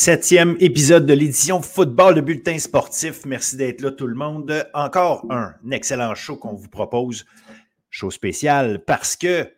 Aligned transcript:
Septième 0.00 0.56
épisode 0.60 1.04
de 1.04 1.12
l'édition 1.12 1.60
Football 1.60 2.14
de 2.14 2.22
Bulletin 2.22 2.58
Sportif. 2.58 3.26
Merci 3.26 3.58
d'être 3.58 3.82
là 3.82 3.90
tout 3.90 4.06
le 4.06 4.14
monde. 4.14 4.66
Encore 4.72 5.26
un 5.28 5.52
excellent 5.70 6.14
show 6.14 6.36
qu'on 6.36 6.54
vous 6.54 6.70
propose. 6.70 7.26
Show 7.90 8.10
spécial 8.10 8.82
parce 8.86 9.14
que 9.14 9.52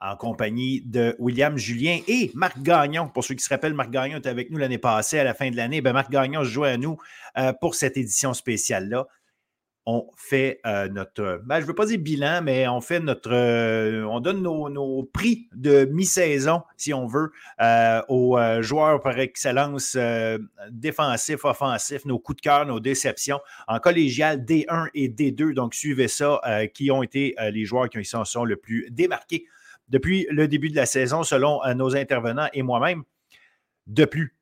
en 0.00 0.16
compagnie 0.16 0.80
de 0.80 1.14
William 1.20 1.56
Julien 1.56 2.00
et 2.08 2.32
Marc 2.34 2.60
Gagnon. 2.62 3.06
Pour 3.06 3.22
ceux 3.22 3.36
qui 3.36 3.44
se 3.44 3.48
rappellent, 3.48 3.74
Marc 3.74 3.90
Gagnon 3.90 4.18
était 4.18 4.28
avec 4.28 4.50
nous 4.50 4.58
l'année 4.58 4.78
passée 4.78 5.20
à 5.20 5.24
la 5.24 5.34
fin 5.34 5.52
de 5.52 5.56
l'année. 5.56 5.80
Ben, 5.80 5.92
Marc 5.92 6.10
Gagnon 6.10 6.42
se 6.42 6.48
joint 6.48 6.72
à 6.72 6.76
nous 6.78 6.98
euh, 7.38 7.52
pour 7.60 7.76
cette 7.76 7.96
édition 7.96 8.34
spéciale-là 8.34 9.06
on 9.86 10.10
fait 10.16 10.60
euh, 10.66 10.88
notre, 10.88 11.40
ben, 11.44 11.56
je 11.56 11.62
ne 11.62 11.66
veux 11.68 11.74
pas 11.74 11.86
dire 11.86 12.00
bilan, 12.00 12.42
mais 12.42 12.66
on 12.66 12.80
fait 12.80 12.98
notre, 12.98 13.30
euh, 13.32 14.02
on 14.04 14.18
donne 14.18 14.42
nos, 14.42 15.04
prix 15.04 15.48
de 15.54 15.84
mi-saison, 15.84 16.62
si 16.76 16.92
on 16.92 17.06
veut, 17.06 17.30
euh, 17.60 18.02
aux 18.08 18.36
joueurs 18.62 19.00
par 19.00 19.18
excellence 19.18 19.96
défensifs, 20.70 21.44
offensifs, 21.44 22.04
nos 22.04 22.18
coups 22.18 22.36
de 22.36 22.42
cœur, 22.42 22.66
nos 22.66 22.80
déceptions 22.80 23.40
en 23.68 23.78
collégial 23.78 24.44
D1 24.44 24.88
et 24.94 25.08
D2. 25.08 25.54
Donc, 25.54 25.74
suivez 25.74 26.08
ça, 26.08 26.40
qui 26.74 26.90
ont 26.90 27.02
été 27.02 27.36
les 27.52 27.64
joueurs 27.64 27.88
qui 27.88 28.04
sont, 28.04 28.24
sont 28.24 28.44
le 28.44 28.56
plus 28.56 28.88
démarqués 28.90 29.46
depuis 29.88 30.26
le 30.30 30.48
début 30.48 30.68
de 30.68 30.76
la 30.76 30.86
saison, 30.86 31.22
selon 31.22 31.60
nos 31.74 31.94
intervenants 31.94 32.48
et 32.52 32.62
moi-même. 32.62 33.04
De 33.86 34.04
plus, 34.04 34.35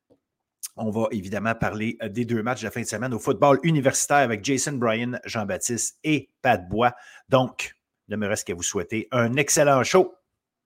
on 0.77 0.91
va 0.91 1.06
évidemment 1.12 1.55
parler 1.55 1.97
euh, 2.03 2.08
des 2.08 2.25
deux 2.25 2.42
matchs 2.42 2.61
de 2.61 2.67
la 2.67 2.70
fin 2.70 2.80
de 2.80 2.86
semaine 2.86 3.14
au 3.14 3.19
football 3.19 3.58
universitaire 3.62 4.19
avec 4.19 4.44
Jason 4.44 4.72
Bryan, 4.72 5.20
Jean-Baptiste 5.25 5.98
et 6.05 6.31
Pat 6.42 6.69
Bois. 6.69 6.92
Donc, 7.28 7.75
ne 8.08 8.16
me 8.16 8.27
reste 8.27 8.47
qu'à 8.47 8.55
vous 8.55 8.62
souhaiter 8.62 9.08
un 9.12 9.36
excellent 9.36 9.83
show. 9.84 10.14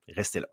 Restez 0.09 0.41
là. 0.41 0.49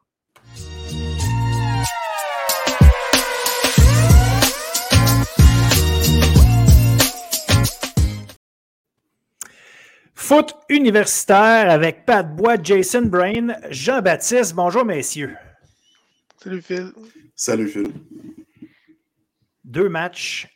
Foot 10.14 10.56
universitaire 10.70 11.70
avec 11.70 12.06
Pat 12.06 12.36
Bois, 12.36 12.58
Jason 12.62 13.04
Brain, 13.04 13.56
Jean-Baptiste. 13.70 14.56
Bonjour, 14.56 14.84
messieurs. 14.84 15.36
Salut, 16.42 16.62
Phil. 16.62 16.92
Salut, 17.36 17.68
Phil 17.68 17.94
deux 19.66 19.90
matchs 19.90 20.48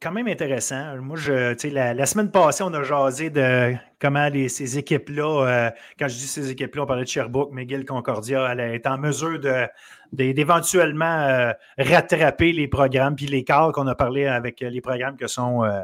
quand 0.00 0.12
même 0.12 0.28
intéressants. 0.28 0.96
Moi, 0.98 1.16
je, 1.16 1.68
la, 1.68 1.94
la, 1.94 2.06
semaine 2.06 2.30
passée, 2.30 2.62
on 2.62 2.72
a 2.74 2.82
jasé 2.82 3.30
de 3.30 3.74
comment 3.98 4.28
ces 4.48 4.78
équipes-là, 4.78 5.46
euh, 5.46 5.70
quand 5.98 6.08
je 6.08 6.14
dis 6.14 6.26
ces 6.26 6.50
équipes-là, 6.50 6.82
on 6.82 6.86
parlait 6.86 7.04
de 7.04 7.08
Sherbrooke, 7.08 7.52
McGill, 7.52 7.84
Concordia, 7.84 8.48
elle 8.52 8.60
est 8.60 8.86
en 8.86 8.98
mesure 8.98 9.40
de, 9.40 9.66
d'éventuellement 10.12 11.20
euh, 11.22 11.52
rattraper 11.78 12.52
les 12.52 12.68
programmes, 12.68 13.16
puis 13.16 13.26
les 13.26 13.44
quarts 13.44 13.72
qu'on 13.72 13.86
a 13.86 13.94
parlé 13.94 14.26
avec 14.26 14.60
les 14.60 14.80
programmes 14.80 15.16
que 15.16 15.26
sont 15.26 15.64
euh, 15.64 15.80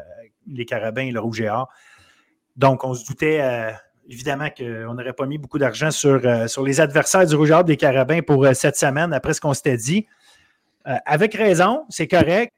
les 0.46 0.64
Carabins 0.64 1.02
et 1.02 1.12
le 1.12 1.20
Rouge 1.20 1.40
et 1.40 1.48
Or. 1.48 1.68
Donc, 2.56 2.84
on 2.84 2.92
se 2.92 3.06
doutait 3.06 3.40
évidemment 4.06 4.50
qu'on 4.50 4.92
n'aurait 4.92 5.14
pas 5.14 5.24
mis 5.24 5.38
beaucoup 5.38 5.58
d'argent 5.58 5.90
sur, 5.90 6.20
sur 6.50 6.62
les 6.62 6.82
adversaires 6.82 7.24
du 7.24 7.34
Rouge 7.34 7.50
et 7.50 7.54
Or 7.54 7.64
des 7.64 7.78
Carabins 7.78 8.20
pour 8.20 8.46
cette 8.52 8.76
semaine, 8.76 9.14
après 9.14 9.32
ce 9.32 9.40
qu'on 9.40 9.54
s'était 9.54 9.78
dit. 9.78 10.06
Euh, 10.86 10.96
avec 11.06 11.34
raison, 11.34 11.84
c'est 11.88 12.08
correct. 12.08 12.52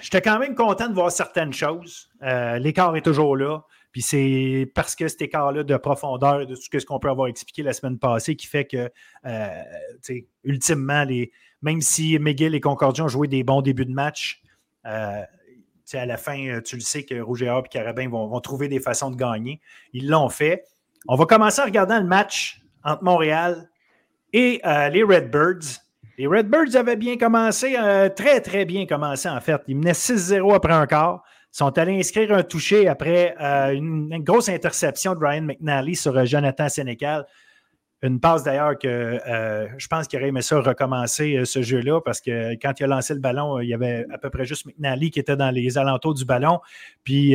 J'étais 0.00 0.22
quand 0.22 0.38
même 0.38 0.54
content 0.54 0.88
de 0.88 0.94
voir 0.94 1.10
certaines 1.10 1.52
choses. 1.52 2.08
Euh, 2.22 2.58
l'écart 2.58 2.96
est 2.96 3.02
toujours 3.02 3.36
là. 3.36 3.64
Puis 3.90 4.02
c'est 4.02 4.70
parce 4.74 4.94
que 4.94 5.08
cet 5.08 5.22
écart-là 5.22 5.64
de 5.64 5.76
profondeur 5.76 6.46
de 6.46 6.54
tout 6.54 6.78
ce 6.78 6.86
qu'on 6.86 6.98
peut 6.98 7.08
avoir 7.08 7.26
expliqué 7.26 7.62
la 7.62 7.72
semaine 7.72 7.98
passée 7.98 8.36
qui 8.36 8.46
fait 8.46 8.66
que, 8.66 8.90
euh, 9.26 9.62
ultimement, 10.44 11.04
les, 11.04 11.32
même 11.62 11.80
si 11.80 12.18
McGill 12.18 12.54
et 12.54 12.60
Concordia 12.60 13.04
ont 13.04 13.08
joué 13.08 13.28
des 13.28 13.42
bons 13.42 13.62
débuts 13.62 13.86
de 13.86 13.92
match, 13.92 14.42
à 14.84 15.26
la 15.92 16.16
fin, 16.16 16.60
tu 16.64 16.76
le 16.76 16.82
sais 16.82 17.04
que 17.04 17.18
Rouge 17.18 17.42
et 17.42 17.50
Carabin 17.70 18.08
vont, 18.08 18.28
vont, 18.28 18.40
trouver 18.40 18.68
des 18.68 18.78
façons 18.78 19.10
de 19.10 19.16
gagner. 19.16 19.60
Ils 19.92 20.08
l'ont 20.08 20.28
fait. 20.28 20.64
On 21.08 21.16
va 21.16 21.24
commencer 21.24 21.60
en 21.60 21.64
regardant 21.64 21.98
le 21.98 22.06
match 22.06 22.62
entre 22.84 23.02
Montréal 23.02 23.68
et 24.32 24.60
les 24.64 25.02
Redbirds. 25.02 25.87
Les 26.18 26.26
Redbirds 26.26 26.74
avaient 26.74 26.96
bien 26.96 27.16
commencé, 27.16 27.76
euh, 27.78 28.08
très, 28.08 28.40
très 28.40 28.64
bien 28.64 28.86
commencé 28.86 29.28
en 29.28 29.40
fait. 29.40 29.62
Ils 29.68 29.76
menaient 29.76 29.92
6-0 29.92 30.52
après 30.52 30.72
un 30.72 30.86
quart. 30.86 31.22
Ils 31.54 31.58
sont 31.58 31.78
allés 31.78 31.96
inscrire 31.96 32.32
un 32.32 32.42
touché 32.42 32.88
après 32.88 33.36
euh, 33.40 33.70
une, 33.70 34.08
grosse 34.24 34.48
interception 34.48 35.14
de 35.14 35.24
Ryan 35.24 35.42
McNally 35.42 35.94
sur 35.94 36.18
euh, 36.18 36.24
Jonathan 36.24 36.68
Sénécal. 36.68 37.24
Une 38.02 38.18
passe 38.18 38.42
d'ailleurs 38.44 38.78
que 38.78 39.18
je 39.76 39.88
pense 39.88 40.06
qu'il 40.06 40.20
aurait 40.20 40.28
aimé 40.28 40.40
ça 40.40 40.60
recommencer 40.60 41.40
ce 41.44 41.62
jeu-là 41.62 42.00
parce 42.00 42.20
que 42.20 42.52
quand 42.62 42.78
il 42.78 42.84
a 42.84 42.86
lancé 42.86 43.12
le 43.12 43.18
ballon, 43.18 43.58
il 43.58 43.68
y 43.68 43.74
avait 43.74 44.06
à 44.12 44.18
peu 44.18 44.30
près 44.30 44.44
juste 44.44 44.66
McNally 44.66 45.10
qui 45.10 45.18
était 45.18 45.34
dans 45.34 45.50
les 45.50 45.78
alentours 45.78 46.14
du 46.14 46.24
ballon. 46.24 46.60
Puis 47.02 47.34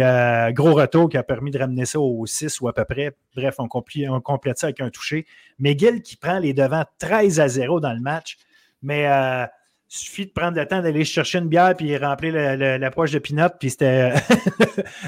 gros 0.52 0.74
retour 0.74 1.10
qui 1.10 1.18
a 1.18 1.24
permis 1.24 1.52
de 1.52 1.60
ramener 1.60 1.84
ça 1.84 2.00
au 2.00 2.26
6 2.26 2.62
ou 2.62 2.70
à 2.70 2.74
peu 2.74 2.86
près. 2.86 3.12
Bref, 3.36 3.56
on, 3.60 3.68
complète 3.68 4.58
ça 4.58 4.68
avec 4.68 4.80
un 4.80 4.90
touché. 4.90 5.26
McGill 5.60 6.02
qui 6.02 6.16
prend 6.16 6.40
les 6.40 6.54
devants 6.54 6.86
13 6.98 7.42
à 7.42 7.50
0 7.50 7.82
dans 7.82 7.92
le 7.92 8.00
match. 8.00 8.38
Mais 8.84 9.08
euh, 9.08 9.46
il 9.90 9.98
suffit 9.98 10.26
de 10.26 10.32
prendre 10.32 10.58
le 10.58 10.68
temps 10.68 10.82
d'aller 10.82 11.06
chercher 11.06 11.40
une 11.40 11.48
bière 11.48 11.76
puis 11.76 11.98
remplir 11.98 12.34
la 12.58 12.92
poche 12.92 13.12
de 13.12 13.20
pinot. 13.20 13.50
Puis 13.60 13.72
c'était. 13.72 14.14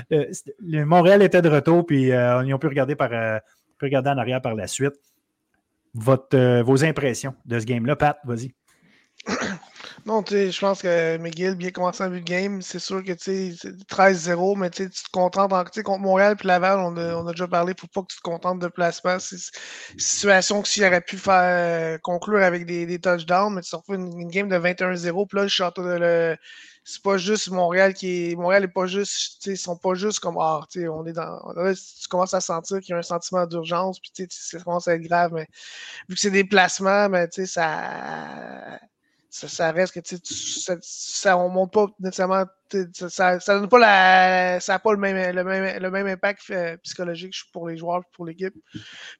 Montréal 0.62 1.22
était 1.22 1.42
de 1.42 1.50
retour, 1.50 1.86
puis 1.86 2.12
euh, 2.12 2.40
on 2.40 2.44
y 2.44 2.54
a 2.54 2.58
pu 2.58 2.68
regarder, 2.68 2.96
par, 2.96 3.12
euh, 3.12 3.38
regarder 3.82 4.10
en 4.10 4.18
arrière 4.18 4.42
par 4.42 4.56
la 4.56 4.68
suite. 4.68 4.94
Vos 5.94 6.84
impressions 6.84 7.36
de 7.46 7.60
ce 7.60 7.66
game-là, 7.66 7.96
Pat, 7.96 8.18
vas-y. 8.26 8.54
Non, 10.06 10.22
tu 10.22 10.34
sais, 10.36 10.52
je 10.52 10.60
pense 10.60 10.84
que 10.84 11.18
McGill, 11.18 11.56
bien 11.56 11.72
commencé 11.72 12.04
en 12.04 12.10
vue 12.12 12.22
de 12.22 12.26
game, 12.26 12.62
c'est 12.62 12.78
sûr 12.78 13.04
que 13.04 13.14
tu 13.14 13.56
sais, 13.56 13.72
13-0, 13.90 14.56
mais 14.56 14.70
tu 14.70 14.88
te 14.88 15.10
contentes 15.12 15.50
contre 15.84 16.00
Montréal 16.00 16.36
puis 16.36 16.48
Laval, 16.48 16.78
on 16.78 16.96
a, 16.96 17.16
on 17.16 17.26
a 17.26 17.32
déjà 17.32 17.48
parlé, 17.48 17.74
faut 17.80 17.88
pas 17.88 18.02
que 18.02 18.14
tu 18.14 18.18
te 18.18 18.22
contentes 18.22 18.60
de 18.60 18.68
placement. 18.68 19.18
C'est 19.18 19.38
une 19.94 20.00
situation 20.00 20.62
que 20.62 20.68
s'il 20.68 20.86
aurait 20.86 21.02
pu 21.02 21.18
faire 21.18 22.00
conclure 22.02 22.44
avec 22.44 22.68
des, 22.68 22.86
des 22.86 23.00
touchdowns, 23.00 23.56
mais 23.56 23.62
tu 23.64 23.76
refais 23.76 23.96
une, 23.96 24.28
game 24.28 24.48
de 24.48 24.58
21-0, 24.58 25.28
puis 25.28 25.38
là, 25.38 25.44
le 25.44 25.50
château 25.50 25.84
de 25.84 25.98
le 25.98 26.38
c'est 26.84 27.02
pas 27.02 27.18
juste 27.18 27.50
Montréal 27.50 27.96
qui 27.96 28.32
est. 28.32 28.36
Montréal 28.36 28.66
est 28.66 28.68
pas 28.68 28.86
juste. 28.86 29.44
Ils 29.48 29.58
sont 29.58 29.76
pas 29.76 29.96
juste 29.96 30.20
comme 30.20 30.38
Ah, 30.40 30.62
on 30.76 31.06
est 31.08 31.14
dans. 31.14 31.40
tu 31.74 32.08
commences 32.10 32.36
à 32.36 32.42
sentir 32.42 32.80
qu'il 32.80 32.92
y 32.92 32.94
a 32.94 32.98
un 33.00 33.02
sentiment 33.02 33.48
d'urgence, 33.48 34.00
puis 34.00 34.28
ça 34.30 34.60
commence 34.60 34.88
à 34.88 34.94
être 34.96 35.02
grave, 35.02 35.32
mais 35.34 35.48
vu 36.10 36.16
que 36.16 36.22
c'est 36.22 36.32
des 36.32 36.44
placements, 36.44 37.10
mais 37.10 37.28
ça 37.32 38.80
ça, 39.36 39.72
reste 39.72 39.94
que 39.94 40.18
ça, 40.24 40.76
ça, 40.82 41.38
on 41.38 41.50
monte 41.50 41.74
pas 41.74 41.88
nécessairement. 42.00 42.46
Ça, 42.94 43.40
ça 43.40 43.60
donne 43.60 43.70
pas 43.70 43.80
la. 43.80 44.60
Ça 44.60 44.74
n'a 44.74 44.80
pas 44.80 44.94
le 44.94 44.98
même, 44.98 45.36
le 45.36 45.44
même, 45.44 45.82
le 45.82 45.92
même 45.92 46.08
impact 46.08 46.42
euh, 46.52 46.78
psychologique 46.78 47.36
pour 47.52 47.68
les 47.68 47.78
joueurs 47.78 48.04
pour 48.14 48.26
l'équipe. 48.26 48.56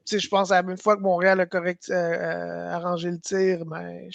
Je 0.10 0.28
pense 0.28 0.52
à 0.52 0.62
une 0.62 0.78
fois 0.78 0.96
que 0.96 1.02
Montréal 1.02 1.40
a 1.42 1.46
correct 1.46 1.90
euh, 1.90 1.94
euh, 1.94 2.72
arrangé 2.72 3.12
le 3.12 3.20
tir, 3.20 3.66
ben, 3.66 4.08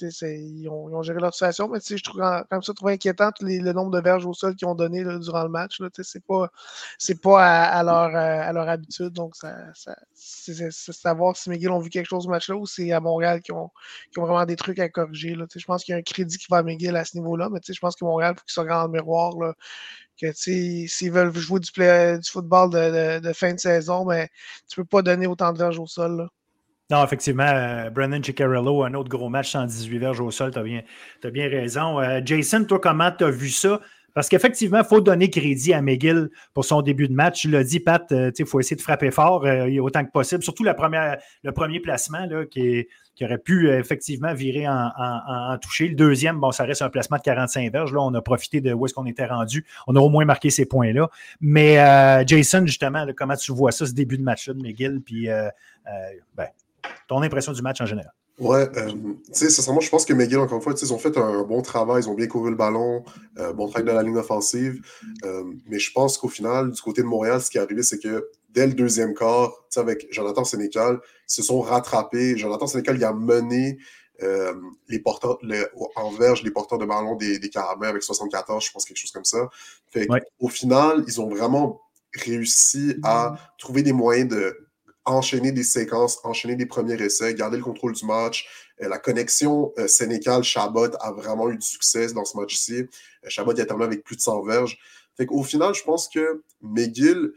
ils 0.00 0.68
ont, 0.68 1.02
géré 1.02 1.20
leur 1.20 1.32
situation, 1.32 1.68
mais 1.68 1.78
je 1.80 2.02
trouve 2.02 2.20
même 2.20 2.62
ça 2.62 2.74
trouve 2.74 2.88
inquiétant 2.88 3.30
le 3.40 3.72
nombre 3.72 3.90
de 3.90 4.00
verges 4.00 4.26
au 4.26 4.32
sol 4.32 4.54
qu'ils 4.56 4.68
ont 4.68 4.74
donné 4.74 5.04
durant 5.20 5.42
le 5.42 5.48
match. 5.48 5.80
C'est 6.02 6.24
pas, 6.24 6.50
pas 7.22 7.64
à, 7.64 7.82
leur, 7.82 8.14
à 8.14 8.52
leur 8.52 8.68
habitude. 8.68 9.10
Donc, 9.10 9.36
ça, 9.36 9.54
c'est 10.14 10.70
savoir 10.70 11.36
si 11.36 11.50
McGill 11.50 11.70
ont 11.70 11.78
vu 11.78 11.90
quelque 11.90 12.08
chose 12.08 12.26
au 12.26 12.30
match-là 12.30 12.56
ou 12.56 12.66
c'est 12.66 12.92
à 12.92 13.00
Montréal 13.00 13.40
qui 13.42 13.52
ont, 13.52 13.70
ont, 14.16 14.22
vraiment 14.22 14.44
des 14.46 14.56
trucs 14.56 14.78
à 14.78 14.88
corriger. 14.88 15.36
Je 15.54 15.64
pense 15.64 15.84
qu'il 15.84 15.92
y 15.92 15.96
a 15.96 15.98
un 15.98 16.02
crédit 16.02 16.38
qui 16.38 16.46
va 16.50 16.58
à 16.58 16.62
McGill 16.62 16.96
à 16.96 17.04
ce 17.04 17.16
niveau-là, 17.16 17.48
mais 17.50 17.60
je 17.66 17.80
pense 17.80 17.96
que 17.96 18.04
Montréal, 18.04 18.34
il 18.36 18.40
faut 18.40 18.44
qu'ils 18.44 18.52
se 18.54 18.60
regardent 18.60 18.92
dans 18.92 18.98
le 18.98 19.02
miroir. 19.02 19.34
Que 20.20 20.32
s'ils 20.32 21.12
veulent 21.12 21.32
jouer 21.36 21.60
du, 21.60 21.70
football 22.28 22.70
de, 22.70 23.32
fin 23.32 23.54
de 23.54 23.60
saison, 23.60 24.04
mais 24.04 24.22
ben, 24.22 24.28
tu 24.68 24.80
ne 24.80 24.84
peux 24.84 24.88
pas 24.88 25.02
donner 25.02 25.28
autant 25.28 25.52
de 25.52 25.58
verges 25.58 25.78
au 25.78 25.86
sol. 25.86 26.28
Non, 26.90 27.04
effectivement, 27.04 27.44
euh, 27.44 27.90
Brendan 27.90 28.24
Ciccarello, 28.24 28.82
un 28.82 28.94
autre 28.94 29.10
gros 29.10 29.28
match 29.28 29.50
118 29.50 29.98
verges 29.98 30.20
au 30.20 30.30
sol, 30.30 30.52
tu 30.52 30.58
as 30.58 31.30
bien, 31.30 31.48
raison. 31.48 32.00
Euh, 32.00 32.20
Jason, 32.24 32.64
toi, 32.64 32.78
comment 32.80 33.10
tu 33.12 33.24
as 33.24 33.30
vu 33.30 33.50
ça? 33.50 33.82
Parce 34.14 34.30
qu'effectivement, 34.30 34.78
il 34.78 34.86
faut 34.86 35.02
donner 35.02 35.28
crédit 35.28 35.74
à 35.74 35.82
McGill 35.82 36.30
pour 36.54 36.64
son 36.64 36.80
début 36.80 37.06
de 37.06 37.12
match. 37.12 37.42
Tu 37.42 37.50
l'as 37.50 37.62
dit, 37.62 37.78
Pat, 37.78 38.10
euh, 38.10 38.30
il 38.38 38.46
faut 38.46 38.58
essayer 38.58 38.74
de 38.74 38.80
frapper 38.80 39.10
fort 39.10 39.44
autant 39.82 40.02
que 40.02 40.10
possible, 40.10 40.42
surtout 40.42 40.64
le 40.64 40.72
premier 40.72 41.80
placement 41.80 42.26
qui, 42.50 42.86
aurait 43.20 43.36
pu 43.36 43.68
effectivement 43.68 44.32
virer 44.32 44.66
en, 44.66 45.58
toucher. 45.60 45.88
Le 45.88 45.94
deuxième, 45.94 46.40
bon, 46.40 46.52
ça 46.52 46.64
reste 46.64 46.80
un 46.80 46.88
placement 46.88 47.18
de 47.18 47.22
45 47.22 47.70
verges. 47.70 47.92
Là, 47.92 48.00
on 48.00 48.14
a 48.14 48.22
profité 48.22 48.62
de 48.62 48.72
où 48.72 48.86
est-ce 48.86 48.94
qu'on 48.94 49.06
était 49.06 49.26
rendu. 49.26 49.66
On 49.86 49.94
a 49.94 50.00
au 50.00 50.08
moins 50.08 50.24
marqué 50.24 50.48
ces 50.48 50.64
points-là. 50.64 51.10
Mais 51.42 51.74
Jason, 52.26 52.64
justement, 52.64 53.04
comment 53.14 53.36
tu 53.36 53.52
vois 53.52 53.72
ça, 53.72 53.84
ce 53.84 53.92
début 53.92 54.16
de 54.16 54.22
match-là 54.22 54.54
de 54.54 54.62
McGill? 54.62 55.02
Ben, 56.34 56.48
ton 57.08 57.22
impression 57.22 57.52
du 57.52 57.62
match 57.62 57.80
en 57.80 57.86
général? 57.86 58.12
Ouais, 58.38 58.68
euh, 58.76 58.92
tu 58.92 59.16
sais, 59.32 59.50
sincèrement, 59.50 59.80
je 59.80 59.90
pense 59.90 60.04
que 60.04 60.12
McGill, 60.12 60.38
encore 60.38 60.58
une 60.58 60.62
fois, 60.62 60.72
ils 60.80 60.92
ont 60.92 60.98
fait 60.98 61.16
un 61.16 61.42
bon 61.42 61.60
travail, 61.60 62.02
ils 62.04 62.08
ont 62.08 62.14
bien 62.14 62.28
couru 62.28 62.50
le 62.50 62.56
ballon, 62.56 63.04
euh, 63.38 63.52
bon 63.52 63.66
travail 63.66 63.88
de 63.88 63.92
la 63.92 64.02
ligne 64.02 64.16
offensive. 64.16 64.80
Euh, 65.24 65.42
mais 65.66 65.80
je 65.80 65.90
pense 65.92 66.18
qu'au 66.18 66.28
final, 66.28 66.70
du 66.70 66.80
côté 66.80 67.02
de 67.02 67.06
Montréal, 67.08 67.40
ce 67.40 67.50
qui 67.50 67.58
est 67.58 67.60
arrivé, 67.60 67.82
c'est 67.82 67.98
que 67.98 68.28
dès 68.50 68.68
le 68.68 68.74
deuxième 68.74 69.12
quart, 69.14 69.52
avec 69.76 70.06
Jonathan 70.12 70.44
Sénécal, 70.44 71.00
ils 71.28 71.32
se 71.32 71.42
sont 71.42 71.60
rattrapés. 71.60 72.36
Jonathan 72.36 72.66
Sénécal, 72.66 72.96
il 72.96 73.04
a 73.04 73.12
mené 73.12 73.78
Euh, 74.20 74.52
les 74.88 74.98
porteurs, 74.98 75.38
en 75.94 76.10
verge, 76.10 76.42
les 76.42 76.50
porteurs 76.50 76.78
de 76.78 76.86
ballon 76.86 77.14
des, 77.14 77.38
des 77.38 77.50
Carabins 77.50 77.88
avec 77.88 78.02
74, 78.02 78.64
je 78.64 78.72
pense 78.72 78.84
quelque 78.84 78.96
chose 78.96 79.12
comme 79.12 79.24
ça. 79.24 79.48
Fait 79.92 80.08
Au 80.40 80.48
final, 80.48 81.04
ils 81.06 81.20
ont 81.20 81.28
vraiment 81.28 81.80
réussi 82.14 82.96
à 83.04 83.36
trouver 83.58 83.82
des 83.82 83.92
moyens 83.92 84.28
de 84.28 84.67
enchaîner 85.08 85.52
des 85.52 85.62
séquences, 85.62 86.18
enchaîner 86.24 86.56
des 86.56 86.66
premiers 86.66 87.00
essais, 87.02 87.34
garder 87.34 87.56
le 87.56 87.62
contrôle 87.62 87.92
du 87.92 88.04
match. 88.04 88.46
Euh, 88.82 88.88
la 88.88 88.98
connexion 88.98 89.72
euh, 89.78 89.88
Sénégal-Chabot 89.88 90.90
a 91.00 91.12
vraiment 91.12 91.50
eu 91.50 91.56
du 91.56 91.66
succès 91.66 92.12
dans 92.12 92.24
ce 92.24 92.36
match-ci. 92.36 92.74
Euh, 92.74 92.86
Chabot 93.28 93.52
a 93.52 93.64
terminé 93.64 93.84
avec 93.84 94.04
plus 94.04 94.16
de 94.16 94.20
100 94.20 94.42
verges. 94.42 94.78
Fait 95.16 95.26
qu'au 95.26 95.42
final, 95.42 95.74
je 95.74 95.82
pense 95.82 96.08
que 96.08 96.42
McGill, 96.60 97.32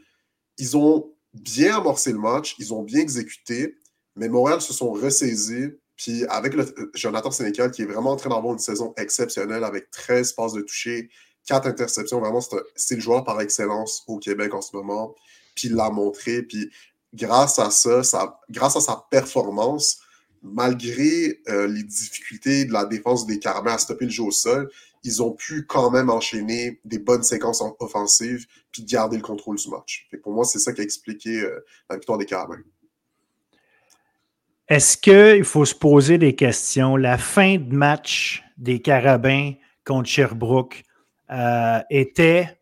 ils 0.58 0.76
ont 0.76 1.12
bien 1.34 1.78
amorcé 1.78 2.12
le 2.12 2.18
match, 2.18 2.54
ils 2.58 2.72
ont 2.74 2.82
bien 2.82 3.00
exécuté, 3.00 3.76
mais 4.16 4.28
Montréal 4.28 4.60
se 4.60 4.72
sont 4.72 4.92
ressaisis. 4.92 5.72
Puis 5.96 6.24
avec 6.26 6.54
le, 6.54 6.66
Jonathan 6.94 7.30
Sénécal, 7.30 7.70
qui 7.70 7.82
est 7.82 7.86
vraiment 7.86 8.10
en 8.10 8.16
train 8.16 8.30
d'avoir 8.30 8.52
une 8.52 8.58
saison 8.58 8.92
exceptionnelle 8.96 9.64
avec 9.64 9.90
13 9.90 10.32
passes 10.32 10.52
de 10.52 10.60
toucher, 10.60 11.10
4 11.46 11.66
interceptions, 11.66 12.20
vraiment, 12.20 12.40
c'est 12.76 12.94
le 12.94 13.00
joueur 13.00 13.24
par 13.24 13.40
excellence 13.40 14.04
au 14.06 14.18
Québec 14.18 14.54
en 14.54 14.60
ce 14.60 14.76
moment. 14.76 15.14
Puis 15.54 15.68
il 15.68 15.74
l'a 15.74 15.90
montré. 15.90 16.42
Puis 16.42 16.70
grâce 17.12 17.58
à 17.58 17.70
sa 17.70 19.06
performance, 19.10 20.00
malgré 20.42 21.40
euh, 21.48 21.66
les 21.68 21.82
difficultés 21.82 22.64
de 22.64 22.72
la 22.72 22.84
défense 22.84 23.26
des 23.26 23.38
Carabins 23.38 23.74
à 23.74 23.78
stopper 23.78 24.06
le 24.06 24.10
jeu 24.10 24.24
au 24.24 24.30
sol, 24.30 24.70
ils 25.04 25.22
ont 25.22 25.32
pu 25.32 25.66
quand 25.66 25.90
même 25.90 26.10
enchaîner 26.10 26.80
des 26.84 26.98
bonnes 26.98 27.22
séquences 27.22 27.62
offensives 27.80 28.46
puis 28.70 28.84
garder 28.84 29.16
le 29.16 29.22
contrôle 29.22 29.56
du 29.56 29.68
match. 29.68 30.08
pour 30.22 30.32
moi, 30.32 30.44
c'est 30.44 30.58
ça 30.58 30.72
qui 30.72 30.80
a 30.80 30.84
expliqué 30.84 31.40
euh, 31.40 31.64
la 31.90 31.96
victoire 31.96 32.18
des 32.18 32.26
Carabins. 32.26 32.62
Est-ce 34.68 34.96
qu'il 34.96 35.44
faut 35.44 35.64
se 35.64 35.74
poser 35.74 36.18
des 36.18 36.34
questions? 36.34 36.96
La 36.96 37.18
fin 37.18 37.56
de 37.56 37.74
match 37.74 38.42
des 38.56 38.80
Carabins 38.80 39.52
contre 39.84 40.08
Sherbrooke 40.08 40.84
euh, 41.30 41.80
était 41.90 42.61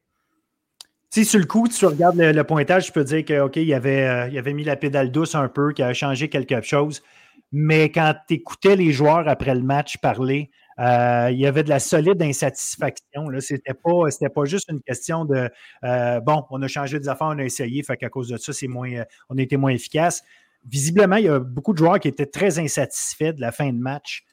si 1.11 1.25
sur 1.25 1.41
le 1.41 1.47
coup, 1.47 1.67
tu 1.67 1.85
regardes 1.87 2.17
le, 2.17 2.45
pointage, 2.45 2.87
tu 2.87 2.93
peux 2.93 3.03
dire 3.03 3.25
que 3.25 3.41
OK, 3.41 3.57
il 3.57 3.75
avait, 3.75 4.07
euh, 4.07 4.29
il 4.29 4.39
avait 4.39 4.53
mis 4.53 4.63
la 4.63 4.77
pédale 4.77 5.11
douce 5.11 5.35
un 5.35 5.49
peu, 5.49 5.73
qu'il 5.73 5.85
a 5.85 5.93
changé 5.93 6.29
quelque 6.29 6.61
chose. 6.63 7.03
Mais 7.51 7.91
quand 7.91 8.15
tu 8.29 8.35
écoutais 8.35 8.77
les 8.77 8.93
joueurs 8.93 9.29
après 9.29 9.57
le 9.57 9.63
match 9.63 9.99
parler, 9.99 10.51
euh, 10.79 11.29
il 11.33 11.39
y 11.41 11.47
avait 11.47 11.65
de 11.65 11.69
la 11.69 11.81
solide 11.81 12.23
insatisfaction. 12.23 13.27
Ce 13.41 13.55
n'était 13.55 13.75
pas, 13.75 14.45
juste 14.45 14.71
une 14.71 14.81
question 14.81 15.25
de 15.25 15.51
euh, 15.83 16.21
bon, 16.21 16.45
on 16.51 16.63
a 16.63 16.69
changé 16.69 17.01
des 17.01 17.09
affaires, 17.09 17.27
on 17.27 17.39
a 17.41 17.45
essayé, 17.45 17.83
fait 17.83 17.97
qu'à 17.97 18.09
cause 18.09 18.29
de 18.29 18.37
ça, 18.37 18.53
on 19.29 19.37
a 19.37 19.43
été 19.43 19.57
moins 19.57 19.73
efficace. 19.73 20.23
Visiblement, 20.65 21.17
il 21.17 21.25
y 21.25 21.29
a 21.29 21.41
beaucoup 21.41 21.73
de 21.73 21.79
joueurs 21.79 21.99
qui 21.99 22.07
étaient 22.07 22.27
très 22.27 22.61
insatisfaits 22.61 23.33
de 23.33 23.41
la 23.41 23.51
fin 23.51 23.73
de 23.73 23.79
match 23.79 24.25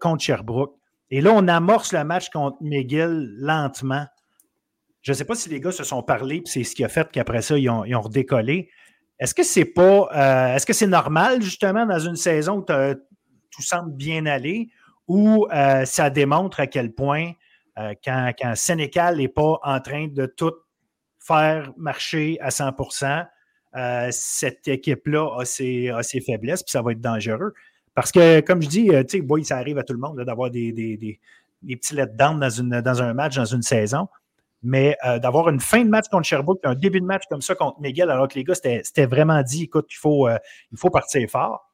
contre 0.00 0.22
Sherbrooke. 0.22 0.74
Et 1.10 1.22
là, 1.22 1.32
on 1.34 1.48
amorce 1.48 1.92
le 1.94 2.04
match 2.04 2.28
contre 2.28 2.58
McGill 2.60 3.36
lentement. 3.38 4.04
Je 5.02 5.12
ne 5.12 5.16
sais 5.16 5.24
pas 5.24 5.34
si 5.34 5.48
les 5.48 5.60
gars 5.60 5.72
se 5.72 5.84
sont 5.84 6.02
parlé, 6.02 6.42
c'est 6.44 6.64
ce 6.64 6.74
qui 6.74 6.84
a 6.84 6.88
fait 6.88 7.08
qu'après 7.10 7.42
ça, 7.42 7.56
ils 7.56 7.68
ont, 7.70 8.00
redécollé. 8.00 8.70
Est-ce 9.18 9.34
que 9.34 9.42
c'est 9.42 9.64
pas. 9.64 10.08
Euh, 10.14 10.54
est-ce 10.54 10.66
que 10.66 10.72
c'est 10.72 10.86
normal, 10.86 11.42
justement, 11.42 11.86
dans 11.86 11.98
une 11.98 12.16
saison 12.16 12.58
où 12.58 12.62
tout 12.62 13.62
semble 13.62 13.92
bien 13.92 14.26
aller, 14.26 14.68
ou 15.06 15.46
euh, 15.52 15.84
ça 15.84 16.10
démontre 16.10 16.60
à 16.60 16.66
quel 16.66 16.92
point, 16.92 17.32
euh, 17.78 17.94
quand, 18.04 18.32
Sénécal 18.54 19.16
n'est 19.16 19.28
pas 19.28 19.58
en 19.62 19.80
train 19.80 20.08
de 20.08 20.26
tout 20.26 20.54
faire 21.18 21.72
marcher 21.76 22.38
à 22.40 22.50
100% 22.50 23.26
cette 24.10 24.66
équipe-là 24.66 25.38
a 25.38 25.44
ses, 25.44 26.20
faiblesses, 26.26 26.64
puis 26.64 26.72
ça 26.72 26.82
va 26.82 26.92
être 26.92 27.00
dangereux. 27.00 27.54
Parce 27.94 28.10
que, 28.10 28.40
comme 28.40 28.60
je 28.60 28.68
dis, 28.68 28.90
tu 29.08 29.22
ça 29.44 29.58
arrive 29.58 29.78
à 29.78 29.84
tout 29.84 29.92
le 29.92 30.00
monde 30.00 30.20
d'avoir 30.20 30.50
des, 30.50 31.20
petits 31.62 31.94
let-down 31.94 32.40
dans, 32.40 32.82
dans 32.82 33.02
un 33.02 33.14
match, 33.14 33.36
dans 33.36 33.44
une 33.44 33.62
saison. 33.62 34.08
Mais 34.62 34.96
euh, 35.06 35.18
d'avoir 35.18 35.48
une 35.48 35.60
fin 35.60 35.84
de 35.84 35.88
match 35.88 36.08
contre 36.08 36.26
Sherbrooke, 36.26 36.60
un 36.64 36.74
début 36.74 37.00
de 37.00 37.06
match 37.06 37.22
comme 37.28 37.42
ça 37.42 37.54
contre 37.54 37.80
Miguel, 37.80 38.10
alors 38.10 38.26
que 38.28 38.34
les 38.34 38.44
gars, 38.44 38.54
c'était 38.54 39.06
vraiment 39.06 39.42
dit, 39.42 39.64
écoute, 39.64 39.86
il 39.90 39.96
faut, 39.96 40.26
euh, 40.28 40.38
il 40.72 40.78
faut 40.78 40.90
partir 40.90 41.28
fort. 41.30 41.64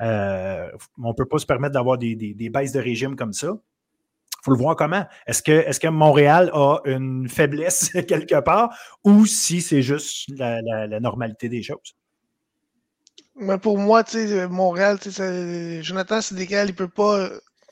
Euh, 0.00 0.70
on 1.02 1.08
ne 1.08 1.12
peut 1.12 1.26
pas 1.26 1.38
se 1.38 1.44
permettre 1.44 1.74
d'avoir 1.74 1.98
des, 1.98 2.34
baisses 2.50 2.72
de 2.72 2.80
régime 2.80 3.16
comme 3.16 3.34
ça. 3.34 3.48
Il 3.48 4.44
faut 4.44 4.52
le 4.52 4.56
voir 4.56 4.74
comment. 4.74 5.04
Est-ce 5.26 5.42
que, 5.42 5.52
est 5.52 5.78
que 5.78 5.88
Montréal 5.88 6.50
a 6.54 6.78
une 6.86 7.28
faiblesse 7.28 7.90
quelque 8.08 8.40
part 8.40 8.74
ou 9.04 9.26
si 9.26 9.60
c'est 9.60 9.82
juste 9.82 10.30
la, 10.38 11.00
normalité 11.00 11.50
des 11.50 11.62
choses? 11.62 11.94
Mais 13.36 13.58
pour 13.58 13.76
moi, 13.76 14.02
Montréal, 14.48 14.98
Jonathan 15.82 16.20
Sénégal, 16.22 16.68
il 16.68 16.72
ne 16.72 16.76
peut 16.76 16.88
pas 16.88 17.28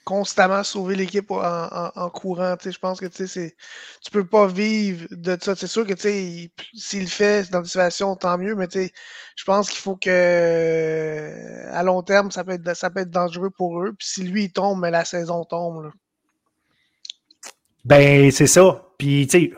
constamment 0.09 0.65
sauver 0.65 0.97
l'équipe 0.97 1.31
en, 1.31 2.11
courant. 2.11 2.57
Je 2.65 2.79
pense 2.79 2.99
que 2.99 3.05
tu 3.05 3.25
ne 3.25 4.11
peux 4.11 4.25
pas 4.25 4.47
vivre 4.47 5.07
de 5.11 5.37
ça. 5.39 5.55
C'est 5.55 5.67
sûr 5.67 5.87
que 5.87 5.95
s'il 5.95 6.51
le 6.95 7.07
fait 7.07 7.51
dans 7.51 7.61
des 7.61 7.67
situations, 7.67 8.17
tant 8.17 8.39
mieux, 8.39 8.55
mais 8.55 8.69
je 8.73 9.45
pense 9.45 9.69
qu'il 9.69 9.81
faut 9.81 9.97
que 9.97 11.69
à 11.71 11.83
long 11.83 12.03
terme, 12.03 12.31
ça 12.31 12.43
peut 12.43 12.53
être, 12.53 12.75
ça 12.75 12.89
peut 12.89 13.01
être 13.01 13.11
dangereux 13.11 13.51
pour 13.51 13.83
eux. 13.83 13.93
Puis 13.99 14.09
si 14.09 14.23
lui 14.23 14.45
il 14.45 14.53
tombe, 14.53 14.81
mais 14.81 14.91
la 14.91 15.05
saison 15.05 15.45
tombe. 15.45 15.93
Ben, 17.85 18.31
c'est 18.31 18.47
ça. 18.47 18.87
Puis, 18.97 19.27
tu 19.27 19.51
sais, 19.51 19.53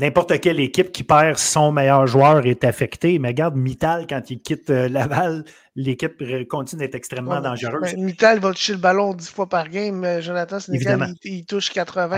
n'importe 0.00 0.40
quelle 0.40 0.60
équipe 0.60 0.90
qui 0.90 1.04
perd 1.04 1.38
son 1.38 1.72
meilleur 1.72 2.06
joueur 2.06 2.46
est 2.46 2.64
affectée. 2.64 3.18
Mais 3.18 3.28
regarde, 3.28 3.56
Mittal, 3.56 4.06
quand 4.08 4.30
il 4.30 4.40
quitte 4.40 4.70
euh, 4.70 4.88
Laval, 4.88 5.44
l'équipe 5.76 6.22
continue 6.48 6.80
d'être 6.80 6.94
extrêmement 6.94 7.40
dangereuse. 7.40 7.94
Ben, 7.94 8.04
Mittal 8.04 8.40
va 8.40 8.52
toucher 8.52 8.72
le 8.72 8.78
ballon 8.78 9.14
10 9.14 9.30
fois 9.30 9.48
par 9.48 9.68
game. 9.68 10.20
Jonathan 10.20 10.58
Sénégal, 10.58 11.14
il, 11.24 11.44
touche 11.44 11.70
80. 11.70 12.16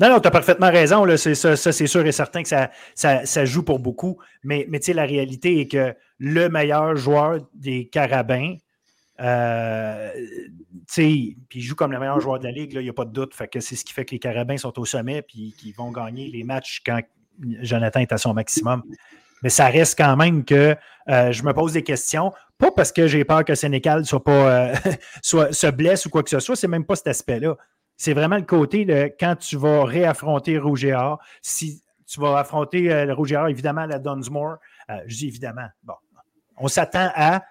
Non, 0.00 0.08
non, 0.08 0.20
tu 0.20 0.26
as 0.26 0.30
parfaitement 0.30 0.70
raison. 0.70 1.04
Là. 1.04 1.16
Ça, 1.16 1.56
c'est 1.56 1.86
sûr 1.86 2.04
et 2.04 2.12
certain 2.12 2.42
que 2.42 2.48
ça, 2.48 2.70
ça, 2.94 3.44
joue 3.44 3.62
pour 3.62 3.78
beaucoup. 3.78 4.18
Mais, 4.42 4.66
mais 4.68 4.80
la 4.88 5.04
réalité 5.04 5.60
est 5.60 5.68
que 5.68 5.94
le 6.18 6.48
meilleur 6.48 6.96
joueur 6.96 7.38
des 7.54 7.86
Carabins, 7.86 8.56
euh, 9.20 10.10
puis 10.86 11.36
il 11.54 11.60
joue 11.60 11.74
comme 11.74 11.92
le 11.92 11.98
meilleur 11.98 12.20
joueur 12.20 12.38
de 12.38 12.44
la 12.44 12.50
ligue, 12.50 12.72
il 12.74 12.80
n'y 12.80 12.88
a 12.88 12.92
pas 12.92 13.04
de 13.04 13.12
doute. 13.12 13.34
Fait 13.34 13.48
que 13.48 13.60
c'est 13.60 13.76
ce 13.76 13.84
qui 13.84 13.92
fait 13.92 14.04
que 14.04 14.12
les 14.12 14.18
Carabins 14.18 14.56
sont 14.56 14.78
au 14.78 14.84
sommet 14.84 15.18
et 15.18 15.22
qu'ils 15.52 15.74
vont 15.74 15.90
gagner 15.90 16.28
les 16.28 16.44
matchs 16.44 16.82
quand 16.84 17.00
Jonathan 17.60 18.00
est 18.00 18.12
à 18.12 18.18
son 18.18 18.34
maximum. 18.34 18.82
Mais 19.42 19.50
ça 19.50 19.66
reste 19.66 19.98
quand 19.98 20.16
même 20.16 20.44
que 20.44 20.76
euh, 21.08 21.32
je 21.32 21.42
me 21.42 21.52
pose 21.52 21.74
des 21.74 21.82
questions. 21.82 22.32
Pas 22.58 22.70
parce 22.70 22.92
que 22.92 23.06
j'ai 23.06 23.24
peur 23.24 23.44
que 23.44 23.54
Sénécal 23.54 24.06
soit 24.06 24.24
pas, 24.24 24.70
euh, 24.70 24.74
soit, 25.22 25.52
se 25.52 25.66
blesse 25.66 26.06
ou 26.06 26.10
quoi 26.10 26.22
que 26.22 26.30
ce 26.30 26.40
soit, 26.40 26.56
c'est 26.56 26.68
même 26.68 26.84
pas 26.84 26.96
cet 26.96 27.08
aspect-là. 27.08 27.56
C'est 27.96 28.14
vraiment 28.14 28.36
le 28.36 28.42
côté 28.42 28.84
de 28.84 29.12
quand 29.20 29.36
tu 29.36 29.56
vas 29.56 29.84
réaffronter 29.84 30.58
Rouge 30.58 30.86
si 31.42 31.82
tu 32.06 32.20
vas 32.20 32.38
affronter 32.38 32.92
euh, 32.92 33.04
le 33.04 33.12
Rouge 33.12 33.34
évidemment, 33.48 33.82
à 33.82 33.86
la 33.86 33.98
Dunsmore, 33.98 34.56
je 35.06 35.16
dis 35.16 35.28
évidemment, 35.28 35.68
bon, 35.82 35.94
on 36.56 36.68
s'attend 36.68 37.10
à 37.14 37.42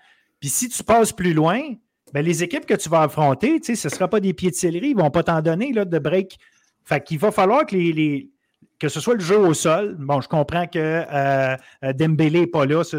puis 0.43 0.49
si 0.49 0.67
tu 0.67 0.83
passes 0.83 1.13
plus 1.13 1.33
loin, 1.33 1.61
ben 2.13 2.23
les 2.23 2.43
équipes 2.43 2.65
que 2.67 2.75
tu 2.75 2.89
vas 2.89 3.01
affronter, 3.01 3.59
ce 3.61 3.71
ne 3.71 3.75
sera 3.91 4.07
pas 4.07 4.19
des 4.19 4.33
pieds 4.33 4.51
de 4.51 4.55
céleri, 4.55 4.89
ils 4.89 4.95
ne 4.95 5.01
vont 5.01 5.09
pas 5.09 5.23
t'en 5.23 5.41
donner 5.41 5.73
là, 5.73 5.83
de 5.83 5.99
break. 5.99 6.37
Fait 6.85 7.03
qu'il 7.03 7.17
va 7.17 7.31
falloir 7.31 7.65
que 7.65 7.75
les, 7.75 8.29
que 8.79 8.87
ce 8.87 8.99
soit 8.99 9.15
le 9.15 9.21
jeu 9.21 9.37
au 9.37 9.53
sol. 9.53 9.95
Bon, 9.97 10.21
je 10.21 10.27
comprends 10.27 10.67
que 10.67 10.77
euh, 11.11 11.55
Dembélé 11.93 12.41
n'est 12.41 12.47
pas 12.47 12.65
là, 12.65 12.83
ça, 12.83 12.97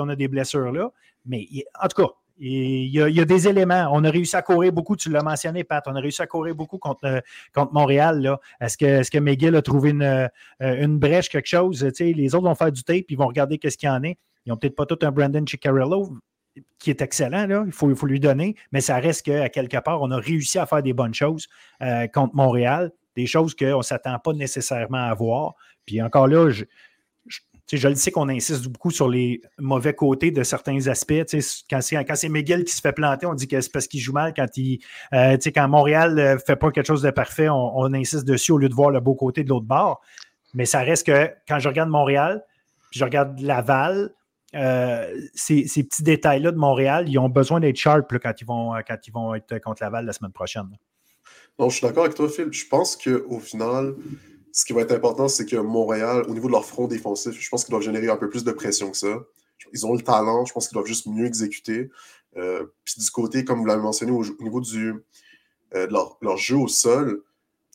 on 0.00 0.08
a 0.08 0.16
des 0.16 0.28
blessures 0.28 0.72
là. 0.72 0.90
Mais 1.26 1.46
en 1.80 1.86
tout 1.86 2.02
cas, 2.02 2.12
il 2.38 2.88
y, 2.88 3.20
a, 3.20 3.24
des 3.24 3.48
éléments. 3.48 3.88
On 3.92 4.04
a 4.04 4.10
réussi 4.10 4.36
à 4.36 4.42
courir 4.42 4.72
beaucoup, 4.72 4.96
tu 4.96 5.10
l'as 5.10 5.22
mentionné, 5.22 5.64
Pat. 5.64 5.82
On 5.86 5.94
a 5.94 6.00
réussi 6.00 6.20
à 6.20 6.26
courir 6.26 6.54
beaucoup 6.54 6.78
contre, 6.78 7.04
euh, 7.04 7.20
contre 7.54 7.72
Montréal. 7.72 8.36
Est-ce 8.60 8.76
que, 8.76 8.84
est 8.84 9.36
que 9.36 9.54
a 9.54 9.62
trouvé 9.62 9.90
une, 9.90 10.02
euh, 10.02 10.28
une 10.60 10.98
brèche, 10.98 11.28
quelque 11.28 11.46
chose? 11.46 11.82
les 12.00 12.34
autres 12.34 12.44
vont 12.44 12.54
faire 12.54 12.72
du 12.72 12.82
tape, 12.82 13.04
ils 13.08 13.16
vont 13.16 13.26
regarder 13.26 13.58
qu'est-ce 13.58 13.78
qu'il 13.78 13.88
y 13.88 13.92
en 13.92 14.02
est. 14.02 14.18
Ils 14.44 14.50
n'ont 14.50 14.56
peut-être 14.56 14.76
pas 14.76 14.86
tout 14.86 14.98
un 15.02 15.10
Brandon 15.10 15.44
Ciccarello 15.46 16.10
qui 16.78 16.90
est 16.90 17.02
excellent, 17.02 17.66
il, 17.66 17.72
faut, 17.72 18.06
lui 18.06 18.20
donner, 18.20 18.54
mais 18.72 18.80
ça 18.80 18.96
reste 18.98 19.26
qu'à 19.26 19.48
quelque 19.48 19.78
part, 19.78 20.02
on 20.02 20.10
a 20.10 20.18
réussi 20.18 20.58
à 20.58 20.66
faire 20.66 20.82
des 20.82 20.92
bonnes 20.92 21.14
choses 21.14 21.48
euh, 21.82 22.06
contre 22.06 22.34
Montréal, 22.34 22.92
des 23.16 23.26
choses 23.26 23.54
qu'on 23.54 23.78
ne 23.78 23.82
s'attend 23.82 24.18
pas 24.18 24.32
nécessairement 24.32 25.08
à 25.08 25.14
voir. 25.14 25.54
Puis 25.86 26.02
encore 26.02 26.28
là, 26.28 26.50
je, 26.50 26.64
je, 27.72 27.88
le 27.88 27.94
sais 27.94 28.10
qu'on 28.10 28.28
insiste 28.28 28.68
beaucoup 28.68 28.90
sur 28.90 29.08
les 29.08 29.40
mauvais 29.58 29.94
côtés 29.94 30.30
de 30.30 30.42
certains 30.42 30.86
aspects. 30.86 31.24
Quand 31.68 31.80
c'est, 31.80 32.04
quand 32.04 32.14
c'est 32.14 32.28
Miguel 32.28 32.64
qui 32.64 32.72
se 32.72 32.80
fait 32.80 32.92
planter, 32.92 33.26
on 33.26 33.34
dit 33.34 33.48
que 33.48 33.60
c'est 33.60 33.72
parce 33.72 33.86
qu'il 33.86 34.00
joue 34.00 34.12
mal. 34.12 34.32
Quand, 34.34 34.56
il, 34.56 34.80
euh, 35.12 35.36
quand 35.54 35.68
Montréal 35.68 36.14
ne 36.14 36.20
euh, 36.20 36.38
fait 36.38 36.56
pas 36.56 36.70
quelque 36.70 36.86
chose 36.86 37.02
de 37.02 37.10
parfait, 37.10 37.48
on, 37.48 37.78
on, 37.78 37.92
insiste 37.94 38.24
dessus 38.24 38.52
au 38.52 38.58
lieu 38.58 38.68
de 38.68 38.74
voir 38.74 38.90
le 38.90 39.00
beau 39.00 39.14
côté 39.14 39.42
de 39.42 39.48
l'autre 39.48 39.66
bord. 39.66 40.00
Mais 40.54 40.64
ça 40.64 40.80
reste 40.80 41.06
que 41.06 41.30
quand 41.48 41.58
je 41.58 41.68
regarde 41.68 41.90
Montréal, 41.90 42.44
puis 42.90 43.00
je 43.00 43.04
regarde 43.04 43.40
Laval, 43.40 44.12
euh, 44.54 45.20
ces, 45.34 45.64
petits 45.64 46.02
détails-là 46.02 46.52
de 46.52 46.56
Montréal, 46.56 47.08
ils 47.08 47.18
ont 47.18 47.28
besoin 47.28 47.60
d'être 47.60 47.76
sharp 47.76 48.18
quand, 48.18 48.32
ils 48.40 48.46
vont, 48.46 48.72
quand 48.86 48.98
ils 49.06 49.12
vont 49.12 49.34
être 49.34 49.58
contre 49.58 49.82
Laval 49.82 50.06
la 50.06 50.12
semaine 50.12 50.32
prochaine. 50.32 50.68
Non, 51.58 51.68
je 51.68 51.76
suis 51.76 51.86
d'accord 51.86 52.04
avec 52.04 52.16
toi, 52.16 52.28
Phil. 52.28 52.52
Je 52.52 52.66
pense 52.66 52.96
qu'au 52.96 53.40
final, 53.40 53.94
ce 54.52 54.64
qui 54.64 54.72
va 54.72 54.82
être 54.82 54.92
important, 54.92 55.28
c'est 55.28 55.46
que 55.46 55.56
Montréal, 55.56 56.24
au 56.28 56.34
niveau 56.34 56.46
de 56.48 56.52
leur 56.52 56.64
front 56.64 56.86
défensif, 56.86 57.32
je 57.32 57.48
pense 57.48 57.64
qu'ils 57.64 57.72
doivent 57.72 57.82
générer 57.82 58.08
un 58.08 58.16
peu 58.16 58.28
plus 58.28 58.44
de 58.44 58.52
pression 58.52 58.90
que 58.90 58.96
ça. 58.96 59.18
Ils 59.72 59.86
ont 59.86 59.94
le 59.94 60.02
talent, 60.02 60.44
je 60.44 60.52
pense 60.52 60.68
qu'ils 60.68 60.74
doivent 60.74 60.86
juste 60.86 61.06
mieux 61.06 61.26
exécuter. 61.26 61.90
puis 62.34 62.94
du 62.98 63.10
côté, 63.10 63.44
comme 63.44 63.58
vous 63.58 63.66
l'avez 63.66 63.82
mentionné, 63.82 64.12
au, 64.12 64.22
niveau 64.40 64.60
du, 64.60 64.94
de 65.74 65.88
leur, 66.22 66.36
jeu 66.36 66.56
au 66.56 66.68
sol, 66.68 67.22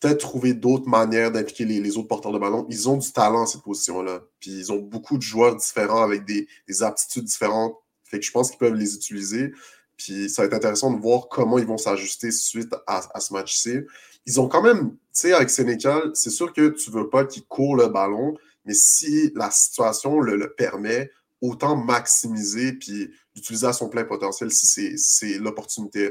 peut-être 0.02 0.20
trouver 0.20 0.54
d'autres 0.54 0.90
manières 0.90 1.32
d'impliquer 1.32 1.64
les, 1.64 1.98
autres 1.98 2.08
porteurs 2.08 2.32
de 2.32 2.40
ballon. 2.40 2.66
Ils 2.70 2.90
ont 2.90 2.98
du 2.98 3.12
talent 3.12 3.44
à 3.44 3.46
cette 3.46 3.62
position-là. 3.62 4.22
Puis 4.40 4.52
ils 4.52 4.72
ont 4.72 4.80
beaucoup 4.80 5.18
de 5.18 5.22
joueurs 5.22 5.56
différents 5.56 6.02
avec 6.02 6.26
des, 6.26 6.48
aptitudes 6.82 7.26
différentes. 7.26 7.76
Fait 8.04 8.20
que 8.20 8.26
je 8.26 8.32
pense 8.32 8.50
qu'ils 8.50 8.58
peuvent 8.58 8.74
les 8.74 8.96
utiliser. 8.96 9.54
Puis 9.96 10.28
ça 10.30 10.42
va 10.42 10.48
être 10.48 10.56
intéressant 10.56 10.92
de 10.92 11.00
voir 11.00 11.28
comment 11.30 11.60
ils 11.60 11.68
vont 11.68 11.78
s'ajuster 11.78 12.32
suite 12.32 12.74
à, 12.88 13.20
ce 13.20 13.32
match-ci. 13.32 13.82
Ils 14.26 14.42
ont 14.42 14.48
quand 14.48 14.64
même, 14.64 14.90
tu 14.90 14.98
sais, 15.14 15.34
avec 15.34 15.52
Sénécal, 15.52 16.12
c'est 16.16 16.32
sûr 16.32 16.52
que 16.52 16.70
tu 16.70 16.90
veux 16.90 17.10
pas 17.10 17.24
qu'ils 17.24 17.46
courent 17.46 17.76
le 17.76 17.88
ballon, 17.88 18.36
mais 18.66 18.74
si 18.74 19.32
la 19.36 19.52
situation 19.52 20.20
le, 20.20 20.52
permet, 20.54 21.12
autant 21.42 21.76
maximiser 21.76 22.74
puis 22.74 23.12
l'utiliser 23.36 23.68
à 23.68 23.74
son 23.74 23.90
plein 23.90 24.04
potentiel 24.04 24.52
si 24.52 24.98
c'est 24.98 25.38
l'opportunité. 25.38 26.10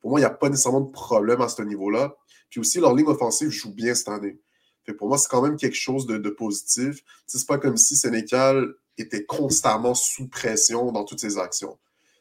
pour 0.00 0.10
moi, 0.10 0.20
il 0.20 0.22
n'y 0.22 0.26
a 0.26 0.30
pas 0.30 0.48
nécessairement 0.48 0.80
de 0.80 0.90
problème 0.90 1.40
à 1.40 1.48
ce 1.48 1.62
niveau-là. 1.62 2.16
Puis 2.52 2.60
aussi, 2.60 2.80
leur 2.80 2.94
ligne 2.94 3.06
offensive 3.06 3.48
joue 3.48 3.72
bien 3.72 3.94
cette 3.94 4.08
année. 4.08 4.38
Fait 4.84 4.92
pour 4.92 5.08
moi, 5.08 5.16
c'est 5.16 5.28
quand 5.28 5.40
même 5.40 5.56
quelque 5.56 5.74
chose 5.74 6.06
de, 6.06 6.28
positif. 6.28 7.02
C'est 7.26 7.46
pas 7.46 7.56
comme 7.56 7.78
si 7.78 7.96
Sénécal 7.96 8.74
était 8.98 9.24
constamment 9.24 9.94
sous 9.94 10.28
pression 10.28 10.92
dans 10.92 11.04
toutes 11.04 11.20
ses 11.20 11.38
actions. 11.38 11.78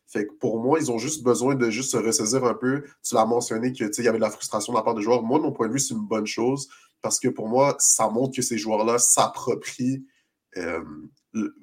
Fait 0.08 0.26
que 0.26 0.32
pour 0.34 0.58
moi, 0.62 0.80
ils 0.80 0.90
ont 0.90 0.98
juste 0.98 1.22
besoin 1.22 1.56
de 1.56 1.70
juste 1.70 1.92
se 1.92 1.98
ressaisir 1.98 2.46
un 2.46 2.54
peu. 2.54 2.84
Tu 3.04 3.14
l'as 3.14 3.26
mentionné 3.26 3.74
qu'il 3.74 3.90
y 3.98 4.08
avait 4.08 4.20
de 4.20 4.24
la 4.24 4.30
frustration 4.30 4.72
de 4.72 4.78
la 4.78 4.84
part 4.84 4.96
des 4.96 5.02
joueurs. 5.02 5.22
Moi, 5.22 5.38
de 5.38 5.44
mon 5.44 5.52
point 5.52 5.68
de 5.68 5.74
vue, 5.74 5.80
c'est 5.80 5.94
une 5.94 6.08
bonne 6.08 6.28
chose 6.28 6.70
parce 7.02 7.20
que 7.20 7.28
pour 7.28 7.50
moi, 7.50 7.76
ça 7.80 8.08
montre 8.08 8.34
que 8.34 8.42
ces 8.42 8.58
joueurs-là 8.58 9.00
s'approprient 9.00 10.06
euh, 10.56 10.84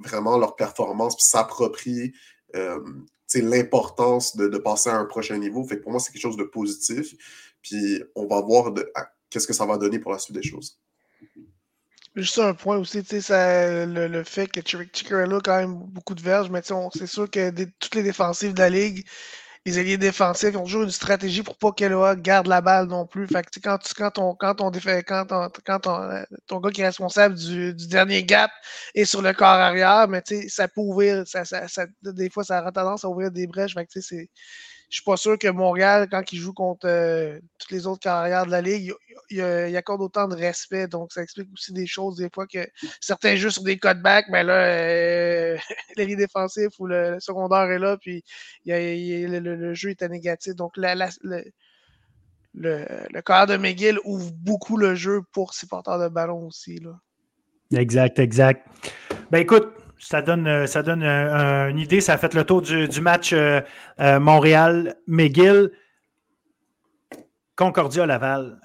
vraiment 0.04 0.36
leur 0.36 0.56
performance, 0.56 1.16
puis 1.16 1.24
s'approprient 1.24 2.12
euh, 2.54 2.80
l'importance 3.34 4.36
de, 4.36 4.48
de, 4.48 4.58
passer 4.58 4.90
à 4.90 4.96
un 4.96 5.04
prochain 5.04 5.38
niveau. 5.38 5.64
Fait 5.64 5.78
que 5.78 5.82
pour 5.82 5.92
moi, 5.92 6.00
c'est 6.00 6.12
quelque 6.12 6.22
chose 6.22 6.36
de 6.36 6.44
positif. 6.44 7.14
Puis 7.62 8.02
on 8.14 8.26
va 8.26 8.40
voir 8.40 8.72
qu'est-ce 9.30 9.46
que 9.46 9.52
ça 9.52 9.66
va 9.66 9.78
donner 9.78 9.98
pour 9.98 10.12
la 10.12 10.18
suite 10.18 10.36
des 10.36 10.42
choses. 10.42 10.78
Juste 12.16 12.38
un 12.38 12.54
point 12.54 12.78
aussi, 12.78 13.02
le, 13.10 14.22
fait 14.24 14.48
que 14.48 14.60
Chicarella 14.60 15.36
a 15.36 15.40
quand 15.40 15.58
même 15.58 15.74
beaucoup 15.74 16.14
de 16.14 16.22
verges, 16.22 16.50
mais 16.50 16.62
c'est 16.62 17.06
sûr 17.06 17.30
que 17.30 17.50
toutes 17.78 17.94
les 17.94 18.02
défensives 18.02 18.54
de 18.54 18.60
la 18.60 18.70
ligue, 18.70 19.04
les 19.68 19.78
alliés 19.78 19.98
défensifs 19.98 20.56
ont 20.56 20.64
toujours 20.64 20.84
une 20.84 20.90
stratégie 20.90 21.42
pour 21.42 21.56
pas 21.56 21.72
qu'Eloa 21.72 22.16
garde 22.16 22.46
la 22.46 22.60
balle 22.60 22.86
non 22.86 23.06
plus. 23.06 23.26
Quand, 23.26 23.42
tu, 23.52 23.60
quand, 23.60 24.36
quand, 24.38 24.70
défait, 24.70 25.02
quand, 25.02 25.26
quand 25.64 25.80
ton 26.46 26.60
gars 26.60 26.70
qui 26.70 26.80
est 26.80 26.86
responsable 26.86 27.34
du, 27.34 27.74
dernier 27.74 28.24
gap 28.24 28.50
est 28.94 29.04
sur 29.04 29.20
le 29.20 29.32
corps 29.32 29.48
arrière, 29.48 30.08
mais 30.08 30.22
ça 30.48 30.68
peut 30.68 30.80
ouvrir, 30.80 31.26
ça, 31.26 31.44
ça, 31.44 31.86
des 32.02 32.30
fois, 32.30 32.44
ça 32.44 32.58
a 32.58 32.72
tendance 32.72 33.04
à 33.04 33.08
ouvrir 33.08 33.30
des 33.30 33.46
brèches. 33.46 33.74
C'est 33.90 34.30
je 34.88 34.96
suis 34.96 35.04
pas 35.04 35.16
sûr 35.16 35.38
que 35.38 35.48
Montréal, 35.48 36.08
quand 36.10 36.32
il 36.32 36.38
joue 36.38 36.54
contre 36.54 36.86
euh, 36.88 37.38
toutes 37.58 37.70
les 37.72 37.86
autres 37.86 38.00
carrières 38.00 38.46
de 38.46 38.50
la 38.50 38.62
Ligue, 38.62 38.94
il, 39.30 39.38
il, 39.38 39.76
accorde 39.76 40.00
autant 40.00 40.28
de 40.28 40.34
respect. 40.34 40.88
Donc, 40.88 41.12
ça 41.12 41.22
explique 41.22 41.48
aussi 41.52 41.72
des 41.72 41.86
choses, 41.86 42.16
des 42.16 42.30
fois, 42.32 42.46
que 42.46 42.66
certains 43.00 43.36
jouent 43.36 43.50
sur 43.50 43.62
des 43.64 43.78
cutbacks, 43.78 44.26
mais 44.30 44.42
là, 44.42 44.54
euh, 44.54 45.58
les 45.96 46.16
défensifs 46.16 46.78
ou 46.78 46.86
le, 46.86 47.18
secondaire 47.20 47.70
est 47.70 47.78
là, 47.78 47.98
puis 47.98 48.24
le, 48.64 49.74
jeu 49.74 49.90
est 49.90 50.02
négatif. 50.08 50.54
Donc, 50.54 50.72
la, 50.76 50.94
le, 51.22 51.44
le, 52.54 53.20
carrière 53.20 53.46
de 53.46 53.56
McGill 53.56 53.98
ouvre 54.04 54.32
beaucoup 54.32 54.78
le 54.78 54.94
jeu 54.94 55.20
pour 55.32 55.52
ses 55.52 55.66
porteurs 55.66 55.98
de 55.98 56.08
ballon 56.08 56.46
aussi. 56.46 56.78
Là. 56.78 56.98
Exact, 57.78 58.18
exact. 58.18 58.66
Ben 59.30 59.40
écoute, 59.40 59.68
ça 59.98 60.22
donne, 60.22 60.46
euh, 60.46 60.66
ça 60.66 60.80
euh, 60.80 61.68
une 61.68 61.78
idée. 61.78 62.00
Ça 62.00 62.14
a 62.14 62.18
fait 62.18 62.34
le 62.34 62.44
tour 62.44 62.62
du, 62.62 63.00
match 63.00 63.32
euh, 63.32 63.60
Montréal-McGill. 63.98 65.70
Concordia-Laval. 67.56 68.60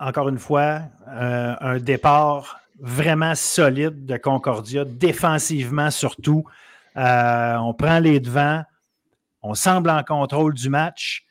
encore 0.00 0.28
une 0.28 0.38
fois, 0.38 0.80
un 1.06 1.78
départ 1.78 2.58
vraiment 2.80 3.36
solide 3.36 4.04
de 4.04 4.16
Concordia, 4.16 4.84
défensivement 4.84 5.92
surtout. 5.92 6.44
on 6.96 7.74
prend 7.78 8.00
les 8.00 8.18
devants, 8.18 8.64
on 9.42 9.54
semble 9.54 9.90
en 9.90 10.02
contrôle 10.02 10.54
du 10.54 10.68
match. 10.68 11.24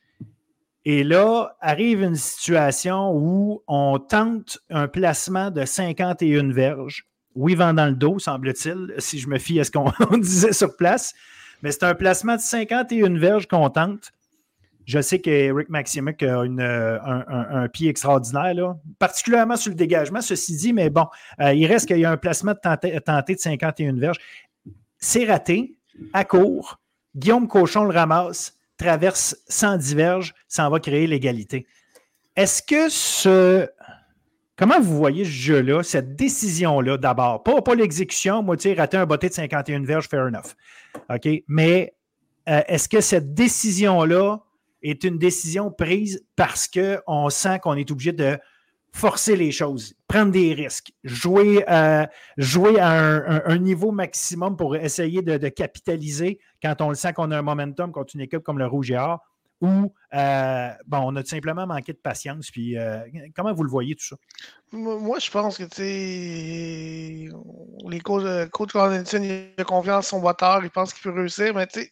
Et 0.86 1.04
là, 1.04 1.58
arrive 1.60 2.02
une 2.02 2.16
situation 2.16 3.12
où 3.14 3.62
on 3.68 4.00
tente 4.00 4.60
un 4.70 4.88
placement 4.88 5.52
de 5.52 5.66
51 5.66 6.54
verges 6.54 7.06
oui, 7.36 7.56
vent 7.56 7.74
dans 7.74 7.88
le 7.88 7.96
dos, 7.96 8.18
semble-t-il, 8.20 8.94
si 8.98 9.20
je 9.20 9.28
me 9.28 9.38
fie 9.38 9.60
à 9.60 9.64
ce 9.64 9.72
qu'on 9.72 9.92
disait 10.18 10.54
sur 10.54 10.76
place. 10.76 11.14
Mais 11.62 11.72
c'est 11.72 11.84
un 11.84 11.96
placement 11.96 12.36
de 12.36 12.42
51 12.42 13.18
verges 13.18 13.48
qu'on 13.48 13.70
tente. 13.70 14.12
Je 14.86 15.02
sais 15.02 15.20
qu'Eric 15.20 15.68
Maximic 15.70 16.22
a 16.22 16.42
un, 16.42 17.68
pied 17.70 17.90
extraordinaire, 17.90 18.76
particulièrement 19.00 19.58
sur 19.58 19.72
le 19.72 19.76
dégagement, 19.76 20.22
ceci 20.22 20.56
dit, 20.56 20.74
mais 20.74 20.92
bon, 20.92 21.08
euh, 21.42 21.54
il 21.54 21.66
reste 21.66 21.88
qu'il 21.88 21.98
y 21.98 22.06
a 22.06 22.12
un 22.12 22.18
placement 22.18 22.54
de 22.54 22.60
tenté, 23.00 23.34
de 23.36 23.40
51 23.40 23.94
verges. 23.94 24.20
C'est 25.00 25.26
raté, 25.26 25.76
à 26.14 26.24
court. 26.24 26.80
Guillaume 27.16 27.48
Cochon 27.48 27.86
le 27.86 27.94
ramasse, 27.94 28.58
traverse 28.78 29.38
110 29.48 29.96
verges, 29.96 30.34
ça 30.48 30.70
va 30.70 30.80
créer 30.80 31.08
l'égalité. 31.08 31.66
Est-ce 32.36 32.62
que 32.62 32.90
ce 32.90 33.68
Comment 34.58 34.80
vous 34.80 34.96
voyez 34.96 35.26
ce 35.26 35.30
jeu-là, 35.30 35.84
cette 35.84 36.16
décision-là 36.16 36.98
d'abord? 36.98 37.44
Pas, 37.44 37.62
pas 37.62 37.76
l'exécution, 37.76 38.42
moi, 38.42 38.56
tu 38.56 38.64
sais, 38.64 38.74
rater 38.74 38.96
un 38.96 39.06
botté 39.06 39.28
de 39.28 39.34
51 39.34 39.84
verges, 39.84 40.08
fair 40.08 40.26
enough. 40.26 40.56
OK? 41.10 41.28
Mais 41.48 41.94
euh, 42.48 42.62
est-ce 42.68 42.88
que 42.88 43.02
cette 43.02 43.34
décision-là 43.34 44.40
est 44.82 45.04
une 45.04 45.18
décision 45.18 45.72
prise 45.72 46.26
parce 46.38 46.70
qu'on 46.70 47.30
sent 47.30 47.60
qu'on 47.60 47.76
est 47.76 47.92
obligé 47.92 48.14
de 48.14 48.38
forcer 48.94 49.36
les 49.36 49.52
choses, 49.52 49.94
prendre 50.08 50.32
des 50.32 50.54
risques, 50.54 50.94
jouer, 51.04 51.66
euh, 51.70 52.06
à 52.80 52.88
un, 52.88 53.58
niveau 53.58 53.92
maximum 53.92 54.56
pour 54.56 54.78
essayer 54.78 55.22
de, 55.22 55.38
de, 55.38 55.50
capitaliser 55.50 56.40
quand 56.62 56.80
on 56.80 56.90
le 56.90 56.96
sent 56.96 57.12
qu'on 57.12 57.30
a 57.32 57.38
un 57.38 57.42
momentum 57.42 57.92
contre 57.92 58.16
une 58.16 58.22
équipe 58.22 58.40
comme 58.40 58.58
le 58.58 58.68
Rouge 58.68 58.92
et 58.92 58.98
Or? 58.98 59.20
Ou 59.66 59.94
euh, 60.14 60.70
bon, 60.86 61.00
on 61.00 61.16
a 61.16 61.24
tout 61.24 61.30
simplement 61.30 61.66
manqué 61.68 61.92
de 61.92 61.98
patience. 61.98 62.52
Puis, 62.52 62.78
euh, 62.78 63.00
comment 63.36 63.54
vous 63.54 63.64
le 63.64 63.70
voyez 63.70 63.96
tout 63.96 64.06
ça? 64.06 64.16
Moi, 64.72 65.20
je 65.20 65.30
pense 65.32 65.58
que 65.58 65.64
les 67.90 68.00
coachs, 68.00 68.24
euh, 68.24 68.48
coach 68.48 68.72
Connaughton, 68.72 69.24
il 69.24 69.50
a 69.58 69.64
confiance 69.64 70.06
en 70.14 70.18
son 70.18 70.22
moteur, 70.22 70.64
il 70.64 70.70
pense 70.70 70.94
qu'il 70.94 71.04
peut 71.04 71.18
réussir, 71.18 71.54
mais 71.54 71.68
tu 71.68 71.82
sais, 71.82 71.92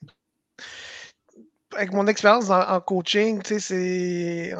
avec 1.75 1.91
mon 1.91 2.05
expérience 2.07 2.49
en, 2.49 2.79
coaching, 2.81 3.41
tu 3.41 3.59
c'est 3.59 4.53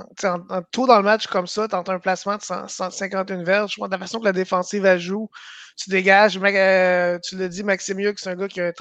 tout 0.72 0.88
dans 0.88 0.98
le 0.98 1.04
match 1.04 1.28
comme 1.28 1.46
ça, 1.48 1.68
tu 1.68 1.76
un 1.76 2.00
placement 2.00 2.38
de 2.38 2.42
151 2.42 3.44
verges. 3.44 3.78
De 3.78 3.88
la 3.88 3.98
façon 4.00 4.20
que 4.20 4.26
la 4.26 4.32
défensive 4.34 4.98
joue, 4.98 5.30
tu 5.78 5.92
dégages. 5.92 6.34
tu 6.34 7.38
le 7.38 7.48
dis, 7.48 7.64
Maxime 7.64 7.98
que 7.98 8.20
c'est 8.20 8.32
un 8.32 8.36
gars 8.36 8.48
qui 8.48 8.62
a 8.62 8.68
un, 8.68 8.74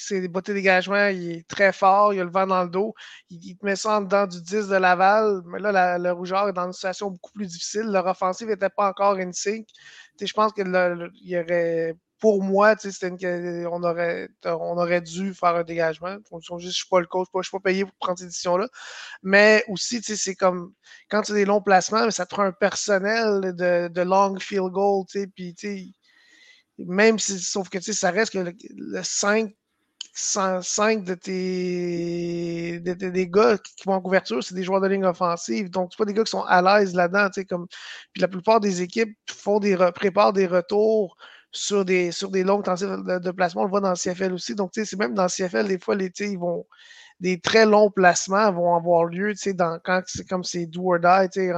s'est 0.00 0.28
botté 0.28 0.54
dégagement, 0.54 1.08
il 1.08 1.32
est 1.32 1.48
très 1.48 1.72
fort, 1.72 2.14
il 2.14 2.20
a 2.20 2.24
le 2.24 2.30
vent 2.30 2.46
dans 2.46 2.62
le 2.64 2.70
dos, 2.70 2.94
il, 3.30 3.56
te 3.56 3.64
met 3.64 3.76
ça 3.76 3.98
en 3.98 4.00
dedans 4.02 4.26
du 4.26 4.40
10 4.40 4.68
de 4.68 4.76
Laval, 4.76 5.42
mais 5.46 5.58
là, 5.58 5.98
le 5.98 6.12
Rougeur 6.12 6.48
est 6.48 6.52
dans 6.52 6.66
une 6.66 6.72
situation 6.72 7.10
beaucoup 7.10 7.32
plus 7.32 7.46
difficile. 7.46 7.84
Leur 7.84 8.06
offensive 8.06 8.48
n'était 8.48 8.70
pas 8.70 8.88
encore 8.88 9.16
in 9.16 9.32
sync. 9.32 9.66
Je 10.20 10.32
pense 10.32 10.52
qu'il 10.52 10.66
y 11.22 11.38
aurait 11.38 11.94
pour 12.18 12.42
moi, 12.42 12.74
une, 13.02 13.66
on, 13.70 13.82
aurait, 13.82 14.28
on 14.44 14.78
aurait 14.78 15.00
dû 15.00 15.34
faire 15.34 15.54
un 15.56 15.64
dégagement. 15.64 16.16
je 16.30 16.54
ne 16.54 16.70
suis 16.70 16.88
pas 16.88 17.00
le 17.00 17.06
coach, 17.06 17.28
je 17.32 17.38
ne 17.38 17.42
suis 17.42 17.50
pas 17.50 17.60
payé 17.60 17.84
pour 17.84 17.94
prendre 17.96 18.18
cette 18.18 18.28
décision-là. 18.28 18.68
Mais 19.22 19.64
aussi, 19.68 20.00
c'est 20.02 20.34
comme 20.34 20.72
quand 21.10 21.22
tu 21.22 21.32
as 21.32 21.34
des 21.34 21.44
longs 21.44 21.60
placements, 21.60 22.10
ça 22.10 22.24
te 22.24 22.34
prend 22.34 22.44
un 22.44 22.52
personnel 22.52 23.54
de, 23.54 24.02
long 24.02 24.38
field 24.38 24.72
goal. 24.72 25.04
Puis, 25.34 25.94
même 26.78 27.18
si, 27.18 27.38
sauf 27.38 27.68
que 27.68 27.80
ça 27.80 28.10
reste 28.10 28.32
que 28.32 28.52
le 28.76 29.02
5 29.02 29.52
5 30.18 31.04
de 31.04 31.14
tes, 31.14 32.80
des 32.80 33.28
gars 33.28 33.58
qui 33.58 33.84
vont 33.84 33.92
en 33.92 34.00
couverture, 34.00 34.42
c'est 34.42 34.54
des 34.54 34.62
joueurs 34.62 34.80
de 34.80 34.86
ligne 34.88 35.04
offensive. 35.04 35.68
Donc, 35.68 35.90
c'est 35.92 35.98
pas 35.98 36.06
des 36.06 36.14
gars 36.14 36.24
qui 36.24 36.30
sont 36.30 36.42
à 36.44 36.62
l'aise 36.62 36.94
là-dedans. 36.94 37.28
Comme... 37.48 37.66
Puis 38.12 38.22
la 38.22 38.28
plupart 38.28 38.60
des 38.60 38.80
équipes 38.80 39.14
font 39.30 39.58
des 39.58 39.76
préparent 39.94 40.32
des 40.32 40.46
retours 40.46 41.18
sur 41.52 41.84
des, 41.84 42.12
sur 42.12 42.30
des 42.30 42.44
longues 42.44 42.64
tentatives 42.64 43.04
de, 43.04 43.30
placement. 43.30 43.62
On 43.62 43.64
le 43.64 43.70
voit 43.70 43.80
dans 43.80 43.90
le 43.90 43.96
CFL 43.96 44.32
aussi. 44.32 44.54
Donc, 44.54 44.70
c'est 44.72 44.96
même 44.96 45.14
dans 45.14 45.24
le 45.24 45.28
CFL, 45.28 45.68
des 45.68 45.78
fois, 45.78 45.94
ils 45.96 46.38
vont. 46.38 46.66
Des 47.20 47.40
très 47.40 47.64
longs 47.64 47.90
placements 47.90 48.52
vont 48.52 48.74
avoir 48.74 49.04
lieu 49.06 49.32
dans, 49.54 49.78
quand 49.82 50.02
c'est 50.06 50.28
comme 50.28 50.44
c'est 50.44 50.66
do 50.66 50.92
or 50.92 50.98
die. 50.98 51.50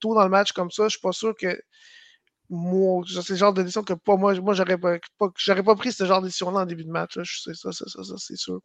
Tôt 0.00 0.14
dans 0.14 0.24
le 0.24 0.28
match 0.28 0.52
comme 0.52 0.70
ça, 0.70 0.84
je 0.84 0.90
suis 0.90 1.00
pas 1.00 1.12
sûr 1.12 1.34
que 1.34 1.58
moi, 2.50 3.04
c'est 3.06 3.30
le 3.30 3.36
genre 3.36 3.52
de 3.52 3.62
décision 3.62 3.82
que 3.82 3.94
pas 3.94 4.16
moi, 4.16 4.34
moi 4.40 4.54
j'aurais 4.54 4.78
pas, 4.78 4.98
j'aurais 5.36 5.62
pas 5.62 5.74
pris 5.74 5.92
ce 5.92 6.04
genre 6.04 6.20
de 6.20 6.26
décision-là 6.26 6.60
en 6.60 6.66
début 6.66 6.84
de 6.84 6.90
match. 6.90 7.18
C'est 7.24 7.54
ça, 7.54 7.72
ça, 7.72 7.84
ça, 7.86 8.14
c'est 8.16 8.36
sûr. 8.36 8.60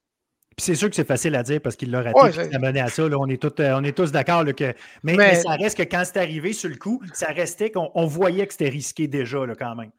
Puis 0.55 0.65
c'est 0.65 0.75
sûr 0.75 0.89
que 0.89 0.95
c'est 0.95 1.07
facile 1.07 1.35
à 1.35 1.43
dire 1.43 1.59
parce 1.61 1.75
qu'il 1.75 1.89
l'a 1.89 2.03
raté, 2.03 2.19
ouais, 2.19 2.31
ça 2.31 2.41
a 2.41 2.59
mené 2.59 2.79
à 2.79 2.89
ça. 2.89 3.07
Là, 3.07 3.17
on, 3.19 3.27
est 3.27 3.41
tous, 3.41 3.61
euh, 3.61 3.75
on 3.75 3.83
est 3.83 3.95
tous 3.97 4.11
d'accord. 4.11 4.45
Que... 4.55 4.73
Mais, 5.01 5.15
mais, 5.15 5.35
ça 5.35 5.55
reste 5.55 5.77
que 5.77 5.83
quand 5.83 6.03
c'est 6.05 6.17
arrivé 6.17 6.53
sur 6.53 6.69
le 6.69 6.75
coup, 6.75 7.01
ça 7.13 7.27
restait 7.27 7.71
qu'on 7.71 8.05
voyait 8.05 8.45
que 8.45 8.53
c'était 8.53 8.69
risqué 8.69 9.07
déjà 9.07 9.45
là, 9.45 9.55
quand 9.55 9.75
même. 9.75 9.89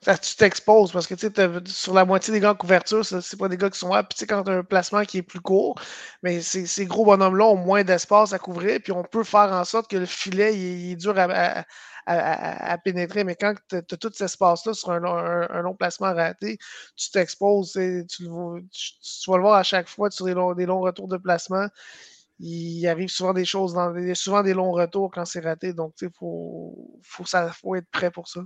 ça, 0.00 0.18
tu 0.18 0.34
t'exposes 0.34 0.90
parce 0.90 1.06
que 1.06 1.14
tu 1.14 1.70
sur 1.70 1.94
la 1.94 2.04
moitié 2.04 2.32
des 2.32 2.40
gars 2.40 2.50
en 2.50 2.54
couverture, 2.56 3.04
c'est 3.04 3.38
pas 3.38 3.48
des 3.48 3.56
gars 3.56 3.70
qui 3.70 3.78
sont 3.78 3.92
là. 3.92 4.02
Puis 4.02 4.16
tu 4.16 4.20
sais, 4.20 4.26
quand 4.26 4.42
tu 4.42 4.50
as 4.50 4.54
un 4.54 4.64
placement 4.64 5.04
qui 5.04 5.18
est 5.18 5.22
plus 5.22 5.40
court, 5.40 5.80
mais 6.24 6.40
ces, 6.40 6.86
gros 6.86 7.04
bonhommes-là 7.04 7.44
ont 7.44 7.56
moins 7.56 7.84
d'espace 7.84 8.32
à 8.32 8.40
couvrir, 8.40 8.80
puis 8.82 8.90
on 8.92 9.04
peut 9.04 9.24
faire 9.24 9.52
en 9.52 9.64
sorte 9.64 9.88
que 9.88 9.96
le 9.96 10.06
filet 10.06 10.56
il, 10.56 10.92
est 10.92 10.96
dur 10.96 11.14
à, 11.16 11.64
pénétrer. 12.84 13.24
Mais 13.24 13.36
quand 13.36 13.54
tu 13.68 13.76
as, 13.76 13.82
tout 13.82 14.10
cet 14.12 14.22
espace-là 14.22 14.74
sur 14.74 14.90
un, 14.90 15.62
long 15.62 15.74
placement 15.74 16.14
raté, 16.14 16.58
tu 16.96 17.10
t'exposes. 17.10 17.72
Tu, 17.72 18.06
tu, 18.08 18.24
vas 19.30 19.36
le 19.36 19.42
voir 19.42 19.54
à 19.54 19.62
chaque 19.62 19.88
fois 19.88 20.10
sur 20.10 20.26
des 20.26 20.34
longs, 20.34 20.54
des 20.54 20.66
longs 20.66 20.80
retours 20.80 21.08
de 21.08 21.16
placement. 21.16 21.66
Il 22.40 22.86
arrive 22.88 23.10
souvent 23.10 23.34
des 23.34 23.44
choses, 23.44 23.74
dans 23.74 23.94
souvent 24.14 24.42
des 24.42 24.54
longs 24.54 24.72
retours 24.72 25.10
quand 25.10 25.24
c'est 25.24 25.40
raté. 25.40 25.72
Donc, 25.74 25.94
il 26.02 26.10
faut 26.12 27.74
être 27.76 27.90
prêt 27.90 28.10
pour 28.10 28.28
ça. 28.28 28.40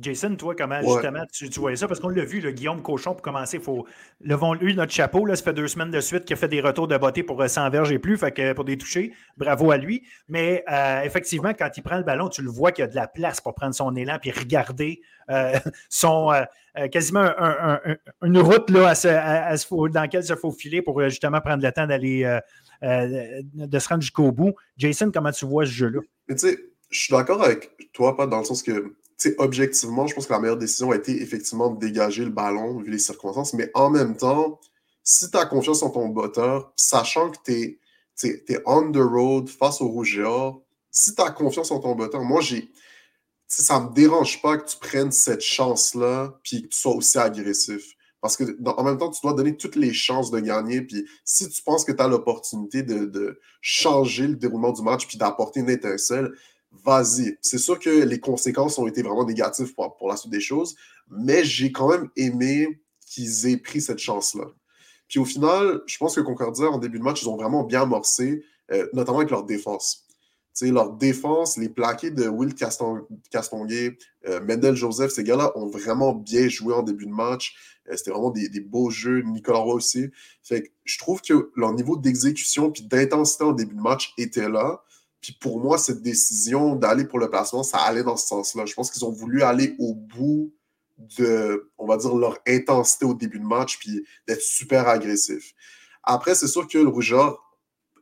Jason, 0.00 0.34
toi, 0.36 0.54
comment 0.56 0.80
justement 0.80 1.24
tu, 1.32 1.48
voyais 1.60 1.76
ça? 1.76 1.86
Parce 1.86 2.00
qu'on 2.00 2.08
l'a 2.08 2.24
vu, 2.24 2.40
le 2.40 2.52
Guillaume 2.52 2.82
Cochon, 2.82 3.12
pour 3.12 3.22
commencer, 3.22 3.58
il 3.58 3.62
faut. 3.62 3.86
Levons-lui 4.20 4.74
notre 4.74 4.92
chapeau. 4.92 5.26
Là, 5.26 5.36
ça 5.36 5.44
fait 5.44 5.52
deux 5.52 5.68
semaines 5.68 5.90
de 5.90 6.00
suite 6.00 6.24
qu'il 6.24 6.34
a 6.34 6.36
fait 6.36 6.48
des 6.48 6.60
retours 6.60 6.88
de 6.88 6.96
beauté 6.96 7.22
pour 7.22 7.42
100 7.46 7.66
euh, 7.66 7.68
verges 7.70 7.92
et 7.92 7.98
plus, 7.98 8.16
fait 8.16 8.32
que 8.32 8.52
pour 8.52 8.64
des 8.64 8.78
touchés. 8.78 9.12
Bravo 9.36 9.70
à 9.70 9.76
lui. 9.76 10.02
Mais 10.28 10.64
euh, 10.70 11.02
effectivement, 11.02 11.52
quand 11.54 11.68
il 11.76 11.82
prend 11.82 11.98
le 11.98 12.04
ballon, 12.04 12.28
tu 12.28 12.42
le 12.42 12.50
vois 12.50 12.72
qu'il 12.72 12.82
y 12.82 12.84
a 12.84 12.90
de 12.90 12.96
la 12.96 13.08
place 13.08 13.40
pour 13.40 13.54
prendre 13.54 13.74
son 13.74 13.94
élan 13.94 14.18
puis 14.20 14.30
regarder 14.30 15.02
euh, 15.30 15.58
son. 15.88 16.32
quasiment 16.92 17.30
une 18.22 18.38
route 18.38 18.70
là, 18.70 18.94
dans 18.94 20.00
laquelle 20.00 20.22
il 20.22 20.26
se 20.26 20.36
faut 20.36 20.52
filer 20.52 20.82
pour 20.82 21.02
justement 21.08 21.40
prendre 21.40 21.62
le 21.62 21.72
temps 21.72 21.86
d'aller 21.86 22.38
de 22.82 23.78
se 23.78 23.88
rendre 23.88 24.02
jusqu'au 24.02 24.32
bout. 24.32 24.54
Jason, 24.76 25.10
comment 25.12 25.32
tu 25.32 25.44
vois 25.44 25.66
ce 25.66 25.72
jeu-là? 25.72 26.00
Tu 26.28 26.38
sais, 26.38 26.58
je 26.90 26.98
suis 26.98 27.12
d'accord 27.12 27.42
avec 27.42 27.70
toi, 27.92 28.16
pas 28.16 28.26
dans 28.26 28.38
le 28.38 28.44
sens 28.44 28.62
que 28.62 28.94
objectivement, 29.38 30.06
je 30.06 30.14
pense 30.14 30.26
que 30.26 30.32
la 30.32 30.38
meilleure 30.38 30.56
décision 30.56 30.90
a 30.92 30.96
été 30.96 31.20
effectivement 31.22 31.70
de 31.70 31.78
dégager 31.78 32.24
le 32.24 32.30
ballon 32.30 32.78
vu 32.78 32.90
les 32.90 32.98
circonstances. 32.98 33.52
Mais 33.52 33.70
en 33.74 33.90
même 33.90 34.16
temps, 34.16 34.60
si 35.02 35.30
tu 35.30 35.36
as 35.36 35.46
confiance 35.46 35.82
en 35.82 35.90
ton 35.90 36.08
botteur, 36.08 36.72
sachant 36.76 37.30
que 37.30 37.38
tu 37.44 37.80
es, 38.24 38.62
on 38.66 38.90
the 38.92 38.98
road 38.98 39.48
face 39.48 39.80
au 39.80 39.88
rouge 39.88 40.20
si 40.90 41.14
tu 41.14 41.22
as 41.22 41.30
confiance 41.30 41.70
en 41.70 41.80
ton 41.80 41.94
botteur, 41.94 42.22
moi, 42.22 42.40
j'ai. 42.40 42.72
Ça 43.46 43.80
me 43.80 43.92
dérange 43.92 44.40
pas 44.42 44.58
que 44.58 44.70
tu 44.70 44.76
prennes 44.76 45.10
cette 45.10 45.40
chance-là 45.40 46.38
puis 46.44 46.62
que 46.62 46.68
tu 46.68 46.78
sois 46.78 46.94
aussi 46.94 47.18
agressif. 47.18 47.96
Parce 48.20 48.36
que 48.36 48.44
en 48.64 48.84
même 48.84 48.96
temps, 48.96 49.10
tu 49.10 49.20
dois 49.22 49.32
donner 49.32 49.56
toutes 49.56 49.74
les 49.76 49.92
chances 49.92 50.30
de 50.30 50.38
gagner. 50.38 50.82
Puis 50.82 51.04
si 51.24 51.48
tu 51.48 51.60
penses 51.62 51.84
que 51.84 51.90
tu 51.90 52.00
as 52.00 52.06
l'opportunité 52.06 52.82
de, 52.82 53.06
de, 53.06 53.40
changer 53.60 54.28
le 54.28 54.36
déroulement 54.36 54.72
du 54.72 54.82
match 54.82 55.06
puis 55.08 55.18
d'apporter 55.18 55.60
une 55.60 55.70
étincelle, 55.70 56.32
vas-y. 56.72 57.36
C'est 57.40 57.58
sûr 57.58 57.78
que 57.78 57.90
les 57.90 58.20
conséquences 58.20 58.78
ont 58.78 58.86
été 58.86 59.02
vraiment 59.02 59.24
négatives 59.24 59.74
pour, 59.74 60.08
la 60.08 60.16
suite 60.16 60.32
des 60.32 60.40
choses, 60.40 60.76
mais 61.10 61.44
j'ai 61.44 61.72
quand 61.72 61.88
même 61.90 62.08
aimé 62.16 62.80
qu'ils 63.06 63.48
aient 63.48 63.56
pris 63.56 63.80
cette 63.80 63.98
chance-là. 63.98 64.46
Puis 65.08 65.18
au 65.18 65.24
final, 65.24 65.82
je 65.86 65.98
pense 65.98 66.14
que 66.14 66.20
Concordia, 66.20 66.68
en 66.68 66.78
début 66.78 66.98
de 66.98 67.04
match, 67.04 67.22
ils 67.22 67.28
ont 67.28 67.36
vraiment 67.36 67.64
bien 67.64 67.82
amorcé, 67.82 68.44
euh, 68.70 68.88
notamment 68.92 69.18
avec 69.18 69.30
leur 69.30 69.44
défense. 69.44 70.06
leur 70.62 70.92
défense, 70.92 71.56
les 71.56 71.68
plaqués 71.68 72.10
de 72.10 72.28
Will 72.28 72.54
Castonguay, 72.54 73.98
euh, 74.28 74.40
Mendel 74.40 74.76
Joseph, 74.76 75.10
ces 75.10 75.24
gars-là 75.24 75.52
ont 75.56 75.66
vraiment 75.66 76.12
bien 76.12 76.48
joué 76.48 76.74
en 76.74 76.82
début 76.82 77.06
de 77.06 77.12
match. 77.12 77.56
Euh, 77.88 77.96
c'était 77.96 78.10
vraiment 78.10 78.30
des, 78.30 78.48
beaux 78.60 78.90
jeux. 78.90 79.22
Nicolas 79.22 79.58
Roy 79.58 79.74
aussi. 79.74 80.10
Fait 80.42 80.62
que 80.62 80.68
je 80.84 80.98
trouve 80.98 81.20
que 81.22 81.50
leur 81.56 81.72
niveau 81.72 81.96
d'exécution 81.96 82.70
puis 82.70 82.84
d'intensité 82.84 83.42
en 83.42 83.52
début 83.52 83.74
de 83.74 83.80
match 83.80 84.12
était 84.16 84.48
là. 84.48 84.84
Puis 85.20 85.36
pour 85.40 85.60
moi, 85.60 85.78
cette 85.78 86.02
décision 86.02 86.76
d'aller 86.76 87.04
pour 87.04 87.18
le 87.18 87.28
placement, 87.28 87.62
ça 87.62 87.78
allait 87.78 88.02
dans 88.02 88.16
ce 88.16 88.26
sens-là. 88.26 88.64
Je 88.66 88.74
pense 88.74 88.90
qu'ils 88.90 89.04
ont 89.04 89.12
voulu 89.12 89.42
aller 89.42 89.74
au 89.78 89.94
bout 89.94 90.52
de, 91.18 91.70
on 91.78 91.86
va 91.86 91.96
dire, 91.96 92.14
leur 92.14 92.38
intensité 92.46 93.04
au 93.04 93.14
début 93.14 93.38
de 93.38 93.44
match, 93.44 93.78
puis 93.78 94.04
d'être 94.26 94.42
super 94.42 94.88
agressif. 94.88 95.52
Après, 96.02 96.34
c'est 96.34 96.46
sûr 96.46 96.66
que 96.66 96.78
le 96.78 96.88
Rougeur, 96.88 97.38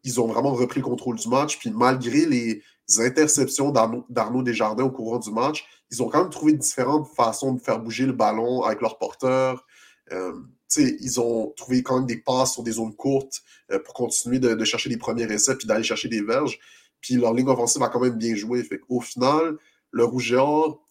ils 0.05 0.21
ont 0.21 0.27
vraiment 0.27 0.53
repris 0.53 0.81
le 0.81 0.87
contrôle 0.87 1.17
du 1.17 1.29
match, 1.29 1.59
puis 1.59 1.71
malgré 1.71 2.27
les 2.27 2.63
interceptions 2.99 3.71
d'Arnaud 3.71 4.43
Desjardins 4.43 4.85
au 4.85 4.91
courant 4.91 5.19
du 5.19 5.31
match, 5.31 5.67
ils 5.91 6.03
ont 6.03 6.09
quand 6.09 6.23
même 6.23 6.31
trouvé 6.31 6.53
différentes 6.53 7.09
façons 7.15 7.53
de 7.53 7.61
faire 7.61 7.81
bouger 7.81 8.07
le 8.07 8.13
ballon 8.13 8.63
avec 8.63 8.81
leur 8.81 8.99
porteur. 8.99 9.65
Euh, 10.13 10.33
ils 10.77 11.21
ont 11.21 11.53
trouvé 11.57 11.83
quand 11.83 11.97
même 11.97 12.07
des 12.07 12.19
passes 12.19 12.53
sur 12.55 12.63
des 12.63 12.73
zones 12.73 12.95
courtes 12.95 13.43
euh, 13.71 13.79
pour 13.79 13.95
continuer 13.95 14.39
de, 14.39 14.55
de, 14.55 14.65
chercher 14.65 14.91
les 14.91 14.97
premiers 14.97 15.31
essais 15.33 15.57
puis 15.57 15.67
d'aller 15.67 15.83
chercher 15.83 16.09
des 16.09 16.23
verges. 16.23 16.59
Puis 17.01 17.15
leur 17.15 17.35
ligne 17.35 17.49
offensive 17.49 17.83
a 17.83 17.89
quand 17.89 18.01
même 18.01 18.17
bien 18.17 18.35
joué. 18.35 18.69
Au 18.89 19.01
final, 19.01 19.57
le 19.91 20.05
Rouge 20.05 20.35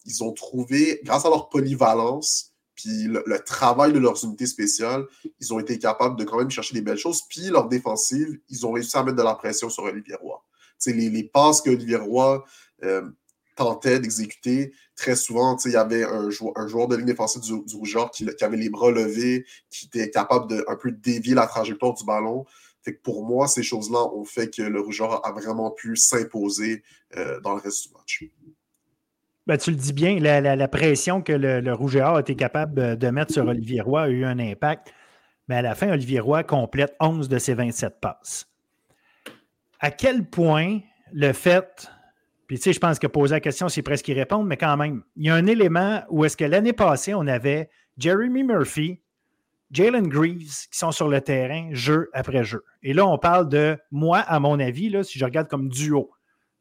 ils 0.06 0.24
ont 0.24 0.32
trouvé, 0.32 1.00
grâce 1.04 1.24
à 1.24 1.28
leur 1.28 1.48
polyvalence, 1.48 2.52
puis 2.74 3.08
le, 3.08 3.38
travail 3.44 3.92
de 3.92 3.98
leurs 3.98 4.24
unités 4.24 4.46
spéciales, 4.46 5.04
ils 5.40 5.52
ont 5.52 5.58
été 5.58 5.78
capables 5.78 6.16
de 6.16 6.24
quand 6.24 6.38
même 6.38 6.50
chercher 6.50 6.74
des 6.74 6.80
belles 6.80 6.98
choses. 6.98 7.22
Puis 7.28 7.48
leur 7.48 7.68
défensive, 7.68 8.38
ils 8.48 8.64
ont 8.66 8.72
réussi 8.72 8.96
à 8.96 9.02
mettre 9.02 9.16
de 9.16 9.22
la 9.22 9.34
pression 9.34 9.68
sur 9.68 9.82
Olivier 9.84 10.14
Roy. 10.14 10.40
Les, 10.86 11.10
les 11.10 11.24
passes 11.24 11.60
que 11.60 11.70
Olivier 11.70 11.96
Roy 11.96 12.44
euh, 12.84 13.02
tentait 13.56 13.98
d'exécuter, 13.98 14.72
très 14.94 15.16
souvent, 15.16 15.56
il 15.64 15.72
y 15.72 15.76
avait 15.76 16.04
un, 16.04 16.30
joueur, 16.30 16.86
de 16.86 16.94
ligne 16.94 17.06
défensive 17.06 17.42
du, 17.42 17.64
du 17.64 17.80
qui, 18.12 18.26
qui, 18.26 18.44
avait 18.44 18.56
les 18.56 18.70
bras 18.70 18.92
levés, 18.92 19.44
qui 19.70 19.86
était 19.86 20.10
capable 20.10 20.48
de 20.48 20.64
un 20.68 20.76
peu 20.76 20.92
dévier 20.92 21.34
la 21.34 21.48
trajectoire 21.48 21.94
du 21.94 22.04
ballon 22.04 22.46
pour 23.02 23.24
moi, 23.24 23.48
ces 23.48 23.62
choses-là 23.62 24.04
ont 24.14 24.24
fait 24.24 24.54
que 24.54 24.62
le 24.62 24.80
Rougeur 24.80 25.26
a 25.26 25.32
vraiment 25.32 25.70
pu 25.70 25.96
s'imposer 25.96 26.82
euh, 27.16 27.40
dans 27.40 27.54
le 27.54 27.60
reste 27.60 27.88
du 27.88 27.94
match. 27.94 28.24
Ben, 29.46 29.56
tu 29.56 29.70
le 29.70 29.76
dis 29.76 29.92
bien, 29.92 30.18
la, 30.18 30.68
pression 30.68 31.22
que 31.22 31.32
le, 31.32 31.60
le 31.60 32.02
a 32.02 32.20
été 32.20 32.36
capable 32.36 32.98
de 32.98 33.10
mettre 33.10 33.32
sur 33.32 33.46
Olivier 33.46 33.80
Roy 33.80 34.02
a 34.02 34.08
eu 34.08 34.24
un 34.24 34.38
impact. 34.38 34.92
Mais 35.48 35.56
à 35.56 35.62
la 35.62 35.74
fin, 35.74 35.90
Olivier 35.90 36.20
Roy 36.20 36.44
complète 36.44 36.94
11 37.00 37.28
de 37.28 37.38
ses 37.38 37.54
27 37.54 38.00
passes. 38.00 38.46
À 39.80 39.90
quel 39.90 40.28
point 40.28 40.80
le 41.12 41.32
fait, 41.32 41.90
puis 42.46 42.58
tu 42.58 42.64
sais, 42.64 42.72
je 42.72 42.80
pense 42.80 42.98
que 42.98 43.06
poser 43.06 43.36
la 43.36 43.40
question, 43.40 43.68
c'est 43.68 43.82
presque 43.82 44.08
y 44.08 44.12
répondre, 44.12 44.44
mais 44.44 44.58
quand 44.58 44.76
même, 44.76 45.02
il 45.16 45.26
y 45.26 45.30
a 45.30 45.34
un 45.34 45.46
élément 45.46 46.02
où 46.10 46.24
est-ce 46.24 46.36
que 46.36 46.44
l'année 46.44 46.74
passée, 46.74 47.14
on 47.14 47.26
avait 47.26 47.70
Jeremy 47.96 48.44
Murphy, 48.44 49.00
Jalen 49.70 50.08
Greaves 50.08 50.66
qui 50.70 50.78
sont 50.78 50.92
sur 50.92 51.08
le 51.08 51.20
terrain 51.20 51.68
jeu 51.72 52.08
après 52.12 52.44
jeu. 52.44 52.64
Et 52.82 52.92
là, 52.92 53.06
on 53.06 53.18
parle 53.18 53.48
de 53.48 53.76
moi, 53.90 54.18
à 54.20 54.40
mon 54.40 54.58
avis, 54.58 54.88
là, 54.88 55.04
si 55.04 55.18
je 55.18 55.24
regarde 55.24 55.48
comme 55.48 55.68
duo 55.68 56.10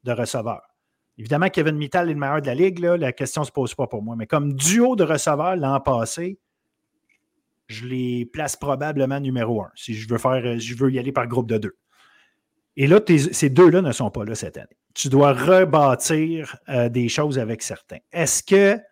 de 0.03 0.11
receveurs. 0.11 0.75
Évidemment, 1.17 1.49
Kevin 1.49 1.77
Mittal 1.77 2.09
est 2.09 2.13
le 2.13 2.19
meilleur 2.19 2.41
de 2.41 2.47
la 2.47 2.55
ligue, 2.55 2.79
là, 2.79 2.95
la 2.95 3.11
question 3.11 3.41
ne 3.41 3.47
se 3.47 3.51
pose 3.51 3.73
pas 3.73 3.87
pour 3.87 4.03
moi. 4.03 4.15
Mais 4.15 4.27
comme 4.27 4.53
duo 4.53 4.95
de 4.95 5.03
receveurs 5.03 5.55
l'an 5.55 5.79
passé, 5.79 6.37
je 7.67 7.85
les 7.85 8.25
place 8.25 8.55
probablement 8.55 9.19
numéro 9.19 9.61
un, 9.61 9.71
si 9.75 9.93
je 9.93 10.07
veux, 10.07 10.17
faire, 10.17 10.59
je 10.59 10.75
veux 10.75 10.91
y 10.91 10.99
aller 10.99 11.11
par 11.11 11.27
groupe 11.27 11.47
de 11.47 11.57
deux. 11.57 11.75
Et 12.75 12.85
là, 12.85 13.01
ces 13.07 13.49
deux-là 13.49 13.81
ne 13.81 13.91
sont 13.91 14.11
pas 14.11 14.23
là 14.23 14.35
cette 14.35 14.57
année. 14.57 14.77
Tu 14.93 15.09
dois 15.09 15.33
rebâtir 15.33 16.57
euh, 16.69 16.89
des 16.89 17.09
choses 17.09 17.39
avec 17.39 17.63
certains. 17.63 17.97
Est-ce 18.11 18.43
qu'il 18.43 18.83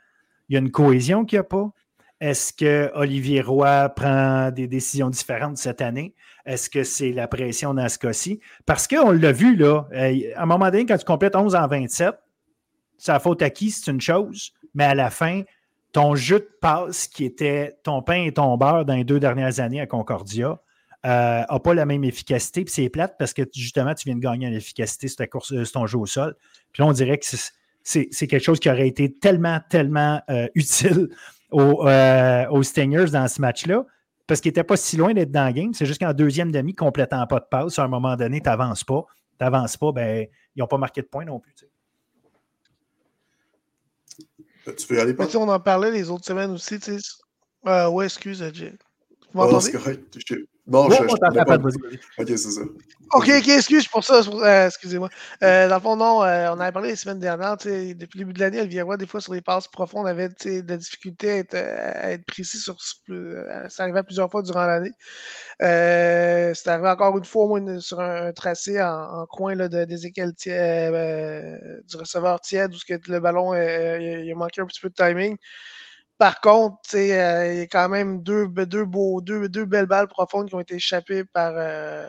y 0.50 0.56
a 0.56 0.60
une 0.60 0.72
cohésion 0.72 1.24
qu'il 1.24 1.38
n'y 1.38 1.42
a 1.42 1.44
pas? 1.44 1.70
Est-ce 2.26 2.54
que 2.54 2.90
Olivier 2.96 3.42
Roy 3.42 3.88
prend 3.90 4.50
des 4.50 4.66
décisions 4.66 5.12
différentes 5.12 5.58
cette 5.58 5.80
année? 5.80 6.16
Est-ce 6.48 6.72
que 6.72 6.84
c'est 6.84 7.12
la 7.12 7.28
pression 7.28 7.76
dans 7.76 7.88
ce 7.88 8.00
cas-ci? 8.00 8.40
Parce 8.66 8.88
qu'on 8.88 9.12
l'a 9.12 9.32
vu, 9.32 9.56
là, 9.56 9.88
euh, 9.94 10.20
à 10.36 10.42
un 10.42 10.46
moment 10.48 10.72
donné, 10.72 10.88
quand 10.88 10.98
tu 10.98 11.06
complètes 11.06 11.36
11 11.36 11.54
en 11.54 11.68
27, 11.68 12.16
ça 12.98 13.20
faute 13.20 13.44
à 13.44 13.50
c'est 13.54 13.92
une 13.92 14.02
chose, 14.02 14.54
mais 14.74 14.86
à 14.86 14.96
la 14.96 15.12
fin, 15.12 15.44
ton 15.92 16.16
jeu 16.16 16.40
de 16.40 16.50
passe 16.62 17.08
qui 17.08 17.26
était 17.26 17.78
ton 17.84 18.02
pain 18.02 18.24
et 18.24 18.32
ton 18.32 18.58
beurre 18.58 18.86
dans 18.86 18.96
les 18.96 19.04
deux 19.04 19.20
dernières 19.20 19.60
années 19.60 19.80
à 19.80 19.86
Concordia 19.86 20.60
n'a 21.04 21.46
euh, 21.54 21.60
pas 21.60 21.76
la 21.76 21.86
même 21.86 22.04
efficacité. 22.04 22.66
Puis 22.66 22.74
c'est 22.74 22.90
plate 22.90 23.18
parce 23.20 23.34
que 23.34 23.44
justement, 23.54 23.94
tu 23.94 24.10
viens 24.10 24.16
de 24.16 24.22
gagner 24.22 24.48
en 24.48 24.52
efficacité 24.52 25.10
sur, 25.10 25.18
ta 25.18 25.28
course, 25.28 25.54
euh, 25.54 25.64
sur 25.64 25.74
ton 25.74 25.86
jeu 25.86 26.00
au 26.00 26.08
sol. 26.08 26.36
Puis 26.72 26.82
là, 26.82 26.88
on 26.88 26.92
dirait 26.92 27.20
que 27.20 27.26
c'est 27.84 28.10
quelque 28.10 28.40
chose 28.40 28.60
qui 28.60 28.72
aurait 28.72 28.88
été 28.88 29.14
tellement, 29.14 29.60
tellement 29.70 30.24
utile 30.56 31.10
euh, 31.56 32.50
aux, 32.50 32.64
Stingers 32.64 33.12
dans 33.12 33.28
ce 33.28 33.40
match-là, 33.42 33.86
parce 34.28 34.42
qu'il 34.42 34.50
n'était 34.50 34.64
pas 34.64 34.78
si 34.78 34.98
loin 34.98 35.14
d'être 35.14 35.32
dans 35.32 35.48
le 35.48 35.54
game. 35.54 35.74
C'est 35.74 35.86
juste 35.86 36.00
qu'en 36.00 36.14
deuxième 36.14 36.52
demi, 36.52 36.74
complétant 36.74 37.26
pas 37.28 37.40
de 37.40 37.46
passe, 37.50 37.80
à 37.80 37.84
un 37.84 37.88
moment 37.88 38.16
donné, 38.16 38.42
tu 38.42 38.50
n'avances 38.50 38.84
pas. 38.84 39.06
Tu 39.40 39.44
n'avances 39.44 39.78
pas, 39.78 39.92
ben, 39.92 40.28
ils 40.56 40.60
n'ont 40.60 40.68
pas 40.68 40.78
marqué 40.78 41.02
de 41.02 41.08
points 41.08 41.26
non 41.26 41.40
plus. 41.40 41.54
Tu, 44.78 44.88
peux 44.88 44.96
y 44.96 45.00
aller, 45.00 45.14
pas? 45.14 45.28
on 45.36 45.48
en 45.48 45.60
parlait 45.60 45.92
les 45.92 46.10
autres 46.10 46.26
semaines 46.26 46.52
aussi. 46.52 46.80
Euh, 47.68 47.90
ouais, 47.90 48.06
excuse, 48.06 48.44
Jay. 48.54 48.74
Vous 49.34 49.42
m'entendez? 49.42 49.72
Non, 50.68 50.90
je, 50.90 50.98
pas. 50.98 51.58
Ok, 52.18 52.28
c'est 52.28 52.38
ça. 52.38 52.62
Ok, 53.14 53.30
ok, 53.30 53.48
excuse 53.50 53.88
pour 53.88 54.04
ça. 54.04 54.22
Euh, 54.28 54.66
excusez-moi. 54.66 55.10
Euh, 55.44 55.70
dans 55.70 55.76
le 55.76 55.82
fond, 55.82 55.96
non, 55.96 56.24
euh, 56.24 56.50
on 56.52 56.60
avait 56.60 56.72
parlé 56.72 56.90
les 56.90 56.96
semaines 56.96 57.20
dernières. 57.20 57.56
Depuis 57.56 58.20
le 58.20 58.26
début 58.26 58.34
de 58.34 58.40
l'année, 58.40 58.58
Elvira, 58.58 58.98
des 58.98 59.06
fois, 59.06 59.22
sur 59.22 59.36
les 59.36 59.42
passes 59.42 59.68
profondes, 59.68 60.08
avait 60.08 60.30
de 60.30 60.68
la 60.68 60.78
difficulté 60.78 61.30
à 61.30 61.38
être, 61.38 61.54
à 61.54 62.12
être 62.14 62.26
précis 62.26 62.58
sur. 62.58 62.78
ça 62.82 63.84
arrivait 63.84 64.02
plusieurs 64.02 64.32
fois 64.32 64.42
durant 64.42 64.66
l'année. 64.66 64.92
c'est 65.60 66.68
arrivé 66.68 66.90
encore 66.90 67.16
une 67.18 67.26
fois, 67.26 67.46
au 67.46 67.60
moins, 67.60 67.80
sur 67.80 68.00
un, 68.00 68.34
tracé 68.34 68.82
en, 68.82 69.28
coin 69.28 69.54
là, 69.54 69.70
de, 69.70 69.86
des 69.86 69.98
du 69.98 71.98
receveur 71.98 72.42
tiède 72.42 72.74
où 72.74 72.78
que 72.88 73.12
le 73.12 73.20
ballon 73.20 73.54
il 73.54 74.32
a 74.32 74.36
manqué 74.36 74.62
un 74.62 74.66
petit 74.66 74.82
peu 74.82 74.90
de 74.90 74.96
timing. 74.96 75.38
Par 76.18 76.40
contre, 76.40 76.80
euh, 76.96 77.54
il 77.54 77.60
y 77.60 77.62
a 77.62 77.68
quand 77.68 77.90
même 77.90 78.22
deux, 78.24 78.48
deux, 78.48 78.86
beaux, 78.86 79.20
deux, 79.22 79.50
deux 79.50 79.66
belles 79.66 79.86
balles 79.86 80.08
profondes 80.08 80.48
qui 80.48 80.56
ont 80.56 80.62
été 80.62 80.76
échappées 80.76 81.26
par 81.26 81.54
euh, 81.58 82.08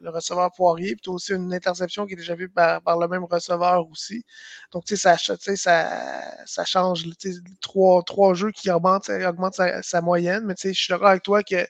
le 0.00 0.08
receveur 0.08 0.50
Poirier. 0.52 0.96
Puis 0.96 1.10
aussi 1.10 1.34
une 1.34 1.52
interception 1.52 2.06
qui 2.06 2.14
est 2.14 2.18
échappée 2.20 2.48
par, 2.48 2.80
par 2.82 2.98
le 2.98 3.06
même 3.08 3.24
receveur 3.24 3.86
aussi. 3.90 4.24
Donc, 4.72 4.84
ça, 4.88 5.18
ça, 5.18 5.36
ça 6.46 6.64
change 6.64 7.04
trois, 7.60 8.02
trois 8.04 8.32
jeux 8.34 8.52
qui 8.52 8.70
augmentent, 8.70 9.10
augmentent 9.10 9.60
sa, 9.82 10.00
moyenne. 10.00 10.44
Mais 10.46 10.54
je 10.62 10.72
suis 10.72 10.90
d'accord 10.90 11.08
avec 11.08 11.22
toi 11.22 11.42
que 11.42 11.66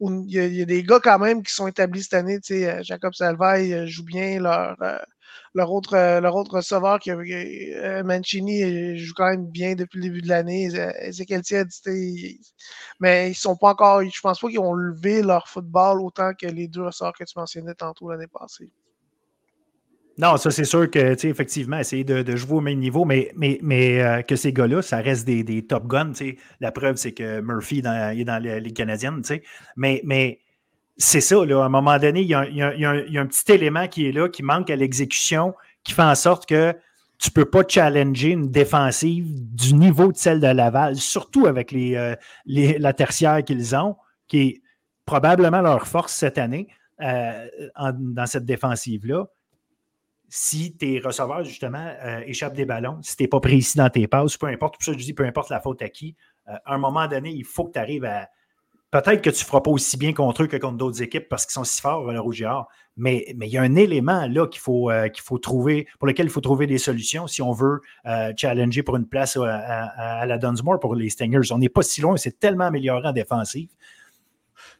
il 0.00 0.32
y, 0.32 0.62
a, 0.62 0.64
des 0.64 0.82
gars 0.82 1.00
quand 1.00 1.18
même 1.18 1.42
qui 1.42 1.52
sont 1.52 1.68
établis 1.68 2.02
cette 2.02 2.14
année. 2.14 2.40
Jacob 2.82 3.14
Salvaille 3.14 3.86
joue 3.88 4.04
bien 4.04 4.40
leur, 4.40 4.76
leur 5.54 5.70
autre, 5.72 5.94
euh, 5.94 6.20
leur 6.20 6.34
autre 6.34 6.56
receveur, 6.56 6.98
qui, 6.98 7.10
euh, 7.10 8.02
Mancini, 8.02 8.96
joue 8.98 9.14
quand 9.14 9.30
même 9.30 9.46
bien 9.46 9.74
depuis 9.74 9.98
le 9.98 10.04
début 10.04 10.22
de 10.22 10.28
l'année. 10.28 10.68
Ezekiel 11.00 11.42
mais 13.00 13.30
ils 13.30 13.34
sont 13.34 13.56
pas 13.56 13.70
encore, 13.70 14.02
je 14.02 14.20
pense 14.20 14.40
pas 14.40 14.48
qu'ils 14.48 14.60
ont 14.60 14.74
levé 14.74 15.22
leur 15.22 15.48
football 15.48 16.00
autant 16.00 16.32
que 16.34 16.46
les 16.46 16.68
deux 16.68 16.82
receveurs 16.82 17.12
que 17.12 17.24
tu 17.24 17.34
mentionnais 17.36 17.74
tantôt 17.74 18.10
l'année 18.10 18.26
passée. 18.26 18.70
Non, 20.18 20.36
ça 20.36 20.50
c'est 20.50 20.64
sûr 20.64 20.90
que, 20.90 21.14
tu 21.14 21.28
effectivement, 21.28 21.78
essayer 21.78 22.04
de, 22.04 22.36
jouer 22.36 22.58
au 22.58 22.60
même 22.60 22.78
niveau, 22.78 23.04
mais, 23.04 23.32
mais, 23.34 23.58
mais 23.62 24.02
euh, 24.02 24.22
que 24.22 24.36
ces 24.36 24.52
gars-là, 24.52 24.82
ça 24.82 24.98
reste 24.98 25.26
des, 25.26 25.42
des 25.42 25.66
top 25.66 25.86
guns. 25.86 26.12
La 26.60 26.70
preuve, 26.70 26.96
c'est 26.96 27.12
que 27.12 27.40
Murphy 27.40 27.78
est 27.78 28.24
dans 28.24 28.42
les, 28.42 28.60
les 28.60 28.72
Canadiennes. 28.72 29.22
Mais, 29.76 30.02
mais 30.04 30.40
c'est 30.96 31.20
ça, 31.20 31.36
à 31.36 31.42
un 31.42 31.68
moment 31.68 31.98
donné, 31.98 32.20
il 32.20 32.28
y, 32.28 32.34
a, 32.34 32.40
un, 32.40 33.26
petit 33.26 33.52
élément 33.52 33.88
qui 33.88 34.06
est 34.06 34.12
là, 34.12 34.28
qui 34.28 34.42
manque 34.42 34.70
à 34.70 34.76
l'exécution, 34.76 35.54
qui 35.84 35.94
fait 35.94 36.02
en 36.02 36.14
sorte 36.14 36.46
que 36.46 36.74
tu 37.18 37.30
ne 37.30 37.34
peux 37.34 37.48
pas 37.48 37.62
challenger 37.66 38.30
une 38.30 38.50
défensive 38.50 39.26
du 39.54 39.74
niveau 39.74 40.12
de 40.12 40.16
celle 40.16 40.40
de 40.40 40.48
Laval, 40.48 40.96
surtout 40.96 41.46
avec 41.46 41.72
euh, 41.72 42.16
la 42.46 42.92
tertiaire 42.92 43.42
qu'ils 43.44 43.76
ont, 43.76 43.96
qui 44.28 44.40
est 44.40 44.62
probablement 45.06 45.60
leur 45.60 45.86
force 45.86 46.12
cette 46.12 46.36
année 46.36 46.68
euh, 47.00 47.46
dans 47.78 48.26
cette 48.26 48.44
défensive-là. 48.44 49.26
Si 50.28 50.76
tes 50.76 50.98
receveurs, 50.98 51.44
justement, 51.44 51.94
euh, 52.02 52.20
échappent 52.26 52.54
des 52.54 52.64
ballons, 52.64 52.98
si 53.02 53.16
tu 53.16 53.22
n'es 53.22 53.28
pas 53.28 53.40
précis 53.40 53.76
dans 53.76 53.90
tes 53.90 54.08
passes, 54.08 54.36
peu 54.36 54.46
importe, 54.46 54.78
tout 54.78 54.84
ça, 54.84 54.92
je 54.92 54.98
dis, 54.98 55.14
peu 55.14 55.24
importe 55.24 55.50
la 55.50 55.60
faute 55.60 55.80
à 55.82 55.88
qui, 55.88 56.16
à 56.46 56.74
un 56.74 56.78
moment 56.78 57.06
donné, 57.06 57.30
il 57.30 57.44
faut 57.44 57.66
que 57.66 57.72
tu 57.72 57.78
arrives 57.78 58.04
à, 58.04 58.28
Peut-être 58.92 59.22
que 59.22 59.30
tu 59.30 59.42
ne 59.42 59.46
feras 59.46 59.62
pas 59.62 59.70
aussi 59.70 59.96
bien 59.96 60.12
contre 60.12 60.42
eux 60.42 60.46
que 60.46 60.58
contre 60.58 60.76
d'autres 60.76 61.00
équipes 61.00 61.26
parce 61.30 61.46
qu'ils 61.46 61.54
sont 61.54 61.64
si 61.64 61.80
forts, 61.80 62.12
et 62.12 62.44
Or. 62.44 62.68
Mais, 62.98 63.32
mais 63.38 63.48
il 63.48 63.52
y 63.52 63.56
a 63.56 63.62
un 63.62 63.74
élément 63.74 64.26
là 64.26 64.46
qu'il 64.46 64.60
faut, 64.60 64.90
euh, 64.90 65.08
qu'il 65.08 65.24
faut 65.24 65.38
trouver, 65.38 65.88
pour 65.98 66.06
lequel 66.06 66.26
il 66.26 66.30
faut 66.30 66.42
trouver 66.42 66.66
des 66.66 66.76
solutions 66.76 67.26
si 67.26 67.40
on 67.40 67.52
veut 67.52 67.80
euh, 68.04 68.34
challenger 68.36 68.82
pour 68.82 68.96
une 68.96 69.06
place 69.06 69.38
euh, 69.38 69.44
à, 69.46 70.26
la 70.26 70.36
Dunsmore 70.36 70.78
pour 70.78 70.94
les 70.94 71.08
Stingers. 71.08 71.52
On 71.52 71.58
n'est 71.58 71.70
pas 71.70 71.80
si 71.80 72.02
loin, 72.02 72.18
c'est 72.18 72.38
tellement 72.38 72.66
amélioré 72.66 73.08
en 73.08 73.12
défensive. 73.12 73.70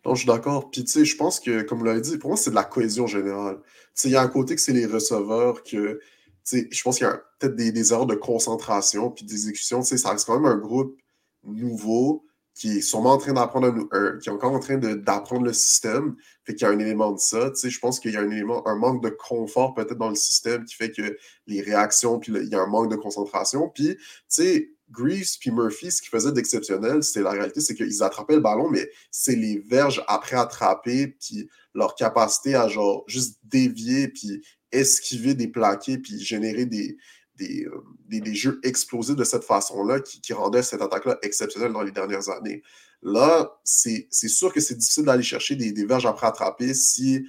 Non, 0.05 0.14
je 0.14 0.20
suis 0.20 0.29
d'accord. 0.29 0.70
Puis, 0.70 0.85
tu 0.85 0.90
sais, 0.90 1.05
je 1.07 1.16
pense 1.16 1.40
que, 1.40 1.62
comme 1.62 1.79
vous 1.79 1.87
l'avez 1.87 2.03
dit, 2.03 2.18
pour 2.18 2.29
moi, 2.29 2.37
c'est 2.37 2.51
de 2.51 2.55
la 2.55 2.64
cohésion 2.64 3.07
générale. 3.07 3.61
Tu 3.62 3.70
sais, 3.94 4.09
il 4.11 4.12
y 4.12 4.16
a 4.16 4.20
un 4.20 4.29
côté 4.29 4.55
que 4.55 4.61
c'est 4.61 4.75
les 4.75 4.85
receveurs 4.85 5.62
que, 5.62 6.01
je 6.44 6.83
pense 6.83 6.98
qu'il 6.98 7.07
y 7.07 7.11
a 7.11 7.18
peut-être 7.38 7.57
des, 7.57 7.72
des, 7.72 7.92
erreurs 7.94 8.05
de 8.05 8.14
concentration 8.14 9.11
puis 9.11 9.25
d'exécution. 9.25 9.81
Tu 9.81 9.87
sais, 9.87 9.96
ça 9.96 10.11
reste 10.11 10.27
quand 10.27 10.38
même 10.38 10.53
un 10.53 10.59
groupe 10.59 10.98
nouveau 11.44 12.27
qui 12.55 12.79
est 12.79 12.81
sûrement 12.81 13.12
en 13.12 13.19
train 13.19 13.33
d'apprendre 13.33 14.19
qui 14.19 14.29
est 14.29 14.33
encore 14.33 14.53
en 14.53 14.61
train 14.61 14.77
d'apprendre 14.77 15.45
le 15.45 15.53
système, 15.53 16.17
fait 16.45 16.55
qu'il 16.55 16.67
y 16.67 16.71
a 16.71 16.73
un 16.73 16.79
élément 16.79 17.12
de 17.12 17.19
ça. 17.19 17.51
Tu 17.51 17.57
sais, 17.57 17.71
je 17.71 17.79
pense 17.79 17.99
qu'il 17.99 18.12
y 18.12 18.17
a 18.17 18.21
un 18.21 18.31
élément, 18.31 18.67
un 18.69 18.77
manque 18.77 19.03
de 19.03 19.09
confort 19.09 19.75
peut-être 19.75 19.97
dans 19.97 20.11
le 20.11 20.15
système 20.15 20.65
qui 20.65 20.75
fait 20.75 20.91
que 20.91 21.17
les 21.47 21.62
réactions, 21.62 22.19
puis 22.19 22.33
il 22.35 22.49
y 22.49 22.55
a 22.55 22.61
un 22.61 22.67
manque 22.67 22.91
de 22.91 22.97
concentration. 22.97 23.71
Puis, 23.75 23.97
tu 23.97 24.03
sais, 24.29 24.71
Greaves 24.91 25.38
puis 25.41 25.51
Murphy, 25.51 25.91
ce 25.91 26.03
qu'ils 26.03 26.11
faisaient 26.11 26.33
d'exceptionnel, 26.33 27.03
c'était 27.03 27.23
la 27.23 27.31
réalité, 27.31 27.61
c'est 27.61 27.75
qu'ils 27.75 28.03
attrapaient 28.03 28.35
le 28.35 28.41
ballon, 28.41 28.69
mais 28.69 28.91
c'est 29.11 29.37
les 29.37 29.59
verges 29.59 30.05
après 30.07 30.37
attraper, 30.37 31.17
puis 31.19 31.49
leur 31.75 31.95
capacité 31.95 32.55
à 32.55 32.69
genre 32.69 33.05
juste 33.07 33.38
dévier, 33.43 34.09
puis 34.09 34.43
esquiver 34.71 35.35
des 35.35 35.49
plaqués, 35.49 35.99
puis 35.99 36.21
générer 36.21 36.67
des, 36.67 36.99
euh, 37.42 37.85
des, 38.09 38.35
jeux 38.35 38.61
explosifs 38.62 39.16
de 39.16 39.24
cette 39.24 39.44
façon-là 39.44 40.00
qui, 40.00 40.33
rendaient 40.33 40.62
cette 40.62 40.83
attaque-là 40.83 41.18
exceptionnelle 41.22 41.72
dans 41.72 41.83
les 41.83 41.92
dernières 41.92 42.28
années. 42.28 42.62
Là, 43.02 43.59
c'est 43.64 44.09
sûr 44.11 44.52
que 44.52 44.61
c'est 44.61 44.76
difficile 44.76 45.05
d'aller 45.05 45.22
chercher 45.22 45.57
des, 45.57 45.85
verges 45.85 46.07
après 46.07 46.26
attraper 46.26 46.74
si 46.74 47.26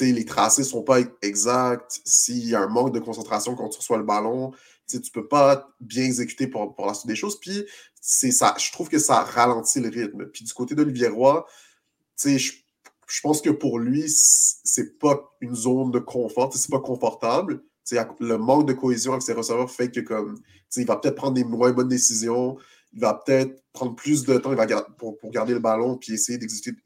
les 0.00 0.24
tracés 0.24 0.62
ne 0.62 0.66
sont 0.66 0.82
pas 0.82 1.00
exacts, 1.22 2.00
s'il 2.04 2.48
y 2.48 2.54
a 2.54 2.60
un 2.60 2.68
manque 2.68 2.92
de 2.92 3.00
concentration 3.00 3.54
quand 3.54 3.68
tu 3.68 3.78
reçois 3.78 3.98
le 3.98 4.04
ballon. 4.04 4.52
Tu 4.88 4.96
ne 4.96 5.02
peux 5.12 5.28
pas 5.28 5.68
bien 5.80 6.04
exécuter 6.04 6.48
pour, 6.48 6.74
la 6.84 6.94
suite 6.94 7.06
des 7.06 7.16
choses. 7.16 7.38
Puis, 7.38 7.64
ça, 8.00 8.54
je 8.58 8.72
trouve 8.72 8.88
que 8.88 8.98
ça 8.98 9.22
ralentit 9.22 9.80
le 9.80 9.88
rythme. 9.88 10.26
Puis, 10.26 10.44
du 10.44 10.52
côté 10.52 10.74
d'Olivier 10.74 11.08
Roy, 11.08 11.46
je, 12.24 12.52
je 13.06 13.20
pense 13.20 13.40
que 13.40 13.50
pour 13.50 13.78
lui, 13.78 14.04
c'est 14.08 14.98
pas 14.98 15.32
une 15.40 15.54
zone 15.54 15.90
de 15.90 15.98
confort, 16.00 16.52
c'est 16.54 16.70
pas 16.70 16.80
confortable 16.80 17.62
le 18.20 18.36
manque 18.36 18.66
de 18.66 18.72
cohésion 18.72 19.12
avec 19.12 19.22
ses 19.22 19.32
receveurs 19.32 19.70
fait 19.70 19.90
que 19.90 20.00
comme 20.00 20.38
il 20.76 20.86
va 20.86 20.96
peut-être 20.96 21.16
prendre 21.16 21.34
des 21.34 21.44
moins 21.44 21.72
bonnes 21.72 21.88
décisions, 21.88 22.56
il 22.92 23.00
va 23.00 23.14
peut-être 23.14 23.62
prendre 23.72 23.94
plus 23.94 24.24
de 24.24 24.36
temps 24.38 24.52
il 24.52 24.56
va 24.56 24.82
pour, 24.98 25.16
garder 25.30 25.52
le 25.54 25.60
ballon 25.60 25.96
puis 25.96 26.14
essayer 26.14 26.38
d'exécuter 26.38 26.80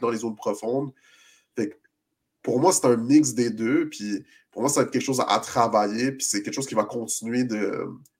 dans 0.00 0.10
les 0.10 0.18
zones 0.18 0.36
profondes. 0.36 0.92
pour 2.42 2.60
moi, 2.60 2.72
c'est 2.72 2.86
un 2.86 2.96
mix 2.96 3.32
des 3.32 3.50
deux. 3.50 3.88
Puis 3.88 4.24
pour 4.50 4.62
moi, 4.62 4.68
ça 4.68 4.80
va 4.80 4.86
être 4.86 4.92
quelque 4.92 5.02
chose 5.02 5.22
à, 5.26 5.38
travailler. 5.40 6.12
Puis 6.12 6.26
c'est 6.28 6.42
quelque 6.42 6.54
chose 6.54 6.66
qui 6.66 6.74
va 6.74 6.84
continuer 6.84 7.44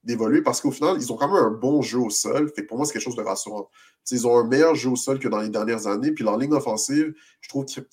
d'évoluer 0.02 0.42
parce 0.42 0.60
qu'au 0.60 0.70
final, 0.70 0.96
ils 0.98 1.12
ont 1.12 1.16
quand 1.16 1.28
même 1.28 1.44
un 1.44 1.50
bon 1.50 1.82
jeu 1.82 1.98
au 1.98 2.10
sol. 2.10 2.50
Fait 2.54 2.62
pour 2.62 2.76
moi, 2.76 2.86
c'est 2.86 2.92
quelque 2.92 3.02
chose 3.02 3.16
de 3.16 3.22
rassurant. 3.22 3.68
ils 4.10 4.26
ont 4.26 4.38
un 4.38 4.46
meilleur 4.46 4.74
jeu 4.74 4.90
au 4.90 4.96
sol 4.96 5.18
que 5.18 5.28
dans 5.28 5.40
les 5.40 5.48
dernières 5.48 5.86
années. 5.86 6.12
Puis 6.12 6.24
leur 6.24 6.38
ligne 6.38 6.54
offensive, 6.54 7.14
je 7.40 7.48
trouve 7.48 7.64
qu'ils 7.64 7.84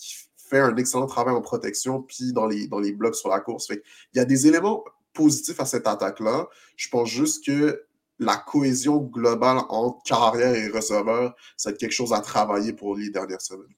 fait 0.51 0.59
un 0.59 0.75
excellent 0.75 1.07
travail 1.07 1.33
en 1.33 1.41
protection, 1.41 2.01
puis 2.01 2.33
dans 2.33 2.45
les, 2.45 2.67
dans 2.67 2.79
les 2.79 2.91
blocs 2.91 3.15
sur 3.15 3.29
la 3.29 3.39
course. 3.39 3.69
il 3.69 4.17
y 4.17 4.19
a 4.19 4.25
des 4.25 4.47
éléments 4.47 4.83
positifs 5.13 5.59
à 5.59 5.65
cette 5.65 5.87
attaque-là. 5.87 6.47
Je 6.75 6.89
pense 6.89 7.09
juste 7.09 7.45
que 7.45 7.83
la 8.19 8.35
cohésion 8.35 8.97
globale 8.97 9.59
entre 9.69 10.03
carrière 10.03 10.53
et 10.53 10.67
receveur, 10.67 11.33
c'est 11.57 11.77
quelque 11.77 11.93
chose 11.93 12.13
à 12.13 12.19
travailler 12.19 12.73
pour 12.73 12.95
les 12.95 13.09
dernières 13.09 13.41
semaines. 13.41 13.73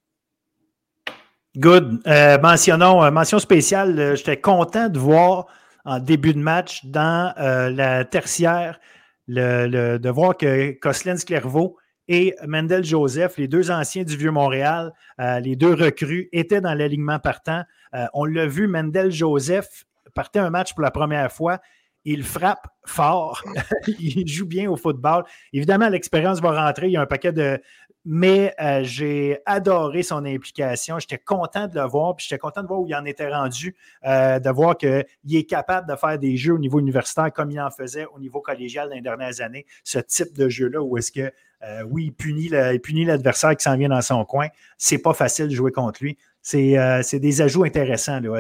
Good. 1.56 2.02
Euh, 2.08 2.40
mentionnons, 2.40 3.04
euh, 3.04 3.12
mention 3.12 3.38
spéciale, 3.38 4.00
euh, 4.00 4.16
j'étais 4.16 4.42
content 4.42 4.90
de 4.90 4.98
voir 4.98 5.46
en 5.86 6.00
début 6.00 6.34
de 6.34 6.40
match 6.40 6.86
dans 6.86 7.34
la 7.38 8.06
tertiaire 8.06 8.80
le, 9.28 9.98
de 9.98 10.10
voir 10.10 10.38
que 10.38 10.72
Coslens 10.80 11.26
Clervaux 11.26 11.78
et 12.08 12.36
Mendel 12.46 12.84
Joseph, 12.84 13.38
les 13.38 13.48
deux 13.48 13.72
anciens 13.72 14.04
du 14.04 14.18
Vieux-Montréal, 14.18 14.94
euh, 15.20 15.40
les 15.40 15.56
deux 15.56 15.74
recrues, 15.74 16.30
étaient 16.32 16.62
dans 16.62 16.74
l'alignement 16.74 17.20
partant. 17.20 17.64
Euh, 17.96 18.06
on 18.14 18.26
l'a 18.26 18.46
vu, 18.46 18.68
Mendel 18.68 19.12
Joseph 19.12 19.86
partait 20.14 20.40
un 20.40 20.50
match 20.50 20.74
pour 20.74 20.82
la 20.82 20.92
première 20.92 21.32
fois. 21.32 21.60
Il 22.06 22.24
frappe 22.24 22.68
fort. 22.86 23.42
il 24.00 24.28
joue 24.28 24.46
bien 24.46 24.70
au 24.70 24.76
football. 24.76 25.24
Évidemment, 25.54 25.88
l'expérience 25.88 26.42
va 26.42 26.66
rentrer. 26.66 26.88
Il 26.88 26.92
y 26.92 26.98
a 26.98 27.02
un 27.02 27.06
paquet 27.06 27.32
de, 27.32 27.62
mais 28.04 28.54
euh, 28.60 28.84
j'ai 28.84 29.40
adoré 29.46 30.04
son 30.04 30.26
implication. 30.26 31.00
J'étais 31.00 31.18
content 31.18 31.68
de 31.68 31.80
le 31.80 31.88
voir, 31.88 32.18
puis 32.18 32.26
j'étais 32.28 32.40
content 32.40 32.62
de 32.62 32.68
voir 32.68 32.82
où 32.82 32.88
il 32.88 32.94
en 32.94 33.06
était 33.06 33.34
rendu, 33.34 33.78
de 34.04 34.50
voir 34.50 34.78
qu'il 34.78 35.06
est 35.32 35.50
capable 35.50 35.90
de 35.90 35.96
faire 35.96 36.20
des 36.20 36.36
jeux 36.36 36.56
au 36.56 36.60
niveau 36.60 36.82
universitaire 36.82 37.32
comme 37.32 37.50
il 37.52 37.62
en 37.62 37.72
faisait 37.72 38.06
au 38.14 38.20
niveau 38.20 38.42
collégial 38.42 38.90
dans 38.90 38.96
les 38.96 39.02
dernières 39.02 39.40
années. 39.40 39.66
Ce 39.86 40.00
type 40.00 40.34
de 40.34 40.50
jeu-là 40.50 40.84
où 40.84 40.98
est-ce 40.98 41.14
que, 41.14 41.32
euh, 41.64 41.84
oui, 41.84 42.14
il 42.20 42.82
punit 42.82 43.06
l'adversaire 43.06 43.56
qui 43.56 43.64
s'en 43.64 43.78
vient 43.78 43.90
dans 43.90 44.02
son 44.02 44.26
coin. 44.26 44.48
C'est 44.78 44.98
pas 44.98 45.14
facile 45.14 45.48
de 45.48 45.56
jouer 45.56 45.72
contre 45.72 46.04
lui. 46.04 46.18
C'est 46.42 47.20
des 47.20 47.42
ajouts 47.42 47.64
intéressants 47.64 48.20
là, 48.20 48.38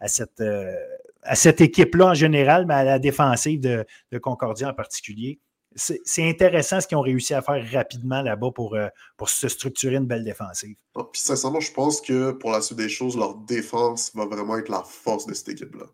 à 0.00 1.34
cette, 1.34 1.60
équipe-là 1.60 2.06
en 2.06 2.14
général, 2.14 2.66
mais 2.66 2.74
à 2.74 2.84
la 2.84 2.98
défensive 2.98 3.60
de, 3.60 3.84
Concordia 4.20 4.68
en 4.68 4.74
particulier 4.74 5.40
c'est 5.76 6.28
intéressant 6.28 6.80
ce 6.80 6.88
qu'ils 6.88 6.96
ont 6.96 7.02
réussi 7.02 7.34
à 7.34 7.42
faire 7.42 7.64
rapidement 7.72 8.22
là-bas 8.22 8.50
pour, 8.52 8.74
euh, 8.74 8.88
pour 9.16 9.28
se 9.28 9.46
structurer 9.46 9.96
une 9.96 10.06
belle 10.06 10.24
défensive. 10.24 10.74
Ah, 10.96 11.02
puis 11.12 11.20
sincèrement, 11.20 11.60
je 11.60 11.70
pense 11.72 12.00
que 12.00 12.32
pour 12.32 12.50
la 12.50 12.62
suite 12.62 12.78
des 12.78 12.88
choses, 12.88 13.16
leur 13.16 13.36
défense 13.36 14.10
va 14.14 14.24
vraiment 14.24 14.58
être 14.58 14.70
la 14.70 14.82
force 14.82 15.26
de 15.26 15.34
cette 15.34 15.50
équipe-là. 15.50 15.84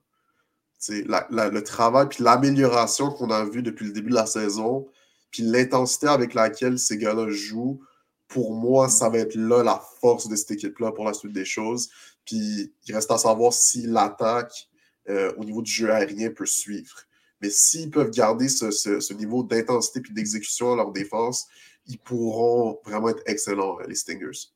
le 0.88 1.61
travail 1.61 2.09
puis 2.09 2.24
l'amélioration 2.24 3.11
qu'on 3.11 3.30
a 3.30 3.44
vu 3.44 3.62
depuis 3.62 3.85
le 3.85 3.92
début 3.92 4.11
de 4.11 4.14
la 4.14 4.26
saison, 4.26 4.87
puis 5.34 5.42
l'intensité 5.42 6.06
avec 6.06 6.32
laquelle 6.32 6.78
ces 6.78 6.96
gars-là 6.96 7.28
jouent 7.28 7.80
pour 8.28 8.54
moi, 8.54 8.88
ça 8.88 9.08
va 9.08 9.18
être 9.18 9.34
là 9.34 9.64
la 9.64 9.82
force 10.00 10.28
de 10.28 10.36
cette 10.36 10.52
équipe-là 10.52 10.92
pour 10.92 11.04
la 11.04 11.12
suite 11.12 11.32
des 11.32 11.44
choses. 11.44 11.90
Puis 12.24 12.72
il 12.86 12.94
reste 12.94 13.10
à 13.10 13.18
savoir 13.18 13.52
si 13.52 13.82
l'attaque 13.82 14.68
euh, 15.08 15.32
au 15.36 15.44
niveau 15.44 15.60
du 15.60 15.72
jeu 15.72 15.90
aérien 15.90 16.30
peut 16.30 16.46
suivre. 16.46 16.94
Mais 17.40 17.50
s'ils 17.50 17.90
peuvent 17.90 18.12
garder 18.12 18.48
ce, 18.48 19.12
niveau 19.12 19.42
d'intensité 19.42 20.00
et 20.08 20.12
d'exécution 20.12 20.72
à 20.72 20.76
leur 20.76 20.92
défense, 20.92 21.48
ils 21.88 21.98
pourront 21.98 22.78
vraiment 22.84 23.08
être 23.08 23.24
excellents, 23.26 23.80
les 23.88 23.96
Stingers. 23.96 24.53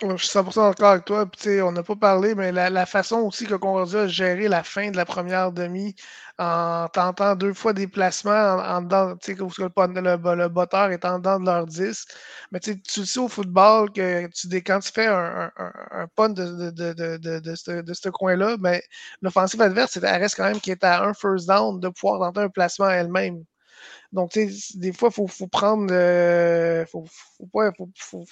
Je 0.00 0.16
suis 0.16 0.28
100% 0.28 0.68
d'accord 0.70 0.90
avec 0.90 1.04
toi. 1.06 1.28
on 1.64 1.72
n'a 1.72 1.82
pas 1.82 1.96
parlé, 1.96 2.34
mais 2.36 2.52
la, 2.52 2.86
façon 2.86 3.16
aussi 3.16 3.46
que 3.46 3.54
Concordia 3.54 4.02
a 4.02 4.06
géré 4.06 4.46
la 4.46 4.62
fin 4.62 4.90
de 4.92 4.96
la 4.96 5.04
première 5.04 5.50
demi 5.50 5.96
en 6.38 6.86
tentant 6.88 7.34
deux 7.34 7.52
fois 7.52 7.72
des 7.72 7.88
placements 7.88 8.30
en, 8.30 8.80
dedans, 8.82 9.16
tu 9.16 9.32
sais, 9.32 9.34
que 9.34 9.42
le, 9.42 10.34
le, 10.36 10.48
botteur 10.48 10.92
est 10.92 11.04
en 11.04 11.18
dedans 11.18 11.40
de 11.40 11.46
leur 11.46 11.66
10. 11.66 12.06
Mais 12.52 12.60
tu 12.60 12.80
le 12.96 13.04
sais 13.06 13.18
au 13.18 13.26
football 13.28 13.90
que 13.90 14.28
tu, 14.28 14.48
quand 14.62 14.78
tu 14.78 14.92
fais 14.92 15.06
un, 15.08 15.50
un, 15.56 16.28
de, 16.28 16.70
de, 16.70 16.92
de, 16.92 17.40
de, 17.40 17.54
ce, 17.56 17.82
de 17.82 17.92
ce 17.94 18.08
coin-là, 18.08 18.56
ben, 18.56 18.80
l'offensive 19.20 19.60
adverse, 19.60 19.96
elle 19.96 20.04
reste 20.06 20.36
quand 20.36 20.44
même 20.44 20.60
qui 20.60 20.70
est 20.70 20.84
à 20.84 21.02
un 21.02 21.14
first 21.14 21.48
down 21.48 21.80
de 21.80 21.88
pouvoir 21.88 22.20
tenter 22.20 22.40
un 22.42 22.48
placement 22.50 22.88
elle-même. 22.88 23.42
Donc, 24.10 24.30
tu 24.30 24.50
sais, 24.50 24.78
des 24.78 24.92
fois, 24.92 25.10
il 25.10 25.14
faut, 25.14 25.26
faut, 25.26 25.46
prendre. 25.48 25.88
Euh, 25.90 26.86
faut, 26.86 27.04
faut, 27.36 27.46
pas, 27.52 27.70
faut, 27.94 28.24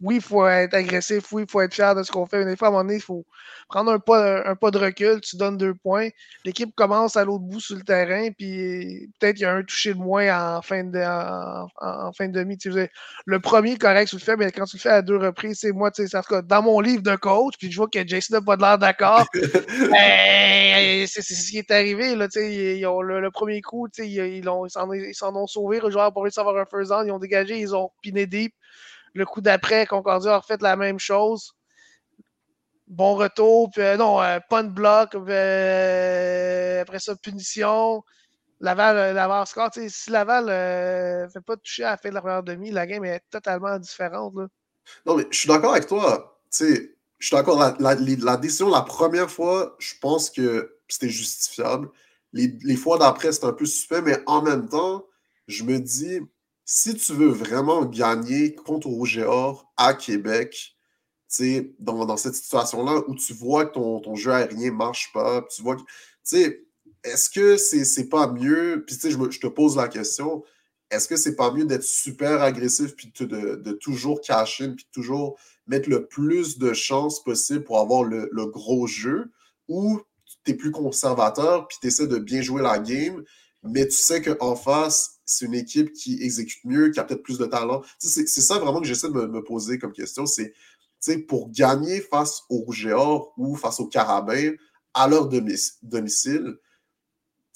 oui, 0.00 0.16
il 0.16 0.20
faut 0.20 0.46
être 0.48 0.74
agressif. 0.74 1.30
Oui, 1.32 1.44
il 1.46 1.50
faut 1.50 1.60
être 1.60 1.74
fier 1.74 1.94
de 1.94 2.02
ce 2.02 2.10
qu'on 2.10 2.26
fait. 2.26 2.44
Mais 2.44 2.50
des 2.50 2.56
fois, 2.56 2.68
à 2.68 2.70
un 2.70 2.72
moment 2.72 2.84
donné, 2.84 2.96
il 2.96 3.02
faut 3.02 3.24
prendre 3.68 3.92
un 3.92 4.00
pas, 4.00 4.48
un 4.48 4.56
pas 4.56 4.72
de 4.72 4.78
recul. 4.78 5.20
Tu 5.20 5.36
donnes 5.36 5.58
deux 5.58 5.74
points. 5.74 6.08
L'équipe 6.44 6.74
commence 6.74 7.16
à 7.16 7.24
l'autre 7.24 7.44
bout 7.44 7.60
sur 7.60 7.76
le 7.76 7.82
terrain. 7.82 8.30
Puis 8.36 9.08
peut-être 9.20 9.36
qu'il 9.36 9.44
y 9.44 9.46
a 9.46 9.54
un 9.54 9.62
touché 9.62 9.94
de 9.94 9.98
moins 9.98 10.56
en 10.56 10.62
fin 10.62 10.82
de, 10.82 10.98
en, 10.98 12.12
fin 12.12 12.26
de 12.26 12.32
demi. 12.32 12.58
Tu 12.58 12.72
sais, 12.72 12.90
le 13.26 13.38
premier, 13.38 13.78
correct, 13.78 14.08
tu 14.08 14.16
le 14.16 14.22
fais. 14.22 14.36
Mais 14.36 14.50
quand 14.50 14.64
tu 14.64 14.76
le 14.76 14.80
fais 14.80 14.90
à 14.90 15.02
deux 15.02 15.18
reprises, 15.18 15.60
c'est 15.60 15.72
moi, 15.72 15.92
tu 15.92 16.04
sais, 16.08 16.18
dans 16.46 16.62
mon 16.62 16.80
livre 16.80 17.02
de 17.02 17.14
coach, 17.14 17.54
puis 17.58 17.70
je 17.70 17.76
vois 17.76 17.88
que 17.88 18.04
Jason 18.04 18.34
n'a 18.34 18.40
pas 18.40 18.56
de 18.56 18.62
l'air 18.62 18.78
d'accord. 18.78 19.26
Ben, 20.76 21.06
c'est 21.06 21.22
ce 21.22 21.50
qui 21.50 21.58
est 21.58 21.70
arrivé. 21.70 22.16
Là, 22.16 22.28
tu 22.28 22.40
sais, 22.40 22.78
ils 22.78 22.86
ont, 22.86 23.00
le, 23.00 23.30
premier 23.30 23.60
coup, 23.60 23.88
tu 23.88 24.02
sais, 24.02 24.08
ils, 24.08 24.18
ils, 24.18 24.44
ils 24.44 24.70
s'en 24.70 24.86
ont 25.22 25.46
sauvé. 25.46 25.80
Le 25.80 25.90
joueur 25.90 26.12
pour 26.12 26.22
réussir 26.22 26.42
à 26.44 26.48
avoir 26.48 26.62
un 26.62 26.66
first 26.66 26.90
down. 26.90 27.06
Ils 27.06 27.12
ont 27.12 27.18
dégagé, 27.18 27.58
ils 27.58 27.74
ont 27.74 27.90
piné 28.02 28.26
deep. 28.26 28.54
Le 29.14 29.24
coup 29.24 29.40
d'après, 29.40 29.86
Concordia 29.86 30.34
a 30.34 30.38
refait 30.38 30.58
la 30.60 30.76
même 30.76 30.98
chose. 30.98 31.52
Bon 32.86 33.14
retour, 33.14 33.70
puis 33.70 33.82
euh, 33.82 33.96
non, 33.96 34.22
euh, 34.22 34.38
pas 34.48 34.62
de 34.62 34.68
bloc, 34.68 35.14
euh, 35.16 36.82
après 36.82 37.00
ça, 37.00 37.16
punition. 37.16 38.04
Laval, 38.60 39.14
Laval 39.14 39.46
score. 39.46 39.70
Si 39.74 40.10
Laval 40.10 40.44
ne 40.46 41.28
fait 41.28 41.40
pas 41.40 41.56
toucher 41.56 41.84
à 41.84 41.92
la 41.92 41.96
fin 41.96 42.10
de 42.10 42.14
la 42.14 42.20
première 42.20 42.42
demi, 42.42 42.70
la 42.70 42.86
game 42.86 43.04
est 43.04 43.22
totalement 43.30 43.78
différente. 43.78 44.34
Non, 45.04 45.16
mais 45.16 45.26
je 45.30 45.38
suis 45.38 45.48
d'accord 45.48 45.72
avec 45.72 45.86
toi. 45.86 46.38
je 46.52 46.86
suis 47.18 47.34
d'accord. 47.36 47.58
La, 47.58 47.94
la, 47.94 48.36
décision, 48.36 48.70
la 48.70 48.82
première 48.82 49.30
fois, 49.30 49.76
je 49.78 49.94
pense 50.00 50.30
que 50.30 50.78
c'était 50.88 51.08
justifiable 51.08 51.88
les, 52.36 52.76
fois 52.76 52.98
d'après, 52.98 53.32
c'est 53.32 53.44
un 53.44 53.52
peu 53.52 53.66
suspect, 53.66 54.02
mais 54.02 54.18
en 54.26 54.42
même 54.42 54.68
temps, 54.68 55.06
je 55.46 55.64
me 55.64 55.78
dis, 55.78 56.20
si 56.64 56.94
tu 56.94 57.12
veux 57.12 57.28
vraiment 57.28 57.84
gagner 57.84 58.54
contre 58.54 58.88
Or 59.26 59.72
à 59.76 59.94
Québec, 59.94 60.76
dans, 61.78 62.06
dans 62.06 62.16
cette 62.16 62.34
situation-là 62.34 63.02
où 63.08 63.14
tu 63.14 63.32
vois 63.34 63.66
que 63.66 63.74
ton, 63.74 64.14
jeu 64.14 64.32
aérien 64.32 64.70
ne 64.70 64.76
marche 64.76 65.12
pas, 65.12 65.42
tu 65.54 65.62
vois 65.62 65.76
que, 65.76 66.62
est-ce 67.04 67.30
que 67.30 67.56
c'est 67.56 68.08
pas 68.08 68.26
mieux, 68.32 68.84
puis 68.86 68.96
je, 69.02 69.38
te 69.38 69.46
pose 69.46 69.76
la 69.76 69.88
question, 69.88 70.44
est-ce 70.90 71.08
que 71.08 71.16
c'est 71.16 71.36
pas 71.36 71.52
mieux 71.52 71.64
d'être 71.64 71.82
super 71.82 72.42
agressif 72.42 72.94
puis 72.96 73.12
de, 73.20 73.56
de, 73.56 73.72
toujours 73.72 74.20
cacher 74.20 74.68
puis 74.68 74.86
toujours 74.92 75.36
mettre 75.66 75.90
le 75.90 76.06
plus 76.06 76.58
de 76.58 76.72
chances 76.72 77.22
possible 77.22 77.64
pour 77.64 77.80
avoir 77.80 78.04
le, 78.04 78.28
le 78.32 78.46
gros 78.46 78.86
jeu 78.86 79.30
ou 79.68 80.00
tu 80.46 80.52
es 80.52 80.54
plus 80.54 80.70
conservateur, 80.70 81.68
puis 81.68 81.78
tu 81.80 81.88
essaies 81.88 82.06
de 82.06 82.18
bien 82.18 82.40
jouer 82.40 82.62
la 82.62 82.78
game, 82.78 83.22
mais 83.62 83.86
tu 83.86 83.96
sais 83.96 84.22
qu'en 84.22 84.56
face, 84.56 85.20
c'est 85.24 85.44
une 85.44 85.54
équipe 85.54 85.92
qui 85.92 86.22
exécute 86.22 86.64
mieux, 86.64 86.90
qui 86.90 87.00
a 87.00 87.04
peut-être 87.04 87.22
plus 87.22 87.38
de 87.38 87.46
talent. 87.46 87.82
C'est 87.98 88.26
ça 88.26 88.58
vraiment 88.58 88.80
que 88.80 88.86
j'essaie 88.86 89.08
de 89.08 89.26
me, 89.26 89.42
poser 89.42 89.78
comme 89.78 89.92
question. 89.92 90.24
C'est 90.26 91.18
pour 91.26 91.50
gagner 91.50 92.00
face 92.00 92.42
au 92.48 92.58
Rouge 92.58 92.88
ou 93.36 93.56
face 93.56 93.80
au 93.80 93.86
Carabin 93.86 94.52
à 94.94 95.08
leur 95.08 95.28
domicile, 95.28 96.58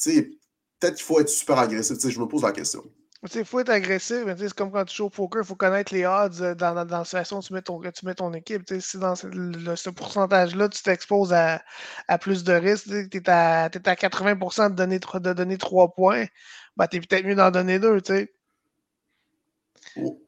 peut-être 0.04 0.96
qu'il 0.96 1.04
faut 1.04 1.20
être 1.20 1.28
super 1.28 1.58
agressif. 1.58 1.96
Je 2.06 2.20
me 2.20 2.26
pose 2.26 2.42
la 2.42 2.52
question. 2.52 2.84
Il 3.34 3.44
faut 3.44 3.60
être 3.60 3.68
agressif, 3.68 4.22
mais 4.24 4.34
c'est 4.38 4.54
comme 4.54 4.72
quand 4.72 4.86
tu 4.86 4.96
joues 4.96 5.04
au 5.04 5.10
poker, 5.10 5.42
il 5.42 5.46
faut 5.46 5.54
connaître 5.54 5.92
les 5.92 6.06
odds 6.06 6.40
euh, 6.40 6.54
dans, 6.54 6.74
dans, 6.74 6.86
dans 6.86 6.98
la 6.98 7.04
situation 7.04 7.38
où 7.38 7.42
tu 7.42 7.52
mets 7.52 7.60
ton, 7.60 7.78
tu 7.78 8.06
mets 8.06 8.14
ton 8.14 8.32
équipe. 8.32 8.62
Si 8.80 8.98
dans 8.98 9.14
ce, 9.14 9.90
pourcentage-là, 9.90 10.70
tu 10.70 10.82
t'exposes 10.82 11.32
à, 11.34 11.62
à, 12.08 12.16
plus 12.16 12.44
de 12.44 12.54
risques, 12.54 12.88
tu 13.10 13.18
es, 13.18 13.30
à, 13.30 13.68
80% 13.68 14.70
de 14.70 14.74
donner, 14.74 14.98
de 14.98 15.32
donner 15.34 15.58
3 15.58 15.92
points, 15.92 16.24
ben, 16.78 16.86
tu 16.86 16.96
es 16.96 17.00
peut-être 17.00 17.26
mieux 17.26 17.34
d'en 17.34 17.50
donner 17.50 17.78
2. 17.78 18.00
Oh. 19.96 20.22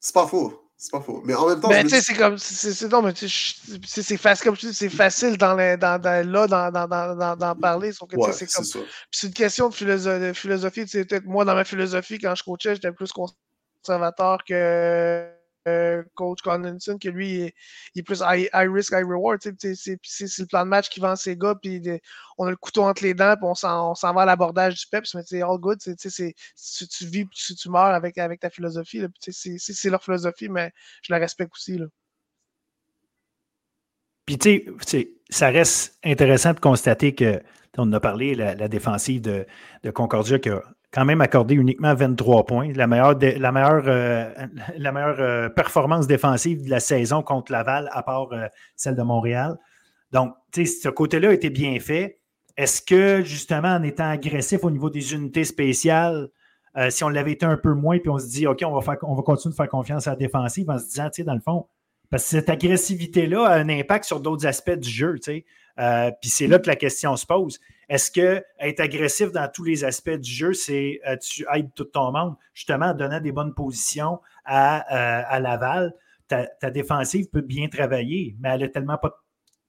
C'est 0.00 0.14
pas 0.14 0.26
faux. 0.26 0.65
C'est 0.78 0.92
pas 0.92 1.00
faux. 1.00 1.22
Mais 1.24 1.34
en 1.34 1.48
même 1.48 1.60
temps. 1.60 1.68
Ben, 1.68 1.88
c'est 1.88 2.14
comme. 2.14 2.36
C'est 2.36 2.88
non, 2.90 3.00
mais 3.00 3.12
c'est 3.14 4.16
facile, 4.18 4.44
comme 4.44 4.56
c'est 4.56 4.90
facile 4.90 5.38
dans, 5.38 5.54
les, 5.54 5.76
dans, 5.78 5.98
dans 5.98 6.30
là 6.30 7.36
d'en 7.36 7.54
parler. 7.56 7.92
Sauf 7.92 8.10
que 8.10 8.16
c'est 8.32 8.46
comme. 8.46 8.64
C'est 9.10 9.26
une 9.26 9.32
question 9.32 9.70
de, 9.70 9.74
philosophie. 9.74 10.34
philosophie 10.34 10.84
peut-être 10.84 11.24
moi, 11.24 11.46
dans 11.46 11.54
ma 11.54 11.64
philosophie, 11.64 12.18
quand 12.18 12.34
je 12.34 12.42
coachais, 12.42 12.74
j'étais 12.74 12.92
plus 12.92 13.10
conservateur 13.82 14.44
que 14.46 15.35
euh, 15.66 16.02
coach 16.14 16.40
Condinson, 16.42 16.98
que 16.98 17.08
lui, 17.08 17.52
il 17.94 18.00
est, 18.00 18.02
plus 18.02 18.22
high, 18.24 18.48
risk, 18.52 18.92
high 18.92 19.04
reward. 19.04 19.40
C'est 19.40 19.52
le 19.58 20.46
plan 20.46 20.64
de 20.64 20.70
match 20.70 20.88
qui 20.88 21.00
vend 21.00 21.16
ses 21.16 21.36
gars, 21.36 21.54
puis 21.60 21.82
on 22.38 22.46
a 22.46 22.50
le 22.50 22.56
couteau 22.56 22.84
entre 22.84 23.02
les 23.02 23.14
dents, 23.14 23.34
puis 23.36 23.46
on 23.46 23.54
s'en 23.94 24.12
va 24.12 24.22
à 24.22 24.26
l'abordage 24.26 24.74
du 24.74 24.86
PEPS, 24.90 25.14
mais 25.14 25.22
c'est 25.24 25.42
all 25.42 25.58
good. 25.58 25.78
Tu, 25.80 25.94
tu 25.96 27.06
vis, 27.06 27.28
tu, 27.28 27.54
tu 27.54 27.68
meurs 27.68 27.94
avec, 27.94 28.16
ta 28.40 28.50
philosophie. 28.50 29.02
C'est 29.20 29.90
leur 29.90 30.02
philosophie, 30.02 30.48
mais 30.48 30.72
je 31.02 31.12
la 31.12 31.18
respecte 31.18 31.52
aussi. 31.54 31.80
Puis, 34.24 34.38
tu 34.38 34.64
sais, 34.84 35.12
ça 35.30 35.48
reste 35.50 35.98
intéressant 36.04 36.52
de 36.52 36.60
constater 36.60 37.14
que, 37.14 37.40
on 37.78 37.92
a 37.92 38.00
parlé, 38.00 38.34
la, 38.34 38.54
la 38.54 38.68
défensive 38.68 39.20
de, 39.20 39.46
de 39.82 39.90
Concordia 39.90 40.38
qui 40.38 40.48
quand 40.96 41.04
même 41.04 41.20
accordé 41.20 41.54
uniquement 41.54 41.94
23 41.94 42.46
points. 42.46 42.72
La 42.72 42.86
meilleure, 42.86 43.18
la 43.20 43.52
meilleure, 43.52 43.84
euh, 43.86 44.32
la 44.78 44.92
meilleure 44.92 45.20
euh, 45.20 45.48
performance 45.50 46.06
défensive 46.06 46.64
de 46.64 46.70
la 46.70 46.80
saison 46.80 47.22
contre 47.22 47.52
Laval, 47.52 47.90
à 47.92 48.02
part 48.02 48.32
euh, 48.32 48.46
celle 48.76 48.96
de 48.96 49.02
Montréal. 49.02 49.58
Donc, 50.12 50.34
ce 50.54 50.88
côté-là 50.88 51.28
a 51.28 51.32
été 51.34 51.50
bien 51.50 51.78
fait. 51.80 52.20
Est-ce 52.56 52.80
que, 52.80 53.22
justement, 53.22 53.74
en 53.74 53.82
étant 53.82 54.08
agressif 54.08 54.64
au 54.64 54.70
niveau 54.70 54.88
des 54.88 55.12
unités 55.12 55.44
spéciales, 55.44 56.28
si 56.90 57.04
on 57.04 57.08
l'avait 57.08 57.32
été 57.32 57.44
un 57.46 57.56
peu 57.56 57.72
moins, 57.72 57.98
puis 57.98 58.10
on 58.10 58.18
se 58.18 58.28
dit, 58.28 58.46
OK, 58.46 58.62
on 58.64 58.74
va, 58.74 58.80
faire, 58.82 58.96
on 59.02 59.14
va 59.14 59.22
continuer 59.22 59.52
de 59.52 59.56
faire 59.56 59.68
confiance 59.68 60.06
à 60.06 60.10
la 60.10 60.16
défensive 60.16 60.68
en 60.68 60.78
se 60.78 60.84
disant, 60.84 61.06
tu 61.06 61.16
sais, 61.16 61.24
dans 61.24 61.34
le 61.34 61.40
fond, 61.40 61.66
parce 62.10 62.22
que 62.24 62.30
cette 62.30 62.50
agressivité-là 62.50 63.46
a 63.46 63.54
un 63.58 63.68
impact 63.68 64.04
sur 64.04 64.20
d'autres 64.20 64.46
aspects 64.46 64.78
du 64.78 64.88
jeu, 64.88 65.18
tu 65.18 65.44
sais. 65.76 66.16
puis 66.20 66.30
c'est 66.30 66.46
là 66.46 66.58
que 66.58 66.66
la 66.66 66.76
question 66.76 67.16
se 67.16 67.26
pose. 67.26 67.58
Est-ce 67.88 68.10
que 68.10 68.42
être 68.58 68.80
agressif 68.80 69.30
dans 69.30 69.48
tous 69.52 69.64
les 69.64 69.84
aspects 69.84 70.10
du 70.10 70.30
jeu, 70.30 70.52
c'est 70.52 71.00
euh, 71.06 71.16
tu 71.16 71.46
aides 71.54 71.72
tout 71.74 71.84
ton 71.84 72.10
monde, 72.12 72.34
justement 72.52 72.86
en 72.86 72.94
donnant 72.94 73.20
des 73.20 73.32
bonnes 73.32 73.54
positions 73.54 74.20
à, 74.44 75.36
euh, 75.36 75.38
Laval? 75.38 75.92
Ta, 76.28 76.70
défensive 76.72 77.28
peut 77.30 77.42
bien 77.42 77.68
travailler, 77.68 78.36
mais 78.40 78.48
elle 78.48 78.62
n'a 78.62 78.68
tellement 78.68 78.98
pas 78.98 79.10
de 79.10 79.14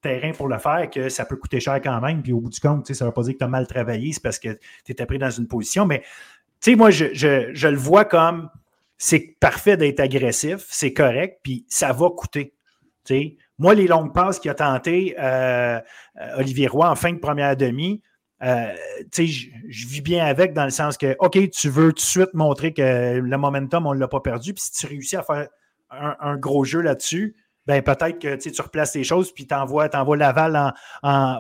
terrain 0.02 0.32
pour 0.32 0.48
le 0.48 0.58
faire 0.58 0.90
que 0.90 1.08
ça 1.08 1.24
peut 1.24 1.36
coûter 1.36 1.60
cher 1.60 1.80
quand 1.84 2.02
même. 2.02 2.24
Puis 2.24 2.34
au 2.34 2.40
bout 2.40 2.50
du 2.50 2.60
compte, 2.60 2.92
ça 2.92 3.06
ne 3.06 3.10
veut 3.10 3.14
pas 3.14 3.22
dire 3.22 3.34
que 3.34 3.38
tu 3.38 3.44
as 3.44 3.48
mal 3.48 3.68
travaillé, 3.68 4.12
c'est 4.12 4.24
parce 4.24 4.40
que 4.40 4.58
tu 4.84 4.92
étais 4.92 5.06
pris 5.06 5.20
dans 5.20 5.30
une 5.30 5.48
position. 5.48 5.86
Mais 5.86 6.00
tu 6.60 6.72
sais, 6.72 6.76
moi, 6.76 6.90
je, 6.90 7.14
je, 7.14 7.68
le 7.68 7.78
vois 7.78 8.06
comme 8.06 8.50
c'est 8.98 9.38
parfait 9.40 9.78
d'être 9.78 10.00
agressif, 10.00 10.66
c'est 10.68 10.94
correct, 10.94 11.42
puis 11.44 11.66
ça 11.70 11.94
va 11.94 12.10
coûter. 12.10 12.56
Moi, 13.60 13.74
les 13.74 13.88
longues 13.88 14.14
passes 14.14 14.40
qu'il 14.40 14.52
a 14.52 14.56
tenté 14.56 15.16
euh, 15.20 15.80
Olivier 16.38 16.68
Roy 16.68 16.90
en 16.90 16.96
fin 16.96 17.12
de 17.12 17.20
première 17.20 17.58
demi, 17.58 18.02
euh, 18.44 18.74
je, 19.18 19.88
vis 19.88 20.02
bien 20.02 20.26
avec 20.26 20.54
dans 20.54 20.66
le 20.66 20.70
sens 20.70 20.98
que, 20.98 21.16
OK, 21.20 21.50
tu 21.50 21.70
veux 21.70 21.90
tout 21.90 21.96
de 21.96 22.00
suite 22.00 22.34
montrer 22.34 22.74
que 22.74 23.18
le 23.18 23.38
momentum, 23.38 23.88
on 23.88 23.96
ne 23.96 24.00
l'a 24.00 24.08
pas 24.08 24.20
perdu. 24.20 24.54
Puis 24.54 24.66
si 24.66 24.72
tu 24.74 24.86
réussis 24.86 25.16
à 25.16 25.24
faire 25.24 25.48
un, 25.90 26.38
gros 26.38 26.64
jeu 26.64 26.82
là-dessus, 26.82 27.36
ben 27.66 27.82
peut-être 27.82 28.20
que 28.20 28.36
tu 28.36 28.62
replaces 28.62 28.96
les 28.96 29.04
choses 29.04 29.34
puis 29.34 29.48
tu 29.48 29.56
envoies, 29.56 29.90
Laval 30.18 30.74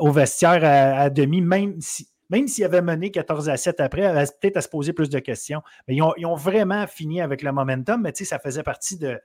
au 0.01 0.11
vestiaire 0.11 0.63
à, 0.63 1.09
demi, 1.09 1.41
même 1.41 1.79
si. 1.79 2.07
Même 2.29 2.49
s'il 2.49 2.65
avait 2.65 2.81
mené 2.81 3.09
14 3.09 3.47
à 3.47 3.55
7 3.55 3.79
après, 3.79 4.13
peut-être 4.41 4.57
à 4.57 4.61
se 4.61 4.67
poser 4.67 4.91
plus 4.91 5.07
de 5.09 5.19
questions. 5.19 5.61
Mais 5.87 5.95
ils 5.95 6.01
ont, 6.01 6.11
ils 6.17 6.25
ont 6.25 6.35
vraiment 6.35 6.85
fini 6.85 7.21
avec 7.21 7.41
le 7.41 7.53
momentum, 7.53 8.01
mais 8.01 8.13
ça 8.13 8.37
faisait 8.37 8.63
partie 8.63 8.97
de, 8.97 9.17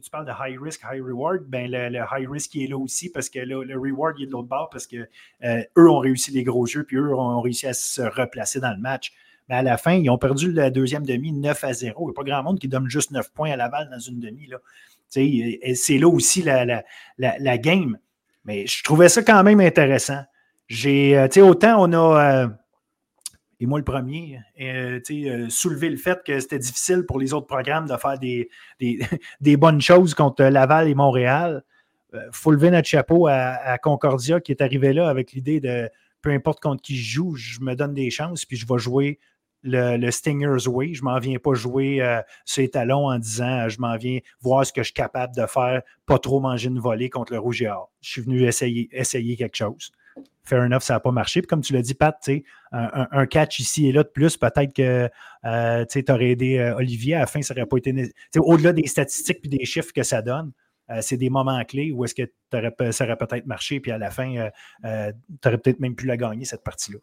tu 0.00 0.10
parles 0.10 0.26
de 0.26 0.32
high 0.32 0.58
risk, 0.60 0.82
high 0.82 1.02
reward, 1.02 1.44
ben 1.48 1.70
le, 1.70 2.00
high 2.12 2.28
risk 2.28 2.56
est 2.56 2.68
là 2.68 2.78
aussi 2.78 3.10
parce 3.10 3.28
que 3.28 3.38
le, 3.38 3.78
reward 3.78 4.20
est 4.20 4.26
de 4.26 4.30
l'autre 4.30 4.48
bord 4.48 4.68
parce 4.70 4.86
que 4.86 5.08
euh, 5.44 5.62
eux 5.78 5.90
ont 5.90 5.98
réussi 5.98 6.30
les 6.30 6.44
gros 6.44 6.66
jeux 6.66 6.84
puis 6.84 6.96
eux 6.96 7.14
ont 7.14 7.40
réussi 7.40 7.66
à 7.66 7.74
se 7.74 8.02
replacer 8.02 8.60
dans 8.60 8.72
le 8.72 8.80
match. 8.80 9.12
Mais 9.48 9.54
à 9.54 9.62
la 9.62 9.76
fin, 9.76 9.92
ils 9.92 10.10
ont 10.10 10.18
perdu 10.18 10.52
la 10.52 10.70
deuxième 10.70 11.06
demi 11.06 11.32
9 11.32 11.64
à 11.64 11.72
0. 11.72 12.00
Il 12.00 12.04
n'y 12.06 12.10
a 12.10 12.14
pas 12.14 12.24
grand 12.24 12.42
monde 12.42 12.58
qui 12.58 12.68
donne 12.68 12.88
juste 12.88 13.12
9 13.12 13.32
points 13.32 13.52
à 13.52 13.56
Laval 13.56 13.88
dans 13.90 13.98
une 13.98 14.18
demi. 14.18 14.48
C'est 15.08 15.98
là 15.98 16.08
aussi 16.08 16.42
la, 16.42 16.82
la, 17.18 17.58
game. 17.58 17.98
Mais 18.44 18.66
je 18.66 18.82
trouvais 18.82 19.08
ça 19.08 19.22
quand 19.22 19.42
même 19.44 19.60
intéressant. 19.60 20.22
J'ai, 20.68 21.16
euh, 21.16 21.28
autant 21.44 21.76
on 21.78 21.92
a, 21.92 22.44
euh, 22.44 22.48
et 23.60 23.66
moi 23.66 23.78
le 23.78 23.84
premier, 23.84 24.40
euh, 24.60 25.00
soulevé 25.48 25.88
le 25.88 25.96
fait 25.96 26.22
que 26.24 26.38
c'était 26.38 26.58
difficile 26.58 27.04
pour 27.06 27.18
les 27.18 27.32
autres 27.32 27.46
programmes 27.46 27.86
de 27.86 27.96
faire 27.96 28.18
des, 28.18 28.48
des, 28.80 29.56
bonnes 29.56 29.80
choses 29.80 30.14
contre 30.14 30.44
Laval 30.44 30.88
et 30.88 30.94
Montréal. 30.94 31.62
Il 32.12 32.20
faut 32.32 32.50
lever 32.50 32.70
notre 32.70 32.88
chapeau 32.88 33.26
à, 33.26 33.78
Concordia 33.78 34.40
qui 34.40 34.52
est 34.52 34.62
arrivé 34.62 34.92
là 34.92 35.08
avec 35.08 35.32
l'idée 35.32 35.60
de 35.60 35.90
peu 36.22 36.30
importe 36.30 36.60
contre 36.60 36.82
qui 36.82 36.96
je 36.96 37.14
joue, 37.14 37.34
je 37.36 37.60
me 37.60 37.74
donne 37.74 37.94
des 37.94 38.10
chances, 38.10 38.44
puis 38.44 38.56
je 38.56 38.66
vais 38.66 38.78
jouer 38.78 39.18
le, 39.62 40.10
Stingers 40.10 40.68
Way. 40.68 40.94
Je 40.94 41.02
ne 41.02 41.04
m'en 41.04 41.18
viens 41.18 41.38
pas 41.38 41.54
jouer 41.54 42.00
euh, 42.00 42.20
sur 42.44 42.62
les 42.62 42.70
talons 42.70 43.08
en 43.08 43.18
disant 43.18 43.60
euh, 43.60 43.68
je 43.68 43.80
m'en 43.80 43.96
viens 43.96 44.20
voir 44.40 44.66
ce 44.66 44.72
que 44.72 44.82
je 44.82 44.86
suis 44.86 44.94
capable 44.94 45.34
de 45.34 45.46
faire, 45.46 45.82
pas 46.04 46.18
trop 46.18 46.40
manger 46.40 46.68
une 46.68 46.78
volée 46.78 47.10
contre 47.10 47.32
le 47.32 47.38
Rouge 47.38 47.62
et. 47.62 47.72
Je 48.00 48.10
suis 48.10 48.22
venu 48.22 48.44
essayer, 48.44 48.88
essayer 48.92 49.36
quelque 49.36 49.56
chose. 49.56 49.92
Fair 50.44 50.62
enough, 50.62 50.82
ça 50.82 50.94
n'a 50.94 51.00
pas 51.00 51.10
marché. 51.10 51.42
Puis 51.42 51.48
comme 51.48 51.60
tu 51.60 51.72
l'as 51.72 51.82
dit, 51.82 51.94
Pat, 51.94 52.16
un, 52.72 53.08
un, 53.10 53.26
catch 53.26 53.58
ici 53.58 53.88
et 53.88 53.92
là 53.92 54.02
de 54.04 54.08
plus, 54.08 54.36
peut-être 54.36 54.72
que 54.72 55.10
euh, 55.44 55.84
tu 55.86 56.04
aurais 56.08 56.30
aidé 56.30 56.72
Olivier. 56.76 57.16
À 57.16 57.20
la 57.20 57.26
fin, 57.26 57.42
ça 57.42 57.54
n'aurait 57.54 57.66
pas 57.66 57.78
été. 57.78 58.12
Au-delà 58.36 58.72
des 58.72 58.86
statistiques 58.86 59.40
et 59.44 59.48
des 59.48 59.64
chiffres 59.64 59.92
que 59.94 60.02
ça 60.02 60.22
donne, 60.22 60.52
c'est 61.00 61.16
des 61.16 61.30
moments 61.30 61.64
clés 61.64 61.90
où 61.90 62.04
est-ce 62.04 62.14
que 62.14 62.30
ça 62.52 63.04
aurait 63.04 63.16
peut-être 63.16 63.46
marché, 63.46 63.80
puis 63.80 63.90
à 63.90 63.98
la 63.98 64.10
fin, 64.10 64.48
tu 64.82 65.48
aurais 65.48 65.58
peut-être 65.58 65.80
même 65.80 65.96
pu 65.96 66.06
la 66.06 66.16
gagner, 66.16 66.44
cette 66.44 66.62
partie-là 66.62 66.98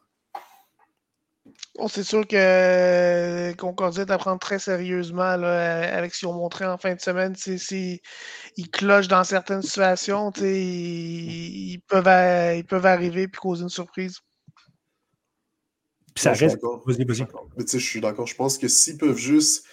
c'est 1.88 2.04
sûr 2.04 2.28
que 2.28 3.54
Concordia 3.54 4.04
est 4.04 4.12
à 4.12 4.18
prendre 4.18 4.40
très 4.40 4.60
sérieusement 4.60 5.24
avec 5.24 6.14
ce 6.14 6.20
qu'ils 6.20 6.28
ont 6.28 6.34
montré 6.34 6.66
en 6.66 6.78
fin 6.78 6.94
de 6.94 7.02
semaine. 7.02 7.36
ils 8.58 8.70
clochent 8.72 9.08
dans 9.08 9.24
certaines 9.24 9.64
situations, 9.64 10.32
ils, 10.38 11.80
peuvent, 11.88 12.58
ils 12.58 12.66
peuvent 12.66 12.86
arriver 12.86 13.24
et 13.24 13.28
causer 13.28 13.64
une 13.64 13.70
surprise. 13.70 14.20
ça 16.16 16.34
reste. 16.34 16.60
je 17.58 17.78
suis 17.78 18.02
d'accord. 18.02 18.28
Je 18.28 18.36
pense 18.36 18.58
que 18.58 18.68
s'ils 18.68 18.98
peuvent 18.98 19.18
juste 19.18 19.66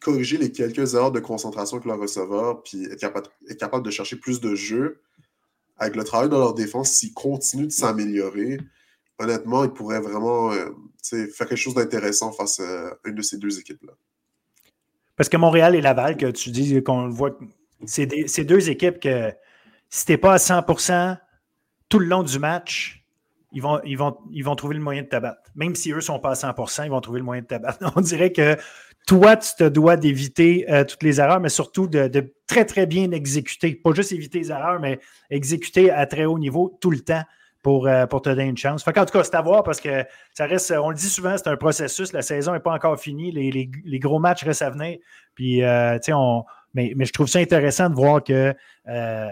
corriger 0.00 0.38
les 0.38 0.52
quelques 0.52 0.94
erreurs 0.94 1.12
de 1.12 1.20
concentration 1.20 1.78
que 1.78 1.88
leur 1.88 1.98
receveur, 1.98 2.62
puis 2.62 2.84
être 2.84 3.00
capable, 3.00 3.28
être 3.48 3.58
capable 3.58 3.84
de 3.84 3.90
chercher 3.90 4.16
plus 4.16 4.40
de 4.40 4.54
jeux, 4.54 5.00
avec 5.78 5.96
le 5.96 6.04
travail 6.04 6.28
de 6.28 6.36
leur 6.36 6.54
défense, 6.54 6.90
s'ils 6.90 7.14
continuent 7.14 7.66
de 7.66 7.72
s'améliorer, 7.72 8.58
honnêtement, 9.18 9.64
ils 9.64 9.70
pourraient 9.70 10.00
vraiment 10.00 10.52
euh, 10.52 10.70
faire 11.02 11.48
quelque 11.48 11.56
chose 11.56 11.74
d'intéressant 11.74 12.32
face 12.32 12.60
à 12.60 12.96
une 13.04 13.14
de 13.14 13.22
ces 13.22 13.38
deux 13.38 13.58
équipes-là. 13.58 13.92
Parce 15.16 15.28
que 15.28 15.36
Montréal 15.36 15.74
et 15.74 15.80
Laval, 15.80 16.16
que 16.16 16.30
tu 16.30 16.50
dis 16.50 16.82
qu'on 16.82 17.08
voit, 17.08 17.38
c'est 17.84 18.44
deux 18.44 18.70
équipes 18.70 18.98
que 18.98 19.32
si 19.90 20.06
tu 20.06 20.12
n'es 20.12 20.18
pas 20.18 20.34
à 20.34 20.38
100% 20.38 21.18
tout 21.88 21.98
le 21.98 22.06
long 22.06 22.22
du 22.22 22.38
match, 22.38 23.02
ils 23.52 23.60
vont, 23.62 24.56
trouver 24.56 24.76
le 24.76 24.80
moyen 24.80 25.02
de 25.02 25.08
t'abattre. 25.08 25.50
Même 25.54 25.74
si 25.74 25.92
eux 25.92 26.00
sont 26.00 26.18
pas 26.18 26.30
à 26.30 26.52
100%, 26.52 26.86
ils 26.86 26.90
vont 26.90 27.00
trouver 27.00 27.18
le 27.18 27.24
moyen 27.24 27.42
de 27.42 27.46
t'abattre. 27.46 27.92
On 27.96 28.00
dirait 28.00 28.32
que 28.32 28.56
toi, 29.06 29.36
tu 29.36 29.50
te 29.58 29.64
dois 29.64 29.96
d'éviter 29.96 30.64
euh, 30.70 30.84
toutes 30.84 31.02
les 31.02 31.20
erreurs, 31.20 31.40
mais 31.40 31.50
surtout 31.50 31.86
de, 31.86 32.34
très, 32.46 32.64
très 32.64 32.86
bien 32.86 33.10
exécuter. 33.10 33.74
Pas 33.74 33.92
juste 33.92 34.12
éviter 34.12 34.38
les 34.38 34.50
erreurs, 34.50 34.80
mais 34.80 35.00
exécuter 35.28 35.90
à 35.90 36.06
très 36.06 36.24
haut 36.24 36.38
niveau 36.38 36.78
tout 36.80 36.90
le 36.90 37.00
temps 37.00 37.22
pour, 37.62 37.86
euh, 37.86 38.06
pour 38.06 38.22
te 38.22 38.28
donner 38.28 38.44
une 38.44 38.56
chance. 38.56 38.86
en 38.86 38.92
tout 38.92 39.12
cas, 39.12 39.24
c'est 39.24 39.34
à 39.34 39.40
voir 39.40 39.62
parce 39.62 39.80
que 39.80 40.04
ça 40.34 40.46
reste, 40.46 40.72
on 40.72 40.90
le 40.90 40.96
dit 40.96 41.08
souvent, 41.08 41.36
c'est 41.36 41.48
un 41.48 41.56
processus. 41.56 42.12
La 42.12 42.22
saison 42.22 42.52
n'est 42.52 42.60
pas 42.60 42.74
encore 42.74 42.98
finie. 42.98 43.30
Les, 43.30 43.98
gros 43.98 44.18
matchs 44.18 44.44
restent 44.44 44.62
à 44.62 44.70
venir. 44.70 44.98
Euh, 45.40 45.98
mais, 46.74 46.94
je 46.98 47.12
trouve 47.12 47.28
ça 47.28 47.38
intéressant 47.38 47.88
de 47.88 47.94
voir 47.94 48.22
que 48.22 48.54
euh, 48.88 49.28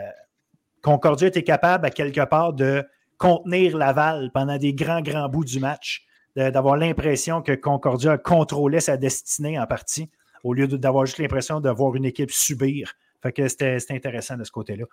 Concordia 0.80 1.28
était 1.28 1.42
capable, 1.42 1.86
à 1.86 1.90
quelque 1.90 2.24
part, 2.24 2.52
de 2.52 2.84
contenir 3.18 3.76
Laval 3.76 4.30
pendant 4.32 4.56
des 4.56 4.72
grands, 4.72 5.02
grands 5.02 5.28
bouts 5.28 5.44
du 5.44 5.60
match, 5.60 6.06
d'avoir 6.36 6.76
l'impression 6.76 7.42
que 7.42 7.52
Concordia 7.52 8.16
contrôlait 8.16 8.80
sa 8.80 8.96
destinée 8.96 9.58
en 9.58 9.66
partie, 9.66 10.08
au 10.44 10.54
lieu 10.54 10.68
d'avoir 10.68 11.04
juste 11.04 11.18
l'impression 11.18 11.60
de 11.60 11.68
voir 11.68 11.96
une 11.96 12.04
équipe 12.04 12.30
subir. 12.30 12.92
Fait 13.22 13.32
que 13.32 13.46
c'était 13.48 13.76
intéressant 13.90 14.36
de 14.38 14.44
ce 14.44 14.50
côté-là. 14.50 14.86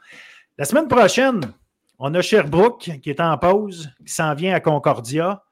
La 0.57 0.65
semaine 0.65 0.89
prochaine, 0.89 1.39
on 1.99 2.13
a 2.13 2.21
Sherbrooke 2.21 2.91
qui 3.01 3.09
est 3.09 3.19
en 3.19 3.37
pause, 3.37 3.89
qui 4.05 4.13
s'en 4.13 4.33
vient 4.33 4.53
à 4.53 4.59
Concordia. 4.59 5.43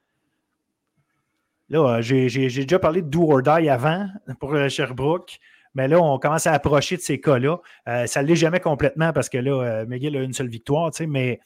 Là, 1.69 2.01
j'ai 2.01 2.27
déjà 2.27 2.77
parlé 2.77 3.01
de 3.01 3.07
Do 3.07 3.31
or 3.31 3.41
Die 3.41 3.69
avant 3.69 4.07
pour 4.39 4.53
euh, 4.53 4.69
Sherbrooke, 4.69 5.39
mais 5.73 5.87
là, 5.87 5.99
on 5.99 6.19
commence 6.19 6.45
à 6.45 6.53
approcher 6.53 6.95
de 6.95 7.01
ces 7.01 7.19
cas-là. 7.19 7.57
Euh, 7.87 8.05
ça 8.05 8.21
ne 8.21 8.27
l'est 8.27 8.35
jamais 8.35 8.59
complètement 8.59 9.11
parce 9.13 9.29
que 9.29 9.39
là, 9.39 9.51
euh, 9.51 9.85
McGill 9.87 10.15
a 10.15 10.21
une 10.21 10.33
seule 10.33 10.47
victoire, 10.47 10.91
mais 11.07 11.39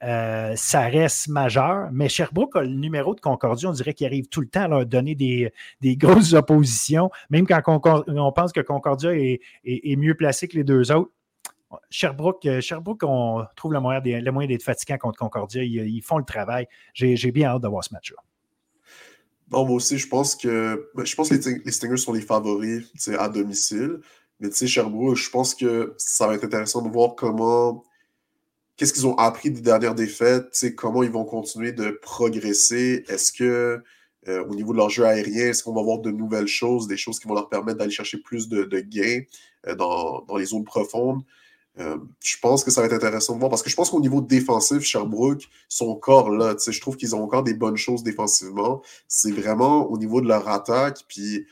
ça 0.00 0.80
reste 0.88 1.28
majeur. 1.28 1.90
Mais 1.92 2.08
Sherbrooke 2.08 2.56
a 2.56 2.62
le 2.62 2.68
numéro 2.68 3.14
de 3.14 3.20
Concordia, 3.20 3.68
on 3.68 3.72
dirait 3.72 3.92
qu'il 3.92 4.06
arrive 4.06 4.28
tout 4.28 4.40
le 4.40 4.48
temps 4.48 4.62
à 4.62 4.68
leur 4.68 4.86
donner 4.86 5.14
des, 5.14 5.52
grosses 5.96 6.32
oppositions, 6.32 7.10
même 7.28 7.46
quand 7.46 7.60
on 7.66 8.32
pense 8.32 8.52
que 8.52 8.60
Concordia 8.60 9.12
est 9.12 9.96
mieux 9.96 10.14
placé 10.14 10.48
que 10.48 10.56
les 10.56 10.64
deux 10.64 10.90
autres. 10.90 11.10
Sherbrooke, 11.90 12.46
euh, 12.46 12.60
Sherbrooke, 12.60 13.02
on 13.02 13.44
trouve 13.56 13.72
le 13.72 13.80
moyen, 13.80 14.00
d'être 14.00 14.62
fatiguant 14.62 14.98
contre 14.98 15.18
Concordia. 15.18 15.62
Ils, 15.62 16.02
font 16.02 16.18
le 16.18 16.24
travail. 16.24 16.66
J'ai 16.94 17.32
bien 17.32 17.48
hâte 17.48 17.62
de 17.62 17.68
voir 17.68 17.84
ce 17.84 17.92
match-là. 17.92 18.18
moi 19.50 19.62
aussi, 19.70 19.98
je 19.98 20.08
pense 20.08 20.36
que 20.36 20.90
ben, 20.94 21.04
je 21.04 21.14
pense 21.14 21.30
les, 21.30 21.72
Stingers 21.72 21.96
sont 21.96 22.12
les 22.12 22.20
favoris 22.20 22.84
à 23.18 23.28
domicile. 23.28 24.00
Mais 24.40 24.48
tu 24.50 24.56
sais, 24.56 24.66
Sherbrooke, 24.66 25.16
je 25.16 25.30
pense 25.30 25.54
que 25.54 25.94
ça 25.98 26.26
va 26.26 26.34
être 26.34 26.44
intéressant 26.44 26.82
de 26.82 26.90
voir 26.90 27.14
comment. 27.16 27.84
Qu'est-ce 28.76 28.92
qu'ils 28.92 29.06
ont 29.06 29.16
appris 29.16 29.50
des 29.50 29.62
dernières 29.62 29.94
défaites? 29.94 30.74
Comment 30.76 31.02
ils 31.02 31.10
vont 31.10 31.24
continuer 31.24 31.72
de 31.72 31.98
progresser? 32.02 33.04
Est-ce 33.08 33.32
que 33.32 33.82
euh, 34.28 34.44
au 34.44 34.54
niveau 34.54 34.72
de 34.72 34.78
leur 34.78 34.90
jeu 34.90 35.04
aérien, 35.04 35.46
est-ce 35.46 35.62
qu'on 35.62 35.72
va 35.72 35.82
voir 35.82 36.00
de 36.00 36.10
nouvelles 36.10 36.48
choses, 36.48 36.88
des 36.88 36.96
choses 36.96 37.20
qui 37.20 37.28
vont 37.28 37.34
leur 37.34 37.48
permettre 37.48 37.78
d'aller 37.78 37.92
chercher 37.92 38.18
plus 38.18 38.48
de, 38.48 38.80
gains 38.80 39.22
euh, 39.66 39.74
dans, 39.76 40.24
les 40.36 40.46
zones 40.46 40.64
profondes? 40.64 41.22
Euh, 41.78 41.98
je 42.24 42.36
pense 42.40 42.64
que 42.64 42.70
ça 42.70 42.80
va 42.80 42.86
être 42.86 42.94
intéressant 42.94 43.34
de 43.34 43.38
voir 43.38 43.50
parce 43.50 43.62
que 43.62 43.68
je 43.68 43.76
pense 43.76 43.90
qu'au 43.90 44.00
niveau 44.00 44.20
défensif, 44.20 44.80
Sherbrooke 44.82 45.48
sont 45.68 45.88
encore 45.88 46.30
là. 46.30 46.54
Je 46.58 46.80
trouve 46.80 46.96
qu'ils 46.96 47.14
ont 47.14 47.22
encore 47.22 47.42
des 47.42 47.54
bonnes 47.54 47.76
choses 47.76 48.02
défensivement. 48.02 48.82
C'est 49.08 49.32
vraiment 49.32 49.90
au 49.90 49.98
niveau 49.98 50.20
de 50.20 50.28
leur 50.28 50.48
attaque, 50.48 51.04
puis 51.06 51.46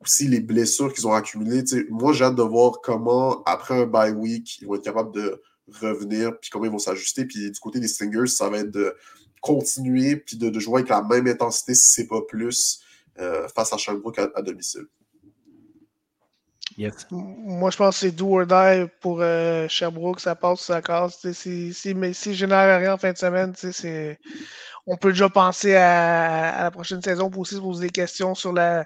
aussi 0.00 0.26
les 0.26 0.40
blessures 0.40 0.92
qu'ils 0.92 1.06
ont 1.06 1.12
accumulées. 1.12 1.62
Moi, 1.90 2.12
j'ai 2.12 2.24
hâte 2.24 2.34
de 2.34 2.42
voir 2.42 2.80
comment, 2.82 3.42
après 3.44 3.82
un 3.82 3.86
bye 3.86 4.12
week, 4.12 4.58
ils 4.60 4.66
vont 4.66 4.74
être 4.74 4.84
capables 4.84 5.12
de 5.12 5.40
revenir, 5.80 6.38
puis 6.40 6.50
comment 6.50 6.64
ils 6.64 6.70
vont 6.70 6.78
s'ajuster. 6.78 7.24
Puis 7.24 7.50
du 7.50 7.60
côté 7.60 7.78
des 7.78 7.88
Stingers, 7.88 8.26
ça 8.26 8.48
va 8.48 8.58
être 8.58 8.70
de 8.70 8.94
continuer, 9.40 10.16
puis 10.16 10.36
de, 10.36 10.58
jouer 10.58 10.80
avec 10.80 10.88
la 10.88 11.02
même 11.02 11.28
intensité, 11.28 11.74
si 11.74 11.92
c'est 11.92 12.06
pas 12.08 12.20
plus, 12.22 12.80
euh, 13.20 13.46
face 13.48 13.72
à 13.72 13.76
Sherbrooke 13.76 14.18
à 14.18 14.42
domicile. 14.42 14.86
Moi, 17.10 17.70
je 17.70 17.76
pense 17.76 17.94
que 17.96 18.00
c'est 18.00 18.10
do 18.10 18.38
or 18.38 18.46
die 18.46 18.86
pour 19.00 19.20
euh, 19.20 19.66
Sherbrooke, 19.68 20.20
ça 20.20 20.34
passe, 20.34 20.60
ça 20.60 20.82
casse. 20.82 21.26
Si, 21.32 21.72
si, 21.72 21.94
mais 21.94 22.12
si 22.12 22.34
je 22.34 22.38
génère 22.40 22.78
rien 22.78 22.94
en 22.94 22.98
fin 22.98 23.12
de 23.12 23.18
semaine, 23.18 23.54
on 24.86 24.96
peut 24.96 25.12
déjà 25.12 25.28
penser 25.28 25.74
à, 25.74 26.64
la 26.64 26.70
prochaine 26.70 27.02
saison 27.02 27.30
pour 27.30 27.42
aussi 27.42 27.54
se 27.54 27.60
poser 27.60 27.86
des 27.86 27.92
questions 27.92 28.34
sur 28.34 28.52
la 28.52 28.84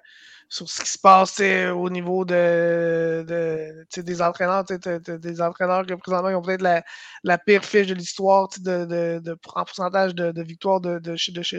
sur 0.51 0.69
ce 0.69 0.83
qui 0.83 0.91
se 0.91 0.99
passe 0.99 1.41
au 1.41 1.89
niveau 1.91 2.25
de, 2.25 3.25
de 3.27 4.01
des 4.01 4.21
entraîneurs, 4.21 4.65
des 4.65 5.41
entraîneurs 5.41 5.87
qui 5.87 5.95
présentement 5.95 6.37
ont 6.37 6.43
peut-être 6.43 6.63
la, 6.63 6.83
la, 7.23 7.39
pire 7.39 7.65
fiche 7.65 7.87
de 7.87 7.95
l'histoire 7.95 8.49
de, 8.59 8.85
de, 8.85 9.21
de, 9.21 9.39
en 9.55 9.65
pourcentage 9.65 10.13
de, 10.13 10.33
de 10.33 10.43
victoire 10.43 10.81
de, 10.81 10.99
de, 10.99 11.13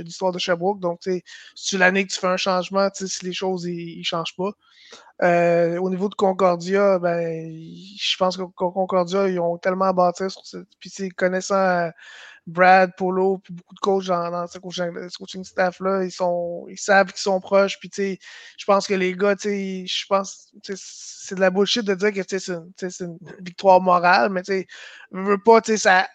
l'histoire 0.04 0.34
de 0.34 0.40
Sherbrooke. 0.40 0.82
Donc, 0.82 1.00
c'est 1.56 1.78
l'année 1.78 2.06
que 2.06 2.12
tu 2.12 2.20
fais 2.20 2.28
un 2.28 2.38
changement, 2.38 2.90
si 2.94 3.26
les 3.26 3.34
choses 3.34 3.66
ne 3.66 4.04
changent 4.04 4.36
pas. 4.36 4.52
Euh, 5.24 5.78
au 5.78 5.90
niveau 5.90 6.10
de 6.10 6.16
Concordia, 6.16 7.00
ben, 7.00 7.50
je 7.98 8.18
pense 8.18 8.36
que 8.36 8.44
Concordia, 8.44 9.30
ils 9.30 9.40
ont 9.40 9.58
tellement 9.58 9.94
bâti 9.94 10.30
sur 10.30 10.46
ce. 10.46 10.58
Connaissant 11.16 11.92
Brad, 12.48 12.92
Polo, 12.98 13.38
puis 13.38 13.54
beaucoup 13.54 13.76
de 13.76 13.80
coachs 13.80 14.08
dans, 14.08 14.48
ce, 14.48 14.58
coaching, 14.58 15.44
staff-là, 15.44 16.04
ils, 16.04 16.12
sont, 16.12 16.66
ils 16.70 16.80
savent 16.80 17.12
qu'ils 17.12 17.22
sont 17.22 17.40
proches. 17.40 17.80
Puis, 17.80 18.20
je 18.58 18.66
pense 18.66 18.88
que 18.88 18.94
les 18.94 19.14
gars, 19.14 19.36
je 19.42 20.06
pense 20.08 20.52
c'est 20.64 21.36
de 21.36 21.40
la 21.40 21.50
bullshit 21.50 21.86
de 21.86 21.94
dire 21.94 22.12
que 22.12 22.22
c'est 22.28 22.48
une, 22.52 22.72
une, 23.00 23.18
victoire 23.42 23.82
morale, 23.82 24.30
mais 24.32 24.42
tu 24.44 24.66
veux 25.12 25.38
pas, 25.38 25.62
ça. 25.78 26.08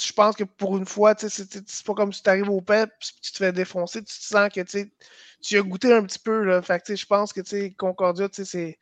Je 0.00 0.12
pense 0.14 0.36
que 0.36 0.44
pour 0.44 0.78
une 0.78 0.86
fois, 0.86 1.14
c'est 1.18 1.84
pas 1.84 1.94
comme 1.94 2.12
si 2.12 2.22
tu 2.22 2.30
arrives 2.30 2.48
au 2.48 2.62
PEP 2.62 2.90
tu 3.20 3.32
te 3.32 3.36
fais 3.36 3.52
défoncer, 3.52 3.98
tu 4.02 4.06
te 4.18 4.24
sens 4.24 4.48
que 4.48 4.62
tu 4.62 5.58
as 5.58 5.62
goûté 5.62 5.92
un 5.92 6.02
petit 6.04 6.18
peu. 6.18 6.44
Là. 6.44 6.62
Fait 6.62 6.96
je 6.96 7.06
pense 7.06 7.32
que 7.32 7.68
Concordia, 7.74 8.28
c'est 8.32 8.78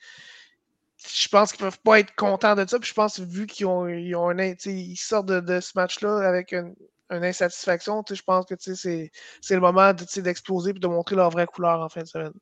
je 1.09 1.29
pense 1.29 1.53
qu'ils 1.53 1.61
peuvent 1.61 1.81
pas 1.83 2.01
être 2.01 2.15
contents 2.15 2.55
de 2.55 2.67
ça. 2.69 2.79
Je 2.83 2.93
pense 2.93 3.21
vu 3.21 3.47
qu'ils 3.47 3.67
ont, 3.67 3.89
ils 3.89 4.15
ont 4.15 4.31
un, 4.31 4.55
ils 4.65 4.97
sortent 4.97 5.27
de, 5.27 5.61
ce 5.61 5.73
match-là 5.75 6.19
avec 6.27 6.53
une 6.53 6.75
insatisfaction, 7.11 8.05
je 8.09 8.23
pense 8.23 8.47
que 8.47 8.55
c'est 8.59 9.11
le 9.51 9.61
moment 9.61 9.93
d'exploser 9.93 10.71
et 10.71 10.75
de 10.75 10.87
montrer 10.87 11.17
leur 11.17 11.31
vraie 11.31 11.47
couleur 11.47 11.81
en 11.81 11.89
fin 11.89 12.03
de 12.03 12.07
semaine. 12.07 12.33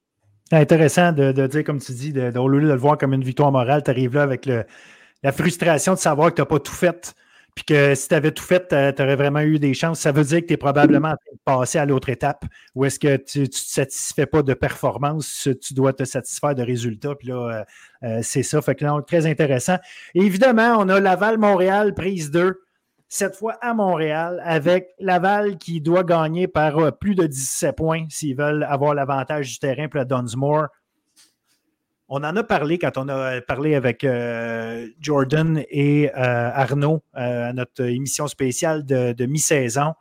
Intéressant 0.50 1.12
de, 1.12 1.46
dire, 1.46 1.64
comme 1.64 1.80
tu 1.80 1.92
dis, 1.92 2.12
de, 2.12 2.36
au 2.38 2.48
lieu 2.48 2.62
de 2.62 2.68
le 2.68 2.76
voir 2.76 2.98
comme 2.98 3.12
une 3.12 3.24
victoire 3.24 3.52
morale, 3.52 3.82
tu 3.82 3.90
arrives 3.90 4.14
là 4.14 4.22
avec 4.22 4.46
la 4.46 5.32
frustration 5.32 5.94
de 5.94 5.98
savoir 5.98 6.30
que 6.30 6.36
tu 6.36 6.42
n'as 6.42 6.46
pas 6.46 6.59
tout 6.59 6.72
fait 6.72 7.14
puis 7.59 7.64
que 7.64 7.96
si 7.96 8.06
tu 8.06 8.14
avais 8.14 8.30
tout 8.30 8.44
fait, 8.44 8.68
tu 8.68 9.02
aurais 9.02 9.16
vraiment 9.16 9.40
eu 9.40 9.59
des 9.59 9.74
chances. 9.74 9.98
Ça 9.98 10.12
veut 10.12 10.22
dire 10.22 10.42
que 10.42 10.46
tu 10.46 10.52
es 10.52 10.56
probablement 10.56 11.16
en 11.44 11.62
à 11.62 11.86
l'autre 11.86 12.09
étape 12.09 12.44
ou 12.76 12.84
est-ce 12.84 13.00
que 13.00 13.16
tu 13.16 13.40
ne 13.40 13.46
te 13.46 13.56
satisfais 13.56 14.26
pas 14.26 14.42
de 14.42 14.54
performance, 14.54 15.48
tu 15.61 15.74
dois 15.74 15.92
te 15.92 16.04
satisfaire 16.04 16.54
de 16.54 16.62
résultats. 16.62 17.16
Puis 17.16 17.26
là, 17.26 17.34
euh, 17.34 17.64
euh, 18.04 18.20
c'est 18.22 18.44
ça. 18.44 18.62
Fait 18.62 18.76
que 18.76 18.84
là, 18.84 18.96
très 19.04 19.26
intéressant. 19.26 19.76
évidemment, 20.14 20.76
on 20.78 20.88
a 20.88 21.00
Laval-Montréal, 21.00 21.94
prise 21.94 22.30
2, 22.30 22.61
cette 23.09 23.34
fois 23.34 23.54
à 23.61 23.74
Montréal, 23.74 24.40
avec 24.44 24.90
Laval 25.00 25.59
qui 25.59 25.80
doit 25.80 26.04
gagner 26.04 26.46
par 26.46 26.78
euh, 26.78 26.90
plus 26.92 27.16
de 27.16 27.26
17 27.26 27.74
points 27.74 28.06
s'ils 28.09 28.36
veulent 28.36 28.62
avoir 28.62 28.94
l'avantage 28.94 29.50
du 29.50 29.59
terrain 29.59 29.88
pour 29.88 29.98
la 29.98 30.04
Dunsmore. 30.04 30.68
On 32.11 32.24
en 32.24 32.34
a 32.36 32.42
parlé 32.42 32.78
quand 32.78 32.96
on 32.96 33.09
a 33.09 33.40
parlé 33.42 33.74
avec 33.74 34.02
euh, 34.02 34.88
Jordan 34.98 35.62
et 35.68 36.11
euh, 36.11 36.50
Arnaud 36.54 37.02
euh, 37.16 37.50
à 37.50 37.52
notre 37.52 37.84
émission 37.84 38.26
spéciale 38.28 38.86
de, 38.86 39.26
mi-saison. 39.26 39.94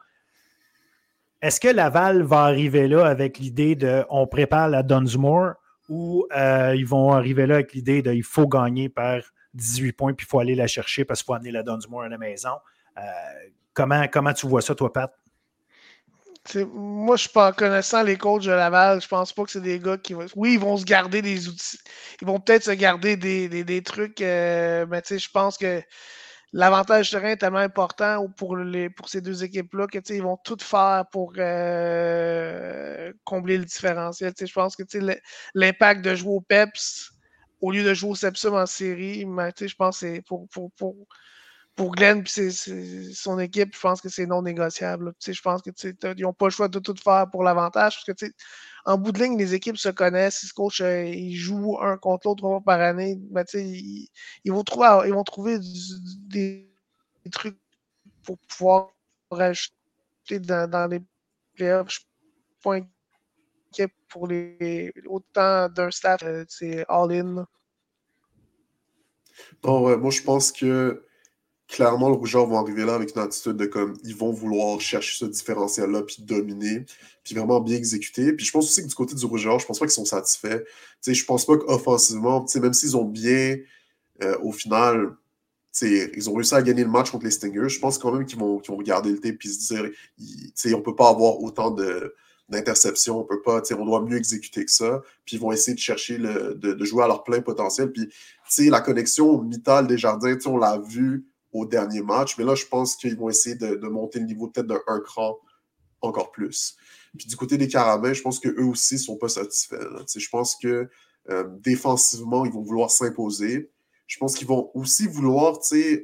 Est-ce 1.41 1.59
que 1.59 1.67
Laval 1.67 2.23
va 2.23 2.43
arriver 2.43 2.87
là 2.87 3.05
avec 3.05 3.39
l'idée 3.39 3.75
de 3.75 4.05
on 4.09 4.25
prépare 4.25 4.69
la 4.69 4.83
Dunsmore 4.83 5.55
ou 5.89 6.25
ils 6.31 6.85
vont 6.85 7.11
arriver 7.11 7.45
là 7.45 7.55
avec 7.55 7.73
l'idée 7.73 8.01
de 8.01 8.13
il 8.13 8.23
faut 8.23 8.47
gagner 8.47 8.89
par 8.89 9.19
18 9.53 9.91
points 9.91 10.13
puis 10.13 10.25
il 10.25 10.29
faut 10.29 10.39
aller 10.39 10.55
la 10.55 10.67
chercher 10.67 11.03
parce 11.03 11.21
qu'il 11.21 11.27
faut 11.27 11.33
amener 11.33 11.51
la 11.51 11.63
Dunsmore 11.63 12.03
à 12.03 12.09
la 12.09 12.17
maison? 12.17 12.57
comment, 13.73 14.07
comment 14.07 14.33
tu 14.33 14.47
vois 14.47 14.61
ça, 14.61 14.73
toi, 14.73 14.91
Pat? 14.91 15.13
Moi, 16.55 17.15
je 17.17 17.27
pas 17.29 17.51
connaissant 17.53 18.03
les 18.03 18.17
coachs 18.17 18.43
de 18.43 18.51
Laval, 18.51 19.01
je 19.01 19.07
pense 19.07 19.33
pas 19.33 19.43
que 19.43 19.51
c'est 19.51 19.61
des 19.61 19.79
gars 19.79 19.97
qui 19.97 20.13
vont. 20.13 20.25
Oui, 20.35 20.53
ils 20.53 20.59
vont 20.59 20.77
se 20.77 20.85
garder 20.85 21.21
des 21.21 21.47
outils. 21.47 21.79
Ils 22.21 22.27
vont 22.27 22.39
peut-être 22.39 22.63
se 22.63 22.71
garder 22.71 23.17
des, 23.17 23.83
trucs, 23.83 24.21
euh, 24.21 24.85
mais 24.89 25.01
je 25.09 25.29
pense 25.31 25.57
que 25.57 25.81
l'avantage 26.53 27.11
terrain 27.11 27.29
est 27.29 27.37
tellement 27.37 27.59
important 27.59 28.27
pour, 28.37 28.57
les, 28.57 28.89
pour 28.89 29.09
ces 29.09 29.21
deux 29.21 29.43
équipes-là 29.43 29.87
que 29.87 29.99
ils 30.13 30.23
vont 30.23 30.37
tout 30.37 30.57
faire 30.61 31.05
pour 31.11 31.33
euh, 31.37 33.11
combler 33.23 33.57
le 33.57 33.65
différentiel. 33.65 34.33
Je 34.39 34.53
pense 34.53 34.75
que 34.75 34.83
l'impact 35.53 36.01
de 36.03 36.15
jouer 36.15 36.33
au 36.33 36.41
PEPS 36.41 37.11
au 37.61 37.71
lieu 37.71 37.83
de 37.83 37.93
jouer 37.93 38.11
au 38.11 38.15
Sepsum 38.15 38.55
en 38.55 38.65
série, 38.65 39.21
je 39.21 39.75
pense 39.75 39.99
que 39.99 40.07
c'est 40.07 40.21
pour, 40.21 40.47
pour 40.49 40.95
pour 41.77 41.91
Glenn 41.91 42.23
et 42.37 42.49
son 43.13 43.37
équipe, 43.37 43.75
je 43.75 43.79
pense 43.79 44.01
que 44.01 44.09
c'est 44.09 44.25
non 44.25 44.41
négociable. 44.41 45.13
Je 45.23 45.41
pense 45.41 45.61
qu'ils 45.61 45.95
n'ont 46.19 46.33
pas 46.33 46.47
le 46.47 46.51
choix 46.51 46.67
de 46.67 46.79
tout 46.79 46.95
faire 47.01 47.29
pour 47.29 47.43
l'avantage. 47.43 48.03
Parce 48.03 48.19
que 48.19 48.25
en 48.85 48.97
bout 48.97 49.11
de 49.11 49.21
ligne, 49.21 49.37
les 49.37 49.53
équipes 49.53 49.77
se 49.77 49.89
connaissent. 49.89 50.39
Si 50.39 50.47
ce 50.47 50.53
coach 50.55 50.81
euh, 50.81 51.05
il 51.05 51.35
joue 51.35 51.77
un 51.79 51.97
contre 51.97 52.27
l'autre 52.27 52.41
trois 52.41 52.49
fois 52.49 52.61
par 52.65 52.81
année, 52.81 53.15
ben, 53.29 53.45
ils, 53.53 54.09
ils, 54.43 54.51
vont 54.51 54.63
trouver, 54.63 54.87
ils 55.05 55.13
vont 55.13 55.23
trouver 55.23 55.59
des, 56.29 56.67
trucs 57.31 57.59
pour 58.23 58.39
pouvoir 58.39 58.95
rajouter 59.29 60.39
dans, 60.39 60.89
les 60.89 61.01
playoffs. 61.55 61.89
Je 61.89 61.95
suis 61.97 62.07
pas 62.63 62.75
inquiet 62.75 63.93
pour 64.09 64.25
les 64.25 64.91
autant 65.05 65.69
d'un 65.69 65.91
staff, 65.91 66.23
euh, 66.23 66.43
c'est 66.49 66.83
all-in. 66.89 67.45
Bon, 69.61 69.95
moi 69.99 70.09
je 70.09 70.23
pense 70.23 70.51
que 70.51 71.06
clairement, 71.67 72.09
le 72.09 72.15
Rougeur 72.15 72.45
vont 72.45 72.57
arriver 72.57 72.85
là 72.85 72.95
avec 72.95 73.15
une 73.15 73.21
attitude 73.21 73.57
de 73.57 73.65
comme 73.65 73.97
ils 74.03 74.15
vont 74.15 74.31
vouloir 74.31 74.79
chercher 74.79 75.25
ce 75.25 75.25
différentiel-là, 75.25 76.03
puis 76.03 76.17
dominer, 76.19 76.85
puis 77.23 77.35
vraiment 77.35 77.59
bien 77.59 77.75
exécuter. 77.75 78.33
Puis 78.33 78.45
je 78.45 78.51
pense 78.51 78.65
aussi 78.65 78.81
que 78.81 78.87
du 78.87 78.95
côté 78.95 79.15
du 79.15 79.25
Rougeur, 79.25 79.59
je 79.59 79.65
pense 79.65 79.79
pas 79.79 79.85
qu'ils 79.85 79.91
sont 79.91 80.05
satisfaits. 80.05 80.63
sais, 81.01 81.13
je 81.13 81.25
pense 81.25 81.45
pas 81.45 81.57
qu'offensivement, 81.57 82.45
même 82.55 82.73
s'ils 82.73 82.95
ont 82.95 83.05
bien, 83.05 83.57
euh, 84.23 84.37
au 84.41 84.51
final, 84.51 85.15
ils 85.81 86.29
ont 86.29 86.33
réussi 86.33 86.55
à 86.55 86.61
gagner 86.61 86.83
le 86.83 86.89
match 86.89 87.11
contre 87.11 87.25
les 87.25 87.31
Stingers, 87.31 87.69
je 87.69 87.79
pense 87.79 87.97
quand 87.97 88.11
même 88.11 88.25
qu'ils 88.25 88.39
vont, 88.39 88.61
vont 88.67 88.77
regarder 88.77 89.11
le 89.11 89.19
tape 89.19 89.35
et 89.43 89.47
se 89.47 89.73
dire 89.73 90.77
on 90.77 90.81
peut 90.81 90.95
pas 90.95 91.09
avoir 91.09 91.39
autant 91.41 91.71
de 91.71 92.15
d'interceptions, 92.49 93.19
on 93.19 93.23
peut 93.23 93.41
pas, 93.41 93.61
on 93.77 93.85
doit 93.85 94.01
mieux 94.01 94.15
exécuter 94.15 94.63
que 94.63 94.71
ça, 94.71 95.01
puis 95.25 95.35
ils 95.35 95.39
vont 95.39 95.51
essayer 95.51 95.75
de 95.75 95.81
chercher 95.81 96.17
le, 96.17 96.55
de, 96.55 96.85
jouer 96.85 97.03
à 97.03 97.07
leur 97.07 97.25
plein 97.25 97.41
potentiel. 97.41 97.91
Puis, 97.91 98.09
la 98.69 98.79
connexion 98.79 99.41
Mittal 99.41 99.85
des 99.85 99.97
Jardins, 99.97 100.37
on 100.45 100.57
l'a 100.57 100.77
vu 100.77 101.25
au 101.59 101.65
dernier 101.65 102.01
match. 102.01 102.37
Mais 102.37 102.43
là, 102.43 102.55
je 102.55 102.65
pense 102.65 102.95
qu'ils 102.95 103.17
vont 103.17 103.29
essayer 103.29 103.55
de, 103.55 103.87
monter 103.87 104.19
le 104.19 104.25
niveau 104.25 104.47
peut-être 104.47 104.67
d'un 104.67 104.99
cran 105.01 105.37
encore 106.01 106.31
plus. 106.31 106.75
Puis 107.17 107.27
du 107.27 107.35
côté 107.35 107.57
des 107.57 107.67
Carabins, 107.67 108.13
je 108.13 108.21
pense 108.21 108.39
qu'eux 108.39 108.63
aussi 108.63 108.95
ne 108.95 108.99
sont 108.99 109.17
pas 109.17 109.29
satisfaits. 109.29 109.87
Je 110.15 110.29
pense 110.29 110.55
que 110.55 110.89
euh, 111.29 111.43
défensivement, 111.59 112.45
ils 112.45 112.51
vont 112.51 112.61
vouloir 112.61 112.91
s'imposer. 112.91 113.71
Je 114.05 114.17
pense 114.17 114.35
qu'ils 114.35 114.47
vont 114.47 114.71
aussi 114.73 115.07
vouloir, 115.07 115.59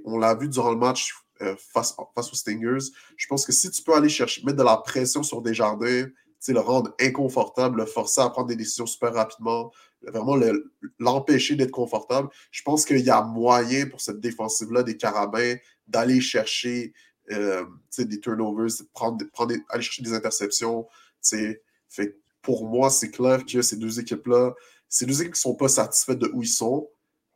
on 0.06 0.18
l'a 0.18 0.36
vu 0.36 0.50
durant 0.50 0.72
le 0.72 0.78
match 0.78 1.14
euh, 1.42 1.56
face, 1.58 1.96
face 2.16 2.32
aux 2.32 2.36
Stingers, 2.36 2.86
je 3.18 3.28
pense 3.28 3.46
que 3.46 3.52
si 3.52 3.70
tu 3.72 3.82
peux 3.82 3.96
aller 3.96 4.10
chercher, 4.10 4.44
mettre 4.44 4.58
de 4.58 4.64
la 4.64 4.78
pression 4.78 5.24
sur 5.24 5.42
des 5.42 5.54
jardins, 5.54 6.06
le 6.52 6.60
rendre 6.60 6.94
inconfortable, 7.00 7.78
le 7.78 7.86
forcer 7.86 8.20
à 8.20 8.30
prendre 8.30 8.50
des 8.50 8.56
décisions 8.56 8.86
super 8.86 9.14
rapidement, 9.14 9.72
vraiment 10.12 10.38
l'empêcher 11.00 11.56
d'être 11.56 11.72
confortable. 11.72 12.30
Je 12.52 12.62
pense 12.64 12.86
qu'il 12.86 13.00
y 13.00 13.10
a 13.10 13.22
moyen 13.22 13.88
pour 13.88 14.02
cette 14.02 14.20
défensive-là 14.20 14.84
des 14.84 14.98
Carabins 14.98 15.56
d'aller 15.88 16.22
chercher 16.22 16.94
euh, 17.32 17.66
des 17.98 18.20
turnovers, 18.20 18.72
prendre, 18.94 19.26
prendre 19.32 19.56
aller 19.70 19.84
chercher 19.84 20.04
des 20.04 20.14
interceptions. 20.14 20.88
Pour 22.42 22.68
moi, 22.68 22.90
c'est 22.90 23.12
clair 23.12 23.46
que 23.46 23.62
ces 23.62 23.78
deux 23.78 24.00
équipes-là, 24.00 24.54
ces 24.90 25.06
deux 25.06 25.22
équipes 25.22 25.34
qui 25.34 25.40
ne 25.40 25.52
sont 25.52 25.56
pas 25.56 25.70
satisfaites 25.70 26.20
de 26.20 26.30
où 26.34 26.44
ils 26.44 26.48
sont. 26.48 26.90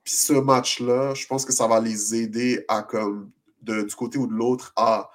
Puis 0.03 0.13
ce 0.13 0.33
match-là, 0.33 1.13
je 1.13 1.25
pense 1.27 1.45
que 1.45 1.53
ça 1.53 1.67
va 1.67 1.79
les 1.79 2.15
aider 2.15 2.65
à, 2.67 2.83
comme, 2.83 3.31
du 3.61 3.95
côté 3.95 4.17
ou 4.17 4.27
de 4.27 4.33
l'autre, 4.33 4.73
à 4.75 5.09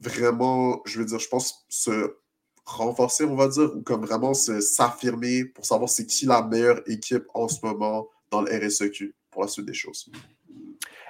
vraiment, 0.00 0.82
je 0.84 0.98
veux 0.98 1.04
dire, 1.04 1.18
je 1.20 1.28
pense, 1.28 1.64
se 1.68 2.16
renforcer, 2.64 3.24
on 3.24 3.36
va 3.36 3.48
dire, 3.48 3.70
ou 3.74 3.82
comme 3.82 4.04
vraiment 4.04 4.34
s'affirmer 4.34 5.44
pour 5.44 5.64
savoir 5.64 5.88
c'est 5.88 6.06
qui 6.06 6.26
la 6.26 6.42
meilleure 6.42 6.80
équipe 6.86 7.24
en 7.34 7.48
ce 7.48 7.64
moment 7.64 8.08
dans 8.30 8.42
le 8.42 8.50
RSEQ 8.50 9.14
pour 9.30 9.42
la 9.42 9.48
suite 9.48 9.66
des 9.66 9.74
choses. 9.74 10.10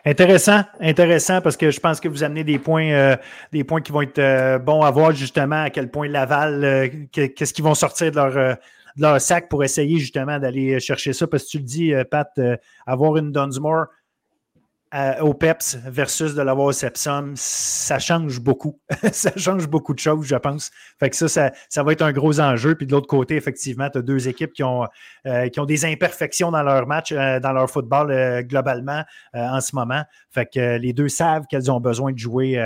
Intéressant, 0.04 0.64
intéressant, 0.80 1.40
parce 1.40 1.56
que 1.56 1.70
je 1.70 1.78
pense 1.78 2.00
que 2.00 2.08
vous 2.08 2.24
amenez 2.24 2.42
des 2.42 2.58
points, 2.58 2.90
euh, 2.90 3.16
des 3.52 3.62
points 3.62 3.80
qui 3.80 3.92
vont 3.92 4.02
être 4.02 4.18
euh, 4.18 4.58
bons 4.58 4.82
à 4.82 4.90
voir 4.90 5.12
justement 5.12 5.62
à 5.62 5.70
quel 5.70 5.90
point 5.90 6.08
Laval, 6.08 6.64
euh, 6.64 6.88
qu'est-ce 7.12 7.54
qu'ils 7.54 7.62
vont 7.62 7.74
sortir 7.74 8.10
de 8.10 8.16
leur, 8.16 8.32
de 8.32 9.02
leur 9.02 9.20
sac 9.20 9.48
pour 9.48 9.62
essayer 9.62 9.98
justement 9.98 10.40
d'aller 10.40 10.80
chercher 10.80 11.12
ça. 11.12 11.28
Parce 11.28 11.44
que 11.44 11.50
tu 11.50 11.58
le 11.58 11.64
dis, 11.64 11.92
Pat, 12.10 12.28
avoir 12.84 13.16
une 13.16 13.30
Dunsmore 13.30 13.86
au 15.20 15.32
PEPS 15.32 15.78
versus 15.86 16.34
de 16.34 16.42
l'avoir 16.42 16.66
au 16.66 16.72
Sepsum, 16.72 17.32
ça 17.34 17.98
change 17.98 18.40
beaucoup. 18.40 18.78
ça 19.12 19.32
change 19.36 19.66
beaucoup 19.68 19.94
de 19.94 19.98
choses, 19.98 20.26
je 20.26 20.36
pense. 20.36 20.70
Fait 21.00 21.08
que 21.08 21.16
ça, 21.16 21.50
ça, 21.68 21.82
va 21.82 21.92
être 21.92 22.02
un 22.02 22.12
gros 22.12 22.40
enjeu. 22.40 22.74
Puis 22.74 22.86
de 22.86 22.92
l'autre 22.92 23.06
côté, 23.06 23.36
effectivement, 23.36 23.88
tu 23.90 23.98
as 23.98 24.02
deux 24.02 24.28
équipes 24.28 24.52
qui 24.52 24.62
ont, 24.62 24.86
euh, 25.26 25.48
qui 25.48 25.60
ont 25.60 25.64
des 25.64 25.84
imperfections 25.84 26.50
dans 26.50 26.62
leur 26.62 26.86
match, 26.86 27.12
euh, 27.12 27.40
dans 27.40 27.52
leur 27.52 27.70
football 27.70 28.10
euh, 28.10 28.42
globalement 28.42 29.02
en 29.32 29.60
ce 29.60 29.74
moment. 29.74 30.02
Fait 30.30 30.46
que 30.46 30.76
les 30.76 30.92
deux 30.92 31.08
savent 31.08 31.46
qu'elles 31.48 31.70
ont 31.70 31.80
besoin 31.80 32.12
de 32.12 32.18
jouer 32.18 32.62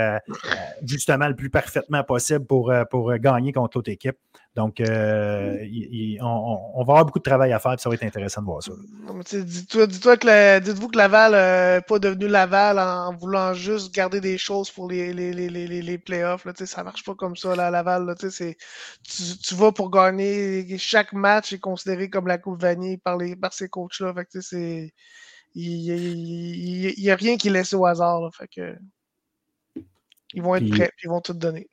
justement 0.83 1.27
le 1.27 1.35
plus 1.35 1.49
parfaitement 1.49 2.03
possible 2.03 2.45
pour, 2.45 2.73
pour 2.89 3.13
gagner 3.15 3.51
contre 3.51 3.77
l'autre 3.77 3.91
équipe. 3.91 4.17
Donc, 4.57 4.81
euh, 4.81 5.55
on, 6.19 6.83
va 6.83 6.93
avoir 6.93 7.05
beaucoup 7.05 7.19
de 7.19 7.23
travail 7.23 7.53
à 7.53 7.59
faire, 7.59 7.73
et 7.73 7.77
ça 7.77 7.89
va 7.89 7.93
être 7.93 8.03
intéressant 8.03 8.41
de 8.41 8.47
voir 8.47 8.63
ça. 8.63 8.71
Dis-toi 9.31 10.17
que 10.17 10.59
dites-vous 10.59 10.87
que 10.87 10.97
Laval 10.97 11.33
n'est 11.33 11.81
pas 11.81 11.99
devenu 11.99 12.27
Laval 12.27 12.79
en 12.79 13.15
voulant 13.15 13.53
juste 13.53 13.93
garder 13.93 14.19
des 14.19 14.39
choses 14.39 14.71
pour 14.71 14.89
les, 14.89 15.13
les, 15.13 15.31
les, 15.31 15.67
les, 15.67 15.97
playoffs. 15.99 16.43
Là, 16.43 16.53
ça 16.55 16.83
marche 16.83 17.03
pas 17.03 17.13
comme 17.13 17.35
ça, 17.35 17.55
là, 17.55 17.69
Laval. 17.69 18.15
tu, 18.19 18.55
tu, 19.03 19.53
vas 19.53 19.71
pour 19.71 19.91
gagner. 19.91 20.75
Chaque 20.79 21.13
match 21.13 21.53
est 21.53 21.59
considéré 21.59 22.09
comme 22.09 22.25
la 22.25 22.39
Coupe 22.39 22.59
Vanille 22.59 22.97
par, 22.97 23.15
les, 23.15 23.35
par 23.35 23.53
ces 23.53 23.69
coachs-là. 23.69 24.11
il 24.53 24.91
n'y 25.53 27.11
a, 27.11 27.15
rien 27.15 27.37
qui 27.37 27.49
est 27.49 27.51
laissé 27.51 27.75
au 27.75 27.85
hasard. 27.85 28.27
fait 28.33 28.47
que, 28.47 28.75
ils 30.33 30.41
vont 30.41 30.55
être 30.55 30.67
prêts, 30.71 30.91
ils 31.03 31.09
vont 31.09 31.21
tout 31.21 31.33
donner. 31.33 31.69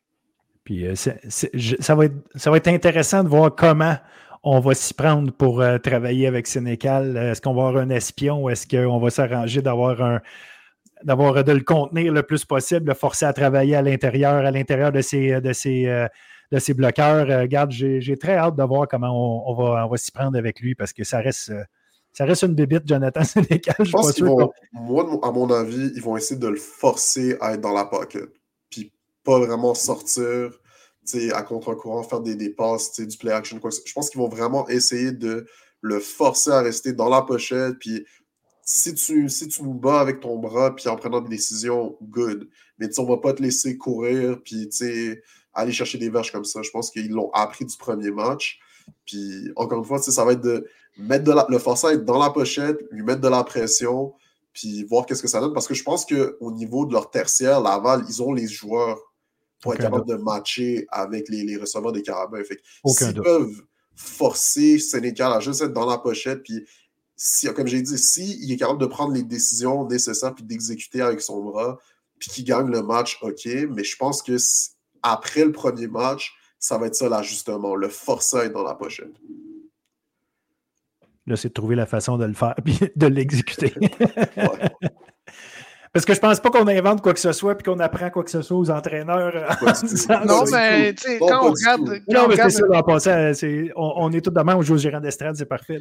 Puis 0.65 0.87
euh, 0.87 0.95
ça, 0.95 1.95
va 1.95 2.07
être, 2.07 2.15
ça 2.35 2.51
va 2.51 2.57
être 2.57 2.69
intéressant 2.69 3.23
de 3.23 3.29
voir 3.29 3.55
comment 3.55 3.97
on 4.43 4.61
va 4.61 4.75
s'y 4.75 4.95
prendre 4.95 5.31
pour 5.33 5.61
euh, 5.61 5.79
travailler 5.79 6.27
avec 6.27 6.47
Sénécal. 6.47 7.17
Est-ce 7.17 7.41
qu'on 7.41 7.55
va 7.55 7.69
avoir 7.69 7.83
un 7.83 7.91
espion 7.91 8.43
ou 8.43 8.51
est-ce 8.51 8.67
qu'on 8.67 8.99
va 8.99 9.11
s'arranger 9.11 9.63
d'avoir 9.63 10.03
un 10.03 10.21
d'avoir 11.03 11.45
de 11.45 11.53
le 11.53 11.61
contenir 11.61 12.13
le 12.13 12.23
plus 12.23 12.47
possible, 12.47 12.89
le 12.89 12.95
forcer 12.95 13.27
à 13.27 13.33
travailler 13.35 13.77
à 13.77 13.83
l'intérieur, 13.83 14.37
à 14.37 14.51
l'intérieur 14.51 14.91
de 14.91 15.03
ces, 15.03 15.39
de 15.39 15.53
ces, 15.53 15.87
euh, 15.87 16.07
de 16.51 16.59
ces 16.59 16.73
bloqueurs? 16.73 17.27
regarde, 17.27 17.73
j'ai 17.73 18.17
très 18.17 18.37
hâte 18.37 18.57
de 18.57 18.63
voir 18.63 18.89
comment 18.89 19.51
on, 19.51 19.55
va, 19.55 19.85
on 19.85 19.91
va 19.91 19.97
s'y 19.99 20.11
prendre 20.11 20.39
avec 20.39 20.61
lui 20.61 20.75
parce 20.75 20.95
que 20.95 21.05
ça 21.05 21.19
reste, 21.19 21.53
ça 22.13 22.25
reste 22.25 22.45
une 22.45 22.55
bébite, 22.55 22.87
Jonathan 22.87 23.23
Sénécal. 23.25 23.77
Je, 23.81 23.93
pense 23.93 24.13
qu'ils 24.13 24.25
vont, 24.25 24.51
moi, 24.73 25.07
à 25.23 25.31
mon 25.31 25.51
avis, 25.51 25.93
ils 25.95 26.03
vont 26.03 26.17
essayer 26.17 26.41
de 26.41 26.49
le 26.49 26.57
forcer 26.57 27.37
à 27.41 27.53
être 27.53 27.61
dans 27.61 27.75
la 27.75 27.85
pocket 27.85 28.31
pas 29.25 29.39
vraiment 29.39 29.75
sortir 29.75 30.59
à 31.33 31.43
contre-courant, 31.43 32.03
faire 32.03 32.21
des, 32.21 32.35
des 32.35 32.51
passes, 32.51 32.99
du 32.99 33.17
play 33.19 33.33
action. 33.33 33.59
Quoi. 33.59 33.71
Je 33.85 33.93
pense 33.93 34.11
qu'ils 34.11 34.21
vont 34.21 34.29
vraiment 34.29 34.67
essayer 34.69 35.13
de 35.13 35.47
le 35.81 36.01
forcer 36.01 36.51
à 36.51 36.61
rester 36.61 36.93
dans 36.93 37.09
la 37.09 37.23
pochette. 37.23 37.79
Puis 37.79 38.07
si 38.63 38.95
tu, 38.95 39.29
si 39.29 39.49
tu 39.49 39.63
nous 39.63 39.75
bats 39.75 40.01
avec 40.01 40.21
ton 40.21 40.39
bras, 40.39 40.75
puis 40.75 40.89
en 40.89 40.97
prenant 40.97 41.21
des 41.21 41.29
décisions, 41.29 41.97
good. 42.03 42.49
Mais 42.79 42.89
on 42.99 43.05
va 43.05 43.19
pas 43.19 43.35
te 43.35 43.43
laisser 43.43 43.77
courir, 43.77 44.41
puis 44.43 44.69
aller 45.53 45.73
chercher 45.73 45.99
des 45.99 46.09
verges 46.09 46.33
comme 46.33 46.45
ça. 46.45 46.63
Je 46.63 46.71
pense 46.71 46.91
qu'ils 46.91 47.11
l'ont 47.11 47.31
appris 47.33 47.67
du 47.67 47.77
premier 47.77 48.11
match. 48.11 48.59
Puis 49.07 49.51
encore 49.57 49.79
une 49.79 49.85
fois, 49.85 49.99
ça 49.99 50.25
va 50.25 50.33
être 50.33 50.41
de 50.41 50.67
mettre 50.97 51.47
le 51.49 51.59
forcer 51.59 51.89
à 51.89 51.93
être 51.93 52.05
dans 52.05 52.19
la 52.19 52.31
pochette, 52.31 52.79
lui 52.91 53.03
mettre 53.03 53.21
de 53.21 53.29
la 53.29 53.45
pression, 53.45 54.15
puis 54.53 54.85
voir 54.85 55.05
qu'est-ce 55.05 55.23
que 55.23 55.29
ça 55.29 55.41
donne. 55.41 55.53
Parce 55.53 55.69
que 55.69 55.75
je 55.75 55.83
pense 55.83 56.07
qu'au 56.07 56.51
niveau 56.51 56.87
de 56.87 56.93
leur 56.93 57.11
tertiaire, 57.11 57.61
Laval, 57.61 58.05
ils 58.09 58.23
ont 58.23 58.33
les 58.33 58.49
joueurs 58.49 58.99
pour 59.65 59.73
être 59.73 59.81
capables 59.81 60.07
de 60.07 60.17
matcher 60.17 60.87
avec 60.91 61.31
les, 61.31 61.43
les 61.43 61.57
receveurs 61.57 61.91
des 61.91 62.03
Carabins. 62.03 62.43
S'ils 62.87 63.15
peuvent 63.15 63.63
forcer 63.97 64.79
Sénécal 64.79 65.33
à 65.33 65.41
juste 65.41 65.63
être 65.63 65.73
dans 65.73 65.87
la 65.87 65.97
pochette, 65.97 66.43
puis 66.43 66.67
si, 67.17 67.47
comme 67.55 67.67
j'ai 67.67 67.81
dit, 67.81 67.97
s'il 67.97 68.53
est 68.53 68.57
capable 68.59 68.79
de 68.79 68.85
prendre 68.85 69.15
les 69.15 69.23
décisions 69.23 69.89
nécessaires 69.89 70.35
puis 70.35 70.45
d'exécuter 70.45 71.01
avec 71.01 71.23
son 71.23 71.43
bras, 71.43 71.79
puis 72.19 72.31
qu'il 72.31 72.45
gagne 72.45 72.71
le 72.71 72.83
match, 72.83 73.19
OK. 73.23 73.47
Mais 73.71 73.85
je 73.85 73.97
pense 73.97 74.21
que 74.23 74.37
après 75.03 75.47
le 75.47 75.53
premier 75.53 75.87
match, 75.87 76.35
ça 76.59 76.77
va 76.77 76.89
être 76.89 76.95
ça 76.95 77.09
l'ajustement, 77.09 77.75
le 77.75 77.89
forcer 77.89 78.37
à 78.37 78.45
être 78.45 78.53
dans 78.53 78.65
la 78.65 78.75
pochette. 78.75 79.15
Là, 81.27 81.37
c'est 81.37 81.49
de 81.49 81.55
trouver 81.55 81.75
la 81.75 81.87
façon 81.87 82.19
de 82.19 82.27
le 82.27 82.35
faire 82.35 82.55
puis 82.63 82.79
de 82.95 83.07
l'exécuter. 83.07 83.73
Parce 85.95 86.05
que 86.05 86.13
je 86.13 86.19
pense 86.19 86.41
pas 86.41 86.51
qu'on 86.51 86.67
invente 86.67 87.03
quoi 87.03 87.15
que 87.15 87.21
ce 87.21 87.31
soit 87.31 87.55
puis 87.55 87.71
qu'on 87.71 87.79
apprend 87.79 88.11
quoi 88.11 88.25
que 88.25 88.31
ce 88.31 88.43
soit 88.43 88.57
aux 88.57 88.69
entraîneurs. 88.69 89.33
Euh, 89.37 90.27
non, 90.27 90.43
mais 90.51 90.93
tu 90.93 91.03
sais, 91.05 91.19
quand 91.21 91.47
on 91.47 91.53
regarde. 91.53 92.03
non, 92.09 92.27
mais 92.29 92.35
c'est 92.35 92.51
ça, 92.51 92.65
en 92.69 92.83
passant, 92.83 93.33
on, 93.77 94.13
est 94.13 94.21
tout 94.21 94.33
de 94.33 94.41
même 94.41 94.57
au 94.57 94.63
jeu 94.63 94.77
gérant 94.77 94.99
d'estrade, 94.99 95.37
c'est 95.37 95.47
parfait. 95.47 95.79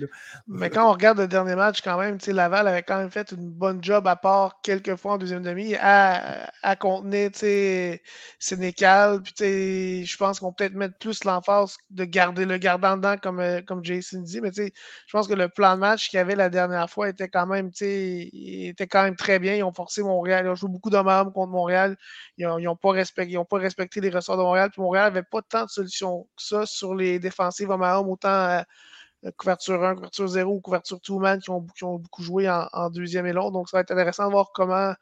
Mais 0.47 0.70
quand 0.70 0.88
on 0.88 0.91
regarde 0.93 1.18
le 1.18 1.28
dernier 1.28 1.55
match, 1.55 1.82
quand 1.82 1.97
même, 1.97 2.20
tu 2.20 2.26
sais, 2.26 2.34
Laval 2.34 2.68
avait 2.68 2.84
quand 2.84 2.99
même 2.99 3.09
fait 3.09 3.32
une 3.32 3.49
bonne 3.49 3.84
job, 3.84 4.05
à 4.05 4.16
part 4.16 4.61
quelques 4.61 4.95
fois 4.97 5.14
en 5.14 5.18
deuxième 5.18 5.41
demi, 5.41 5.74
à, 5.82 6.47
à 6.61 6.76
contenir, 6.76 7.32
tu 7.32 7.39
sais, 7.39 8.03
Sénécal. 8.38 9.24
Puis, 9.24 9.34
tu 9.34 9.43
sais, 9.43 10.05
je 10.05 10.18
pense 10.18 10.39
qu'on 10.39 10.51
peut 10.53 10.66
peut-être 10.66 10.76
mettre 10.76 10.97
plus 10.99 11.24
l'emphase 11.24 11.78
de 11.89 12.03
garder 12.05 12.45
le 12.45 12.57
gardant 12.57 12.97
dedans, 12.97 13.16
comme, 13.18 13.39
euh, 13.39 13.61
comme 13.66 13.84
Jason 13.84 14.22
dit. 14.22 14.41
Mais, 14.41 14.51
tu 14.51 14.66
sais, 14.66 14.74
je 15.07 15.11
pense 15.11 15.28
que 15.28 15.34
le 15.34 15.49
plan 15.49 15.74
de 15.74 15.80
match 15.80 16.09
qu'il 16.09 16.18
y 16.18 16.22
avait 16.22 16.36
la 16.36 16.49
dernière 16.49 16.88
fois 16.88 17.09
était 17.09 17.30
quand 17.30 17.47
même, 17.47 17.72
tu 17.72 17.86
sais, 17.86 18.30
était 18.32 18.86
quand 18.86 19.01
même 19.01 19.16
très 19.16 19.39
bien. 19.39 19.55
Ils 19.55 19.64
ont 19.64 19.74
forcé 19.74 20.03
Montréal. 20.04 20.45
Ils 20.45 20.49
ont 20.49 20.56
joué 20.56 20.70
beaucoup 20.70 20.89
d'hommes 20.89 21.32
contre 21.34 21.51
Montréal. 21.51 21.97
Ils 22.38 22.47
n'ont 22.47 22.76
pas, 22.76 22.91
respecté, 22.91 23.38
pas 23.49 23.58
respecté 23.58 24.01
les 24.01 24.10
ressorts 24.10 24.38
de 24.38 24.43
Montréal. 24.43 24.70
Puis 24.72 24.82
Montréal 24.82 25.06
n'avait 25.06 25.24
pas 25.24 25.41
tant 25.41 25.66
de 25.66 25.70
solutions 25.70 26.24
que 26.36 26.43
ça 26.43 26.66
sur 26.66 26.95
les 26.95 27.20
défensives 27.20 27.70
hommes 27.70 27.84
à 27.84 27.99
autant 27.99 28.30
euh, 28.30 28.62
couverture 29.38 29.84
1, 29.84 29.95
couverture 29.95 30.28
0 30.28 30.51
ou 30.54 30.62
couverture 30.62 30.99
2-man 30.99 31.39
qui 31.39 31.49
ont, 31.49 31.97
beaucoup 31.97 32.24
joué 32.24 32.49
en, 32.49 32.89
deuxième 32.89 33.26
et 33.26 33.34
l'autre. 33.34 33.51
Donc, 33.51 33.70
ça 33.70 33.78
va 33.78 33.82
être 33.82 33.91
intéressant 33.91 34.28
de 34.28 34.32
voir 34.32 34.51
comment 34.54 34.93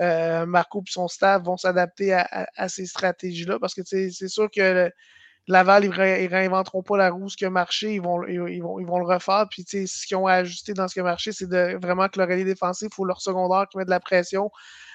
euh, 0.00 0.46
Marco 0.46 0.80
et 0.80 0.90
son 0.90 1.08
staff 1.08 1.42
vont 1.42 1.56
s'adapter 1.56 2.12
à, 2.12 2.68
ces 2.68 2.86
stratégies-là 2.86 3.58
parce 3.58 3.74
que 3.74 3.82
c'est 3.84 4.28
sûr 4.28 4.50
que. 4.50 4.90
Laval, 5.50 5.84
ils 5.84 5.90
ne 5.90 6.28
réinventeront 6.28 6.82
pas 6.82 6.96
la 6.96 7.10
roue, 7.10 7.28
ce 7.28 7.36
qui 7.36 7.44
a 7.44 7.50
marché, 7.50 7.94
ils 7.94 8.00
vont, 8.00 8.24
ils, 8.26 8.62
vont, 8.62 8.78
ils 8.78 8.86
vont 8.86 8.98
le 8.98 9.04
refaire. 9.04 9.46
Puis, 9.50 9.64
ce 9.64 10.06
qu'ils 10.06 10.16
ont 10.16 10.26
ajusté 10.26 10.74
dans 10.74 10.86
ce 10.86 10.94
qui 10.94 11.00
a 11.00 11.02
marché, 11.02 11.32
c'est 11.32 11.48
de 11.48 11.76
vraiment 11.82 12.08
que 12.08 12.20
le 12.20 12.24
relais 12.24 12.44
défensif 12.44 12.96
ou 12.98 13.04
leur 13.04 13.20
secondaire 13.20 13.66
qui 13.68 13.76
met 13.76 13.84
de 13.84 13.90
la 13.90 13.98
pression 13.98 14.50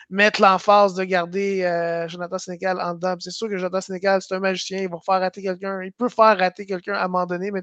mettre 0.10 0.41
l'emphase 0.41 0.93
de 0.93 1.03
garder 1.03 1.64
euh, 1.64 2.08
Jonathan 2.08 2.38
Sénécal 2.38 2.80
en 2.80 2.93
dedans. 2.93 3.16
C'est 3.20 3.32
sûr 3.32 3.49
que 3.49 3.58
Jonathan 3.58 3.82
Sénécal, 3.82 4.22
c'est 4.22 4.36
un 4.36 4.39
magicien, 4.39 4.80
il 4.80 4.89
va 4.89 4.97
faire 5.06 5.20
rater 5.20 5.41
quelqu'un, 5.41 5.82
il 5.84 5.91
peut 5.91 6.10
faire 6.10 6.38
rater 6.38 6.66
quelqu'un 6.66 6.93
à 6.93 7.06
un 7.06 7.08
moment 7.08 7.26
donné, 7.26 7.51
mais 7.51 7.62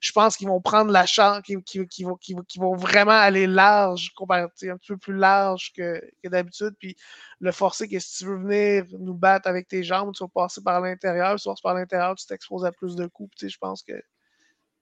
je 0.00 0.12
pense 0.12 0.36
qu'ils 0.36 0.48
vont 0.48 0.60
prendre 0.60 0.90
la 0.90 1.06
chance, 1.06 1.42
qu'ils 1.42 2.06
vont, 2.06 2.76
vraiment 2.76 3.12
aller 3.12 3.46
large, 3.46 4.12
un 4.30 4.48
petit 4.48 4.68
peu 4.88 4.96
plus 4.96 5.16
large 5.16 5.72
que, 5.76 6.00
d'habitude, 6.24 6.74
puis 6.78 6.96
le 7.40 7.52
forcer 7.52 7.88
que 7.88 7.98
si 7.98 8.18
tu 8.18 8.26
veux 8.26 8.38
venir 8.38 8.84
nous 8.98 9.14
battre 9.14 9.48
avec 9.48 9.68
tes 9.68 9.82
jambes, 9.82 10.12
tu 10.14 10.24
vas 10.24 10.28
passer 10.28 10.62
par 10.62 10.80
l'intérieur, 10.80 11.38
si 11.38 11.48
tu 11.48 11.62
par 11.62 11.74
l'intérieur, 11.74 12.14
tu 12.14 12.26
t'exposes 12.26 12.64
à 12.64 12.72
plus 12.72 12.96
de 12.96 13.06
coups. 13.06 13.46
Je 13.46 13.56
pense 13.58 13.82
que 13.82 13.92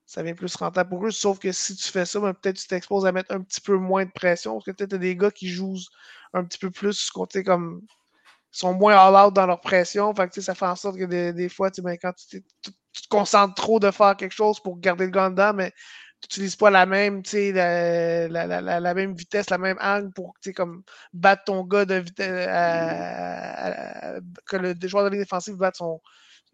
ça 0.06 0.22
vient 0.22 0.34
plus 0.34 0.54
rentable 0.56 0.90
pour 0.90 1.06
eux. 1.06 1.10
Sauf 1.10 1.38
que 1.38 1.52
si 1.52 1.76
tu 1.76 1.90
fais 1.90 2.04
ça, 2.04 2.20
ben, 2.20 2.34
peut-être 2.34 2.56
tu 2.56 2.66
t'exposes 2.66 3.06
à 3.06 3.12
mettre 3.12 3.34
un 3.34 3.40
petit 3.40 3.60
peu 3.60 3.76
moins 3.76 4.04
de 4.04 4.10
pression. 4.10 4.54
Parce 4.54 4.66
que 4.66 4.70
peut-être 4.72 4.90
tu 4.90 4.96
as 4.96 4.98
des 4.98 5.16
gars 5.16 5.30
qui 5.30 5.48
jouent 5.48 5.78
un 6.34 6.44
petit 6.44 6.58
peu 6.58 6.70
plus, 6.70 7.10
comme. 7.10 7.82
sont 8.50 8.74
moins 8.74 8.96
all-out 8.96 9.34
dans 9.34 9.46
leur 9.46 9.60
pression. 9.60 10.14
Fait 10.14 10.28
que, 10.28 10.40
ça 10.40 10.54
fait 10.54 10.66
en 10.66 10.76
sorte 10.76 10.98
que 10.98 11.04
des, 11.32 11.48
fois, 11.48 11.70
ben, 11.78 11.96
quand 12.00 12.12
tu, 12.12 12.42
te 12.42 13.08
concentres 13.08 13.54
trop 13.54 13.80
de 13.80 13.90
faire 13.90 14.16
quelque 14.16 14.34
chose 14.34 14.60
pour 14.60 14.78
garder 14.78 15.06
le 15.06 15.10
gars 15.10 15.30
dedans, 15.30 15.52
mais 15.54 15.72
tu 16.20 16.26
n'utilises 16.26 16.56
pas 16.56 16.70
la 16.70 16.86
même, 16.86 17.22
la, 17.32 18.28
la, 18.28 18.80
la, 18.80 18.94
même 18.94 19.14
vitesse, 19.14 19.50
la 19.50 19.58
même 19.58 19.78
angle 19.80 20.10
pour 20.12 20.34
comme 20.54 20.82
battre 21.12 21.44
ton 21.44 21.64
gars 21.64 21.84
de 21.84 21.96
vitesse. 21.96 22.46
que 24.46 24.56
le 24.56 24.74
joueur 24.88 25.04
de 25.04 25.10
ligne 25.10 25.20
défensive 25.20 25.56
batte 25.56 25.76
son, 25.76 26.00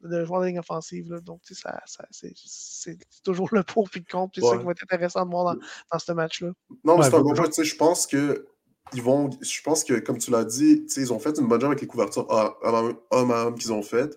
de 0.03 0.24
joueur 0.24 0.40
de 0.40 0.46
ligne 0.46 0.59
offensive. 0.59 1.11
Là. 1.11 1.20
Donc, 1.20 1.40
ça, 1.51 1.80
ça 1.86 2.05
c'est 2.11 2.96
toujours 3.24 3.48
le 3.53 3.62
pour 3.62 3.90
puis 3.90 4.01
le 4.07 4.11
contre. 4.11 4.32
C'est 4.34 4.46
ça 4.46 4.59
qui 4.59 4.64
va 4.64 4.72
être 4.72 4.82
intéressant 4.82 5.24
de 5.24 5.30
voir 5.30 5.55
dans, 5.55 5.61
dans 5.92 5.98
ce 5.98 6.12
match-là. 6.12 6.51
Non, 6.84 6.98
mais 6.98 7.05
c'est 7.05 7.14
un 7.14 7.20
bon 7.20 7.34
point. 7.34 7.48
Je 7.57 7.76
pense 7.76 8.07
que 8.07 8.46
ils 8.92 9.03
vont. 9.03 9.30
Je 9.40 9.62
pense 9.62 9.84
que, 9.84 9.94
comme 10.01 10.18
tu 10.18 10.30
l'as 10.30 10.44
dit, 10.44 10.86
ils 10.96 11.12
ont 11.12 11.18
fait 11.18 11.38
une 11.38 11.46
bonne 11.46 11.61
job 11.61 11.70
avec 11.70 11.80
les 11.80 11.86
couvertures 11.86 12.26
homme 12.30 13.30
à 13.30 13.44
homme 13.44 13.55
qu'ils 13.55 13.72
ont 13.72 13.82
faites. 13.82 14.16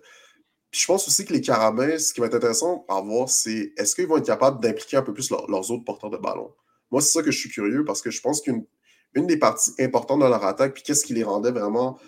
Puis 0.70 0.80
je 0.80 0.86
pense 0.86 1.06
aussi 1.06 1.24
que 1.24 1.32
les 1.32 1.40
Carabins, 1.40 1.98
ce 1.98 2.12
qui 2.12 2.20
va 2.20 2.26
être 2.26 2.34
intéressant 2.34 2.84
à 2.88 3.00
voir, 3.00 3.28
c'est 3.28 3.72
est-ce 3.76 3.94
qu'ils 3.94 4.08
vont 4.08 4.16
être 4.16 4.26
capables 4.26 4.60
d'impliquer 4.60 4.96
un 4.96 5.02
peu 5.02 5.14
plus 5.14 5.30
leurs 5.30 5.70
autres 5.70 5.84
porteurs 5.84 6.10
de 6.10 6.16
ballon? 6.16 6.52
Moi, 6.90 7.00
c'est 7.00 7.12
ça 7.12 7.22
que 7.22 7.30
je 7.30 7.38
suis 7.38 7.48
curieux 7.48 7.84
parce 7.84 8.02
que 8.02 8.10
je 8.10 8.20
pense 8.20 8.40
qu'une 8.40 8.66
une 9.14 9.28
des 9.28 9.36
parties 9.36 9.72
importantes 9.78 10.20
de 10.20 10.26
leur 10.26 10.44
attaque, 10.44 10.74
puis 10.74 10.82
qu'est-ce 10.82 11.04
qui 11.04 11.14
les 11.14 11.22
rendait 11.22 11.52
vraiment 11.52 11.98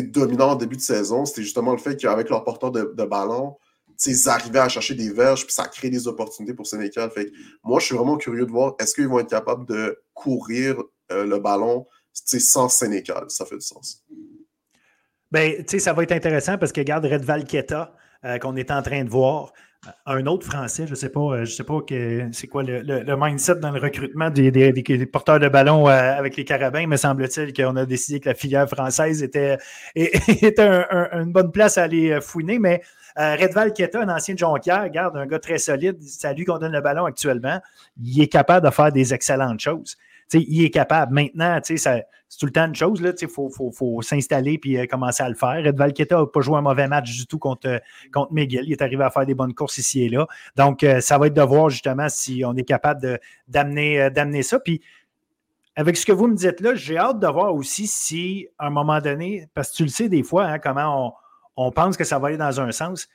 dominant 0.00 0.50
en 0.52 0.54
début 0.56 0.76
de 0.76 0.82
saison, 0.82 1.24
c'était 1.24 1.42
justement 1.42 1.72
le 1.72 1.78
fait 1.78 1.96
qu'avec 1.96 2.30
leur 2.30 2.44
porteur 2.44 2.70
de, 2.70 3.04
ballon, 3.04 3.56
ils 4.06 4.28
arrivaient 4.28 4.58
à 4.58 4.68
chercher 4.68 4.94
des 4.94 5.12
verges, 5.12 5.44
puis 5.44 5.54
ça 5.54 5.66
crée 5.68 5.90
des 5.90 6.08
opportunités 6.08 6.54
pour 6.54 6.66
Sénécal. 6.66 7.10
Fait 7.10 7.30
moi, 7.62 7.78
je 7.78 7.86
suis 7.86 7.94
vraiment 7.94 8.16
curieux 8.16 8.46
de 8.46 8.50
voir 8.50 8.74
est-ce 8.80 8.94
qu'ils 8.94 9.08
vont 9.08 9.18
être 9.18 9.30
capables 9.30 9.66
de 9.66 9.98
courir 10.14 10.82
euh, 11.12 11.26
le 11.26 11.38
ballon 11.38 11.86
sans 12.12 12.68
Sénécal. 12.68 13.24
Ça 13.28 13.44
fait 13.44 13.56
du 13.56 13.64
sens. 13.64 14.02
Ben, 15.30 15.64
ça 15.66 15.92
va 15.92 16.02
être 16.02 16.12
intéressant 16.12 16.58
parce 16.58 16.72
que 16.72 16.80
regarde 16.80 17.06
Red 17.06 17.22
Valqueta, 17.24 17.94
euh, 18.24 18.38
qu'on 18.38 18.56
est 18.56 18.70
en 18.70 18.82
train 18.82 19.04
de 19.04 19.10
voir 19.10 19.52
un 20.06 20.26
autre 20.26 20.46
Français, 20.46 20.86
je 20.86 20.92
ne 20.92 20.96
sais 20.96 21.08
pas, 21.08 21.20
euh, 21.20 21.44
sais 21.44 21.64
pas 21.64 21.80
que, 21.80 22.28
c'est 22.32 22.46
quoi 22.46 22.62
le, 22.62 23.16
mindset 23.16 23.56
dans 23.56 23.72
le 23.72 23.80
recrutement 23.80 24.30
des, 24.30 25.06
porteurs 25.06 25.40
de 25.40 25.48
ballon 25.48 25.88
euh, 25.88 25.90
avec 25.90 26.36
les 26.36 26.44
carabins. 26.44 26.86
Me 26.86 26.96
semble-t-il 26.96 27.52
qu'on 27.52 27.74
a 27.76 27.84
décidé 27.84 28.20
que 28.20 28.28
la 28.28 28.34
filière 28.34 28.68
française 28.68 29.22
était, 29.22 29.58
une 29.96 31.32
bonne 31.32 31.50
place 31.50 31.78
à 31.78 31.84
aller 31.84 32.12
euh, 32.12 32.20
fouiner, 32.20 32.58
mais 32.58 32.82
Redval 33.16 33.72
Keta, 33.74 34.00
un 34.00 34.08
ancien 34.08 34.36
Jonquière, 34.36 34.88
garde 34.88 35.16
un 35.16 35.26
gars 35.26 35.38
très 35.38 35.58
solide, 35.58 35.98
c'est 36.00 36.28
à 36.28 36.32
lui 36.32 36.44
qu'on 36.44 36.58
donne 36.58 36.72
le 36.72 36.80
ballon 36.80 37.04
actuellement. 37.04 37.60
Il 38.02 38.22
est 38.22 38.28
capable 38.28 38.66
de 38.66 38.72
faire 38.72 38.90
des 38.90 39.12
excellentes 39.12 39.60
choses 39.60 39.98
il 40.34 40.64
est 40.64 40.70
capable. 40.70 41.14
Maintenant, 41.14 41.60
c'est 41.62 42.06
tout 42.38 42.46
le 42.46 42.52
temps 42.52 42.66
une 42.66 42.74
chose. 42.74 43.02
Il 43.20 43.28
faut, 43.28 44.02
s'installer 44.02 44.58
et 44.64 44.80
euh, 44.80 44.86
commencer 44.86 45.22
à 45.22 45.28
le 45.28 45.34
faire. 45.34 45.66
Ed 45.66 45.76
Valqueta 45.76 46.16
n'a 46.16 46.26
pas 46.26 46.40
joué 46.40 46.56
un 46.56 46.62
mauvais 46.62 46.88
match 46.88 47.10
du 47.10 47.26
tout 47.26 47.38
contre, 47.38 47.80
contre 48.12 48.32
Miguel. 48.32 48.64
Il 48.66 48.72
est 48.72 48.82
arrivé 48.82 49.04
à 49.04 49.10
faire 49.10 49.26
des 49.26 49.34
bonnes 49.34 49.54
courses 49.54 49.78
ici 49.78 50.04
et 50.04 50.08
là. 50.08 50.26
Donc, 50.56 50.82
euh, 50.82 51.00
ça 51.00 51.18
va 51.18 51.26
être 51.26 51.34
de 51.34 51.42
voir 51.42 51.68
justement 51.70 52.08
si 52.08 52.42
on 52.46 52.54
est 52.54 52.64
capable 52.64 53.06
euh, 53.06 53.18
d'amener 53.48 54.42
ça. 54.42 54.58
Puis, 54.60 54.80
avec 55.76 55.96
ce 55.96 56.04
que 56.04 56.12
vous 56.12 56.26
me 56.26 56.36
dites 56.36 56.60
là, 56.60 56.74
j'ai 56.74 56.98
hâte 56.98 57.18
de 57.18 57.26
voir 57.26 57.54
aussi 57.54 57.86
si, 57.86 58.48
à 58.58 58.66
un 58.66 58.70
moment 58.70 59.00
donné, 59.00 59.48
parce 59.54 59.70
que 59.70 59.76
tu 59.76 59.82
le 59.84 59.88
sais 59.88 60.08
des 60.08 60.22
fois, 60.22 60.44
hein, 60.44 60.58
comment 60.58 61.14
on 61.56 61.70
pense 61.70 61.96
que 61.96 62.04
ça 62.04 62.18
va 62.18 62.28
aller 62.28 62.36
dans 62.36 62.60
un 62.60 62.72
sens 62.72 63.08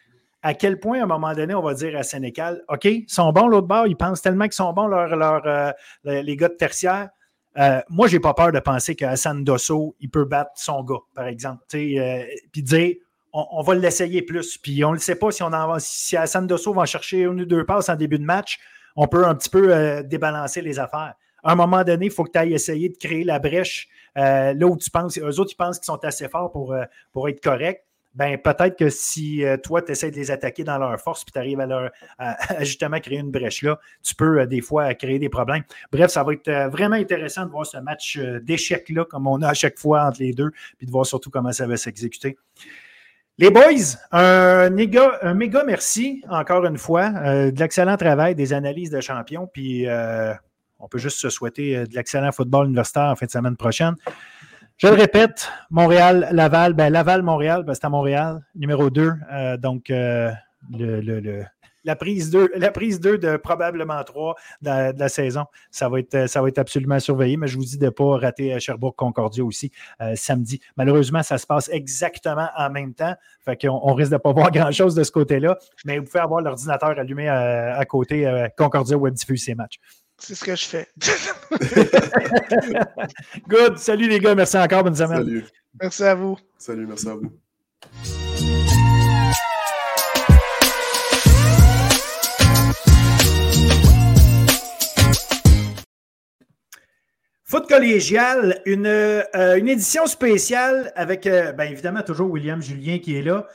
à 0.44 0.54
quel 0.54 0.80
point, 0.80 1.00
à 1.00 1.04
un 1.04 1.08
moment 1.08 1.34
donné, 1.34 1.54
on 1.54 1.62
va 1.62 1.74
dire 1.74 1.98
à 1.98 2.04
Sénécal, 2.04 2.64
OK, 2.70 2.86
ils 2.86 3.06
sont 3.08 3.32
bons 3.32 3.48
l'autre 3.48 3.68
bord, 3.68 3.88
ils 3.88 3.96
pensent 3.96 4.22
tellement 4.22 4.46
qu'ils 4.46 4.54
sont 4.54 4.72
bons, 4.74 4.92
euh, 4.92 5.72
les 6.04 6.36
gars 6.36 6.50
de 6.50 6.54
tertiaire. 6.54 7.10
Euh, 7.58 7.82
moi, 7.90 8.08
je 8.08 8.14
n'ai 8.14 8.20
pas 8.20 8.36
peur 8.36 8.52
de 8.52 8.60
penser 8.60 8.96
qu'Hassan 8.96 9.44
Dosso, 9.44 9.96
il 10.00 10.10
peut 10.10 10.26
battre 10.26 10.52
son 10.56 10.84
gars, 10.84 11.00
par 11.16 11.26
exemple. 11.26 11.64
Euh, 11.74 12.24
puis 12.52 12.62
dire, 12.62 12.96
on, 13.34 13.62
va 13.64 13.74
l'essayer 13.74 14.22
plus. 14.22 14.58
Puis 14.58 14.84
on 14.86 14.94
ne 14.94 15.00
sait 15.00 15.16
pas 15.16 15.32
si, 15.32 15.44
on 15.44 16.42
Dosso 16.44 16.74
va 16.74 16.86
chercher 16.86 17.22
une 17.22 17.42
ou 17.42 17.46
deux 17.46 17.66
passes 17.66 17.90
en 17.90 17.96
début 17.96 18.20
de 18.20 18.26
match, 18.26 18.60
on 18.96 19.08
peut 19.08 19.26
un 19.26 19.36
petit 19.36 19.50
peu 19.50 20.04
débalancer 20.04 20.62
les 20.62 20.80
affaires. 20.80 21.16
À 21.44 21.52
un 21.52 21.56
moment 21.56 21.84
donné, 21.84 22.08
il 22.08 22.12
faut 22.12 22.24
que 22.24 22.32
tu 22.32 22.40
ailles 22.40 22.54
essayer 22.54 22.90
de 22.90 22.98
créer 22.98 23.24
la 23.24 23.40
brèche 23.40 23.88
là 24.16 24.66
où 24.66 24.78
tu 24.78 24.90
penses. 24.90 25.18
Eux 25.18 25.40
autres, 25.40 25.52
ils 25.52 25.58
pensent 25.58 25.78
qu'ils 25.78 25.86
sont 25.86 26.04
assez 26.04 26.30
forts 26.30 26.52
pour, 26.52 26.76
pour 27.12 27.28
être 27.30 27.42
corrects 27.42 27.84
ben 28.18 28.36
peut-être 28.40 28.76
que 28.76 28.90
si 28.90 29.46
euh, 29.46 29.58
toi, 29.58 29.84
tu 29.84 29.92
essaies 29.92 30.10
de 30.10 30.16
les 30.16 30.32
attaquer 30.32 30.64
dans 30.64 30.80
leur 30.80 31.00
force, 31.00 31.24
puis 31.24 31.32
tu 31.32 31.38
arrives 31.38 31.60
à, 31.60 31.68
leur, 31.68 31.92
justement 32.62 33.00
créer 33.00 33.20
une 33.20 33.30
brèche 33.30 33.62
là, 33.62 33.80
tu 34.02 34.16
peux 34.16 34.42
euh, 34.42 34.46
des 34.48 34.62
fois 34.62 34.96
créer 34.96 35.20
des 35.20 35.30
problèmes. 35.30 35.64
Bref, 35.92 36.10
ça 36.10 36.24
va 36.24 36.34
être 36.34 36.48
euh, 36.48 36.68
vraiment 36.68 36.96
intéressant 36.96 37.46
de 37.46 37.52
voir 37.52 37.68
ce 37.68 37.78
match 37.78 38.18
d'échecs-là, 38.18 39.06
comme 39.06 39.28
on 39.28 39.44
a 39.44 39.50
à 39.50 39.54
chaque 39.54 39.78
fois 39.78 40.06
entre 40.06 40.20
les 40.20 40.34
deux, 40.34 40.50
puis 40.80 40.88
de 40.88 40.92
voir 40.92 41.06
surtout 41.06 41.30
comment 41.30 41.52
ça 41.52 41.68
va 41.68 41.78
s'exécuter. 41.78 42.38
Les 43.38 43.52
boys, 43.52 44.00
un 44.12 44.72
méga, 44.72 45.20
un 45.22 45.36
méga 45.36 45.64
merci 45.64 46.24
encore 46.28 46.66
une 46.66 46.80
fois. 46.80 47.12
de 47.12 47.60
l'excellent 47.60 47.96
travail, 47.96 48.34
des 48.34 48.52
analyses 48.52 48.90
de 48.90 49.00
champions. 49.00 49.46
Puis 49.46 49.86
on 50.80 50.88
peut 50.88 50.98
juste 50.98 51.20
se 51.20 51.30
souhaiter 51.30 51.86
de 51.86 51.94
l'excellent 51.94 52.32
football 52.32 52.66
universitaire 52.66 53.12
en 53.12 53.16
fin 53.16 53.28
de 53.28 53.32
semaine 53.32 53.56
prochaine. 53.56 53.94
Je 54.78 54.88
le 54.88 54.94
répète, 54.94 55.50
Montréal-Laval, 55.72 56.74
ben 56.74 56.92
Laval-Montréal, 56.92 57.64
ben 57.64 57.74
c'est 57.74 57.86
à 57.86 57.90
Montréal, 57.90 58.46
numéro 58.56 58.90
2. 58.92 59.12
donc, 59.58 59.90
le, 59.90 60.32
la 61.88 61.96
prise 61.96 62.30
2, 62.30 62.52
la 62.56 62.70
prise 62.70 63.00
2 63.00 63.18
de 63.18 63.38
probablement 63.38 64.04
3 64.04 64.36
de 64.62 65.00
la, 65.00 65.10
saison. 65.10 65.46
Ça 65.72 65.88
va, 65.88 66.00
être, 66.00 66.30
ça 66.30 66.42
va 66.42 66.50
être 66.50 66.60
absolument 66.60 67.00
surveillé, 67.00 67.38
mais 67.38 67.48
je 67.48 67.58
vous 67.58 67.64
dis 67.64 67.78
de 67.78 67.86
ne 67.86 67.90
pas 67.90 68.18
rater 68.18 68.54
euh, 68.54 68.60
Sherbrooke-Concordia 68.60 69.44
aussi 69.44 69.72
euh, 70.02 70.14
samedi. 70.16 70.60
Malheureusement, 70.76 71.24
ça 71.24 71.38
se 71.38 71.48
passe 71.48 71.70
exactement 71.70 72.50
en 72.58 72.70
même 72.70 72.94
temps. 72.94 73.16
On 73.64 73.94
risque 73.94 74.12
de 74.12 74.16
ne 74.16 74.20
pas 74.20 74.34
voir 74.34 74.52
grand-chose 74.52 74.96
de 74.96 75.04
ce 75.04 75.12
côté-là, 75.12 75.58
mais 75.86 75.98
vous 75.98 76.06
pouvez 76.06 76.20
avoir 76.20 76.42
l'ordinateur 76.42 76.90
allumé 76.90 77.30
euh, 77.30 77.80
à, 77.80 77.86
côté 77.86 78.48
Concordia 78.58 78.98
Web 78.98 79.14
diffuse 79.14 79.46
ces 79.46 79.56
matchs. 79.56 79.80
C'est 80.20 80.36
ce 80.36 80.44
que 80.44 80.56
je 80.56 80.66
fais. 80.66 80.88
Good. 83.48 83.78
Salut 83.78 84.10
les 84.10 84.20
gars. 84.20 84.36
Merci 84.36 84.58
encore. 84.58 84.84
Bonne 84.84 84.96
semaine. 84.96 85.18
Salut. 85.18 85.46
Merci 85.80 86.04
à 86.04 86.16
vous. 86.16 86.38
Salut. 86.58 86.88
Merci 86.88 87.08
à 87.10 87.16
vous. 87.16 87.32
Foot 97.50 97.66
collégial, 97.70 98.60
une, 98.66 98.88
euh, 98.88 99.24
une 99.58 99.70
édition 99.70 100.06
spéciale 100.06 100.92
avec, 100.98 101.26
euh, 101.28 101.54
bien 101.54 101.68
évidemment, 101.68 102.02
toujours 102.02 102.30
William 102.30 102.62
Julien 102.62 103.00
qui 103.00 103.16
est 103.16 103.22
là. 103.22 103.48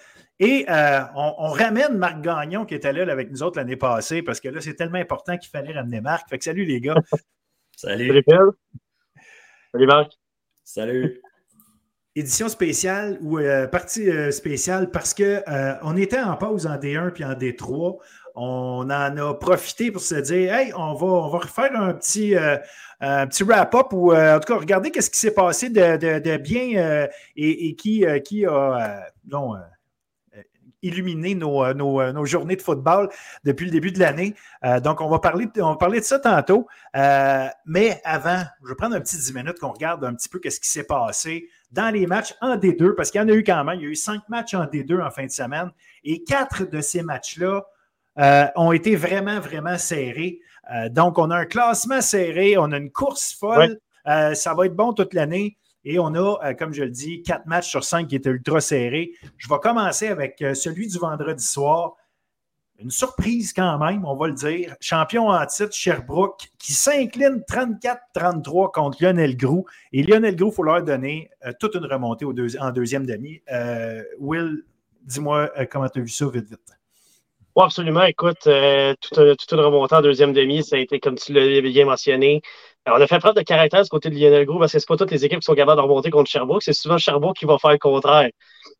Et 0.44 0.66
euh, 0.68 1.00
on, 1.14 1.50
ramène 1.50 1.96
Marc 1.96 2.20
Gagnon 2.20 2.64
qui 2.64 2.74
était 2.74 2.92
là, 2.92 3.10
avec 3.10 3.30
nous 3.30 3.42
autres 3.42 3.58
l'année 3.58 3.76
passée 3.76 4.22
parce 4.22 4.40
que 4.40 4.48
là, 4.48 4.60
c'est 4.60 4.74
tellement 4.74 4.98
important 4.98 5.38
qu'il 5.38 5.48
fallait 5.50 5.72
ramener 5.72 6.00
Marc. 6.00 6.28
Fait 6.28 6.36
que 6.36 6.44
salut 6.44 6.64
les 6.64 6.80
gars. 6.80 6.96
salut. 7.76 8.08
Salut 8.08 8.24
Phil. 8.28 9.20
Salut 9.72 9.86
Marc. 9.86 10.12
Salut. 10.64 11.22
Édition 12.14 12.48
spéciale 12.48 13.18
ou 13.22 13.38
partie 13.70 14.10
spéciale 14.32 14.90
parce 14.90 15.14
qu'on 15.14 15.96
était 15.96 16.20
en 16.20 16.36
pause 16.36 16.66
en 16.66 16.76
D1 16.76 17.12
puis 17.12 17.24
en 17.24 17.32
D3 17.32 18.00
on 18.34 18.88
en 18.90 19.16
a 19.16 19.34
profité 19.34 19.90
pour 19.90 20.02
se 20.02 20.14
dire 20.16 20.54
Hey, 20.54 20.72
on 20.74 20.94
va, 20.94 21.06
on 21.06 21.28
va 21.28 21.38
refaire 21.38 21.74
un 21.74 21.94
petit, 21.94 22.34
euh, 22.36 22.56
petit 23.00 23.42
wrap-up 23.42 23.92
ou 23.92 24.12
euh, 24.12 24.36
en 24.36 24.40
tout 24.40 24.52
cas, 24.52 24.58
regardez 24.58 24.92
ce 25.00 25.10
qui 25.10 25.18
s'est 25.18 25.34
passé 25.34 25.68
de, 25.68 26.36
bien 26.38 26.76
euh, 26.76 27.06
et, 27.36 27.74
qui, 27.76 28.04
qui 28.24 28.46
a 28.46 29.06
illuminé 30.82 31.34
nos, 31.34 32.24
journées 32.24 32.56
de 32.56 32.62
football 32.62 33.08
depuis 33.44 33.66
le 33.66 33.70
début 33.72 33.92
de 33.92 33.98
l'année. 33.98 34.34
donc, 34.82 35.00
on 35.00 35.08
va, 35.08 35.18
parler, 35.18 35.46
on 35.56 35.70
va 35.70 35.76
parler 35.76 36.00
de 36.00 36.04
ça 36.04 36.18
tantôt. 36.18 36.66
mais 36.94 38.00
avant, 38.04 38.42
je 38.62 38.68
vais 38.68 38.74
prendre 38.74 38.96
un 38.96 39.00
petit 39.00 39.16
10 39.16 39.34
minutes 39.34 39.58
qu'on 39.58 39.72
regarde 39.72 40.04
un 40.04 40.14
petit 40.14 40.28
peu 40.28 40.40
ce 40.44 40.60
qui 40.60 40.68
s'est 40.68 40.84
passé 40.84 41.48
dans 41.72 41.92
les 41.92 42.06
matchs 42.06 42.34
en 42.40 42.56
D2, 42.56 42.94
parce 42.94 43.10
qu'il 43.10 43.20
y 43.20 43.24
en 43.24 43.28
a 43.28 43.32
eu 43.32 43.42
quand 43.42 43.64
même. 43.64 43.78
Il 43.78 43.82
y 43.82 43.86
a 43.86 43.90
eu 43.90 43.96
cinq 43.96 44.28
matchs 44.28 44.54
en 44.54 44.64
D2 44.64 45.02
en 45.02 45.10
fin 45.10 45.24
de 45.24 45.30
semaine. 45.30 45.70
Et 46.04 46.22
quatre 46.22 46.68
de 46.68 46.80
ces 46.80 47.02
matchs-là 47.02 47.64
euh, 48.18 48.46
ont 48.56 48.72
été 48.72 48.94
vraiment, 48.94 49.40
vraiment 49.40 49.78
serrés. 49.78 50.40
Euh, 50.72 50.88
donc, 50.90 51.18
on 51.18 51.30
a 51.30 51.36
un 51.36 51.46
classement 51.46 52.00
serré, 52.00 52.56
on 52.58 52.70
a 52.72 52.76
une 52.76 52.92
course 52.92 53.32
folle. 53.32 53.78
Euh, 54.06 54.34
ça 54.34 54.54
va 54.54 54.66
être 54.66 54.76
bon 54.76 54.92
toute 54.92 55.14
l'année. 55.14 55.56
Et 55.84 55.98
on 55.98 56.14
a, 56.14 56.54
comme 56.54 56.72
je 56.72 56.84
le 56.84 56.90
dis, 56.90 57.22
quatre 57.22 57.46
matchs 57.46 57.68
sur 57.68 57.84
cinq 57.84 58.08
qui 58.08 58.16
étaient 58.16 58.30
ultra 58.30 58.60
serrés. 58.60 59.12
Je 59.36 59.48
vais 59.48 59.58
commencer 59.58 60.08
avec 60.08 60.42
celui 60.54 60.88
du 60.88 60.98
vendredi 60.98 61.44
soir. 61.44 61.94
Une 62.78 62.90
surprise 62.90 63.52
quand 63.52 63.78
même, 63.78 64.04
on 64.04 64.16
va 64.16 64.28
le 64.28 64.34
dire. 64.34 64.74
Champion 64.80 65.28
en 65.28 65.46
titre, 65.46 65.72
Sherbrooke, 65.72 66.48
qui 66.58 66.72
s'incline 66.72 67.42
34-33 67.48 68.72
contre 68.72 68.98
Lionel 69.02 69.36
Grou. 69.36 69.66
Et 69.92 70.02
Lionel 70.02 70.34
Grou, 70.36 70.50
il 70.50 70.54
faut 70.54 70.62
leur 70.62 70.82
donner 70.82 71.30
toute 71.60 71.74
une 71.74 71.86
remontée 71.86 72.24
en 72.24 72.70
deuxième 72.70 73.06
demi. 73.06 73.40
Will, 74.18 74.64
dis-moi 75.02 75.50
comment 75.70 75.88
tu 75.88 76.00
as 76.00 76.02
vu 76.02 76.08
ça 76.08 76.28
vite, 76.28 76.48
vite? 76.48 76.72
Oui, 77.54 77.64
absolument. 77.64 78.04
Écoute, 78.04 78.46
euh, 78.46 78.94
toute, 78.98 79.52
une 79.52 79.60
remontée 79.60 79.94
en 79.94 80.00
deuxième 80.00 80.32
demi, 80.32 80.64
ça 80.64 80.76
a 80.76 80.78
été, 80.78 81.00
comme 81.00 81.16
tu 81.16 81.34
l'as 81.34 81.60
bien 81.60 81.84
mentionné, 81.84 82.40
on 82.86 83.00
a 83.00 83.06
fait 83.06 83.18
preuve 83.18 83.34
de 83.34 83.42
caractère 83.42 83.84
ce 83.84 83.90
côté 83.90 84.10
de 84.10 84.14
Lionel 84.16 84.44
Gros 84.44 84.58
parce 84.58 84.72
que 84.72 84.78
c'est 84.78 84.88
pas 84.88 84.96
toutes 84.96 85.10
les 85.10 85.24
équipes 85.24 85.40
qui 85.40 85.44
sont 85.44 85.54
capables 85.54 85.80
de 85.80 85.82
remonter 85.82 86.10
contre 86.10 86.30
Sherbrooke. 86.30 86.62
C'est 86.62 86.72
souvent 86.72 86.98
Sherbrooke 86.98 87.36
qui 87.36 87.44
va 87.44 87.58
faire 87.58 87.70
le 87.70 87.78
contraire, 87.78 88.28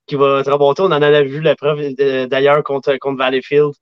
qui 0.06 0.16
va 0.16 0.42
remonter. 0.42 0.82
On 0.82 0.86
en 0.86 1.02
a 1.02 1.22
vu 1.22 1.40
la 1.40 1.54
preuve 1.54 1.80
euh, 2.00 2.26
d'ailleurs 2.26 2.62
contre, 2.64 2.96
contre 2.96 3.18
Valleyfield 3.18 3.72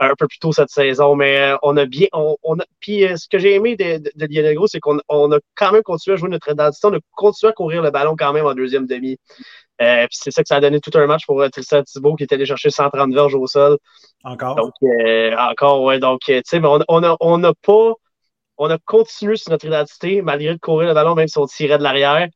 un 0.00 0.14
peu 0.18 0.26
plus 0.26 0.38
tôt 0.38 0.52
cette 0.52 0.70
saison. 0.70 1.14
Mais 1.14 1.52
euh, 1.52 1.56
on 1.62 1.76
a 1.76 1.86
bien. 1.86 2.08
On, 2.12 2.36
a, 2.58 2.64
puis 2.80 3.06
ce 3.16 3.28
que 3.28 3.38
j'ai 3.38 3.54
aimé 3.54 3.76
de, 3.76 3.98
de, 3.98 4.26
Lionel 4.26 4.54
Gros, 4.56 4.66
c'est 4.66 4.80
qu'on 4.80 4.98
a 4.98 5.38
quand 5.54 5.72
même 5.72 5.82
continué 5.82 6.14
à 6.14 6.16
jouer 6.16 6.30
notre 6.30 6.50
identité. 6.50 6.86
On 6.88 6.94
a 6.94 7.00
continué 7.12 7.50
à 7.50 7.52
courir 7.52 7.82
le 7.82 7.90
ballon 7.90 8.16
quand 8.18 8.32
même 8.32 8.46
en 8.46 8.54
deuxième 8.54 8.86
demi. 8.86 9.18
Euh, 9.80 10.06
puis 10.08 10.18
c'est 10.20 10.30
ça 10.30 10.42
que 10.42 10.48
ça 10.48 10.56
a 10.56 10.60
donné 10.60 10.78
tout 10.80 10.90
un 10.94 11.06
match 11.06 11.24
pour 11.24 11.40
euh, 11.40 11.48
Tristan 11.48 11.82
Thibault 11.82 12.14
qui 12.14 12.24
est 12.24 12.32
allé 12.32 12.44
chercher 12.44 12.70
130 12.70 13.14
verges 13.14 13.34
au 13.34 13.46
sol. 13.46 13.78
Encore. 14.24 14.56
Donc, 14.56 14.72
euh, 14.82 15.34
encore, 15.36 15.82
ouais. 15.82 15.98
Donc, 15.98 16.20
tu 16.26 16.40
sais, 16.44 16.60
mais 16.60 16.68
on 16.68 17.00
n'a 17.00 17.16
on 17.20 17.44
a, 17.44 17.54
pas. 17.54 17.94
On 18.62 18.68
a 18.68 18.76
continué 18.76 19.36
sur 19.36 19.50
notre 19.52 19.64
identité 19.64 20.20
malgré 20.20 20.52
de 20.52 20.58
courir 20.58 20.88
le 20.88 20.94
ballon, 20.94 21.14
même 21.14 21.28
si 21.28 21.38
on 21.38 21.46
tirait 21.46 21.78
de 21.78 21.82
l'arrière. 21.82 22.28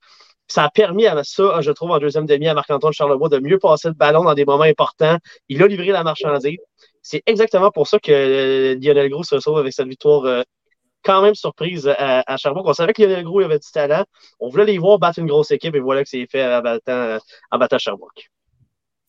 Ça 0.49 0.65
a 0.65 0.71
permis 0.71 1.07
à 1.07 1.23
ça, 1.23 1.61
je 1.61 1.71
trouve, 1.71 1.91
en 1.91 1.99
deuxième 1.99 2.25
demi, 2.25 2.49
à 2.49 2.55
Marc-Antoine 2.55 2.95
Charlebois 2.95 3.29
de 3.29 3.41
mieux 3.41 3.59
passer 3.59 3.89
le 3.89 3.95
ballon 3.95 4.25
dans 4.25 4.33
des 4.33 4.47
moments 4.47 4.65
importants. 4.65 5.19
Il 5.51 5.63
a 5.63 5.67
livré 5.67 5.89
la 5.89 6.03
marchandise. 6.03 6.57
C'est 7.03 7.23
exactement 7.27 7.71
pour 7.71 7.87
ça 7.87 7.99
que 7.99 8.75
Lionel 8.83 9.11
Gros 9.11 9.23
se 9.23 9.35
retrouve 9.35 9.59
avec 9.59 9.75
cette 9.75 9.87
victoire 9.87 10.45
quand 11.05 11.21
même 11.21 11.35
surprise 11.35 11.87
à, 11.89 12.25
à 12.27 12.37
Sherbrooke. 12.39 12.69
On 12.69 12.73
savait 12.73 12.95
que 12.95 13.03
Lionel 13.03 13.25
Gros 13.25 13.41
avait 13.41 13.59
du 13.59 13.71
talent. 13.71 14.05
On 14.41 14.49
voulait 14.49 14.65
les 14.65 14.79
voir 14.79 14.99
battre 14.99 15.19
une 15.19 15.27
grosse 15.27 15.51
équipe 15.51 15.75
et 15.75 15.81
voilà 15.81 16.05
que 16.05 16.09
c'est 16.09 16.27
fait 16.27 16.43
en 16.43 16.63
battant, 16.63 17.19
en 17.51 17.79
Sherbrooke. 17.79 18.31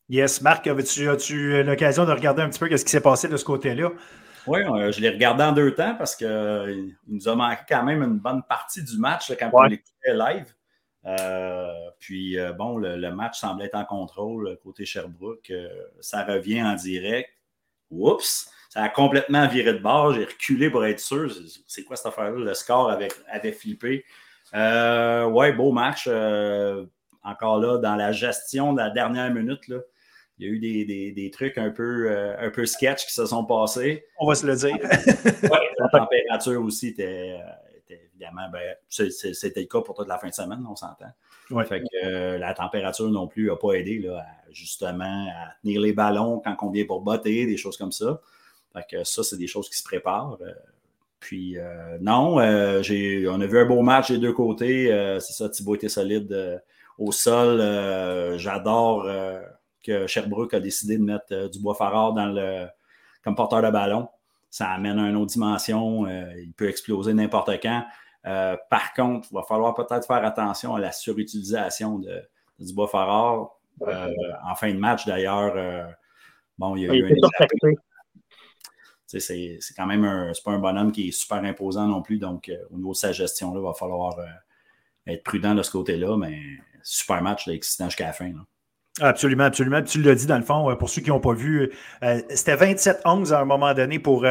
Yes, 0.10 0.42
Marc, 0.42 0.68
as-tu 0.68 1.64
l'occasion 1.64 2.04
de 2.04 2.12
regarder 2.12 2.42
un 2.42 2.50
petit 2.50 2.60
peu 2.60 2.76
ce 2.76 2.84
qui 2.84 2.92
s'est 2.92 3.00
passé 3.00 3.30
de 3.30 3.38
ce 3.38 3.46
côté-là? 3.46 3.92
Oui, 4.48 4.60
euh, 4.62 4.92
je 4.92 5.02
l'ai 5.02 5.10
regardé 5.10 5.44
en 5.44 5.52
deux 5.52 5.74
temps 5.74 5.96
parce 5.96 6.16
qu'il 6.16 6.28
euh, 6.28 6.88
nous 7.08 7.28
a 7.28 7.36
manqué 7.36 7.62
quand 7.68 7.84
même 7.84 8.04
une 8.04 8.20
bonne 8.20 8.44
partie 8.44 8.84
du 8.84 8.98
match 8.98 9.34
quand 9.40 9.50
on 9.54 9.64
l'écoutait 9.64 10.14
live. 10.14 10.54
Euh, 11.06 11.72
puis, 12.00 12.38
bon, 12.58 12.78
le, 12.78 12.98
le, 12.98 13.12
match 13.14 13.40
semblait 13.40 13.66
être 13.66 13.76
en 13.76 13.86
contrôle 13.86 14.58
côté 14.64 14.86
Sherbrooke. 14.86 15.52
ça 16.00 16.24
revient 16.24 16.64
en 16.64 16.74
direct. 16.74 17.30
Oups! 17.92 18.50
Ça 18.70 18.84
a 18.84 18.90
complètement 18.90 19.48
viré 19.48 19.74
de 19.74 19.80
bord. 19.80 20.14
J'ai 20.14 20.26
reculé 20.26 20.70
pour 20.70 20.84
être 20.86 21.00
sûr. 21.00 21.32
C'est 21.68 21.84
quoi 21.84 21.96
cette 21.96 22.08
affaire-là? 22.08 22.44
Le 22.44 22.54
score 22.54 22.90
avait, 22.90 23.10
avait 23.30 23.52
flippé. 23.52 24.04
Euh, 24.54 25.26
ouais, 25.26 25.54
beau 25.54 25.72
match. 25.72 26.08
Encore 27.24 27.60
là, 27.60 27.78
dans 27.78 27.96
la 27.96 28.12
gestion 28.12 28.74
de 28.74 28.80
la 28.80 28.90
dernière 28.90 29.32
minute, 29.34 29.68
là, 29.68 29.78
il 30.38 30.46
y 30.46 30.50
a 30.50 30.52
eu 30.52 30.60
des, 30.60 31.12
des, 31.12 31.32
trucs 31.32 31.58
un 31.58 31.70
peu, 31.70 32.10
euh, 32.10 32.36
un 32.40 32.50
peu 32.50 32.66
sketch 32.66 33.06
qui 33.06 33.14
se 33.14 33.26
sont 33.26 33.46
passés. 33.46 34.06
On 34.20 34.28
va 34.28 34.36
se 34.36 34.46
le 34.46 34.56
dire. 34.56 34.78
la 35.80 35.90
température 36.00 36.62
aussi 36.62 36.90
était, 36.90 37.40
évidemment, 37.90 38.50
ben, 38.52 38.76
c'était 38.90 39.62
le 39.62 39.68
cas 39.68 39.82
pour 39.82 39.96
toute 39.96 40.08
la 40.08 40.18
fin 40.18 40.28
de 40.28 40.34
semaine, 40.34 40.64
on 40.70 40.76
s'entend. 40.76 41.12
Fait 41.68 41.82
que 41.82 42.38
la 42.38 42.54
température 42.54 43.10
non 43.10 43.28
plus 43.28 43.48
n'a 43.48 43.56
pas 43.56 43.74
aidé 43.74 44.00
là, 44.00 44.26
justement 44.52 45.28
à 45.30 45.54
tenir 45.62 45.80
les 45.80 45.94
ballons 45.94 46.42
quand 46.44 46.56
on 46.64 46.72
vient 46.72 46.86
pour 46.86 47.02
botter, 47.02 47.46
des 47.46 47.58
choses 47.58 47.78
comme 47.78 47.92
ça 47.92 48.20
ça, 49.04 49.24
c'est 49.24 49.38
des 49.38 49.48
choses 49.48 49.70
qui 49.70 49.78
se 49.78 49.84
préparent. 49.84 50.38
Euh, 50.42 50.52
puis 51.20 51.58
euh, 51.58 51.98
non, 52.02 52.40
euh, 52.40 52.82
on 53.30 53.42
a 53.42 53.46
vu 53.46 53.60
un 53.60 53.66
beau 53.66 53.82
match 53.82 54.12
des 54.12 54.18
deux 54.18 54.34
côtés. 54.34 54.88
c'est 55.20 55.34
ça, 55.34 55.50
Thibaut 55.50 55.76
était 55.76 55.90
solide 55.90 56.62
au 56.98 57.12
sol. 57.12 58.38
J'adore 58.38 59.10
que 59.86 60.08
Sherbrooke 60.08 60.54
a 60.54 60.60
décidé 60.60 60.98
de 60.98 61.04
mettre 61.04 61.50
du 61.50 61.60
bois 61.60 61.76
farard 61.76 62.14
dans 62.14 62.28
le, 62.28 62.68
comme 63.24 63.36
porteur 63.36 63.62
de 63.62 63.70
ballon. 63.70 64.08
Ça 64.50 64.70
amène 64.70 65.00
à 65.00 65.10
une 65.10 65.16
autre 65.16 65.32
dimension. 65.32 66.08
il 66.08 66.54
peut 66.54 66.70
exploser 66.70 67.14
n'importe 67.14 67.52
quand. 67.62 67.86
par 68.24 68.94
contre, 68.96 69.28
il 69.32 69.36
va 69.36 69.44
falloir 69.44 69.74
peut-être 69.74 70.08
faire 70.08 70.24
attention 70.24 70.76
à 70.76 70.80
la 70.80 70.92
surutilisation 70.92 72.00
de, 72.00 72.22
du 72.60 72.74
bois 72.74 72.88
farard. 72.88 73.50
en 73.82 74.56
fin 74.56 74.74
de 74.74 74.80
match, 74.80 75.06
d'ailleurs, 75.06 75.88
bon, 76.58 76.76
il 76.76 76.84
y 76.84 76.90
a 76.90 76.94
eu 76.94 77.06
un 77.06 77.72
c'est 79.20 79.74
quand 79.76 79.86
même 79.86 80.04
un, 80.04 80.32
pas 80.44 80.52
un 80.52 80.60
bonhomme 80.60 80.92
qui 80.92 81.10
est 81.10 81.12
super 81.12 81.38
imposant 81.38 81.88
non 81.88 82.02
plus. 82.02 82.18
Donc, 82.18 82.50
euh, 82.50 82.58
au 82.72 82.78
niveau 82.78 82.92
de 82.92 82.98
sa 82.98 83.12
gestion, 83.12 83.56
il 83.56 83.62
va 83.62 83.74
falloir 83.74 84.18
euh, 84.20 84.26
être 85.08 85.24
prudent 85.24 85.56
de 85.56 85.64
ce 85.64 85.72
côté-là. 85.72 86.18
Mais 86.18 86.40
super 86.84 87.22
match, 87.22 87.48
là, 87.48 87.54
excitant 87.54 87.86
jusqu'à 87.86 88.08
la 88.08 88.14
fin. 88.14 88.32
Absolument, 89.02 89.44
absolument. 89.44 89.82
Tu 89.82 90.02
l'as 90.02 90.16
dit 90.16 90.26
dans 90.26 90.38
le 90.38 90.44
fond, 90.44 90.72
euh, 90.72 90.76
pour 90.76 90.90
ceux 90.90 91.02
qui 91.02 91.10
n'ont 91.10 91.20
pas 91.20 91.34
vu, 91.34 91.70
c'était 92.30 92.56
27-11 92.56 93.34
à 93.34 93.42
un 93.42 93.46
moment 93.46 93.74
donné 93.74 94.00
pour, 94.00 94.26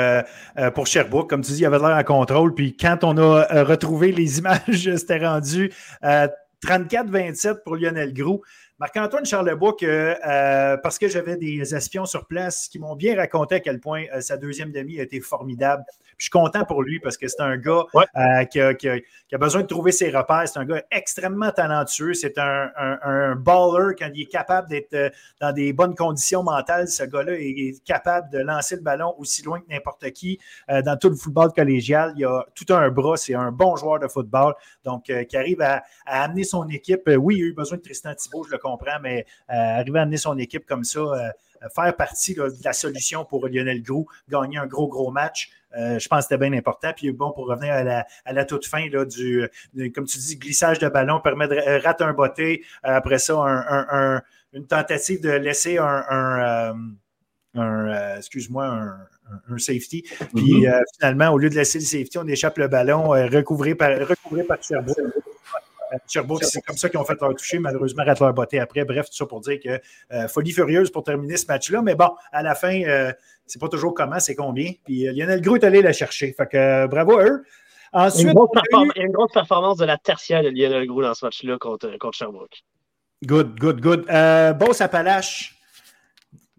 pour 0.75 0.87
Sherbrooke. 0.87 1.29
Comme 1.29 1.43
tu 1.43 1.53
dis, 1.53 1.61
il 1.61 1.67
avait 1.67 1.79
l'air 1.79 1.97
en 1.97 2.03
contrôle. 2.03 2.55
Puis 2.55 2.75
quand 2.77 3.05
on 3.05 3.19
a 3.19 3.65
retrouvé 3.65 4.11
les 4.11 4.39
images, 4.39 4.61
c'était 4.97 5.19
rendu 5.19 5.71
34-27 6.03 7.63
pour 7.63 7.77
Lionel 7.77 8.15
Gros. 8.15 8.43
Marc-Antoine 8.81 9.25
Charlebois, 9.25 9.77
que, 9.79 10.17
euh, 10.27 10.77
parce 10.79 10.99
que 10.99 11.07
j'avais 11.07 11.37
des 11.37 11.77
espions 11.77 12.07
sur 12.07 12.27
place 12.27 12.67
qui 12.67 12.81
m'ont 12.81 12.97
bien 12.97 13.15
raconté 13.15 13.55
à 13.55 13.61
quel 13.61 13.79
point 13.79 14.07
euh, 14.13 14.21
sa 14.21 14.37
deuxième 14.37 14.73
demi 14.73 14.99
a 14.99 15.05
été 15.05 15.21
formidable. 15.21 15.85
je 16.19 16.25
suis 16.25 16.31
content 16.31 16.65
pour 16.65 16.83
lui 16.83 16.99
parce 16.99 17.17
que 17.17 17.29
c'est 17.29 17.41
un 17.41 17.57
gars 17.57 17.85
euh, 17.95 18.45
qui, 18.47 18.59
a, 18.61 19.39
besoin 19.39 19.63
de 19.63 19.69
trouver 19.69 19.93
ses 19.93 20.11
repères. 20.11 20.49
C'est 20.49 20.59
un 20.59 20.65
gars 20.65 20.83
extrêmement 20.91 21.53
talentueux. 21.53 22.15
C'est 22.15 22.37
un, 22.37 22.69
un, 22.77 23.37
baller 23.37 23.95
quand 23.97 24.11
il 24.13 24.23
est 24.23 24.27
capable 24.31 24.69
d'être 24.69 25.13
dans 25.41 25.53
des 25.53 25.73
bonnes 25.73 25.95
conditions 25.95 26.43
mentales. 26.43 26.89
Ce 26.89 27.05
gars-là 27.05 27.35
est, 27.35 27.81
capable 27.85 28.29
de 28.31 28.39
lancer 28.39 28.75
le 28.75 28.83
ballon 28.83 29.15
aussi 29.19 29.45
loin 29.45 29.61
que 29.61 29.67
n'importe 29.71 30.11
qui 30.11 30.41
dans 30.69 30.97
tout 30.99 31.11
le 31.11 31.17
football 31.17 31.53
collégial. 31.53 32.13
Il 32.17 32.25
a 32.25 32.45
tout 32.57 32.73
un 32.75 32.89
bras. 32.91 33.17
C'est 33.17 33.35
un 33.35 33.53
bon 33.53 33.77
joueur 33.77 34.01
de 34.01 34.09
football. 34.09 34.55
Donc, 34.85 35.05
qui 35.05 35.37
arrive 35.37 35.61
à, 35.61 35.85
à, 36.07 36.25
amener 36.25 36.45
son 36.45 36.69
équipe. 36.69 37.09
oui, 37.17 37.37
il 37.39 37.43
a 37.43 37.47
eu 37.47 37.55
besoin 37.55 37.79
de 37.79 37.83
Tristan 37.83 38.15
Thibault, 38.15 38.45
je 38.45 38.51
le 38.51 38.59
comprend, 38.65 38.99
mais 39.03 39.27
euh, 39.51 39.55
arriver 39.81 39.99
à 39.99 40.03
amener 40.03 40.17
son 40.17 40.39
équipe 40.39 40.67
comme 40.67 40.85
ça, 40.85 41.01
euh, 41.01 41.29
faire 41.75 41.95
partie 41.97 42.35
de 42.35 42.53
la 42.65 42.73
solution 42.73 43.25
pour 43.25 43.47
Lionel 43.47 43.83
Gros, 43.83 44.07
gagner 44.29 44.59
un 44.59 44.67
gros, 44.67 44.89
gros 44.89 45.11
match. 45.11 45.51
Euh, 45.77 45.99
je 45.99 46.09
pense 46.09 46.21
que 46.21 46.23
c'était 46.31 46.49
bien 46.49 46.57
important. 46.57 46.93
Puis 46.95 47.11
bon, 47.13 47.33
pour 47.33 47.47
revenir 47.47 47.75
à 47.75 48.33
la, 48.33 48.45
toute 48.45 48.67
fin, 48.67 48.89
là, 48.91 49.05
du, 49.05 49.49
comme 49.95 50.07
tu 50.07 50.19
dis, 50.19 50.37
glissage 50.37 50.79
de 50.79 50.89
ballon, 50.89 51.21
permet 51.21 51.49
de 51.49 51.83
rater 51.83 52.05
un 52.05 52.13
botté. 52.13 52.65
après 52.83 53.19
ça, 53.19 53.35
une 54.53 54.67
tentative 54.67 55.21
de 55.21 55.31
laisser 55.31 55.79
un, 55.79 56.75
excuse-moi, 58.17 58.67
un, 59.49 59.59
safety. 59.59 60.05
Puis 60.35 60.65
mm-hmm. 60.65 60.83
finalement, 60.97 61.31
au 61.31 61.39
lieu 61.39 61.51
de 61.51 61.57
laisser 61.57 61.79
le 61.79 61.85
safety, 61.85 62.19
on 62.19 62.27
échappe 62.29 62.59
le 62.59 62.69
ballon 62.69 63.09
recouvré 63.09 63.75
par, 63.75 63.91
recouvré 63.99 64.45
par 64.45 64.63
Sherbrooke. 64.63 65.24
Sherbrooke, 66.09 66.45
c'est 66.45 66.61
comme 66.63 66.77
ça 66.77 66.89
qu'ils 66.89 66.99
ont 66.99 67.05
fait 67.05 67.21
leur 67.21 67.35
toucher. 67.35 67.59
Malheureusement, 67.59 68.05
ratent 68.05 68.21
leur 68.21 68.33
beauté 68.33 68.59
après. 68.59 68.85
Bref, 68.85 69.07
tout 69.07 69.17
ça 69.17 69.27
pour 69.27 69.41
dire 69.41 69.59
que 69.61 69.81
euh, 70.13 70.29
folie 70.29 70.53
furieuse 70.53 70.91
pour 70.91 71.05
terminer 71.05 71.37
ce 71.37 71.47
match-là. 71.47 71.83
Mais 71.83 71.95
bon, 71.95 72.11
à 72.33 72.43
la 72.43 72.55
fin, 72.55 72.83
euh, 72.83 73.13
c'est 73.47 73.61
pas 73.61 73.69
toujours 73.69 73.95
comment, 73.95 74.19
c'est 74.21 74.35
combien. 74.35 74.73
Puis 74.85 75.07
euh, 75.07 75.13
Lionel 75.13 75.41
Gros 75.41 75.57
est 75.57 75.65
allé 75.65 75.83
la 75.83 75.93
chercher. 75.93 76.33
Fait 76.33 76.47
que 76.47 76.87
bravo 76.87 77.19
à 77.19 77.25
eux. 77.25 77.45
Ensuite, 77.93 78.27
une, 78.27 78.33
grosse 78.35 78.51
une 78.97 79.13
grosse 79.13 79.33
performance 79.33 79.79
de 79.79 79.85
la 79.85 79.97
tertiaire 79.97 80.43
de 80.43 80.49
Lionel 80.49 80.87
Gros 80.87 81.03
dans 81.03 81.15
ce 81.15 81.25
match-là 81.25 81.59
contre, 81.59 81.97
contre 81.99 82.17
Sherbrooke. 82.17 82.65
Good, 83.25 83.59
good, 83.59 83.81
good. 83.81 84.07
Boss 84.59 84.81
Appalache 84.81 85.55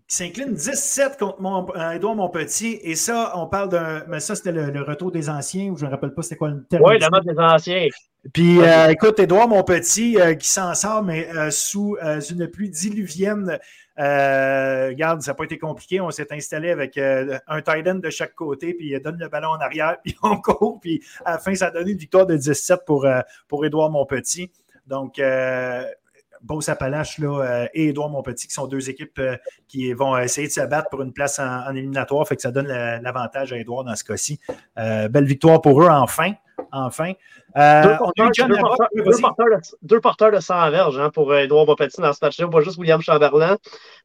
qui 0.07 0.15
s'incline 0.15 0.53
17 0.53 1.17
contre 1.17 1.41
mon, 1.41 1.65
Edouard 1.91 2.15
Monpetit. 2.15 2.79
Et 2.83 2.95
ça, 2.95 3.33
on 3.35 3.47
parle 3.47 3.69
d'un. 3.69 4.03
Mais 4.07 4.19
ça, 4.19 4.35
c'était 4.35 4.51
le, 4.51 4.81
retour 4.83 5.11
des 5.11 5.29
anciens, 5.29 5.71
ou 5.71 5.77
je 5.77 5.83
ne 5.83 5.89
me 5.89 5.95
rappelle 5.95 6.13
pas 6.13 6.21
c'était 6.21 6.35
quoi 6.35 6.49
le 6.49 6.63
terme. 6.65 6.83
Oui, 6.85 6.99
le 6.99 7.09
match 7.09 7.23
des 7.23 7.37
anciens. 7.37 7.87
Puis, 8.33 8.59
euh, 8.59 8.89
écoute, 8.89 9.19
Édouard, 9.19 9.47
mon 9.47 9.63
petit, 9.63 10.19
euh, 10.19 10.33
qui 10.33 10.47
s'en 10.47 10.73
sort, 10.73 11.03
mais 11.03 11.29
euh, 11.35 11.51
sous 11.51 11.95
une 12.31 12.47
pluie 12.47 12.69
diluvienne. 12.69 13.59
regarde, 13.97 15.21
ça 15.21 15.31
n'a 15.31 15.35
pas 15.35 15.43
été 15.43 15.59
compliqué. 15.59 16.01
On 16.01 16.09
s'est 16.09 16.33
installé 16.33 16.71
avec 16.71 16.97
un 16.97 17.61
tight 17.61 17.87
end 17.87 17.95
de 17.95 18.09
chaque 18.09 18.33
côté, 18.33 18.73
puis 18.73 18.93
il 18.93 18.99
donne 18.99 19.17
le 19.19 19.29
ballon 19.29 19.49
en 19.49 19.59
arrière, 19.59 19.97
puis 20.03 20.15
on 20.23 20.37
court. 20.37 20.79
Puis 20.81 21.03
à 21.23 21.33
la 21.33 21.37
fin, 21.37 21.53
ça 21.53 21.67
a 21.67 21.71
donné 21.71 21.91
une 21.91 21.97
victoire 21.97 22.25
de 22.25 22.35
17 22.35 22.81
pour, 22.85 23.07
pour 23.47 23.65
Édouard 23.65 23.91
Monpetit. 23.91 24.51
Donc, 24.87 25.21
Beauce 26.41 26.69
Appalache 26.69 27.19
là, 27.19 27.67
et 27.73 27.89
Édouard 27.89 28.09
Monpetit, 28.09 28.47
qui 28.47 28.53
sont 28.53 28.67
deux 28.67 28.89
équipes 28.89 29.21
qui 29.67 29.93
vont 29.93 30.17
essayer 30.17 30.47
de 30.47 30.53
se 30.53 30.61
battre 30.61 30.89
pour 30.89 31.03
une 31.03 31.13
place 31.13 31.37
en, 31.37 31.67
en 31.67 31.75
éliminatoire. 31.75 32.27
Fait 32.27 32.35
que 32.35 32.41
ça 32.41 32.51
donne 32.51 32.67
l'avantage 32.67 33.53
à 33.53 33.57
Édouard 33.57 33.83
dans 33.83 33.95
ce 33.95 34.03
cas-ci. 34.03 34.39
belle 34.75 35.25
victoire 35.25 35.61
pour 35.61 35.83
eux, 35.83 35.89
enfin. 35.89 36.33
Enfin. 36.75 37.13
Euh, 37.57 37.83
deux, 37.83 37.97
porteurs, 40.01 40.31
de, 40.31 40.39
100 40.41 40.71
verges 40.71 40.99
hein, 40.99 41.09
pour 41.09 41.33
Edouard 41.33 41.63
euh, 41.63 41.67
Bopetit 41.67 42.01
dans 42.01 42.11
ce 42.11 42.19
match-là, 42.21 42.49
pas 42.49 42.59
juste 42.59 42.77
William 42.77 43.01
Chamberlain. 43.01 43.57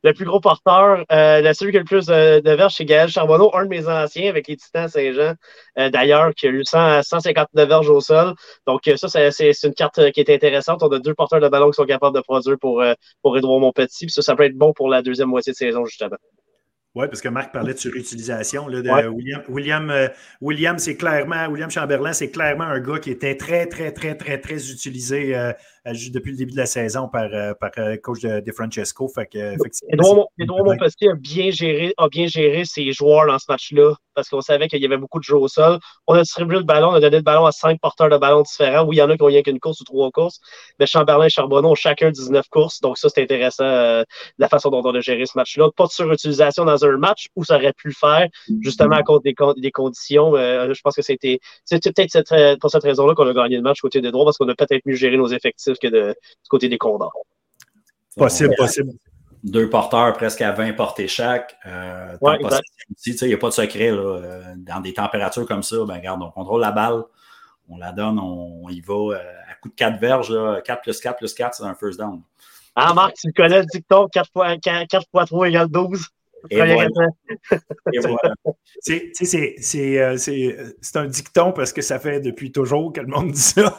Le 0.04 0.12
plus 0.12 0.24
gros 0.24 0.38
porteur, 0.38 1.04
euh, 1.10 1.52
celui 1.52 1.72
qui 1.72 1.78
a 1.78 1.80
le 1.80 1.84
plus 1.84 2.06
de 2.06 2.54
verges, 2.54 2.76
c'est 2.76 2.84
Gaël 2.84 3.08
Charbonneau, 3.08 3.50
un 3.54 3.64
de 3.64 3.68
mes 3.68 3.88
anciens 3.88 4.28
avec 4.28 4.46
les 4.46 4.56
Titans 4.56 4.88
Saint-Jean, 4.88 5.34
d'ailleurs, 5.76 6.32
qui 6.34 6.46
a 6.46 6.50
eu 6.50 6.64
100, 6.64 7.02
159 7.02 7.68
verges 7.68 7.90
au 7.90 8.00
sol. 8.00 8.34
Donc, 8.68 8.88
ça, 8.96 9.08
c'est 9.32 9.52
une 9.64 9.74
carte 9.74 10.12
qui 10.12 10.20
est 10.20 10.30
intéressante. 10.30 10.84
On 10.84 10.88
a 10.92 11.00
deux 11.00 11.14
porteurs 11.14 11.40
de 11.40 11.48
ballon 11.48 11.70
qui 11.70 11.76
sont 11.76 11.86
capables 11.86 12.14
de 12.14 12.22
produire 12.22 12.56
pour, 12.60 12.84
pour 13.20 13.36
Edouard 13.36 13.58
Montpetit. 13.58 14.06
Puis 14.06 14.12
ça, 14.12 14.22
ça 14.22 14.36
peut 14.36 14.44
être 14.44 14.56
bon 14.56 14.72
pour 14.72 14.88
la 14.88 15.02
deuxième 15.02 15.28
moitié 15.28 15.52
de 15.52 15.56
saison, 15.56 15.84
justement. 15.86 16.16
Oui, 16.96 17.06
parce 17.06 17.20
que 17.20 17.28
Marc 17.28 17.52
parlait 17.52 17.74
de 17.74 17.78
surutilisation. 17.78 18.66
Là, 18.66 18.82
de 18.82 19.08
William, 19.08 19.42
William, 19.48 19.90
euh, 19.90 20.08
William 20.40 20.78
c'est 20.78 20.96
clairement, 20.96 21.46
William 21.46 21.70
Chamberlain, 21.70 22.12
c'est 22.12 22.30
clairement 22.30 22.64
un 22.64 22.80
gars 22.80 22.98
qui 22.98 23.10
était 23.12 23.36
très, 23.36 23.66
très, 23.66 23.92
très, 23.92 24.16
très, 24.16 24.38
très 24.38 24.70
utilisé 24.72 25.36
euh, 25.36 25.52
depuis 25.86 26.32
le 26.32 26.36
début 26.36 26.52
de 26.52 26.56
la 26.56 26.66
saison 26.66 27.08
par, 27.08 27.28
par 27.58 27.70
coach 28.02 28.20
de, 28.20 28.40
de, 28.40 28.52
Francesco. 28.52 29.08
Fait 29.08 29.26
que, 29.26 29.56
Edouard, 29.88 30.26
a 30.70 31.14
bien 31.14 31.50
géré, 31.50 31.94
a 31.96 32.08
bien 32.08 32.26
géré 32.26 32.64
ses 32.64 32.92
joueurs 32.92 33.26
dans 33.26 33.38
ce 33.38 33.46
match-là 33.48 33.94
parce 34.14 34.28
qu'on 34.28 34.40
savait 34.40 34.68
qu'il 34.68 34.80
y 34.80 34.84
avait 34.84 34.98
beaucoup 34.98 35.18
de 35.18 35.24
jeux 35.24 35.36
au 35.36 35.48
sol. 35.48 35.78
On 36.06 36.14
a 36.14 36.22
distribué 36.22 36.58
le 36.58 36.64
ballon, 36.64 36.88
on 36.88 36.94
a 36.94 37.00
donné 37.00 37.16
le 37.16 37.22
ballon 37.22 37.46
à 37.46 37.52
cinq 37.52 37.80
porteurs 37.80 38.10
de 38.10 38.18
ballon 38.18 38.42
différents. 38.42 38.84
Oui, 38.84 38.96
il 38.96 38.98
y 38.98 39.02
en 39.02 39.08
a 39.08 39.16
qui 39.16 39.22
ont 39.22 39.26
rien 39.26 39.42
qu'une 39.42 39.60
course 39.60 39.80
ou 39.80 39.84
trois 39.84 40.10
courses, 40.10 40.40
mais 40.78 40.86
Chamberlain 40.86 41.26
et 41.26 41.30
Charbonneau 41.30 41.70
ont 41.70 41.74
chacun 41.74 42.10
19 42.10 42.46
courses. 42.50 42.80
Donc, 42.80 42.98
ça, 42.98 43.08
c'est 43.08 43.22
intéressant, 43.22 43.64
la 44.38 44.48
façon 44.48 44.70
dont 44.70 44.82
on 44.84 44.94
a 44.94 45.00
géré 45.00 45.24
ce 45.26 45.32
match-là. 45.36 45.70
Pas 45.76 45.86
de 45.86 45.90
surutilisation 45.90 46.64
dans 46.64 46.84
un 46.84 46.96
match 46.96 47.28
où 47.36 47.44
ça 47.44 47.56
aurait 47.56 47.72
pu 47.72 47.88
le 47.88 47.94
faire, 47.94 48.28
justement 48.60 48.96
à 48.96 49.02
cause 49.02 49.22
des, 49.22 49.34
des 49.56 49.70
conditions. 49.70 50.36
Euh, 50.36 50.74
je 50.74 50.80
pense 50.82 50.96
que 50.96 51.02
c'était 51.02 51.40
peut-être 51.70 52.58
pour 52.58 52.70
cette 52.70 52.82
raison-là 52.82 53.14
qu'on 53.14 53.26
a 53.26 53.34
gagné 53.34 53.56
le 53.56 53.62
match 53.62 53.80
côté 53.80 54.00
des 54.00 54.10
droits, 54.10 54.24
parce 54.24 54.38
qu'on 54.38 54.48
a 54.48 54.54
peut-être 54.54 54.82
mieux 54.86 54.96
géré 54.96 55.16
nos 55.16 55.28
effectifs 55.28 55.69
que 55.78 55.88
de, 55.88 56.10
du 56.12 56.48
côté 56.48 56.68
des 56.68 56.78
Condors. 56.78 57.12
Possible, 58.16 58.54
possible. 58.56 58.92
Deux 59.42 59.70
porteurs 59.70 60.12
presque 60.12 60.42
à 60.42 60.52
20 60.52 60.74
portées 60.74 61.08
chaque. 61.08 61.56
Euh, 61.64 62.16
il 62.20 63.26
n'y 63.26 63.34
a 63.34 63.38
pas 63.38 63.48
de 63.48 63.52
secret. 63.52 63.90
Là, 63.90 64.02
euh, 64.02 64.54
dans 64.58 64.80
des 64.80 64.92
températures 64.92 65.46
comme 65.46 65.62
ça, 65.62 65.76
ben, 65.86 65.94
regarde, 65.94 66.22
on 66.22 66.30
contrôle 66.30 66.60
la 66.60 66.72
balle, 66.72 67.04
on 67.68 67.78
la 67.78 67.92
donne, 67.92 68.18
on, 68.18 68.68
y 68.68 68.80
va 68.80 68.94
euh, 68.94 69.18
à 69.50 69.54
coup 69.54 69.70
de 69.70 69.74
4 69.74 69.98
verges. 69.98 70.30
Là, 70.30 70.60
4 70.60 70.82
plus 70.82 71.00
4 71.00 71.16
plus 71.16 71.32
4, 71.32 71.54
c'est 71.54 71.64
un 71.64 71.74
first 71.74 71.98
down. 71.98 72.20
Ah, 72.74 72.92
Marc, 72.92 73.14
tu 73.14 73.32
connais 73.32 73.60
le 73.60 73.66
dicton 73.66 74.08
4 74.12 74.30
fois, 74.30 74.56
4, 74.58 74.86
4 74.88 75.06
fois 75.10 75.24
3 75.24 75.48
égale 75.48 75.68
12. 75.68 76.06
Et 76.50 77.98
voilà. 77.98 78.32
Euh, 78.88 80.16
c'est 80.80 80.96
un 80.96 81.06
dicton 81.06 81.52
parce 81.52 81.72
que 81.72 81.82
ça 81.82 81.98
fait 81.98 82.20
depuis 82.20 82.52
toujours 82.52 82.92
que 82.92 83.00
le 83.00 83.06
monde 83.06 83.32
dit 83.32 83.40
ça. 83.40 83.76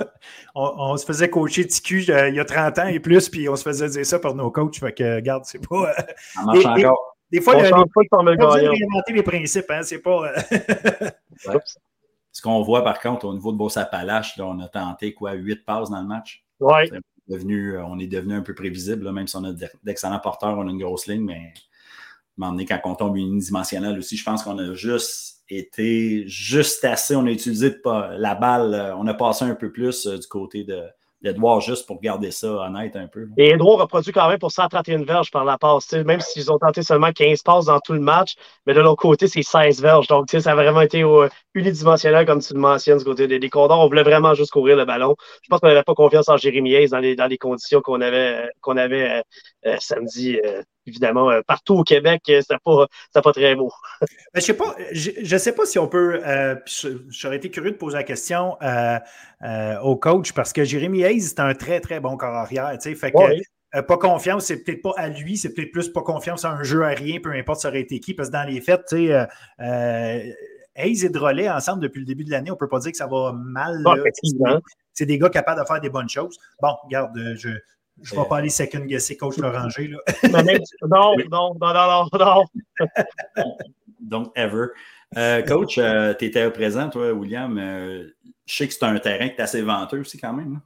On, 0.56 0.96
se 0.98 1.06
faisait 1.06 1.30
coacher 1.30 1.66
TQ 1.68 2.06
euh, 2.10 2.30
il 2.30 2.36
y 2.36 2.40
a 2.40 2.46
30 2.46 2.80
ans 2.80 2.88
et 2.88 3.00
plus, 3.00 3.30
puis 3.30 3.50
on 3.50 3.56
se 3.56 3.64
faisait 3.64 3.90
dire 3.90 4.06
ça 4.06 4.20
par 4.20 4.36
nos 4.36 4.52
coachs. 4.52 4.78
Fait 4.78 4.94
que, 4.94 5.16
regarde, 5.16 5.44
c'est 5.46 5.66
pas. 5.68 5.96
Euh, 5.98 6.04
des 7.32 7.42
fois, 7.42 7.56
on 7.56 7.62
pas 7.62 7.68
de 7.68 8.46
réinventer 8.46 9.14
les 9.14 9.24
principes, 9.24 9.72
hein, 9.72 9.82
c'est 9.84 10.02
pas. 10.02 10.34
Ce 12.34 12.42
qu'on 12.42 12.62
voit 12.62 12.82
par 12.84 13.02
contre 13.02 13.26
au 13.26 13.34
niveau 13.34 13.52
de 13.52 13.58
Bossapalache, 13.58 14.40
on 14.40 14.60
a 14.62 14.70
tenté 14.70 15.14
quoi, 15.14 15.34
8 15.34 15.66
passes 15.66 15.90
dans 15.90 16.02
le 16.02 16.08
match. 16.08 16.46
Ouais. 16.62 16.90
Devenu, 17.28 17.78
on 17.78 18.00
est 18.00 18.08
devenu 18.08 18.36
un 18.36 18.42
peu 18.42 18.54
prévisible, 18.54 19.12
même 19.12 19.28
si 19.28 19.36
on 19.36 19.44
a 19.44 19.52
d'excellents 19.84 20.20
porteurs, 20.20 20.58
on 20.58 20.68
a 20.68 20.72
une 20.72 20.78
grosse 20.78 21.08
ligne, 21.08 21.26
mais 21.26 21.54
donné, 22.38 22.66
quand 22.66 22.80
on 22.86 22.96
tombe 22.96 23.18
unidimensionnel 23.18 23.98
aussi, 23.98 24.18
je 24.18 24.24
pense 24.24 24.44
qu'on 24.44 24.58
a 24.58 24.74
juste 24.74 25.42
été 25.50 26.28
juste 26.28 26.84
assez. 26.86 27.16
On 27.16 27.26
a 27.26 27.32
utilisé 27.32 27.76
la 27.86 28.36
balle, 28.36 28.74
euh, 28.74 28.96
on 28.96 29.08
a 29.08 29.14
passé 29.14 29.46
un 29.46 29.56
peu 29.56 29.72
plus 29.72 30.08
euh, 30.08 30.18
du 30.18 30.28
côté 30.28 30.64
de, 30.64 30.82
d'Edouard 31.22 31.62
juste 31.62 31.86
pour 31.86 32.02
garder 32.02 32.32
ça 32.32 32.48
honnête 32.48 32.96
un 32.96 33.08
peu. 33.08 33.28
Et 33.38 33.50
Edouard 33.50 33.82
a 33.82 33.88
quand 33.88 34.30
même 34.30 34.40
pour 34.40 34.52
131 34.52 35.04
verges 35.04 35.30
par 35.32 35.46
la 35.46 35.58
passe. 35.58 35.92
Même 35.94 36.22
s'ils 36.22 36.52
ont 36.52 36.58
tenté 36.58 36.82
seulement 36.84 37.12
15 37.12 37.42
passes 37.44 37.66
dans 37.66 37.80
tout 37.80 37.94
le 37.94 38.00
match, 38.00 38.36
mais 38.66 38.74
de 38.74 38.80
l'autre 38.80 39.02
côté, 39.02 39.28
c'est 39.28 39.44
16 39.44 39.82
verges. 39.82 40.08
Donc, 40.08 40.30
ça 40.30 40.52
a 40.52 40.56
vraiment 40.56 40.82
été 40.82 41.04
euh, 41.04 41.28
unidimensionnel, 41.54 42.26
comme 42.26 42.42
tu 42.42 42.54
le 42.54 42.60
mentionnes, 42.60 42.98
du 42.98 43.04
côté 43.04 43.28
des, 43.28 43.50
Condors. 43.50 43.80
On 43.80 43.88
voulait 43.88 44.04
vraiment 44.04 44.34
juste 44.34 44.52
courir 44.52 44.78
le 44.78 44.86
ballon. 44.86 45.16
Je 45.44 45.50
pense 45.50 45.60
qu'on 45.60 45.68
n'avait 45.68 45.84
pas 45.84 45.94
confiance 45.94 46.30
en 46.30 46.38
Jérémy 46.38 46.74
Hayes 46.74 46.90
dans 46.90 47.00
les, 47.00 47.16
dans 47.16 47.28
les 47.28 47.38
conditions 47.38 47.82
qu'on 47.82 48.00
avait, 48.00 48.50
qu'on 48.62 48.78
avait 48.78 49.22
samedi 49.80 50.40
évidemment, 50.86 51.30
euh, 51.30 51.42
partout 51.46 51.76
au 51.76 51.84
Québec, 51.84 52.24
euh, 52.30 52.42
c'est 52.48 52.58
pas, 52.64 52.88
pas 53.22 53.34
très 53.34 53.56
beau. 53.56 53.72
Ben, 54.34 54.40
je 54.40 54.46
sais 54.46 54.54
pas, 54.54 54.76
je, 54.94 55.38
sais 55.38 55.52
pas 55.54 55.66
si 55.66 55.78
on 55.78 55.88
peut. 55.88 56.22
Euh, 56.26 56.56
j'aurais 57.10 57.36
été 57.36 57.52
curieux 57.52 57.72
de 57.72 57.76
poser 57.76 57.98
la 57.98 58.04
question 58.04 58.58
au 59.84 59.96
coach 59.98 60.32
parce 60.32 60.54
que 60.54 60.64
Jérémy 60.64 61.04
Hayes, 61.04 61.22
c'est 61.22 61.40
un 61.40 61.54
très, 61.54 61.82
très 61.82 62.00
bon 62.00 62.18
corps 62.18 62.34
arrière. 62.34 62.76
Fait 62.82 63.12
que, 63.12 63.82
pas 63.82 63.98
confiance, 63.98 64.46
c'est 64.46 64.64
peut-être 64.64 64.82
pas 64.82 64.94
à 64.98 65.10
lui, 65.10 65.38
c'est 65.38 65.54
peut-être 65.54 65.72
plus 65.72 65.90
pas 65.90 66.02
confiance 66.02 66.46
en 66.46 66.52
un 66.52 66.64
jeu 66.64 66.84
à 66.84 66.90
rien, 66.90 67.20
peu 67.22 67.32
importe 67.32 67.62
ça 67.62 67.68
aurait 67.68 67.82
été 67.82 68.00
qui, 68.00 68.14
parce 68.14 68.30
que 68.30 68.34
dans 68.34 68.44
les 68.44 68.62
tu 68.62 68.74
sais, 68.88 69.28
Hayes 70.76 71.06
et 71.06 71.10
Drolet 71.10 71.50
ensemble 71.50 71.82
depuis 71.82 72.00
le 72.00 72.06
début 72.06 72.24
de 72.24 72.32
l'année, 72.32 72.52
on 72.52 72.56
peut 72.56 72.70
pas 72.70 72.80
dire 72.80 72.92
que 72.92 72.98
ça 72.98 73.08
va 73.08 73.34
mal. 73.34 73.84
c'est 74.94 75.06
des 75.06 75.18
gars 75.18 75.30
capables 75.30 75.62
de 75.62 75.66
faire 75.66 75.82
des 75.82 75.90
bonnes 75.90 76.10
choses. 76.10 76.40
Bon, 76.62 76.76
regarde, 76.86 77.18
je, 77.36 77.50
je 78.02 78.16
ne 78.16 78.22
vais 78.22 78.28
pas 78.28 78.38
aller 78.38 78.50
second 78.50 78.86
guesser 78.86 79.18
coach 79.18 79.38
Loranger. 79.40 79.88
Là. 79.88 80.00
non, 80.88 81.16
non, 81.30 81.56
non, 81.56 81.56
non, 81.60 82.08
non, 82.14 82.46
Donc, 84.00 84.32
ever. 84.36 84.68
Euh, 85.18 85.42
coach, 85.42 85.78
euh, 85.78 86.14
tu 86.14 86.26
étais 86.26 86.50
présent, 86.52 86.90
toi, 86.90 87.12
William. 87.12 87.58
Euh, 87.58 88.08
je 88.46 88.56
sais 88.56 88.68
que 88.68 88.74
c'est 88.74 88.84
un 88.84 88.98
terrain 88.98 89.30
qui 89.30 89.36
est 89.36 89.42
assez 89.42 89.62
venteux 89.62 90.00
aussi, 90.00 90.18
quand 90.18 90.34
même. 90.34 90.62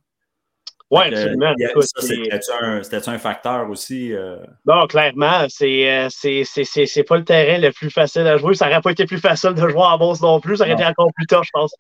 Oui, 0.92 1.08
absolument. 1.08 1.54
C'était-tu 2.00 3.10
un, 3.10 3.18
facteur 3.18 3.70
aussi? 3.70 4.14
Euh? 4.14 4.38
Non, 4.68 4.86
clairement, 4.86 5.48
c'est 5.50 6.08
c'est 6.10 7.04
pas 7.04 7.18
le 7.18 7.26
terrain 7.26 7.58
le 7.58 7.72
plus 7.72 7.90
facile 7.90 8.28
à 8.28 8.38
jouer. 8.38 8.54
Ça 8.54 8.68
n'aurait 8.68 8.82
pas 8.82 8.92
été 8.92 9.06
plus 9.06 9.18
facile 9.18 9.54
de 9.54 9.68
jouer 9.68 9.82
en 9.82 9.98
bourse 9.98 10.22
non 10.22 10.40
plus. 10.40 10.58
Ça 10.58 10.64
aurait 10.66 10.74
été 10.74 10.86
encore 10.86 11.12
plus 11.16 11.26
tard, 11.26 11.44
je 11.44 11.50
pense. 11.52 11.74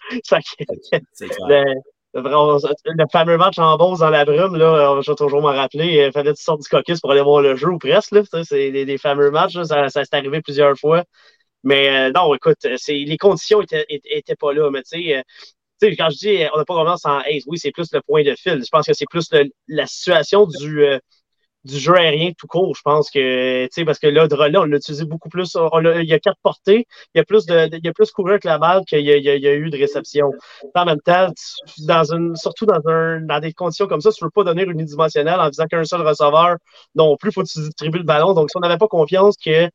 Le, 2.15 3.05
fameux 3.11 3.37
match 3.37 3.59
en 3.59 3.77
bourse 3.77 3.99
dans 3.99 4.09
la 4.09 4.25
brume, 4.25 4.55
là, 4.55 5.01
je 5.01 5.11
vais 5.11 5.15
toujours 5.15 5.41
m'en 5.41 5.49
rappeler. 5.49 6.05
Il 6.07 6.11
fallait 6.11 6.31
que 6.31 6.37
tu 6.37 6.43
sortes 6.43 6.61
du 6.61 6.69
caucus 6.69 6.99
pour 7.01 7.11
aller 7.11 7.21
voir 7.21 7.41
le 7.41 7.55
jeu 7.55 7.69
ou 7.69 7.77
presque. 7.77 8.15
C'est 8.43 8.71
des, 8.71 8.97
fameux 8.97 9.31
matchs. 9.31 9.61
ça, 9.63 9.89
ça 9.89 10.05
s'est 10.05 10.15
arrivé 10.15 10.41
plusieurs 10.41 10.77
fois. 10.77 11.03
Mais 11.63 12.09
euh, 12.09 12.11
non, 12.15 12.33
écoute, 12.35 12.65
les 12.87 13.17
conditions 13.17 13.61
étaient, 13.61 14.35
pas 14.39 14.53
là. 14.53 14.69
Mais 14.71 14.83
tu 14.83 15.01
sais, 15.01 15.17
euh, 15.17 15.95
quand 15.97 16.09
je 16.11 16.17
dis 16.17 16.43
on 16.53 16.57
n'a 16.57 16.65
pas 16.65 16.75
vraiment 16.75 16.97
sans 16.97 17.19
ace, 17.21 17.43
oui, 17.47 17.57
c'est 17.57 17.71
plus 17.71 17.91
le 17.91 18.01
point 18.01 18.23
de 18.23 18.35
fil. 18.35 18.63
Je 18.63 18.69
pense 18.71 18.85
que 18.85 18.93
c'est 18.93 19.07
plus 19.09 19.29
la 19.67 19.87
situation 19.87 20.45
du, 20.45 20.85
euh, 20.85 20.99
du 21.65 21.77
jeu 21.79 21.95
aérien 21.95 22.31
tout 22.37 22.47
court. 22.47 22.75
Je 22.75 22.81
pense 22.81 23.09
que, 23.09 23.65
tu 23.65 23.69
sais, 23.71 23.85
parce 23.85 23.99
que 23.99 24.07
là, 24.07 24.27
là, 24.27 24.61
on 24.61 24.65
l'a 24.65 24.77
utilisé 24.77 25.05
beaucoup 25.05 25.29
plus. 25.29 25.55
il 25.55 26.05
y 26.05 26.13
a 26.13 26.19
quatre 26.19 26.39
portées. 26.41 26.87
Il 27.13 27.17
y 27.17 27.21
a 27.21 27.23
plus 27.25 27.45
de, 27.45 27.69
il 27.73 27.83
y 27.83 27.87
a 27.89 27.93
plus 27.93 28.11
couru 28.11 28.39
que 28.39 28.47
la 28.47 28.57
balle 28.57 28.83
qu'il 28.85 29.01
y, 29.01 29.09
a 29.09 29.53
eu 29.53 29.69
de 29.69 29.77
réception. 29.77 30.31
En 30.75 30.85
même 30.85 31.01
temps, 31.01 31.27
dans 31.79 32.13
une, 32.13 32.35
surtout 32.35 32.65
dans, 32.65 32.81
un, 32.87 33.21
dans 33.21 33.39
des 33.39 33.53
conditions 33.53 33.87
comme 33.87 34.01
ça, 34.01 34.11
tu 34.11 34.23
ne 34.23 34.27
veux 34.27 34.31
pas 34.31 34.43
donner 34.43 34.63
unidimensionnelle 34.63 35.39
en 35.39 35.49
disant 35.49 35.65
qu'un 35.65 35.83
seul 35.83 36.01
receveur 36.01 36.57
non 36.95 37.17
plus, 37.17 37.29
il 37.31 37.33
faut 37.33 37.43
que 37.43 37.49
tu 37.49 37.59
distribues 37.59 37.99
le 37.99 38.03
ballon. 38.05 38.33
Donc, 38.33 38.49
si 38.49 38.57
on 38.57 38.61
n'avait 38.61 38.77
pas 38.77 38.87
confiance 38.87 39.35
que 39.43 39.69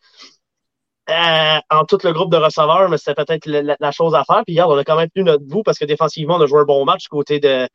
euh, 1.10 1.58
en 1.70 1.84
tout 1.86 1.98
le 2.04 2.12
groupe 2.12 2.30
de 2.30 2.36
receveurs, 2.36 2.88
mais 2.88 2.98
c'était 2.98 3.14
peut-être 3.14 3.46
la, 3.46 3.90
chose 3.92 4.14
à 4.14 4.24
faire. 4.24 4.42
Puis 4.46 4.54
regarde, 4.54 4.72
on 4.72 4.78
a 4.78 4.84
quand 4.84 4.96
même 4.96 5.08
tenu 5.10 5.24
notre 5.24 5.44
bout 5.44 5.62
parce 5.62 5.78
que 5.78 5.84
défensivement, 5.84 6.36
on 6.36 6.42
a 6.42 6.46
joué 6.46 6.60
un 6.60 6.64
bon 6.64 6.84
match 6.84 7.08
côté 7.08 7.40
de. 7.40 7.68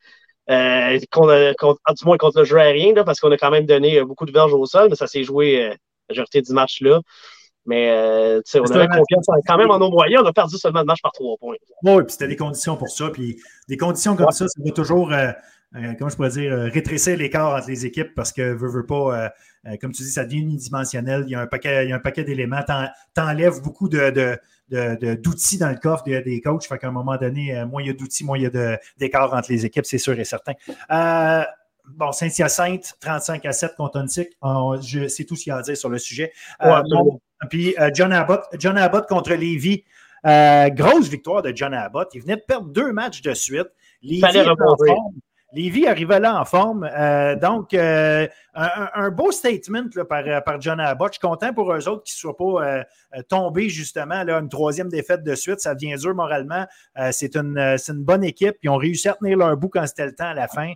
Euh, 0.49 0.99
contre, 1.11 1.53
du 1.93 2.05
moins 2.05 2.17
contre 2.17 2.39
le 2.39 2.45
jeu 2.45 2.57
aérien, 2.57 2.93
là, 2.93 3.03
parce 3.03 3.19
qu'on 3.19 3.31
a 3.31 3.37
quand 3.37 3.49
même 3.49 3.65
donné 3.65 3.99
euh, 3.99 4.05
beaucoup 4.05 4.25
de 4.25 4.31
verges 4.31 4.53
au 4.53 4.65
sol, 4.65 4.89
mais 4.89 4.95
ça 4.95 5.07
s'est 5.07 5.23
joué 5.23 5.63
euh, 5.63 5.69
la 5.69 5.75
majorité 6.09 6.41
du 6.41 6.53
match 6.53 6.81
là. 6.81 7.01
Mais 7.67 7.89
euh, 7.89 8.41
on 8.53 8.71
avait 8.71 8.87
confiance 8.87 9.25
quand 9.47 9.57
même 9.57 9.71
en 9.71 9.79
nos 9.79 9.89
moyens. 9.89 10.21
On 10.23 10.27
a 10.27 10.33
perdu 10.33 10.55
seulement 10.57 10.81
le 10.81 10.85
match 10.85 11.01
par 11.01 11.11
trois 11.13 11.35
points. 11.37 11.55
Oui, 11.83 12.03
puis 12.03 12.11
c'était 12.11 12.27
des 12.27 12.35
conditions 12.35 12.77
pour 12.77 12.89
ça. 12.89 13.09
Puis 13.09 13.41
des 13.67 13.75
conditions 13.75 14.15
comme 14.15 14.29
ça, 14.29 14.47
ça 14.47 14.61
va 14.63 14.69
toujours, 14.69 15.11
comment 15.73 16.09
je 16.09 16.15
pourrais 16.15 16.29
dire, 16.29 16.53
rétrécir 16.71 17.17
l'écart 17.17 17.55
entre 17.55 17.67
les 17.67 17.87
équipes 17.87 18.13
parce 18.13 18.31
que 18.31 18.53
veut, 18.53 18.69
veut 18.69 18.85
pas 18.85 19.31
euh, 19.67 19.77
comme 19.77 19.91
tu 19.91 20.03
dis, 20.03 20.11
ça 20.11 20.25
devient 20.25 20.39
unidimensionnel. 20.39 21.23
Il 21.27 21.31
y 21.31 21.35
a 21.35 21.41
un 21.41 21.47
paquet, 21.47 21.85
il 21.85 21.89
y 21.89 21.93
a 21.93 21.95
un 21.95 21.99
paquet 21.99 22.23
d'éléments. 22.23 22.61
T'enlèves 23.13 23.61
beaucoup 23.61 23.89
de, 23.89 24.37
d'outils 24.69 25.57
dans 25.57 25.69
le 25.69 25.77
coffre 25.77 26.03
des, 26.03 26.41
coachs. 26.41 26.65
Fait 26.65 26.77
qu'à 26.77 26.87
un 26.87 26.91
moment 26.91 27.17
donné, 27.17 27.55
euh, 27.55 27.65
moins 27.65 27.81
il 27.81 27.87
y 27.87 27.89
a 27.89 27.93
d'outils, 27.93 28.23
moins 28.23 28.37
il 28.37 28.43
y 28.43 28.47
a 28.47 28.79
d'écart 28.97 29.33
entre 29.33 29.51
les 29.51 29.65
équipes, 29.65 29.85
c'est 29.85 29.97
sûr 29.97 30.19
et 30.19 30.25
certain. 30.25 30.53
Euh, 30.91 31.43
bon, 31.89 32.11
Saint-Hyacinthe, 32.11 32.95
35 32.99 33.45
à 33.45 33.51
7 33.51 33.75
contre 33.75 33.99
Ontic. 33.99 34.29
C'est 35.09 35.25
tout 35.25 35.35
ce 35.35 35.43
qu'il 35.43 35.51
y 35.51 35.53
a 35.53 35.57
à 35.57 35.61
dire 35.61 35.77
sur 35.77 35.89
le 35.89 35.97
sujet. 35.97 36.31
puis 37.49 37.75
John 37.93 38.13
Abbott, 38.13 38.43
John 38.59 38.77
Abbott 38.77 39.07
contre 39.07 39.33
Lévis. 39.33 39.83
grosse 40.23 41.09
victoire 41.09 41.41
de 41.41 41.51
John 41.55 41.73
Abbott. 41.73 42.09
Il 42.13 42.21
venait 42.21 42.37
de 42.37 42.43
perdre 42.47 42.67
deux 42.67 42.91
matchs 42.91 43.21
de 43.21 43.33
suite. 43.33 43.67
Lévis 44.01 44.21
Fallait 44.21 44.45
Lévi 45.55 45.87
arrivait 45.87 46.19
là 46.19 46.39
en 46.39 46.43
forme. 46.43 46.83
Euh, 46.83 47.37
donc, 47.37 47.73
euh, 47.73 48.27
un, 48.53 49.09
beau 49.09 49.31
statement 49.31 49.85
par, 50.09 50.43
par 50.43 50.59
John 50.59 50.81
Abbott. 50.81 51.13
Je 51.13 51.19
suis 51.19 51.27
content 51.27 51.53
pour 51.53 51.73
eux 51.73 51.87
autres 51.87 52.03
qu'ils 52.03 52.15
ne 52.15 52.33
soient 52.33 52.35
pas 52.35 52.83
euh, 53.15 53.21
tombés 53.29 53.69
justement 53.69 54.23
là, 54.23 54.39
une 54.39 54.49
troisième 54.49 54.89
défaite 54.89 55.23
de 55.23 55.33
suite. 55.33 55.61
Ça 55.61 55.73
devient 55.73 55.95
dur 55.97 56.13
moralement. 56.13 56.65
c'est 57.11 57.37
une, 57.37 57.55
bonne 58.03 58.25
équipe. 58.25 58.55
Ils 58.63 58.69
ont 58.69 58.75
réussi 58.75 59.07
à 59.07 59.13
tenir 59.13 59.37
leur 59.37 59.55
bout 59.55 59.69
quand 59.69 59.87
c'était 59.87 60.05
le 60.05 60.13
temps 60.13 60.27
à 60.27 60.33
la 60.33 60.49
fin. 60.49 60.73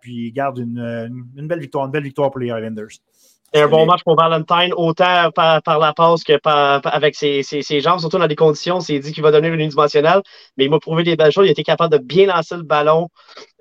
puis 0.00 0.28
ils 0.28 0.32
gardent 0.32 0.58
une, 0.58 1.24
une, 1.36 1.48
belle 1.48 1.60
victoire, 1.60 1.86
une 1.86 1.90
belle 1.90 2.04
victoire 2.04 2.30
pour 2.30 2.38
les 2.38 2.46
Islanders. 2.46 3.00
C'est 3.54 3.62
un 3.62 3.68
bon 3.68 3.84
match 3.84 4.02
pour 4.02 4.16
Valentine, 4.16 4.72
autant 4.76 5.30
par, 5.30 5.62
par 5.62 5.78
la 5.78 5.92
passe 5.92 6.24
que 6.24 6.38
par, 6.38 6.80
avec 6.84 7.14
ses, 7.14 7.42
ses, 7.42 7.60
ses, 7.60 7.80
jambes, 7.80 8.00
surtout 8.00 8.18
dans 8.18 8.26
des 8.26 8.36
conditions. 8.36 8.80
C'est 8.80 8.98
dit 8.98 9.12
qu'il 9.12 9.22
va 9.22 9.30
donner 9.30 9.48
une 9.48 9.54
unidimensionnelle, 9.54 10.22
mais 10.56 10.64
il 10.64 10.70
m'a 10.70 10.78
prouvé 10.78 11.02
des 11.02 11.16
belles 11.16 11.32
choses. 11.32 11.46
Il 11.46 11.50
était 11.50 11.62
capable 11.62 11.92
de 11.92 11.98
bien 11.98 12.26
lancer 12.26 12.56
le 12.56 12.62
ballon 12.62 13.08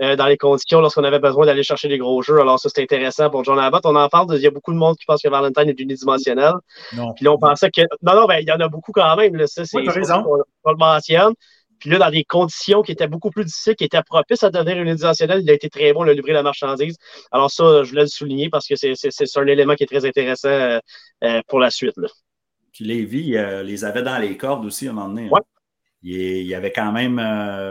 euh, 0.02 0.16
dans 0.16 0.28
les 0.28 0.38
conditions 0.38 0.80
lorsqu'on 0.80 1.04
avait 1.04 1.20
besoin 1.20 1.46
d'aller 1.46 1.64
chercher 1.64 1.89
des 1.89 1.98
gros 1.98 2.22
jeux. 2.22 2.39
Alors, 2.39 2.58
ça, 2.58 2.70
c'est 2.74 2.82
intéressant 2.82 3.30
pour 3.30 3.44
John 3.44 3.60
Abbott. 3.60 3.86
On 3.86 3.96
en 3.96 4.08
parle, 4.08 4.28
il 4.36 4.42
y 4.42 4.48
a 4.48 4.52
beaucoup 4.52 4.72
de 4.72 4.78
monde 4.78 4.96
qui 4.98 5.06
pense 5.06 5.22
que 5.22 5.30
Valentine 5.30 5.68
est 5.68 5.80
unidimensionnel. 5.80 6.54
Non. 6.96 7.14
Puis 7.14 7.26
là, 7.26 7.34
on 7.34 7.38
pensait 7.38 7.70
que. 7.70 7.82
Non, 8.02 8.16
non, 8.16 8.26
ben, 8.28 8.38
il 8.39 8.48
y 8.48 8.52
en 8.52 8.60
a 8.60 8.70
beaucoup 8.70 8.94
quand 8.94 9.16
même. 9.18 9.36
Là, 9.36 9.48
ça, 9.48 9.66
c'est. 9.66 9.78
Oui, 9.78 9.89
raison. 9.89 10.24
On, 10.26 10.72
le 10.72 10.78
mentionne. 10.78 11.34
Puis 11.82 11.89
là, 11.89 11.97
dans 11.97 12.11
des 12.11 12.23
conditions 12.23 12.84
qui 12.84 12.91
étaient 12.91 13.07
beaucoup 13.07 13.32
plus 13.32 13.43
difficiles, 13.43 13.75
qui 13.75 13.84
étaient 13.84 14.03
propices 14.03 14.43
à 14.43 14.51
devenir 14.51 14.77
unidimensionnel, 14.77 15.41
il 15.41 15.49
a 15.49 15.53
été 15.53 15.67
très 15.67 15.93
bon, 15.93 16.05
il 16.05 16.11
a 16.11 16.13
livré 16.13 16.32
la 16.32 16.43
marchandise. 16.43 16.95
Alors 17.32 17.49
ça, 17.49 17.84
je 17.84 17.89
voulais 17.89 18.03
le 18.03 18.07
souligner 18.07 18.49
parce 18.49 18.67
que 18.67 18.75
c'est 18.75 18.93
un 19.36 19.47
élément 19.47 19.73
qui 19.73 19.84
est 19.84 19.88
très 19.88 20.05
intéressant 20.05 20.47
euh, 20.47 20.79
euh, 21.23 21.41
pour 21.47 21.59
la 21.59 21.71
suite. 21.71 21.97
Là. 21.97 22.07
Puis 22.71 22.86
Lévi 22.86 23.36
euh, 23.36 23.63
les 23.63 23.84
avait 23.84 24.03
dans 24.03 24.19
les 24.19 24.38
cordes 24.38 24.63
aussi 24.63 24.88
à 24.88 24.91
un 24.91 24.93
moment 24.93 25.09
donné. 25.09 25.29
Hein. 25.34 25.41
Il, 26.03 26.53
avait 26.53 26.71
quand 26.71 26.91
même 26.91 27.15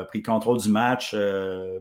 pris 0.08 0.18
le 0.18 0.24
contrôle 0.24 0.58
du 0.58 0.68
match. 0.68 1.16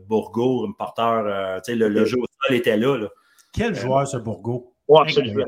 Bourgo, 0.06 0.66
un 0.68 0.72
porteur, 0.72 1.22
le, 1.68 1.88
le 1.88 2.04
jeu 2.04 2.16
au 2.18 2.26
sol 2.46 2.56
était 2.56 2.76
là. 2.76 3.08
Quel 3.52 3.74
joueur 3.74 4.06
ce 4.06 4.16
Bourgo? 4.16 4.72
Ouais, 4.88 5.00
absolument. 5.02 5.44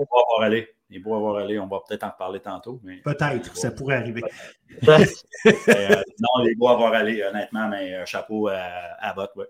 Il 0.93 0.97
il 0.97 0.99
est 0.99 1.01
beau 1.01 1.15
avoir 1.15 1.37
allé, 1.37 1.59
on 1.59 1.67
va 1.67 1.81
peut-être 1.87 2.05
en 2.05 2.11
reparler 2.11 2.41
tantôt. 2.41 2.81
Peut-être, 3.05 3.57
ça 3.57 3.71
pourrait 3.71 3.97
arriver. 3.97 4.23
Euh, 5.45 5.97
non, 6.21 6.45
il 6.45 6.53
est 6.53 6.55
beau 6.55 6.69
avoir 6.69 6.93
allé, 6.93 7.23
honnêtement, 7.23 7.69
mais 7.69 7.95
euh, 7.95 8.07
chapeau 8.07 8.49
à, 8.49 8.61
à 9.01 9.13
Bot, 9.13 9.27
ouais. 9.37 9.47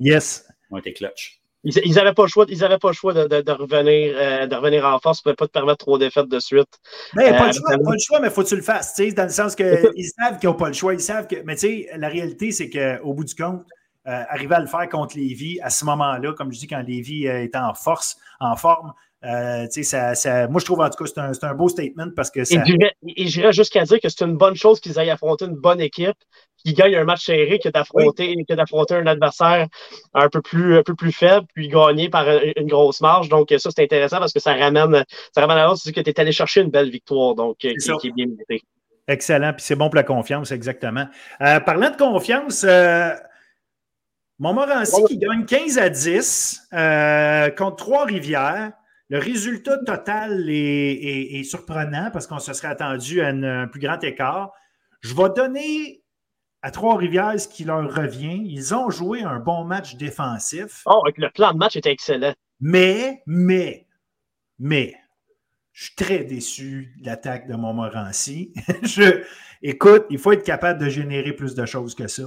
Yes. 0.00 0.48
Ils 0.70 0.74
ont 0.74 0.78
été 0.78 0.92
clutch. 0.92 1.42
Ils 1.64 1.94
n'avaient 1.94 2.14
pas 2.14 2.22
le 2.22 2.28
choix, 2.28 2.46
ils 2.48 2.58
pas 2.58 2.88
le 2.88 2.92
choix 2.92 3.12
de, 3.12 3.26
de, 3.26 3.52
revenir, 3.52 4.14
euh, 4.16 4.46
de 4.46 4.56
revenir 4.56 4.86
en 4.86 4.98
force. 4.98 5.18
Ils 5.18 5.28
ne 5.28 5.32
pouvaient 5.32 5.36
pas 5.36 5.46
te 5.46 5.52
permettre 5.52 5.84
trop 5.84 5.98
défaites 5.98 6.28
de 6.28 6.38
suite. 6.38 6.80
Mais 7.14 7.30
pas, 7.30 7.46
le 7.46 7.52
choix, 7.52 7.70
pas 7.70 7.92
le 7.92 7.98
choix, 7.98 8.20
mais 8.20 8.28
il 8.28 8.32
faut 8.32 8.42
que 8.42 8.48
tu 8.48 8.56
le 8.56 8.62
fasses. 8.62 8.96
Dans 9.14 9.24
le 9.24 9.28
sens 9.28 9.54
qu'ils 9.54 9.68
savent 10.18 10.38
qu'ils 10.38 10.48
n'ont 10.48 10.56
pas 10.56 10.68
le 10.68 10.74
choix. 10.74 10.94
Ils 10.94 11.00
savent 11.00 11.26
que. 11.26 11.36
Mais 11.44 11.54
tu 11.54 11.60
sais, 11.60 11.88
la 11.96 12.08
réalité, 12.08 12.52
c'est 12.52 12.70
qu'au 12.70 13.12
bout 13.12 13.24
du 13.24 13.34
compte, 13.34 13.62
arriver 14.04 14.54
à 14.54 14.60
le 14.60 14.66
faire 14.66 14.88
contre 14.88 15.16
Lévis 15.16 15.58
à 15.62 15.70
ce 15.70 15.84
moment-là, 15.84 16.32
comme 16.34 16.52
je 16.52 16.58
dis, 16.58 16.66
quand 16.66 16.82
Lévis 16.82 17.26
est 17.26 17.56
en 17.56 17.74
force, 17.74 18.18
en 18.40 18.56
forme, 18.56 18.92
euh, 19.24 19.66
ça, 19.70 20.14
ça, 20.14 20.48
moi, 20.48 20.60
je 20.60 20.64
trouve 20.64 20.80
en 20.80 20.90
tout 20.90 21.02
cas 21.02 21.10
c'est 21.32 21.44
un, 21.44 21.50
un, 21.50 21.54
beau 21.54 21.68
statement 21.68 22.08
parce 22.14 22.30
que 22.30 22.44
ça. 22.44 22.62
Et 23.16 23.26
j'irais 23.26 23.52
jusqu'à 23.52 23.84
dire 23.84 24.00
que 24.00 24.08
c'est 24.08 24.24
une 24.24 24.36
bonne 24.36 24.54
chose 24.54 24.80
qu'ils 24.80 24.98
aillent 24.98 25.10
affronter 25.10 25.46
une 25.46 25.56
bonne 25.56 25.80
équipe 25.80 26.16
qui 26.64 26.74
gagne 26.74 26.94
un 26.96 27.04
match 27.04 27.24
serré 27.24 27.58
que 27.58 27.68
d'affronter 27.68 28.36
d'affronter 28.48 28.94
un 28.94 29.06
adversaire 29.06 29.66
un 30.14 30.28
peu 30.28 30.42
plus 30.42 30.78
un 30.78 30.82
peu 30.82 30.94
plus 30.94 31.12
faible 31.12 31.46
puis 31.54 31.68
gagner 31.68 32.08
par 32.08 32.26
une 32.28 32.66
grosse 32.66 33.00
marge. 33.00 33.28
Donc 33.28 33.48
ça 33.56 33.70
c'est 33.74 33.82
intéressant 33.82 34.18
parce 34.18 34.32
que 34.32 34.40
ça 34.40 34.54
ramène 34.54 35.04
ça 35.34 35.40
ramène 35.40 35.58
à 35.58 35.66
l'autre 35.66 35.82
que 35.90 36.00
tu 36.00 36.10
es 36.10 36.20
allé 36.20 36.32
chercher 36.32 36.60
une 36.60 36.70
belle 36.70 36.90
victoire 36.90 37.34
donc 37.34 37.56
qui, 37.58 37.74
qui, 37.74 38.08
est 38.08 38.12
bien 38.12 38.26
méritée. 38.26 38.62
Excellent 39.08 39.52
puis 39.52 39.62
c'est 39.64 39.76
bon 39.76 39.86
pour 39.88 39.96
la 39.96 40.02
confiance 40.02 40.52
exactement. 40.52 41.06
Euh, 41.40 41.60
parlant 41.60 41.90
de 41.90 41.96
confiance. 41.96 42.64
Euh, 42.64 43.10
Montmorency 44.38 45.04
qui 45.04 45.16
gagne 45.16 45.44
15 45.44 45.78
à 45.78 45.88
10 45.88 46.68
euh, 46.72 47.50
contre 47.50 47.76
Trois-Rivières. 47.76 48.72
Le 49.10 49.18
résultat 49.18 49.78
total 49.78 50.46
est, 50.48 51.42
surprenant 51.44 52.10
parce 52.12 52.26
qu'on 52.26 52.38
se 52.38 52.52
serait 52.52 52.68
attendu 52.68 53.20
à 53.20 53.28
un 53.28 53.66
plus 53.66 53.80
grand 53.80 54.02
écart. 54.02 54.52
Je 55.00 55.14
vais 55.14 55.28
donner 55.36 56.02
à 56.62 56.70
Trois-Rivières 56.70 57.38
ce 57.38 57.46
qui 57.46 57.64
leur 57.64 57.94
revient. 57.94 58.40
Ils 58.46 58.74
ont 58.74 58.88
joué 58.88 59.22
un 59.22 59.38
bon 59.38 59.64
match 59.64 59.96
défensif. 59.96 60.82
Oh, 60.86 61.02
le 61.16 61.28
plan 61.28 61.52
de 61.52 61.58
match 61.58 61.76
était 61.76 61.92
excellent. 61.92 62.32
Mais, 62.60 63.22
mais, 63.26 63.86
mais, 64.58 64.94
je 65.72 65.84
suis 65.84 65.94
très 65.94 66.24
déçu 66.24 66.94
de 67.00 67.06
l'attaque 67.06 67.46
de 67.46 67.54
Montmorency. 67.54 68.54
je, 68.82 69.22
écoute, 69.60 70.06
il 70.08 70.18
faut 70.18 70.32
être 70.32 70.44
capable 70.44 70.80
de 70.80 70.88
générer 70.88 71.34
plus 71.34 71.54
de 71.54 71.66
choses 71.66 71.94
que 71.94 72.06
ça. 72.06 72.22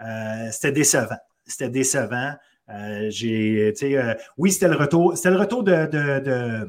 Euh, 0.00 0.48
c'était 0.50 0.72
décevant. 0.72 1.18
C'était 1.44 1.68
décevant. 1.68 2.34
Euh, 2.70 3.06
j'ai, 3.10 3.72
euh, 3.82 4.14
oui, 4.36 4.52
c'était 4.52 4.68
le 4.68 4.76
retour. 4.76 5.16
C'était 5.16 5.30
le 5.30 5.38
retour 5.38 5.62
de, 5.62 5.86
de, 5.86 6.68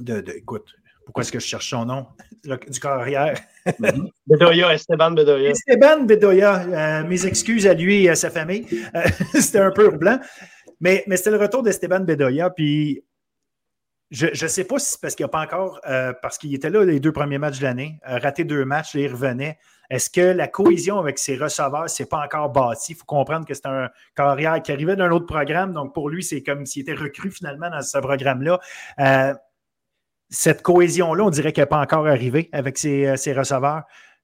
de, 0.00 0.32
écoute, 0.36 0.74
pourquoi 1.04 1.22
est-ce 1.22 1.32
que 1.32 1.38
je 1.38 1.46
cherche 1.46 1.70
son 1.70 1.84
nom? 1.84 2.06
du 2.44 2.80
carrière. 2.80 3.38
Mhm. 3.78 4.08
Bedoya, 4.26 4.74
Esteban 4.74 5.12
Bedoya. 5.12 5.50
Esteban 5.50 6.04
Bedoya. 6.04 6.62
Euh, 6.62 7.04
mes 7.06 7.26
excuses 7.26 7.66
à 7.66 7.74
lui 7.74 8.04
et 8.04 8.10
à 8.10 8.14
sa 8.14 8.30
famille. 8.30 8.66
c'était 9.34 9.58
un 9.58 9.70
peu 9.70 9.90
blanc. 9.90 10.18
Mais, 10.80 11.04
mais 11.06 11.16
c'était 11.16 11.30
le 11.30 11.36
retour 11.36 11.62
d'Esteban 11.62 12.00
Bedoya. 12.00 12.50
Puis 12.50 13.02
je 14.10 14.26
ne 14.26 14.48
sais 14.48 14.64
pas 14.64 14.78
si 14.78 14.98
parce 15.00 15.14
qu'il 15.14 15.24
n'y 15.24 15.30
a 15.30 15.32
pas 15.32 15.42
encore, 15.42 15.80
parce 16.20 16.38
qu'il 16.38 16.54
était 16.54 16.70
là 16.70 16.84
les 16.84 17.00
deux 17.00 17.12
premiers 17.12 17.38
matchs 17.38 17.58
de 17.58 17.64
l'année, 17.64 18.00
raté 18.02 18.44
deux 18.44 18.64
matchs, 18.64 18.96
et 18.96 19.04
il 19.04 19.12
revenait. 19.12 19.58
Est-ce 19.90 20.08
que 20.08 20.20
la 20.20 20.46
cohésion 20.46 20.98
avec 20.98 21.18
ses 21.18 21.36
receveurs, 21.36 21.90
c'est 21.90 22.08
pas 22.08 22.24
encore 22.24 22.50
bâti? 22.50 22.92
Il 22.92 22.94
faut 22.94 23.04
comprendre 23.04 23.44
que 23.44 23.54
c'est 23.54 23.66
un 23.66 23.90
carrière 24.14 24.62
qui 24.62 24.70
arrivait 24.70 24.94
d'un 24.94 25.10
autre 25.10 25.26
programme. 25.26 25.72
Donc, 25.74 25.92
pour 25.92 26.08
lui, 26.08 26.22
c'est 26.22 26.44
comme 26.44 26.64
s'il 26.64 26.82
était 26.82 26.94
recru 26.94 27.32
finalement 27.32 27.68
dans 27.68 27.82
ce 27.82 27.98
programme-là. 27.98 28.60
Euh, 29.00 29.34
cette 30.28 30.62
cohésion-là, 30.62 31.24
on 31.24 31.30
dirait 31.30 31.52
qu'elle 31.52 31.64
n'est 31.64 31.70
pas 31.70 31.80
encore 31.80 32.06
arrivée 32.06 32.48
avec 32.52 32.78
ses, 32.78 33.04
euh, 33.04 33.34
receveurs. 33.36 33.82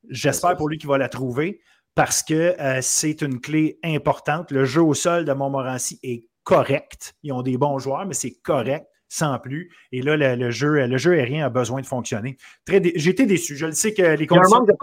J'espère 0.09 0.57
pour 0.57 0.69
lui 0.69 0.79
qu'il 0.79 0.89
va 0.89 0.99
la 0.99 1.09
trouver 1.09 1.61
parce 1.97 2.23
que 2.23 2.55
euh, 2.61 2.79
c'est 2.81 3.21
une 3.21 3.41
clé 3.41 3.81
importante. 3.83 4.53
Le 4.53 4.65
jeu 4.65 4.83
au 4.83 4.95
sol 4.95 5.25
de 5.25 5.33
Montmorency 5.33 5.99
est 6.05 6.29
correct. 6.45 7.17
Ils 7.25 7.33
ont 7.33 7.43
des 7.43 7.59
bons 7.59 7.81
joueurs, 7.81 8.07
mais 8.07 8.15
c'est 8.15 8.35
correct 8.35 8.87
sans 9.09 9.39
plus. 9.39 9.71
Et 9.93 10.03
là, 10.03 10.17
le, 10.17 10.51
jeu, 10.51 10.87
le 10.87 10.99
jeu 10.99 11.13
aérien 11.13 11.47
a 11.47 11.49
besoin 11.49 11.81
de 11.81 11.87
fonctionner. 11.87 12.37
J'ai 12.69 13.11
été 13.11 13.27
déçu. 13.27 13.57
Je 13.57 13.67
le 13.67 13.73
sais 13.73 13.95
que 13.95 14.03
les 14.03 14.27
conditions... 14.27 14.65
Il 14.67 14.75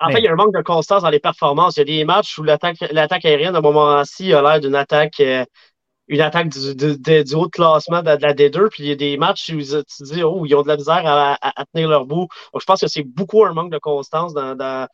en 0.00 0.10
fait, 0.10 0.18
il 0.18 0.24
y 0.24 0.28
a 0.28 0.32
un 0.32 0.36
manque 0.36 0.54
de 0.54 0.62
constance 0.62 1.02
dans 1.02 1.10
les 1.10 1.20
performances. 1.20 1.76
Il 1.76 1.80
y 1.80 1.82
a 1.82 1.98
des 1.98 2.04
matchs 2.04 2.38
où 2.38 2.42
l'attaque 2.42 3.24
aérienne, 3.24 3.54
à 3.54 3.58
un 3.58 3.62
moment-ci, 3.62 4.32
a 4.32 4.42
l'air 4.42 4.60
d'une 4.60 4.74
attaque, 4.74 5.20
euh, 5.20 5.44
une 6.08 6.20
attaque 6.20 6.48
du, 6.48 6.74
du, 6.74 7.34
haut 7.34 7.48
classement 7.48 8.02
de, 8.02 8.08
la 8.08 8.34
D2. 8.34 8.68
Puis 8.68 8.84
il 8.84 8.88
y 8.88 8.92
a 8.92 8.96
des 8.96 9.16
matchs 9.16 9.50
où 9.50 9.58
tu 9.58 9.66
te 9.66 10.04
dis, 10.04 10.22
oh, 10.22 10.44
ils 10.44 10.54
ont 10.54 10.62
de 10.62 10.68
la 10.68 10.76
misère 10.76 11.02
à, 11.04 11.64
tenir 11.72 11.88
leur 11.88 12.04
bout. 12.06 12.28
Donc, 12.52 12.60
je 12.60 12.66
pense 12.66 12.80
que 12.80 12.88
c'est 12.88 13.04
beaucoup 13.04 13.44
un 13.44 13.52
manque 13.52 13.72
de 13.72 13.78
constance 13.78 14.34
dans 14.34 14.88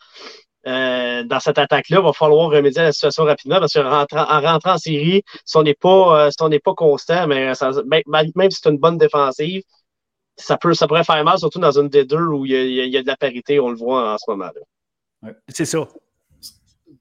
euh, 0.67 1.23
dans 1.23 1.39
cette 1.39 1.59
attaque-là, 1.59 1.99
il 2.01 2.05
va 2.05 2.12
falloir 2.12 2.51
remédier 2.51 2.81
à 2.81 2.85
la 2.85 2.93
situation 2.93 3.25
rapidement 3.25 3.61
parce 3.61 3.75
qu'en 3.75 3.89
rentrant, 3.89 4.27
en 4.29 4.41
rentrant 4.41 4.73
en 4.75 4.79
série, 4.79 5.23
si 5.45 5.57
on 5.57 5.62
n'est 5.62 5.75
pas, 5.75 6.27
euh, 6.27 6.59
pas 6.64 6.75
constant, 6.75 7.29
mais 7.29 7.53
ben, 7.87 8.03
même 8.35 8.51
si 8.51 8.61
c'est 8.61 8.71
une 8.71 8.79
bonne 8.79 8.99
défensive, 8.99 9.62
ça, 10.37 10.57
peut, 10.57 10.75
ça 10.75 10.89
pourrait 10.89 11.05
faire 11.05 11.23
mal, 11.25 11.39
surtout 11.39 11.61
dans 11.61 11.79
une 11.79 11.89
des 11.89 12.05
deux 12.05 12.27
où 12.27 12.45
il 12.47 12.53
y, 12.53 12.97
a, 12.97 13.03
de 13.03 13.07
la 13.07 13.17
parité, 13.17 13.61
on 13.61 13.71
le 13.71 13.77
voit 13.77 14.14
en 14.14 14.19
ce 14.19 14.29
moment-là. 14.31 15.33
C'est 15.49 15.64
ça. 15.64 15.87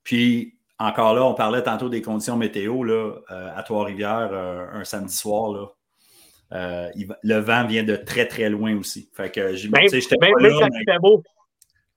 Puis, 0.03 0.53
encore 0.77 1.15
là, 1.15 1.23
on 1.23 1.33
parlait 1.33 1.63
tantôt 1.63 1.89
des 1.89 2.03
conditions 2.03 2.37
météo 2.37 2.83
là, 2.83 3.15
euh, 3.31 3.49
à 3.55 3.63
Trois-Rivières 3.63 4.31
un 4.73 4.83
samedi 4.83 5.15
soir. 5.15 5.51
Là. 5.51 6.91
le 7.23 7.39
vent 7.39 7.65
vient 7.65 7.83
de 7.83 7.95
très, 7.95 8.27
très 8.27 8.49
loin 8.49 8.77
aussi. 8.77 9.09
Fait 9.13 9.31
que, 9.31 9.41
même, 9.41 9.89
même, 10.29 10.43
même 10.43 10.59
quand 10.59 10.67
il 10.71 10.85
fait 10.85 10.99
beau. 10.99 11.23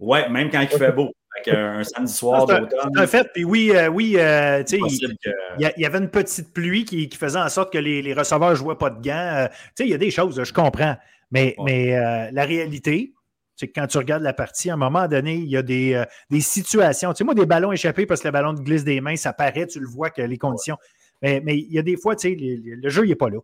Oui, 0.00 0.18
même 0.30 0.50
quand 0.50 0.60
il 0.60 0.68
fait 0.68 0.92
beau 0.92 1.12
un 1.46 1.84
samedi 1.84 2.12
soir 2.14 2.46
d'automne. 2.46 2.98
En 2.98 3.06
fait, 3.06 3.30
puis 3.32 3.44
oui, 3.44 3.72
euh, 3.74 3.88
oui 3.88 4.16
euh, 4.18 4.62
il, 4.72 5.72
y 5.76 5.86
avait 5.86 5.98
une 5.98 6.10
petite 6.10 6.52
pluie 6.52 6.84
qui, 6.84 7.08
faisait 7.16 7.38
en 7.38 7.48
sorte 7.48 7.72
que 7.72 7.78
les, 7.78 8.12
receveurs 8.14 8.50
ne 8.50 8.54
jouaient 8.54 8.76
pas 8.76 8.90
de 8.90 9.02
gants. 9.02 9.12
Euh, 9.12 9.48
il 9.78 9.88
y 9.88 9.94
a 9.94 9.98
des 9.98 10.10
choses, 10.10 10.42
je 10.42 10.52
comprends. 10.52 10.96
Mais, 11.30 11.54
mais 11.64 11.90
la 12.32 12.44
réalité, 12.44 13.12
c'est 13.54 13.68
que 13.68 13.80
quand 13.80 13.86
tu 13.86 13.98
regardes 13.98 14.22
la 14.22 14.32
partie, 14.32 14.70
à 14.70 14.74
un 14.74 14.78
moment 14.78 15.06
donné, 15.08 15.34
il 15.34 15.48
y 15.48 15.56
a 15.56 15.62
des, 15.62 16.06
situations. 16.40 17.12
Tu 17.12 17.18
sais, 17.18 17.24
moi, 17.24 17.34
des 17.34 17.46
ballons 17.46 17.72
échappés 17.72 18.06
parce 18.06 18.22
que 18.22 18.28
le 18.28 18.32
ballon 18.32 18.54
glisse 18.54 18.84
des 18.84 19.00
mains, 19.00 19.16
ça 19.16 19.32
paraît, 19.32 19.66
tu 19.66 19.80
le 19.80 19.86
vois 19.86 20.10
que 20.10 20.22
les 20.22 20.38
conditions. 20.38 20.76
Mais, 21.20 21.42
il 21.46 21.72
y 21.72 21.78
a 21.78 21.82
des 21.82 21.96
fois, 21.96 22.14
tu 22.14 22.28
sais, 22.28 22.36
le, 22.38 22.88
jeu, 22.88 23.04
il 23.04 23.08
n'est 23.08 23.16
pas 23.16 23.28
là. 23.28 23.38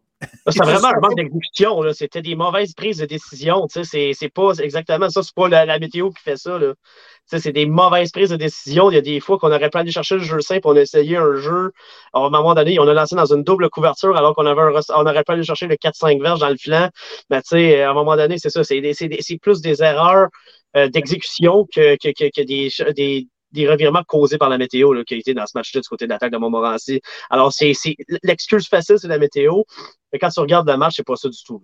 C'est 0.49 0.63
vraiment 0.63 0.89
un 0.89 1.01
manque 1.01 1.17
d'exécution. 1.17 1.83
C'était 1.93 2.23
des 2.23 2.37
mauvaises 2.37 2.73
prises 2.73 2.99
de 2.99 3.07
décision. 3.07 3.67
C'est 3.69 4.33
pas 4.33 4.53
exactement 4.61 5.11
ça. 5.11 5.23
C'est 5.23 5.35
pas 5.35 5.49
la, 5.49 5.79
météo 5.81 6.11
qui 6.11 6.23
fait 6.23 6.37
ça. 6.37 6.59
C'est 7.27 7.53
des 7.53 7.67
mauvaises 7.67 8.13
prises 8.13 8.31
de 8.31 8.37
décision. 8.37 8.91
Il 8.91 8.95
y 8.95 8.99
a 8.99 9.01
des 9.01 9.19
fois 9.19 9.39
qu'on 9.39 9.51
aurait 9.51 9.71
pu 9.71 9.79
aller 9.79 9.91
chercher 9.91 10.17
le 10.17 10.23
jeu 10.23 10.41
simple, 10.41 10.69
on 10.69 10.77
a 10.77 10.83
essayé 10.83 11.17
un 11.17 11.35
jeu. 11.35 11.73
à 12.13 12.21
un 12.21 12.31
moment 12.31 12.55
donné, 12.55 12.79
on 12.79 12.87
a 12.87 12.95
lancé 12.95 13.17
dans 13.17 13.33
une 13.33 13.43
double 13.43 13.69
couverture 13.71 14.17
alors 14.17 14.37
qu'on 14.37 14.47
avait 14.47 14.81
on 14.95 15.07
aurait 15.07 15.25
pu 15.25 15.33
aller 15.33 15.43
chercher 15.43 15.67
le 15.67 15.75
4-5 15.75 16.23
verges 16.23 16.41
dans 16.41 16.51
le 16.51 16.57
flanc. 16.57 16.89
Mais 17.31 17.43
tu 17.43 17.49
sais, 17.49 17.83
à 17.83 17.91
un 17.91 17.95
moment 17.95 18.17
donné, 18.17 18.39
c'est 18.39 18.51
ça. 18.51 18.63
C'est 18.63 19.39
plus 19.43 19.61
des 19.61 19.83
erreurs 19.83 20.29
euh, 20.77 20.89
d'exécution 20.89 21.67
que, 21.75 21.97
que, 21.97 22.11
que, 22.11 22.93
des 22.93 23.29
revirements 23.69 24.03
causés 24.05 24.39
par 24.39 24.49
la 24.49 24.59
météo 24.59 24.93
là, 24.93 25.05
qui 25.05 25.15
a 25.15 25.17
été 25.17 25.35
dans 25.35 25.47
ce 25.47 25.53
match-là 25.57 25.81
du 25.81 25.89
côté 25.89 26.07
de 26.07 26.11
l'attaque 26.11 26.33
de 26.33 26.39
Montmorency. 26.39 27.01
Alors, 27.31 27.53
c'est 27.53 27.73
l'excuse 28.23 28.69
facile, 28.69 28.99
c'est 28.99 29.09
la 29.09 29.19
météo. 29.19 29.63
Mais 30.13 30.19
quand 30.19 30.31
tu 30.31 30.41
regardes 30.41 30.69
le 30.69 30.77
match, 30.77 30.95
c'est 30.97 31.07
pas 31.07 31.17
ça 31.17 31.29
du 31.29 31.43
tout. 31.45 31.63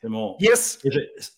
C'est 0.00 0.08
bon. 0.08 0.36
Yes! 0.38 0.78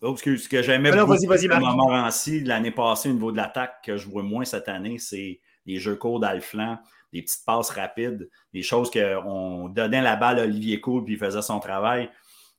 Oh, 0.03 0.17
ce 0.17 0.49
que 0.49 0.63
j'aimais 0.63 0.91
beaucoup 0.91 1.17
de 1.17 1.61
Montmorency 1.61 2.41
l'année 2.41 2.71
passée 2.71 3.09
au 3.09 3.15
niveau 3.15 3.33
de 3.33 3.37
l'attaque 3.37 3.83
que 3.85 3.97
je 3.97 4.09
vois 4.09 4.23
moins 4.23 4.45
cette 4.45 4.69
année, 4.69 4.99
c'est 4.99 5.41
les 5.67 5.79
jeux 5.79 5.97
courts 5.97 6.21
d'Alflan, 6.21 6.79
des 7.13 7.23
petites 7.23 7.45
passes 7.47 7.71
rapides, 7.71 8.29
des 8.53 8.63
choses 8.63 8.91
qu'on 8.91 9.69
donnait 9.69 10.03
la 10.03 10.17
balle 10.17 10.39
à 10.39 10.43
Olivier 10.43 10.81
Cool 10.81 11.05
puis 11.05 11.15
il 11.15 11.19
faisait 11.19 11.43
son 11.43 11.59
travail. 11.61 12.11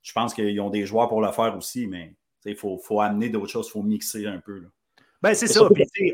Je 0.01 0.11
pense 0.13 0.33
qu'ils 0.33 0.59
ont 0.59 0.69
des 0.71 0.85
joueurs 0.85 1.07
pour 1.07 1.21
le 1.21 1.31
faire 1.31 1.55
aussi, 1.55 1.85
mais 1.85 2.15
il 2.45 2.55
faut, 2.55 2.79
faut, 2.79 3.01
amener 3.01 3.29
d'autres 3.29 3.51
choses, 3.51 3.67
il 3.67 3.71
faut 3.71 3.83
mixer 3.83 4.25
un 4.25 4.39
peu. 4.39 4.59
Là. 4.59 4.67
Ben, 5.21 5.35
c'est 5.35 5.47
ça. 5.47 5.61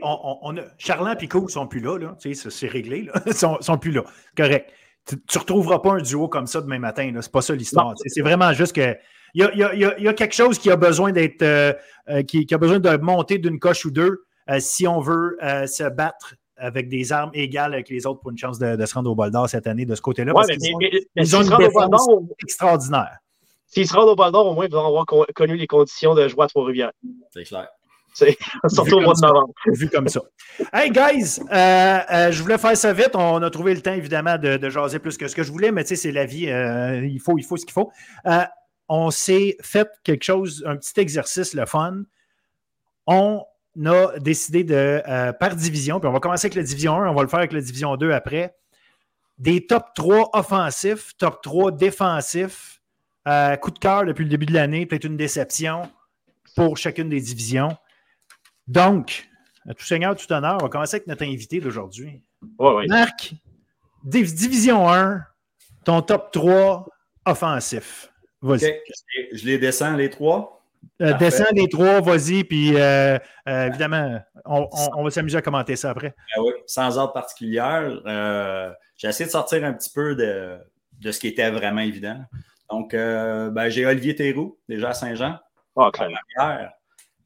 on, 0.02 0.56
Charland 0.78 1.16
et 1.22 1.28
Cool 1.28 1.44
ne 1.44 1.48
sont 1.48 1.68
plus 1.68 1.80
là. 1.80 1.98
là. 1.98 2.18
C'est 2.20 2.68
réglé. 2.68 3.10
Ils 3.26 3.34
sont, 3.34 3.58
sont 3.62 3.78
plus 3.78 3.92
là. 3.92 4.04
Correct. 4.36 4.70
Tu 5.06 5.16
ne 5.16 5.40
retrouveras 5.40 5.80
pas 5.80 5.94
un 5.94 6.02
duo 6.02 6.28
comme 6.28 6.48
ça 6.48 6.60
demain 6.62 6.80
matin. 6.80 7.10
Ce 7.10 7.26
n'est 7.26 7.32
pas 7.32 7.42
ça 7.42 7.56
l'histoire. 7.56 7.94
C'est 8.06 8.22
vraiment 8.22 8.54
juste 8.54 8.74
que. 8.74 8.96
Il 9.34 9.44
y 9.44 10.08
a, 10.08 10.14
quelque 10.14 10.36
chose 10.36 10.58
qui 10.58 10.72
a 10.72 10.76
besoin 10.76 11.12
d'être. 11.12 11.42
Euh, 11.42 11.74
euh, 12.10 12.24
qui, 12.24 12.46
a 12.52 12.58
besoin 12.58 12.80
de 12.80 12.98
monter 12.98 13.38
d'une 13.38 13.60
coche 13.60 13.86
ou 13.86 13.92
deux 13.92 14.24
euh, 14.50 14.60
si 14.60 14.88
on 14.88 15.00
veut 15.00 15.38
se 15.68 15.88
battre 15.90 16.36
avec 16.58 16.90
des 16.90 17.12
armes 17.12 17.30
égales 17.34 17.74
avec 17.74 17.90
les 17.90 18.08
autres 18.08 18.20
pour 18.20 18.32
une 18.32 18.38
chance 18.38 18.58
de, 18.58 18.84
se 18.84 18.94
rendre 18.94 19.12
au 19.12 19.16
bol 19.16 19.30
d'or 19.30 19.48
cette 19.48 19.68
année 19.68 19.86
de 19.86 19.94
ce 19.94 20.02
côté-là. 20.02 20.34
Ouais, 20.34 20.44
ils 21.16 21.36
ont, 21.36 21.44
une 21.44 21.58
défense 21.58 22.10
extraordinaire. 22.42 23.18
S'ils 23.68 23.88
se 23.88 23.94
rendent 23.94 24.10
au 24.10 24.16
bol 24.16 24.32
d'or, 24.32 24.48
au 24.48 24.54
moins, 24.56 24.66
ils 24.66 24.72
vont 24.72 24.86
avoir 24.86 25.06
connu 25.36 25.56
les 25.56 25.68
conditions 25.68 26.16
de 26.16 26.28
jouer 26.28 26.46
à 26.46 26.48
Trois-Rivières. 26.48 26.92
C'est 27.32 27.44
clair. 27.44 27.68
Surtout 28.68 28.96
au 28.96 29.02
mois 29.02 29.14
de 29.14 29.22
novembre. 29.22 29.54
Vu 29.68 29.90
comme 29.90 30.08
ça. 30.08 30.22
Hey, 30.74 30.92
guys, 30.92 31.40
euh, 31.52 32.00
euh, 32.12 32.32
je 32.32 32.42
voulais 32.42 32.58
faire 32.58 32.76
ça 32.76 32.94
vite. 32.94 33.12
On 33.16 33.42
a 33.42 33.50
trouvé 33.50 33.74
le 33.74 33.82
temps, 33.82 33.94
évidemment, 33.94 34.38
de, 34.38 34.70
jaser 34.70 35.00
plus 35.00 35.18
que 35.18 35.28
ce 35.28 35.36
que 35.36 35.44
je 35.44 35.52
voulais, 35.52 35.72
mais 35.72 35.84
tu 35.84 35.90
sais, 35.90 35.96
c'est 35.96 36.12
la 36.12 36.26
vie. 36.26 36.50
Euh, 36.50 37.06
il, 37.06 37.20
faut, 37.20 37.38
il 37.38 37.44
faut 37.44 37.58
ce 37.58 37.66
qu'il 37.66 37.74
faut. 37.74 37.92
on 38.90 39.12
s'est 39.12 39.58
fait 39.62 39.90
quelque 40.04 40.24
chose, 40.24 40.64
un 40.66 40.78
petit 40.78 41.00
exercice, 41.00 41.54
le 41.54 41.66
fun. 41.66 42.04
On 43.06 43.44
a 43.86 44.20
décidé 44.20 44.64
de, 44.64 45.02
par 45.40 45.56
division, 45.56 46.00
puis 46.00 46.10
on 46.10 46.14
va 46.14 46.20
commencer 46.20 46.48
avec 46.48 46.56
la 46.56 46.64
division 46.64 46.96
1, 46.96 47.10
on 47.10 47.14
va 47.14 47.22
le 47.22 47.28
faire 47.28 47.40
avec 47.40 47.54
la 47.54 47.62
division 47.62 47.96
2 47.96 48.12
après, 48.12 48.56
des 49.38 49.66
top 49.66 49.86
3 49.96 50.32
offensifs, 50.34 51.16
top 51.18 51.42
3 51.44 51.72
défensifs, 51.72 52.82
coup 53.62 53.72
de 53.72 53.80
cœur 53.80 54.06
depuis 54.06 54.24
le 54.24 54.30
début 54.30 54.48
de 54.48 54.54
l'année, 54.54 54.86
peut-être 54.88 55.06
une 55.06 55.16
déception 55.16 55.84
pour 56.56 56.76
chacune 56.76 57.08
des 57.08 57.22
divisions. 57.22 57.78
Donc, 58.68 59.30
à 59.68 59.74
tout 59.74 59.86
seigneur, 59.86 60.16
tout 60.16 60.32
honneur, 60.32 60.58
on 60.60 60.64
va 60.64 60.70
commencer 60.70 60.98
avec 60.98 61.08
notre 61.08 61.24
invité 61.24 61.60
d'aujourd'hui. 61.60 62.22
Marc, 62.88 63.34
Division 64.04 64.90
1, 64.90 65.22
ton 65.84 66.02
top 66.02 66.32
3 66.32 66.86
offensif. 67.26 68.12
Vas-y. 68.42 68.80
Je 69.34 69.46
les 69.46 69.58
descends, 69.58 69.96
les 69.96 70.10
trois. 70.10 70.64
Euh, 71.02 71.14
descends 71.14 71.46
les 71.54 71.68
trois, 71.68 72.02
vas-y, 72.02 72.44
puis 72.44 72.76
euh, 72.76 73.18
euh, 73.48 73.68
évidemment, 73.68 74.20
on, 74.46 75.04
va 75.04 75.10
s'amuser 75.10 75.38
à 75.38 75.42
commenter 75.42 75.76
ça 75.76 75.90
après. 75.90 76.16
Ben 76.36 76.44
oui, 76.44 76.52
sans 76.66 76.98
ordre 76.98 77.14
particulière. 77.14 77.92
j'ai 78.96 79.08
essayé 79.08 79.26
de 79.26 79.32
sortir 79.32 79.64
un 79.64 79.74
petit 79.74 79.90
peu 79.90 80.16
de, 80.16 81.12
ce 81.12 81.20
qui 81.20 81.28
était 81.28 81.50
vraiment 81.52 81.82
évident. 81.82 82.20
Donc, 82.70 82.94
ben, 82.94 83.70
j'ai 83.70 83.86
Olivier 83.86 84.16
Théroux, 84.16 84.60
déjà 84.70 84.90
à 84.90 84.94
Saint-Jean. 84.94 85.38
Ah, 85.76 85.92
clair. 85.92 86.72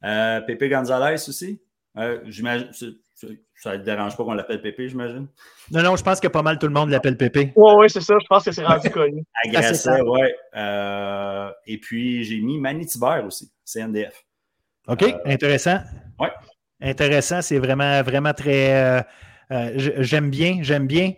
Euh, 0.04 0.40
Pépé 0.40 0.68
Gonzalez 0.68 1.28
aussi. 1.28 1.60
Euh, 1.98 2.20
j'imagine, 2.26 2.70
ça 3.54 3.72
ne 3.72 3.76
te 3.76 3.82
dérange 3.84 4.16
pas 4.16 4.24
qu'on 4.24 4.32
l'appelle 4.32 4.60
Pépé, 4.60 4.88
j'imagine? 4.88 5.28
Non, 5.70 5.82
non, 5.82 5.96
je 5.96 6.02
pense 6.02 6.20
que 6.20 6.28
pas 6.28 6.42
mal 6.42 6.58
tout 6.58 6.66
le 6.66 6.72
monde 6.72 6.90
l'appelle 6.90 7.16
Pépé. 7.16 7.52
Oui, 7.54 7.72
oui, 7.76 7.90
c'est 7.90 8.00
ça. 8.00 8.14
Je 8.20 8.26
pense 8.26 8.44
que 8.44 8.52
c'est 8.52 8.64
rendu 8.64 8.90
connu. 8.90 9.24
Agressé, 9.44 9.90
oui. 10.04 10.20
Euh, 10.56 11.50
et 11.66 11.78
puis, 11.78 12.24
j'ai 12.24 12.40
mis 12.40 12.58
Manny 12.58 12.86
Tiber 12.86 13.22
aussi, 13.26 13.52
CNDF. 13.64 14.24
OK, 14.88 15.04
intéressant. 15.24 15.78
Oui. 16.18 16.28
Intéressant, 16.80 17.42
c'est 17.42 17.58
vraiment, 17.58 18.02
vraiment 18.02 18.32
très. 18.32 19.04
j'aime 19.76 20.30
bien, 20.30 20.58
j'aime 20.62 20.86
bien. 20.86 21.12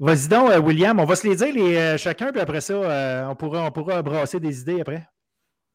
Vas-y 0.00 0.28
donc, 0.28 0.50
William, 0.64 0.98
on 1.00 1.04
va 1.04 1.16
se 1.16 1.26
les 1.26 1.36
dire 1.36 1.52
les, 1.52 1.98
chacun, 1.98 2.30
puis 2.30 2.40
après 2.40 2.62
ça, 2.62 3.28
on, 3.28 3.34
pourra, 3.34 3.64
on 3.66 3.70
pourra 3.72 4.00
brasser 4.00 4.40
des 4.40 4.60
idées 4.60 4.80
après. 4.80 5.06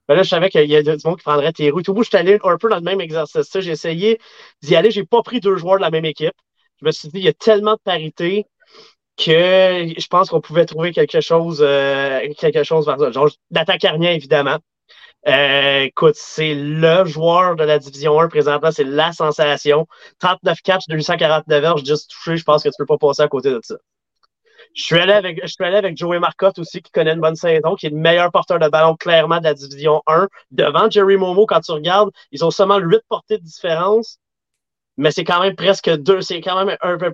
Ben 0.08 0.16
là, 0.16 0.24
je 0.24 0.30
savais 0.30 0.49
qu'il 0.49 0.70
y 0.70 0.76
a 0.76 0.84
du 0.84 0.91
monde 1.06 1.18
qui 1.18 1.24
prendrait 1.24 1.54
tes 1.54 1.70
roues. 1.70 1.82
Tout 1.82 1.93
bout, 1.93 2.04
je 2.04 2.10
suis 2.10 2.18
allé 2.18 2.38
un 2.43 2.58
peu 2.58 2.70
dans 2.70 2.76
le 2.78 2.82
même 2.82 3.01
exercice. 3.01 3.49
J'ai 3.60 3.72
essayé 3.72 4.20
d'y 4.62 4.76
aller. 4.76 4.91
Je 4.91 4.99
n'ai 4.99 5.06
pas 5.06 5.22
pris 5.22 5.39
deux 5.39 5.56
joueurs 5.58 5.78
de 5.78 5.82
la 5.82 5.91
même 5.91 6.06
équipe. 6.06 6.34
Je 6.82 6.86
me 6.86 6.91
suis 6.91 7.08
dit, 7.10 7.20
il 7.20 7.24
y 7.24 7.30
a 7.30 7.34
tellement 7.34 7.74
de 7.74 7.82
parité 7.84 8.45
que 9.18 9.93
je 9.97 10.08
pense 10.08 10.30
qu'on 10.30 10.41
pouvait 10.41 10.66
trouver 10.66 10.91
quelque 10.91 11.22
chose, 11.22 11.60
euh, 11.62 12.22
quelque 12.38 12.64
chose 12.64 12.86
vers 12.88 12.99
ça. 12.99 13.12
Genre, 13.12 13.30
l'attaque 13.51 13.84
évidemment. 13.86 14.58
Euh, 15.28 15.84
écoute, 15.84 16.16
c'est 16.18 16.54
le 16.54 17.06
joueur 17.06 17.56
de 17.56 17.64
la 17.64 17.80
Division 17.80 18.20
1 18.20 18.28
présentement, 18.28 18.72
c'est 18.72 18.84
la 18.84 19.14
sensation. 19.14 19.88
39 20.20 20.60
catchs, 20.64 20.84
249 20.89 21.62
verges, 21.62 21.86
juste 21.86 22.12
touché. 22.12 22.38
Je 22.38 22.43
pense 22.43 22.64
que 22.64 22.70
tu 22.70 22.76
peux 22.78 22.86
pas 22.86 22.97
passer 22.97 23.22
à 23.22 23.28
côté 23.30 23.49
de 23.51 23.60
ça. 23.64 23.76
Je 24.76 24.84
suis 24.84 24.99
allé 24.99 25.13
avec, 25.13 25.39
je 25.41 25.47
suis 25.47 25.63
allé 25.63 25.78
avec 25.78 25.97
Joey 25.97 26.19
Marcotte 26.19 26.57
aussi, 26.59 26.82
qui 26.82 26.91
connaît 26.91 27.13
une 27.13 27.21
bonne 27.21 27.36
saison, 27.36 27.76
qui 27.76 27.86
est 27.86 27.89
le 27.89 27.97
meilleur 27.97 28.32
porteur 28.32 28.59
de 28.59 28.67
ballon 28.67 28.95
clairement 28.95 29.38
de 29.39 29.43
la 29.43 29.53
division 29.53 30.01
1. 30.07 30.28
Devant 30.51 30.89
Jerry 30.89 31.15
Momo, 31.15 31.45
quand 31.45 31.61
tu 31.61 31.71
regardes, 31.71 32.09
ils 32.32 32.43
ont 32.43 32.51
seulement 32.51 32.80
8 32.80 33.01
portées 33.07 33.38
de 33.38 33.43
différence, 33.43 34.17
mais 34.97 35.11
c'est 35.11 35.24
quand 35.24 35.41
même 35.41 35.55
presque 35.55 35.89
deux, 35.97 36.21
c'est 36.21 36.41
quand 36.41 36.65
même 36.65 36.78
un 36.82 36.97
peu 36.97 37.11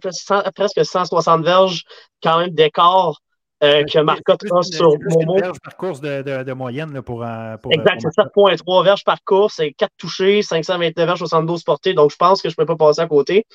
presque 0.55 0.85
160 0.85 1.43
verges 1.43 1.83
quand 2.23 2.39
même 2.39 2.51
d'écart 2.51 3.19
euh, 3.63 3.83
que 3.83 3.99
Marcotte 3.99 4.43
a 4.51 4.61
sur 4.61 4.93
Momo. 4.99 5.37
par 5.63 5.75
course 5.77 5.99
de, 5.99 6.43
de, 6.43 6.53
moyenne 6.53 7.01
pour, 7.01 7.25
pour, 7.61 7.73
Exact, 7.73 8.01
c'est 8.01 8.21
7,3 8.21 8.83
verges 8.83 9.03
par 9.03 9.21
course, 9.23 9.55
c'est 9.57 9.71
4 9.71 9.91
touchés, 9.97 10.41
529 10.41 11.05
verges, 11.05 11.19
72 11.19 11.63
portées. 11.63 11.93
Donc, 11.93 12.11
je 12.11 12.15
pense 12.15 12.41
que 12.41 12.49
je 12.49 12.55
ne 12.57 12.65
peux 12.65 12.77
pas 12.77 12.87
passer 12.87 13.01
à 13.01 13.07
côté. 13.07 13.45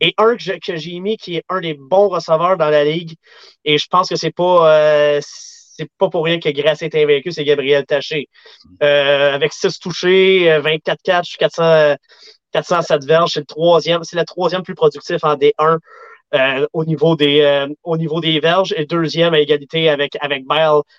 Et 0.00 0.14
un 0.18 0.36
que 0.36 0.76
j'ai 0.76 1.00
mis 1.00 1.16
qui 1.16 1.36
est 1.36 1.44
un 1.48 1.60
des 1.60 1.74
bons 1.74 2.08
receveurs 2.08 2.56
dans 2.56 2.70
la 2.70 2.84
ligue, 2.84 3.14
et 3.64 3.78
je 3.78 3.86
pense 3.90 4.08
que 4.08 4.16
c'est 4.16 4.34
pas. 4.34 4.72
Euh, 4.72 5.20
c'est 5.22 5.88
pas 5.96 6.08
pour 6.08 6.24
rien 6.24 6.40
que 6.40 6.48
Grasset 6.48 6.86
est 6.86 7.02
invaincu, 7.04 7.30
c'est 7.30 7.44
Gabriel 7.44 7.86
Taché. 7.86 8.26
Euh, 8.82 9.32
avec 9.32 9.52
6 9.52 9.78
touchés, 9.78 10.58
24 10.58 10.98
catchs, 11.04 11.36
400, 11.36 11.94
407 12.52 13.04
verges, 13.04 13.32
c'est 13.34 13.40
le 13.40 13.46
troisième, 13.46 14.02
c'est 14.02 14.16
la 14.16 14.24
troisième 14.24 14.62
plus 14.62 14.74
productif 14.74 15.22
en 15.22 15.36
D1 15.36 15.78
euh, 16.34 16.66
au, 16.74 16.84
niveau 16.84 17.16
des, 17.16 17.40
euh, 17.40 17.68
au 17.84 17.96
niveau 17.96 18.20
des 18.20 18.38
verges 18.38 18.74
et 18.76 18.84
deuxième 18.84 19.32
à 19.32 19.40
égalité 19.40 19.88
avec, 19.88 20.16
avec 20.20 20.44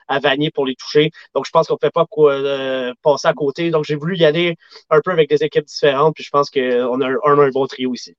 à 0.07 0.19
Vanier 0.19 0.49
pour 0.49 0.65
les 0.65 0.75
toucher. 0.75 1.11
Donc, 1.35 1.45
je 1.45 1.51
pense 1.51 1.67
qu'on 1.67 1.75
ne 1.75 1.87
peut 1.87 1.91
pas 1.91 2.05
euh, 2.17 2.93
passer 3.03 3.27
à 3.27 3.33
côté. 3.33 3.69
Donc, 3.69 3.85
j'ai 3.85 3.95
voulu 3.95 4.17
y 4.17 4.25
aller 4.25 4.55
un 4.89 4.99
peu 5.01 5.11
avec 5.11 5.29
des 5.29 5.43
équipes 5.43 5.65
différentes, 5.65 6.15
puis 6.15 6.23
je 6.23 6.31
pense 6.31 6.49
qu'on 6.49 7.01
a 7.01 7.07
un, 7.07 7.39
un, 7.39 7.49
bon 7.49 7.67
trio 7.67 7.93
ici. 7.93 8.15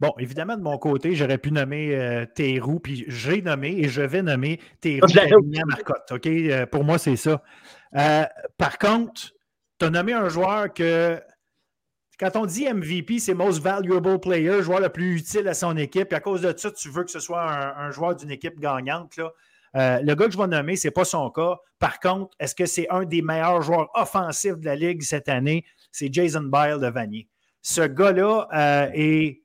Bon, 0.00 0.12
évidemment, 0.18 0.56
de 0.56 0.62
mon 0.62 0.78
côté, 0.78 1.14
j'aurais 1.14 1.38
pu 1.38 1.52
nommer 1.52 1.94
euh, 1.94 2.26
puis 2.34 3.04
j'ai 3.06 3.40
nommé 3.40 3.76
et 3.78 3.88
je 3.88 4.02
vais 4.02 4.22
nommer 4.22 4.58
Théroux 4.80 5.06
Marcotte. 5.66 6.10
OK? 6.10 6.28
pour 6.72 6.82
moi, 6.82 6.98
c'est 6.98 7.14
ça. 7.14 7.40
par 8.58 8.78
contre, 8.78 9.32
tu 9.78 9.86
as 9.86 9.90
nommé 9.90 10.12
un 10.12 10.28
joueur 10.28 10.72
que 10.72 11.20
quand 12.22 12.36
on 12.36 12.46
dit 12.46 12.72
MVP, 12.72 13.18
c'est 13.18 13.34
Most 13.34 13.60
Valuable 13.60 14.20
Player, 14.20 14.62
joueur 14.62 14.78
le 14.78 14.90
plus 14.90 15.16
utile 15.16 15.48
à 15.48 15.54
son 15.54 15.76
équipe. 15.76 16.12
Et 16.12 16.14
à 16.14 16.20
cause 16.20 16.42
de 16.42 16.54
ça, 16.56 16.70
tu 16.70 16.88
veux 16.88 17.02
que 17.02 17.10
ce 17.10 17.18
soit 17.18 17.42
un, 17.76 17.90
joueur 17.90 18.14
d'une 18.14 18.30
équipe 18.30 18.60
gagnante. 18.60 19.16
Là. 19.16 19.32
Euh, 19.74 20.00
le 20.02 20.14
gars 20.14 20.26
que 20.26 20.30
je 20.30 20.38
vais 20.38 20.46
nommer, 20.46 20.76
ce 20.76 20.86
n'est 20.86 20.92
pas 20.92 21.04
son 21.04 21.30
cas. 21.30 21.56
Par 21.80 21.98
contre, 21.98 22.30
est-ce 22.38 22.54
que 22.54 22.64
c'est 22.64 22.88
un 22.90 23.02
des 23.02 23.22
meilleurs 23.22 23.60
joueurs 23.62 23.90
offensifs 23.94 24.56
de 24.56 24.66
la 24.66 24.76
Ligue 24.76 25.02
cette 25.02 25.28
année? 25.28 25.64
C'est 25.90 26.14
Jason 26.14 26.42
Byle 26.42 26.78
de 26.80 26.86
Vanier. 26.86 27.26
Ce 27.60 27.82
gars-là 27.82 28.46
euh, 28.54 28.90
est 28.94 29.41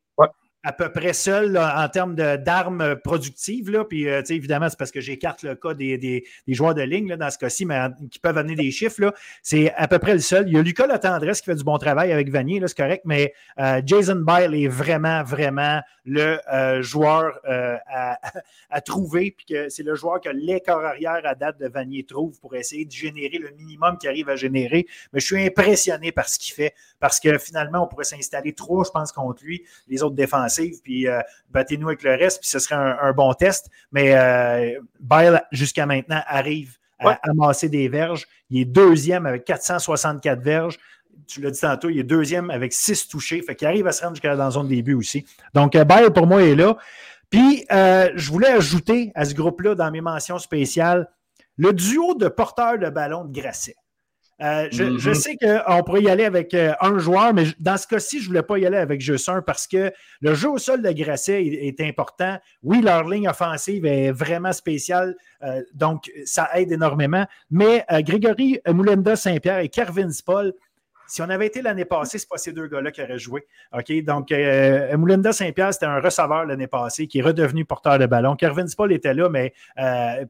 à 0.64 0.74
peu 0.74 0.92
près 0.92 1.14
seul 1.14 1.58
en 1.58 1.88
termes 1.88 2.16
d'armes 2.16 2.96
productives. 3.04 3.70
Là. 3.70 3.86
Puis, 3.86 4.10
euh, 4.10 4.22
évidemment, 4.30 4.70
c'est 4.70 4.78
parce 4.78 4.92
que 4.92 5.02
j'écarte 5.02 5.44
le 5.44 5.56
cas 5.56 5.74
des, 5.74 6.24
joueurs 6.48 6.74
de 6.74 6.82
ligne 6.82 7.16
dans 7.16 7.30
ce 7.30 7.38
cas-ci, 7.38 7.66
mais 7.66 7.80
qui 8.10 8.20
peuvent 8.20 8.38
amener 8.38 8.56
des 8.56 8.72
chiffres. 8.72 9.14
C'est 9.44 9.72
à 9.76 9.88
peu 9.88 10.00
près 10.00 10.14
le 10.14 10.20
seul. 10.20 10.48
Il 10.48 10.56
y 10.56 10.58
a 10.58 10.62
Lucas 10.62 10.88
Latendresse 10.88 11.42
qui 11.42 11.46
fait 11.46 11.56
du 11.56 11.64
bon 11.64 11.78
travail 11.78 12.12
avec 12.12 12.30
Vanier, 12.30 12.62
c'est 12.66 12.76
correct, 12.76 13.04
mais 13.06 13.34
euh, 13.60 13.82
Jason 13.86 14.24
Byle 14.26 14.56
est 14.56 14.68
vraiment, 14.68 15.24
vraiment 15.24 15.82
le 16.06 16.40
euh, 16.52 16.82
joueur 16.82 17.40
à, 17.48 18.82
trouver. 18.82 19.36
Puis 19.38 19.46
que 19.46 19.70
c'est 19.70 19.84
le 19.84 19.96
joueur 19.96 20.20
que 20.22 20.66
corps 20.66 20.84
arrière 20.84 21.22
à 21.24 21.36
date 21.36 21.60
de 21.60 21.68
Vanier 21.68 22.04
trouve 22.04 22.40
pour 22.40 22.56
essayer 22.56 22.86
de 22.86 22.92
générer 22.92 23.38
le 23.38 23.52
minimum 23.52 23.98
qu'il 23.98 24.10
arrive 24.10 24.30
à 24.30 24.36
générer. 24.36 24.88
Mais 25.14 25.20
je 25.20 25.26
suis 25.26 25.46
impressionné 25.46 26.12
par 26.12 26.28
ce 26.28 26.40
qu'il 26.40 26.54
fait 26.54 26.74
parce 27.00 27.20
que 27.20 27.38
finalement, 27.38 27.84
on 27.84 27.88
pourrait 27.88 28.06
s'installer 28.06 28.54
trois, 28.54 28.84
je 28.84 28.92
pense, 28.92 29.12
contre 29.12 29.44
lui, 29.44 29.64
les 29.88 30.02
autres 30.04 30.16
défenseurs 30.16 30.47
puis 30.84 31.08
euh, 31.08 31.20
battez-nous 31.50 31.88
avec 31.88 32.04
le 32.04 32.12
reste, 32.12 32.42
puis 32.42 32.50
ce 32.50 32.60
serait 32.60 32.76
un, 32.76 33.12
bon 33.14 33.34
test. 33.34 33.70
Mais 33.92 34.16
euh, 34.16 34.80
Byle, 35.00 35.42
jusqu'à 35.52 35.86
maintenant, 35.86 36.22
arrive 36.28 36.78
à 37.00 37.20
amasser 37.24 37.70
des 37.70 37.88
verges. 37.88 38.28
Il 38.50 38.62
est 38.62 38.66
deuxième 38.66 39.26
avec 39.26 39.46
464 39.46 40.42
verges. 40.42 40.78
Tu 41.28 41.42
l'as 41.42 41.52
dit 41.52 41.60
tantôt, 41.60 41.90
il 41.90 42.00
est 42.00 42.04
deuxième 42.04 42.50
avec 42.50 42.74
six 42.74 43.08
touchés. 43.08 43.42
Fait 43.42 43.56
qu'il 43.56 43.68
arrive 43.68 43.88
à 43.88 43.92
se 43.92 44.02
rendre 44.02 44.16
jusqu'à 44.16 44.36
dans 44.36 44.46
la 44.46 44.52
zone 44.52 44.68
début 44.68 44.94
aussi. 44.94 45.26
Donc, 45.54 45.76
euh, 45.76 45.84
Byle, 45.84 46.12
pour 46.12 46.28
moi, 46.28 46.44
est 46.44 46.56
là. 46.56 46.78
Puis, 47.30 47.66
je 47.70 48.32
voulais 48.32 48.50
ajouter 48.50 49.12
à 49.14 49.26
ce 49.26 49.34
groupe-là, 49.34 49.76
dans 49.76 49.92
mes 49.92 50.00
mentions 50.00 50.40
spéciales, 50.40 51.10
le 51.58 51.74
duo 51.74 52.16
de 52.16 52.30
porteurs 52.30 52.78
de 52.78 52.90
ballon 52.90 53.26
de 53.26 53.38
Grasset. 53.38 53.76
Euh, 54.40 54.68
je, 54.72 54.84
mm-hmm. 54.84 55.14
sais 55.16 55.36
qu'on 55.36 55.84
pourrait 55.84 56.04
y 56.04 56.10
aller 56.10 56.26
avec 56.26 56.54
euh, 56.54 56.74
un 56.80 57.00
joueur, 57.00 57.34
mais 57.34 57.46
dans 57.60 57.76
ce 57.78 57.88
cas-ci, 57.88 58.20
je 58.20 58.26
ne 58.26 58.28
voulais 58.28 58.44
pas 58.44 58.60
y 58.60 58.66
aller 58.68 58.78
avec 58.78 59.02
juste 59.02 59.28
un 59.30 59.42
parce 59.42 59.66
que 59.66 59.92
le 60.22 60.36
jeu 60.36 60.50
au 60.50 60.60
sol 60.60 60.84
de 60.84 60.92
Grasset 60.92 61.44
est, 61.44 61.82
important. 61.82 62.38
Oui, 62.62 62.82
leur 62.82 63.08
ligne 63.08 63.28
offensive 63.28 63.86
est 63.86 64.12
vraiment 64.12 64.54
spéciale, 64.54 65.16
euh, 65.42 65.64
donc 65.74 66.12
ça 66.26 66.50
aide 66.54 66.72
énormément. 66.72 67.26
Mais 67.50 67.86
Grégory 68.02 68.60
Moulenda 68.68 69.16
Saint-Pierre 69.16 69.60
et 69.60 69.70
Kervin 69.70 70.12
Spall, 70.12 70.54
si 71.08 71.22
on 71.22 71.30
avait 71.30 71.48
été 71.48 71.62
l'année 71.62 71.86
passée, 71.86 72.18
ce 72.18 72.26
n'est 72.26 72.30
pas 72.30 72.38
ces 72.38 72.52
deux 72.52 72.68
gars-là 72.68 72.92
qui 72.92 73.02
auraient 73.02 73.20
joué. 73.20 73.46
OK? 73.74 73.92
Donc, 74.04 74.32
Moulenda 74.98 75.32
Saint-Pierre, 75.32 75.74
c'était 75.74 75.86
un 75.86 76.00
receveur 76.00 76.46
l'année 76.46 76.68
passée 76.68 77.08
qui 77.08 77.20
est 77.20 77.22
redevenu 77.22 77.66
porteur 77.66 78.00
de 78.00 78.06
ballon. 78.06 78.36
Kervin 78.36 78.68
Spall 78.68 78.92
était 78.94 79.14
là, 79.14 79.30
mais 79.30 79.54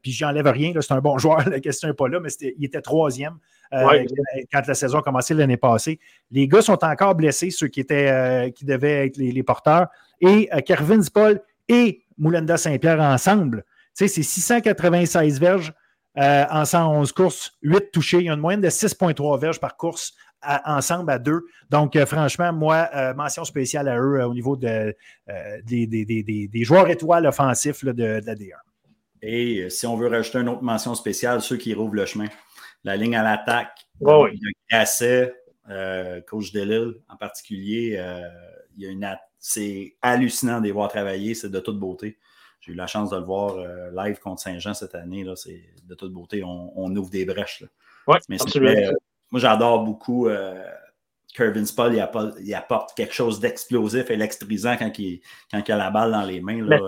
puis 0.01 0.11
j'enlève 0.11 0.47
rien. 0.47 0.73
C'est 0.79 0.93
un 0.93 1.01
bon 1.01 1.17
joueur, 1.17 1.47
la 1.49 1.59
question 1.59 1.87
n'est 1.87 1.93
pas 1.93 2.07
là, 2.07 2.19
mais 2.19 2.29
il 2.41 2.65
était 2.65 2.81
troisième. 2.81 3.37
Euh, 3.73 4.05
quand 4.51 4.65
la 4.65 4.73
saison 4.73 4.99
a 4.99 5.01
commencé 5.01 5.33
l'année 5.33 5.57
passée. 5.57 5.99
Les 6.31 6.47
gars 6.47 6.61
sont 6.61 6.83
encore 6.83 7.15
blessés, 7.15 7.51
ceux 7.51 7.67
qui, 7.67 7.81
étaient, 7.81 8.09
euh, 8.09 8.49
qui 8.49 8.65
devaient 8.65 9.07
être 9.07 9.17
les, 9.17 9.43
porteurs. 9.43 9.87
Et 10.21 10.49
euh, 10.53 10.61
Kervin 10.61 11.01
Paul 11.13 11.41
et 11.67 12.03
Moulenda 12.17 12.57
Saint-Pierre 12.57 13.01
ensemble, 13.01 13.65
c'est 13.93 14.07
696 14.07 15.39
verges 15.39 15.73
en 16.15 16.65
111 16.65 17.11
courses, 17.11 17.51
8 17.61 17.91
touchés. 17.91 18.17
Il 18.17 18.23
y 18.23 18.29
a 18.29 18.33
une 18.33 18.39
moyenne 18.39 18.61
de 18.61 18.69
6,3 18.69 19.39
verges 19.39 19.59
par 19.59 19.77
course 19.77 20.15
ensemble 20.43 21.11
à 21.11 21.19
deux. 21.19 21.41
Donc, 21.69 21.97
franchement, 22.05 22.53
moi, 22.53 22.89
mention 23.15 23.43
spéciale 23.43 23.87
à 23.87 23.99
eux 23.99 24.23
au 24.23 24.33
niveau 24.33 24.55
de, 24.55 24.95
des, 25.65 26.63
joueurs 26.63 26.89
étoiles 26.89 27.25
offensifs 27.25 27.83
de, 27.83 27.91
de, 27.91 28.21
la 28.25 28.35
D1. 28.35 28.51
Et 29.21 29.69
si 29.69 29.87
on 29.87 29.95
veut 29.97 30.07
rajouter 30.07 30.39
une 30.39 30.49
autre 30.49 30.61
mention 30.61 30.93
spéciale, 30.95 31.41
ceux 31.41 31.57
qui 31.57 31.73
rouvrent 31.73 31.95
le 31.95 32.05
chemin 32.05 32.27
la 32.83 32.95
ligne 32.95 33.15
à 33.15 33.23
l'attaque. 33.23 33.87
Oh, 34.01 34.27
oui. 34.29 34.39
euh, 35.69 36.21
coach 36.21 36.51
Delille 36.53 36.95
en 37.09 37.17
particulier, 37.17 37.97
euh, 37.97 38.21
il 38.75 38.83
y 38.83 38.87
a 38.87 38.89
une 38.89 39.17
c'est 39.39 39.95
hallucinant 40.01 40.59
de 40.59 40.65
les 40.65 40.71
voir 40.71 40.89
travailler, 40.89 41.35
c'est 41.35 41.49
de 41.49 41.59
toute 41.59 41.79
beauté. 41.79 42.17
J'ai 42.59 42.71
eu 42.71 42.75
la 42.75 42.87
chance 42.87 43.11
de 43.11 43.17
le 43.17 43.23
voir 43.23 43.55
euh, 43.57 43.91
live 43.95 44.19
contre 44.19 44.41
Saint-Jean 44.41 44.73
cette 44.73 44.95
année. 44.95 45.23
Là, 45.23 45.35
c'est 45.35 45.63
de 45.85 45.95
toute 45.95 46.11
beauté. 46.11 46.43
On, 46.43 46.95
ouvre 46.95 47.09
des 47.09 47.23
brèches. 47.23 47.63
Oui, 48.07 48.17
absolument. 48.39 48.91
Moi, 49.31 49.41
j'adore 49.41 49.83
beaucoup 49.83 50.29
Kervin 51.35 51.65
Spall. 51.65 51.93
Il 52.39 52.53
apporte, 52.53 52.95
quelque 52.95 53.13
chose 53.13 53.39
d'explosif 53.39 54.09
et 54.09 54.13
électrisant 54.13 54.75
quand 54.77 54.97
il, 54.99 55.21
quand 55.51 55.61
il 55.65 55.71
a 55.71 55.77
la 55.77 55.89
balle 55.89 56.11
dans 56.11 56.23
les 56.23 56.41
mains. 56.41 56.63
Là, 56.63 56.79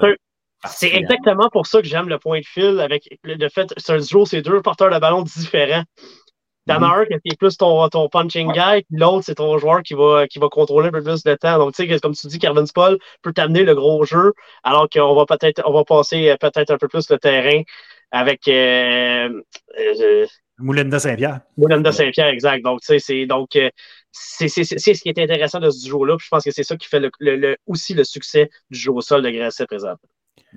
c'est 0.65 0.93
exactement 0.93 1.49
pour 1.49 1.67
ça 1.67 1.81
que 1.81 1.87
j'aime 1.87 2.09
le 2.09 2.19
point 2.19 2.39
de 2.39 2.45
fil 2.45 2.79
avec 2.81 3.07
le 3.23 3.49
fait 3.49 3.73
c'est 3.77 3.93
un 3.93 3.99
duo, 3.99 4.25
c'est 4.25 4.41
deux 4.41 4.61
porteurs 4.61 4.89
de 4.89 4.99
ballon 4.99 5.21
différents. 5.21 5.83
T'en 6.67 6.83
as 6.83 6.99
un 6.99 7.05
qui 7.05 7.13
est 7.13 7.39
plus 7.39 7.57
ton, 7.57 7.87
ton 7.89 8.09
punching 8.09 8.51
guy, 8.51 8.83
puis 8.83 8.97
l'autre, 8.99 9.23
c'est 9.25 9.35
ton 9.35 9.57
joueur 9.57 9.81
qui 9.81 9.95
va, 9.95 10.27
qui 10.27 10.37
va 10.37 10.49
contrôler 10.49 10.89
un 10.89 10.91
peu 10.91 11.01
plus 11.01 11.23
de 11.23 11.33
temps. 11.33 11.57
Donc, 11.57 11.73
tu 11.73 11.87
sais, 11.87 11.99
comme 11.99 12.13
tu 12.13 12.27
dis, 12.27 12.37
Kevin 12.37 12.67
Spall 12.67 12.99
peut 13.23 13.33
t'amener 13.33 13.63
le 13.63 13.73
gros 13.73 14.03
jeu, 14.03 14.33
alors 14.63 14.87
qu'on 14.87 15.15
va 15.15 15.25
peut-être 15.25 15.63
on 15.65 15.73
va 15.73 15.83
passer 15.83 16.35
peut-être 16.39 16.69
un 16.69 16.77
peu 16.77 16.87
plus 16.87 17.09
le 17.09 17.17
terrain 17.17 17.63
avec 18.11 18.47
euh, 18.47 19.41
euh, 19.79 20.27
Moulin 20.59 20.97
Saint-Pierre. 20.97 21.41
Moulin 21.57 21.91
Saint-Pierre, 21.91 22.27
exact. 22.27 22.63
Donc, 22.63 22.81
tu 22.81 22.87
sais, 22.87 22.99
c'est 22.99 23.25
donc 23.25 23.55
euh, 23.55 23.69
c'est 24.11 24.47
ce 24.47 25.01
qui 25.01 25.09
est 25.09 25.19
intéressant 25.19 25.59
de 25.59 25.69
ce 25.69 25.85
duo-là. 25.85 26.17
Je 26.19 26.27
pense 26.29 26.43
que 26.43 26.51
c'est 26.51 26.63
ça 26.63 26.75
qui 26.75 26.87
fait 26.87 27.01
le, 27.19 27.57
aussi 27.67 27.93
le 27.93 28.03
succès 28.03 28.49
du 28.69 28.79
jeu 28.79 28.91
au 28.91 29.01
sol 29.01 29.21
de 29.21 29.29
Grasset 29.29 29.65
présent. 29.65 29.95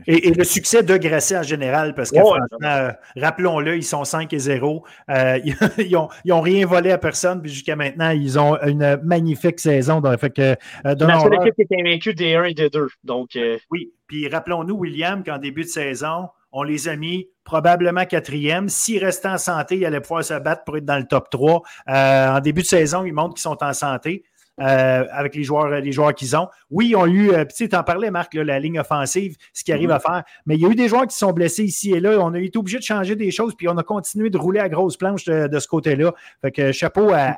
Et, 0.07 0.31
le 0.31 0.45
succès 0.45 0.83
de 0.83 0.97
Grasset 0.97 1.37
en 1.37 1.43
général, 1.43 1.95
parce 1.95 2.11
que 2.11 2.19
franchement, 2.19 2.93
rappelons-le, 3.17 3.77
ils 3.77 3.85
sont 3.85 4.05
5 4.05 4.33
et 4.33 4.39
0. 4.39 4.85
Euh, 5.11 5.39
ils 5.79 5.99
n'ont 6.25 6.41
rien 6.41 6.67
volé 6.67 6.91
à 6.93 6.99
personne, 6.99 7.43
puis 7.43 7.51
jusqu'à 7.51 7.77
maintenant, 7.77 8.11
ils 8.11 8.39
ont 8.39 8.57
une 8.63 9.01
magnifique 9.05 9.61
saison. 9.61 10.01
Donc, 10.01 10.19
fait 10.19 10.31
que, 10.31 10.57
euh, 10.87 10.95
équipe 10.95 11.55
qui 11.55 11.75
est 11.75 11.81
invaincue 11.81 12.15
des 12.15 12.35
1 12.35 12.45
et 12.45 12.55
des 12.55 12.71
2. 12.71 12.89
Donc, 13.05 13.37
euh, 13.37 13.59
Oui, 13.71 13.93
puis 14.07 14.29
rappelons-nous, 14.29 14.77
William, 14.77 15.23
qu'en 15.23 15.39
début 15.39 15.63
de 15.63 15.69
saison, 15.69 16.29
on 16.53 16.63
les 16.63 16.89
a 16.89 16.97
mis 16.97 17.29
probablement 17.45 18.05
quatrième. 18.05 18.69
S'ils 18.69 19.03
restaient 19.05 19.29
en 19.29 19.39
santé, 19.39 19.79
ils 19.79 19.85
allaient 19.85 20.01
pouvoir 20.01 20.25
se 20.25 20.39
battre 20.39 20.65
pour 20.65 20.77
être 20.77 20.85
dans 20.85 20.99
le 20.99 21.07
top 21.07 21.31
3. 21.31 21.63
en 21.89 22.41
début 22.41 22.63
de 22.63 22.67
saison, 22.67 23.05
ils 23.05 23.13
montrent 23.13 23.35
qu'ils 23.35 23.43
sont 23.43 23.63
en 23.63 23.73
santé. 23.73 24.25
Euh, 24.61 25.05
avec 25.11 25.35
les 25.35 25.45
joueurs, 25.45 25.69
les 25.69 25.93
joueurs 25.93 26.15
qu'ils 26.15 26.37
ont. 26.37 26.47
Oui, 26.71 26.89
ils 26.91 26.97
ont 26.97 27.07
eu, 27.07 27.33
euh, 27.33 27.47
tu 27.47 27.69
en 27.75 27.83
parlais, 27.83 28.11
Marc, 28.11 28.35
la 28.35 28.61
ligne 28.61 28.79
offensive, 28.79 29.37
ce 29.55 29.65
qu'ils 29.65 29.73
arrivent 29.73 29.89
mm-hmm. 29.89 29.95
à 29.95 30.01
faire, 30.01 30.23
mais 30.45 30.57
il 30.57 30.61
y 30.61 30.67
a 30.67 30.69
eu 30.69 30.75
des 30.75 30.89
joueurs 30.89 31.07
qui 31.07 31.17
sont 31.17 31.33
blessés 31.33 31.65
ici 31.65 31.93
et 31.93 32.01
là. 32.01 32.19
On 32.21 32.35
a 32.35 32.39
été 32.39 32.59
obligé 32.59 32.77
de 32.77 32.83
changer 32.83 33.17
des 33.17 33.31
choses, 33.31 33.55
puis 33.57 33.67
on 33.69 33.79
a 33.79 33.83
continué 33.83 34.29
de 34.29 34.37
rouler 34.37 34.61
à 34.61 34.69
grosse 34.69 34.99
planche 34.99 35.25
de, 35.25 35.59
ce 35.59 35.67
côté-là. 35.67 36.13
Fait 36.43 36.53
que 36.53 36.71
chapeau 36.71 37.13
à, 37.15 37.35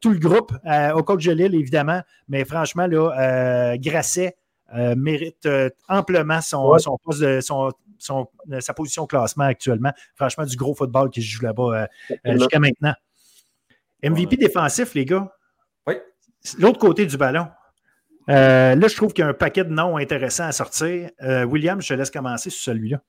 tout 0.00 0.10
le 0.10 0.18
groupe, 0.18 0.52
au 0.94 1.02
coach 1.02 1.26
de 1.26 1.32
Lille, 1.32 1.54
évidemment, 1.54 2.00
mais 2.28 2.46
franchement, 2.46 2.86
là, 2.86 3.76
Grasset 3.76 4.34
euh, 4.74 4.94
mérite 4.96 5.46
amplement 5.88 6.40
son, 6.40 6.78
son 6.78 6.96
poste 7.04 7.20
de, 7.20 7.40
son, 7.40 7.70
sa 7.98 8.74
position 8.74 9.04
au 9.04 9.06
classement 9.06 9.44
actuellement. 9.44 9.92
Franchement, 10.14 10.44
du 10.44 10.56
gros 10.56 10.74
football 10.74 11.10
qui 11.10 11.22
se 11.22 11.26
joue 11.26 11.44
là-bas 11.44 11.88
jusqu'à 12.24 12.58
maintenant. 12.58 12.94
MVP 14.02 14.36
défensif, 14.36 14.94
les 14.94 15.04
gars. 15.04 15.32
L'autre 16.58 16.78
côté 16.78 17.06
du 17.06 17.16
ballon. 17.16 17.48
Euh, 18.28 18.74
là, 18.74 18.88
je 18.88 18.96
trouve 18.96 19.12
qu'il 19.12 19.22
y 19.22 19.26
a 19.26 19.30
un 19.30 19.34
paquet 19.34 19.64
de 19.64 19.70
noms 19.70 19.96
intéressants 19.96 20.46
à 20.46 20.52
sortir. 20.52 21.10
Euh, 21.22 21.44
William, 21.44 21.80
je 21.80 21.88
te 21.88 21.94
laisse 21.94 22.10
commencer 22.10 22.50
sur 22.50 22.62
celui-là. 22.62 23.00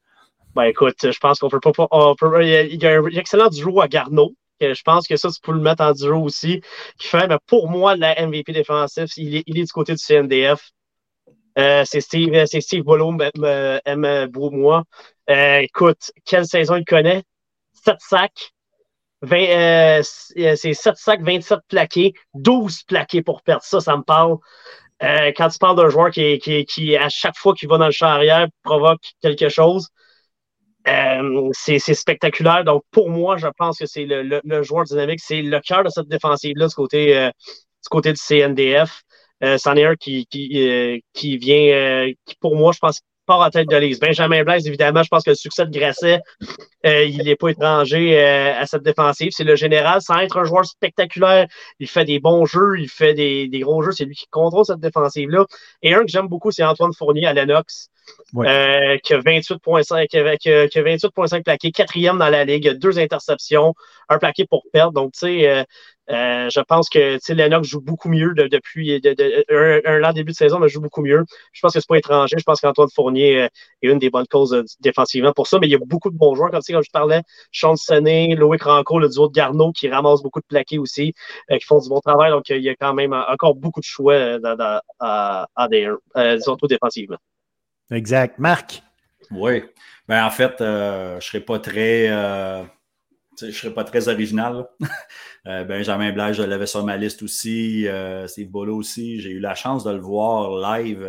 Ben 0.55 0.63
écoute, 0.63 0.95
je 1.03 1.19
pense 1.19 1.39
qu'on 1.39 1.49
peut 1.49 1.59
pas. 1.59 1.87
il, 2.41 2.81
y 2.81 2.87
a 2.87 2.99
un 2.99 3.05
excellent 3.07 3.49
duo 3.49 3.81
à 3.81 3.87
Garneau. 3.87 4.33
Je 4.59 4.81
pense 4.83 5.07
que 5.07 5.15
ça, 5.15 5.29
tu 5.29 5.39
peux 5.41 5.51
le 5.51 5.59
mettre 5.59 5.83
en 5.83 5.91
duo 5.91 6.23
aussi. 6.23 6.61
Qui 6.97 7.07
fait, 7.07 7.27
mais 7.27 7.37
pour 7.45 7.69
moi, 7.69 7.95
la 7.95 8.25
MVP 8.25 8.53
défensif, 8.53 9.11
il 9.17 9.35
est, 9.35 9.43
il 9.45 9.59
est 9.59 9.65
du 9.65 9.71
côté 9.71 9.93
du 9.93 10.03
CNDF. 10.03 10.71
Euh, 11.57 11.83
c'est 11.85 12.01
Steve, 12.01 12.33
euh, 12.33 12.45
c'est 12.45 12.61
Steve 12.61 12.83
Bolo, 12.83 13.11
M. 13.85 14.27
Broumois. 14.29 14.83
Euh, 15.29 15.59
écoute, 15.59 16.11
quelle 16.25 16.45
saison 16.45 16.75
il 16.75 16.85
connaît? 16.85 17.23
7 17.73 17.97
sacs. 17.99 18.53
20, 19.23 19.37
euh, 19.37 20.01
c'est 20.03 20.73
7 20.73 20.95
sacs, 20.97 21.21
27 21.23 21.59
plaqués, 21.67 22.13
12 22.35 22.83
plaqués 22.83 23.23
pour 23.23 23.41
perdre. 23.41 23.63
Ça, 23.63 23.79
ça 23.79 23.97
me 23.97 24.03
parle. 24.03 24.37
Euh, 25.03 25.31
quand 25.35 25.49
tu 25.49 25.59
parles 25.59 25.75
d'un 25.77 25.89
joueur 25.89 26.11
qui, 26.11 26.39
qui, 26.39 26.65
qui, 26.65 26.95
à 26.95 27.09
chaque 27.09 27.37
fois 27.37 27.53
qu'il 27.53 27.69
va 27.69 27.77
dans 27.77 27.85
le 27.87 27.91
champ 27.91 28.07
arrière, 28.07 28.47
provoque 28.63 29.01
quelque 29.21 29.49
chose, 29.49 29.89
euh, 30.87 31.49
c'est 31.53 31.79
spectaculaire. 31.79 32.63
Donc, 32.63 32.83
pour 32.91 33.09
moi, 33.09 33.37
je 33.37 33.47
pense 33.57 33.79
que 33.79 33.85
c'est 33.85 34.05
le, 34.05 34.41
le, 34.43 34.63
joueur 34.63 34.85
dynamique, 34.85 35.19
c'est 35.21 35.41
le 35.41 35.59
cœur 35.59 35.83
de 35.83 35.89
cette 35.89 36.07
défensive-là 36.07 36.67
du 36.67 36.75
côté, 36.75 37.17
euh, 37.17 37.27
du 37.29 37.89
côté 37.89 38.13
du 38.13 38.19
CNDF. 38.19 39.03
Euh, 39.43 39.57
c'en 39.57 39.75
est 39.75 39.85
un 39.85 39.95
qui, 39.95 40.25
qui, 40.27 41.03
qui 41.13 41.37
vient, 41.37 42.11
qui 42.25 42.35
pour 42.39 42.55
moi, 42.55 42.71
je 42.73 42.79
pense, 42.79 43.01
part 43.27 43.41
en 43.41 43.49
tête 43.51 43.69
de 43.69 43.75
liste. 43.75 44.01
Benjamin 44.01 44.43
Blaise, 44.43 44.65
évidemment, 44.65 45.03
je 45.03 45.09
pense 45.09 45.23
que 45.23 45.29
le 45.31 45.35
succès 45.35 45.65
de 45.65 45.77
Grasset, 45.77 46.21
euh, 46.85 47.03
il 47.03 47.23
n'est 47.23 47.35
pas 47.35 47.49
étranger 47.49 48.19
euh, 48.19 48.59
à 48.59 48.65
cette 48.65 48.81
défensive. 48.81 49.31
C'est 49.31 49.43
le 49.43 49.55
général, 49.55 50.01
sans 50.01 50.17
être 50.19 50.37
un 50.37 50.45
joueur 50.45 50.65
spectaculaire. 50.65 51.47
Il 51.79 51.87
fait 51.87 52.05
des 52.05 52.19
bons 52.19 52.45
jeux, 52.45 52.79
il 52.79 52.89
fait 52.89 53.13
des, 53.13 53.47
des 53.47 53.59
gros 53.59 53.83
jeux. 53.83 53.91
C'est 53.91 54.05
lui 54.05 54.15
qui 54.15 54.27
contrôle 54.31 54.65
cette 54.65 54.79
défensive-là. 54.79 55.45
Et 55.83 55.93
un 55.93 56.01
que 56.01 56.07
j'aime 56.07 56.27
beaucoup, 56.27 56.51
c'est 56.51 56.63
Antoine 56.63 56.93
Fournier 56.93 57.27
à 57.27 57.33
Lennox. 58.33 58.49
Euh, 58.49 58.97
qui 58.97 59.13
a 59.13 59.19
28,5 59.19 60.07
qui 60.69 60.81
28 60.81 61.43
plaqués, 61.43 61.71
quatrième 61.71 62.17
dans 62.17 62.29
la 62.29 62.45
ligue, 62.45 62.69
deux 62.77 62.99
interceptions, 62.99 63.73
un 64.09 64.17
plaqué 64.17 64.45
pour 64.45 64.63
perdre. 64.71 64.93
Donc, 64.93 65.13
tu 65.13 65.19
sais, 65.19 65.49
euh, 65.49 65.63
euh, 66.09 66.49
je 66.49 66.61
pense 66.61 66.89
que 66.89 67.17
Lennox 67.33 67.67
joue 67.67 67.81
beaucoup 67.81 68.09
mieux 68.09 68.33
depuis 68.33 69.01
de, 69.01 69.87
un, 69.87 70.03
an 70.03 70.13
début 70.13 70.31
de 70.31 70.37
saison, 70.37 70.59
mais 70.59 70.69
joue 70.69 70.81
beaucoup 70.81 71.01
mieux. 71.01 71.25
Je 71.51 71.61
pense 71.61 71.73
que 71.73 71.79
c'est 71.79 71.87
pas 71.87 71.97
étranger. 71.97 72.35
Je 72.37 72.43
pense 72.43 72.61
qu'Antoine 72.61 72.89
Fournier 72.93 73.33
est 73.33 73.51
une 73.81 73.99
des 73.99 74.09
bonnes 74.09 74.27
causes 74.27 74.63
défensivement 74.79 75.33
pour 75.33 75.47
ça. 75.47 75.59
Mais 75.59 75.67
il 75.67 75.71
y 75.71 75.75
a 75.75 75.79
beaucoup 75.79 76.09
de 76.09 76.17
bons 76.17 76.35
joueurs, 76.35 76.51
comme, 76.51 76.61
comme 76.61 76.83
je 76.83 76.91
parlais, 76.91 77.21
Sean 77.51 77.75
Sonné, 77.75 78.35
Loïc 78.35 78.63
Ranco, 78.63 78.99
le 78.99 79.09
duo 79.09 79.27
de 79.27 79.33
Garneau, 79.33 79.71
qui 79.73 79.89
ramasse 79.89 80.21
beaucoup 80.21 80.39
de 80.39 80.45
plaqués 80.47 80.79
aussi, 80.79 81.13
qui 81.49 81.65
font 81.65 81.79
du 81.79 81.89
bon 81.89 81.99
travail. 81.99 82.31
Donc, 82.31 82.49
il 82.49 82.61
y 82.61 82.69
a 82.69 82.75
quand 82.75 82.93
même 82.93 83.13
encore 83.13 83.55
beaucoup 83.55 83.81
de 83.81 83.85
choix 83.85 84.39
dans, 84.39 84.55
dans, 84.55 84.79
à, 84.99 85.47
à 85.55 85.67
des, 85.67 85.89
surtout 86.39 86.67
défensivement. 86.67 87.17
Exact. 87.91 88.39
Marc? 88.39 88.83
Oui. 89.31 89.63
Ben, 90.07 90.25
en 90.25 90.29
fait, 90.29 90.61
euh, 90.61 91.11
je 91.11 91.15
ne 91.15 91.21
serais 91.21 91.41
pas 91.41 91.59
très. 91.59 92.09
Euh, 92.09 92.63
je 93.41 93.51
serais 93.51 93.73
pas 93.73 93.83
très 93.83 94.07
original. 94.07 94.67
euh, 95.47 95.63
Benjamin 95.63 96.11
Blaise, 96.11 96.37
je 96.37 96.43
l'avais 96.43 96.65
sur 96.65 96.83
ma 96.83 96.97
liste 96.97 97.23
aussi. 97.23 97.87
Euh, 97.87 98.27
Steve 98.27 98.49
Bolo 98.49 98.77
aussi. 98.77 99.19
J'ai 99.19 99.31
eu 99.31 99.39
la 99.39 99.53
chance 99.53 99.83
de 99.83 99.91
le 99.91 99.99
voir 99.99 100.77
live. 100.77 101.07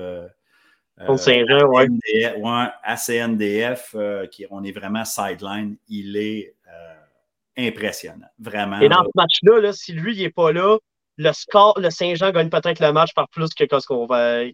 Au 1.07 1.17
Saint-Jean, 1.17 1.69
oui. 1.69 1.87
à 2.83 2.97
CNDF, 2.97 3.95
qui, 4.33 4.47
on 4.51 4.65
est 4.65 4.73
vraiment 4.73 5.05
sideline. 5.05 5.77
Il 5.89 6.17
est 6.17 6.55
impressionnant. 7.57 8.27
Vraiment. 8.39 8.81
Et 8.81 8.89
dans 8.89 9.05
ce 9.05 9.11
match-là, 9.15 9.61
là, 9.61 9.73
si 9.73 9.93
lui, 9.93 10.17
il 10.17 10.23
n'est 10.23 10.31
pas 10.31 10.53
là, 10.53 10.79
le 11.19 11.33
score, 11.33 11.79
le 11.79 11.91
Saint-Jean 11.91 12.31
gagne 12.31 12.51
peut-être 12.51 12.81
le 12.81 12.93
match 12.93 13.13
par 13.15 13.29
plus 13.29 13.49
que 13.51 13.65
ce 13.81 13.87
qu'on 13.87 14.07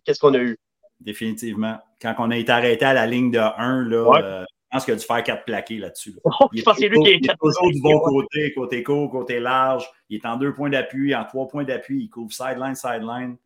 qu'est-ce 0.05 0.18
qu'on 0.18 0.34
a 0.34 0.38
eu 0.38 0.59
définitivement. 1.01 1.79
Quand 2.01 2.15
on 2.19 2.31
a 2.31 2.37
été 2.37 2.53
arrêté 2.53 2.85
à 2.85 2.95
la 2.95 3.07
ligne 3.07 3.31
de 3.31 3.39
1, 3.39 3.89
là, 3.89 4.21
euh, 4.23 4.45
je 4.75 4.79
pense 4.79 4.85
qu'il 4.85 4.95
a 4.95 4.97
dû 4.97 5.05
faire 5.05 5.23
quatre 5.23 5.45
plaqués 5.45 5.79
là-dessus. 5.79 6.15
Oh, 6.25 6.31
je 6.53 6.62
pense 6.62 6.75
que 6.75 6.81
c'est 6.81 6.89
lui 6.89 7.03
qui 7.03 7.11
est, 7.11 7.37
toujours 7.41 7.71
du 7.71 7.81
bon 7.81 7.99
côté, 8.01 8.53
côté 8.53 8.83
court, 8.83 9.11
côté 9.11 9.39
large. 9.39 9.89
Il 10.09 10.16
est 10.16 10.27
en 10.27 10.37
deux 10.37 10.53
points 10.53 10.71
d'appui, 10.71 11.15
en 11.15 11.25
trois 11.25 11.47
points 11.47 11.65
d'appui. 11.65 12.03
Il 12.03 12.11
couvre 12.11 12.33
sideline, 12.33 12.75
sideline. 12.75 13.37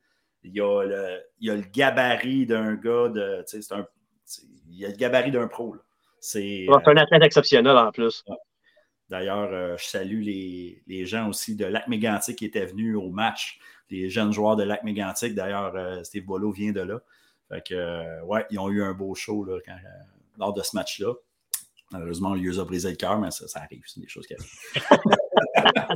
Il 0.42 0.54
y 0.54 0.60
a 0.60 0.84
le, 0.84 1.20
il 1.40 1.50
a 1.50 1.56
le 1.56 1.64
gabarit 1.72 2.46
d'un 2.46 2.74
gars 2.74 3.08
de. 3.08 3.44
Un, 3.72 3.86
il 4.70 4.84
a 4.84 4.88
le 4.88 4.96
gabarit 4.96 5.30
d'un 5.30 5.48
pro. 5.48 5.76
C'est 6.20 6.66
un 6.68 6.96
athlète 6.96 7.22
exceptionnel 7.22 7.76
en 7.76 7.90
plus. 7.92 8.24
D'ailleurs, 9.10 9.50
euh, 9.52 9.76
je 9.78 9.84
salue 9.84 10.22
les, 10.22 10.82
les, 10.86 11.06
gens 11.06 11.28
aussi 11.28 11.56
de 11.56 11.64
Lac 11.64 11.88
Mégantic 11.88 12.36
qui 12.36 12.44
étaient 12.44 12.66
venus 12.66 12.96
au 12.96 13.10
match. 13.10 13.58
Les 13.90 14.10
jeunes 14.10 14.32
joueurs 14.32 14.56
de 14.56 14.64
Lac 14.64 14.84
Mégantic. 14.84 15.34
D'ailleurs, 15.34 15.74
euh, 15.76 16.02
Steve 16.04 16.24
Bolo 16.24 16.52
vient 16.52 16.72
de 16.72 16.80
là. 16.80 17.00
Fait 17.48 17.66
que, 17.66 17.74
euh, 17.74 18.22
ouais, 18.24 18.44
ils 18.50 18.58
ont 18.58 18.68
eu 18.68 18.82
un 18.82 18.92
beau 18.92 19.14
show 19.14 19.44
là, 19.44 19.58
quand, 19.64 19.72
euh, 19.72 20.04
lors 20.38 20.52
de 20.52 20.62
ce 20.62 20.76
match-là. 20.76 21.14
Malheureusement, 21.90 22.34
le 22.34 22.40
lieu 22.40 22.58
a 22.60 22.64
brisé 22.64 22.90
le 22.90 22.96
cœur, 22.96 23.18
mais 23.18 23.30
ça, 23.30 23.46
arrive, 23.60 23.82
c'est 23.86 24.00
des 24.00 24.08
choses 24.08 24.26
qui 24.26 24.34
arrivent. 24.34 24.50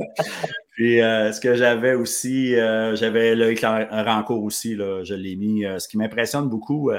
Puis, 0.71 0.99
euh, 1.01 1.31
ce 1.31 1.39
que 1.39 1.53
j'avais 1.53 1.93
aussi, 1.93 2.55
j'avais 2.55 3.35
Loïc 3.35 3.63
Rancourt 3.63 4.43
aussi, 4.43 4.75
là, 4.75 5.03
je 5.03 5.13
l'ai 5.13 5.35
mis. 5.35 5.61
ce 5.61 5.87
qui 5.87 5.97
m'impressionne 5.97 6.49
beaucoup, 6.49 6.89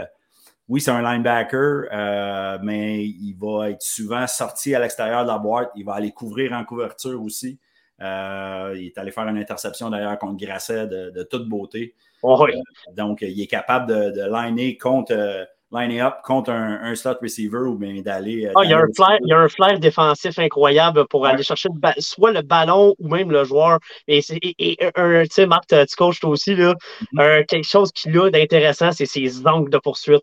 oui, 0.68 0.80
c'est 0.80 0.92
un 0.92 1.02
linebacker, 1.02 2.60
mais 2.62 3.04
il 3.04 3.34
va 3.34 3.70
être 3.70 3.82
souvent 3.82 4.28
sorti 4.28 4.76
à 4.76 4.78
l'extérieur 4.78 5.24
de 5.24 5.28
la 5.30 5.38
boîte. 5.38 5.72
Il 5.74 5.84
va 5.84 5.94
aller 5.94 6.12
couvrir 6.12 6.52
en 6.52 6.64
couverture 6.64 7.20
aussi. 7.20 7.58
Il 8.04 8.86
est 8.86 8.98
allé 8.98 9.10
faire 9.10 9.26
une 9.28 9.38
interception 9.38 9.90
d'ailleurs 9.90 10.18
contre 10.18 10.36
Grasset 10.44 10.86
de 10.86 11.22
toute 11.22 11.48
beauté. 11.48 11.94
Euh, 12.24 12.92
donc, 12.96 13.22
il 13.22 13.40
est 13.40 13.46
capable 13.46 13.86
de, 13.86 14.10
de 14.10 14.22
liner 14.30 14.76
contre 14.76 15.12
euh, 15.12 15.44
liner 15.74 16.00
up 16.00 16.14
contre 16.24 16.50
un, 16.50 16.94
slot 16.94 17.16
receiver 17.20 17.66
ou 17.66 17.76
bien 17.76 18.00
d'aller. 18.02 18.46
Euh, 18.46 18.52
ah, 18.56 18.60
il, 18.64 18.70
y 18.70 18.74
a 18.74 18.78
un 18.78 18.88
flair, 18.94 19.18
il 19.22 19.28
y 19.28 19.32
a 19.32 19.38
un 19.38 19.48
flair 19.48 19.78
défensif 19.78 20.38
incroyable 20.38 21.06
pour 21.08 21.26
aller 21.26 21.42
chercher 21.42 21.68
soit 21.98 22.32
le 22.32 22.42
ballon 22.42 22.94
ou 22.98 23.08
même 23.08 23.30
le 23.30 23.44
joueur. 23.44 23.78
Et, 24.06 24.20
et, 24.58 24.76
tu 24.76 25.26
sais, 25.30 25.46
Marc, 25.46 25.66
tu 25.68 25.96
coaches 25.96 26.20
toi 26.20 26.30
aussi, 26.30 26.54
là, 26.54 26.74
mm-hmm. 27.14 27.46
quelque 27.46 27.66
chose 27.66 27.90
qu'il 27.92 28.18
a 28.18 28.30
d'intéressant, 28.30 28.92
c'est 28.92 29.06
ses 29.06 29.46
angles 29.46 29.70
de 29.70 29.78
poursuite. 29.78 30.22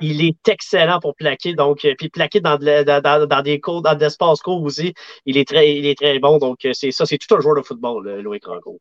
Il 0.00 0.24
est 0.24 0.48
excellent 0.48 1.00
pour 1.00 1.14
plaquer, 1.14 1.54
donc, 1.54 1.86
puis 1.98 2.08
plaquer 2.08 2.40
dans, 2.40 2.56
dans, 2.56 3.26
dans, 3.26 3.42
des 3.42 3.60
cours, 3.60 3.82
dans 3.82 3.98
l'espace 3.98 4.40
court 4.40 4.62
aussi, 4.62 4.94
il 5.26 5.36
est 5.36 5.48
très, 5.48 5.76
il 5.76 5.86
est 5.86 5.98
très 5.98 6.18
bon. 6.18 6.38
Donc, 6.38 6.58
c'est 6.72 6.92
ça, 6.92 7.04
c'est 7.06 7.18
tout 7.18 7.34
un 7.34 7.40
joueur 7.40 7.56
de 7.56 7.62
football, 7.62 8.20
Loïc 8.20 8.46
Ranco. 8.46 8.80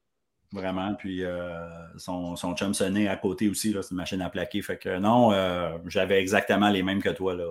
Vraiment. 0.53 0.94
Puis 0.95 1.23
euh, 1.23 1.60
son, 1.98 2.36
son 2.36 2.56
chum 2.56 2.73
sonné 2.73 3.07
à 3.07 3.15
côté 3.15 3.49
aussi, 3.49 3.73
c'est 3.73 3.91
une 3.91 3.98
machine 3.98 4.22
à 4.22 4.30
plaquer. 4.30 4.61
Fait 4.61 4.78
que 4.78 4.99
non, 4.99 5.32
euh, 5.32 5.78
j'avais 5.88 6.19
exactement 6.19 6.69
les 6.69 6.84
mêmes 6.84 7.02
que 7.02 7.10
toi. 7.10 7.34
Là. 7.34 7.45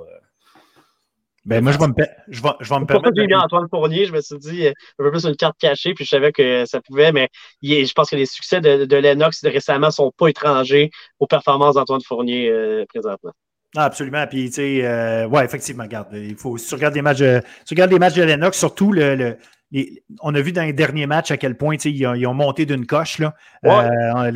Ben, 1.47 1.63
moi, 1.63 1.73
je 1.73 1.79
vais 1.79 1.87
me, 1.87 1.95
je 2.29 2.43
vais, 2.43 2.51
je 2.61 2.69
vais 2.69 2.81
me 2.81 2.85
permettre. 2.85 3.15
j'ai 3.17 3.27
mis 3.27 3.35
Antoine 3.35 3.67
Fournier, 3.71 4.05
je 4.05 4.13
me 4.13 4.21
suis 4.21 4.37
dit 4.39 4.69
un 4.69 4.73
peu 4.99 5.11
plus 5.11 5.25
une 5.25 5.37
carte 5.37 5.59
cachée, 5.59 5.95
puis 5.95 6.05
je 6.05 6.11
savais 6.11 6.33
que 6.33 6.67
ça 6.67 6.83
pouvait, 6.83 7.13
mais 7.13 7.31
je 7.63 7.93
pense 7.95 8.11
que 8.11 8.17
les 8.17 8.27
succès 8.27 8.61
de, 8.61 8.85
de 8.85 8.97
Lennox 8.97 9.43
de 9.43 9.49
récemment 9.49 9.87
ne 9.87 9.93
sont 9.93 10.13
pas 10.17 10.29
étrangers 10.29 10.91
aux 11.19 11.27
performances 11.27 11.77
d'Antoine 11.77 12.03
Fournier 12.03 12.51
euh, 12.51 12.85
présentement. 12.87 13.33
Ah, 13.75 13.85
absolument. 13.85 14.27
Puis, 14.27 14.51
tu 14.51 14.57
sais, 14.57 15.25
ouais, 15.25 15.45
effectivement, 15.45 15.85
regarde, 15.85 16.09
il 16.13 16.37
faut, 16.37 16.59
si 16.59 16.69
tu 16.69 16.75
regardes 16.75 16.95
les 16.95 17.03
matchs, 17.03 17.21
de, 17.21 17.41
tu 17.67 17.73
regardes 17.73 17.93
les 17.93 17.99
matchs 17.99 18.17
de 18.17 18.23
Lennox, 18.25 18.59
surtout 18.59 18.93
le 18.93 19.39
on 20.21 20.35
a 20.35 20.41
vu 20.41 20.53
dans 20.53 20.63
les 20.63 20.73
derniers 20.73 21.07
matchs 21.07 21.31
à 21.31 21.37
quel 21.37 21.57
point 21.57 21.77
ils 21.85 22.07
ont, 22.07 22.15
ils 22.15 22.27
ont 22.27 22.35
monté 22.35 22.67
d'une 22.67 22.87
coche. 22.87 23.19
Là. 23.19 23.35
Euh, 23.65 24.31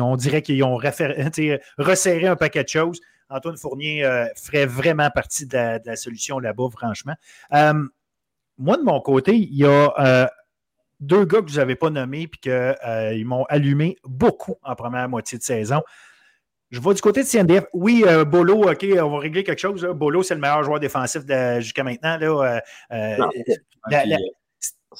on 0.00 0.16
dirait 0.16 0.42
qu'ils 0.42 0.64
ont 0.64 0.76
resserré 0.76 2.26
un 2.26 2.36
paquet 2.36 2.64
de 2.64 2.68
choses. 2.68 3.00
Antoine 3.28 3.56
Fournier 3.56 4.04
euh, 4.04 4.26
ferait 4.36 4.66
vraiment 4.66 5.10
partie 5.10 5.46
de 5.46 5.80
la, 5.84 5.96
solution 5.96 6.38
là-bas, 6.38 6.68
franchement. 6.72 7.14
Euh, 7.52 7.84
moi, 8.58 8.76
de 8.76 8.82
mon 8.82 9.00
côté, 9.00 9.36
il 9.36 9.54
y 9.54 9.64
a 9.64 10.28
deux 10.98 11.24
gars 11.24 11.40
que 11.40 11.50
vous 11.50 11.56
n'avez 11.56 11.76
pas 11.76 11.90
nommés 11.90 12.22
et 12.22 12.28
qu'ils 12.28 13.26
m'ont 13.26 13.44
allumé 13.44 13.96
beaucoup 14.04 14.56
en 14.62 14.74
première 14.74 15.08
moitié 15.08 15.38
de 15.38 15.42
saison. 15.42 15.82
Je 16.70 16.80
vais 16.80 16.94
du 16.94 17.00
côté 17.00 17.22
de 17.22 17.26
CNDF. 17.26 17.64
Oui, 17.72 18.04
Bolo, 18.26 18.70
OK, 18.70 18.86
on 19.00 19.10
va 19.10 19.18
régler 19.18 19.44
quelque 19.44 19.58
chose. 19.58 19.84
Bolo, 19.94 20.22
c'est 20.22 20.34
le 20.34 20.40
meilleur 20.40 20.62
joueur 20.62 20.78
défensif 20.78 21.22
jusqu'à 21.58 21.84
maintenant. 21.84 22.16
Là, 22.18 22.62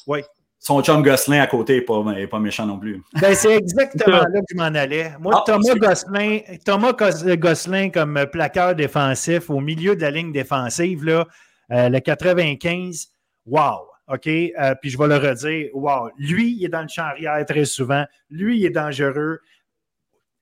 oui. 0.07 0.23
Son 0.63 0.83
chum 0.83 1.03
Gosselin 1.03 1.41
à 1.41 1.47
côté 1.47 1.77
n'est 1.77 1.81
pas, 1.81 2.03
pas, 2.31 2.39
méchant 2.39 2.67
non 2.67 2.79
plus. 2.79 3.03
Ben, 3.19 3.35
c'est 3.35 3.57
exactement 3.57 4.19
là 4.19 4.41
que 4.41 4.47
je 4.51 4.57
m'en 4.57 4.65
allais. 4.65 5.13
Moi, 5.19 5.33
ah, 5.35 5.43
Thomas, 5.47 5.75
Gosselin, 5.75 6.41
Thomas 6.67 6.93
Gosselin 6.93 7.89
comme 7.89 8.27
plaqueur 8.31 8.75
défensif 8.75 9.49
au 9.49 9.61
milieu 9.61 9.97
de 9.97 10.03
la 10.03 10.11
ligne 10.11 10.33
défensive, 10.33 11.03
là, 11.03 11.27
euh, 11.73 11.89
le 11.89 11.99
95, 12.01 13.09
wow! 13.47 13.87
OK? 14.09 14.27
Euh, 14.27 14.75
puis 14.83 14.91
je 14.91 14.99
vais 14.99 15.07
le 15.07 15.17
redire, 15.17 15.71
wow! 15.73 16.11
Lui, 16.19 16.53
il 16.53 16.65
est 16.67 16.69
dans 16.69 16.83
le 16.83 16.89
champ 16.89 17.05
arrière 17.05 17.43
très 17.47 17.65
souvent. 17.65 18.05
Lui, 18.29 18.59
il 18.59 18.67
est 18.67 18.71
dangereux. 18.71 19.41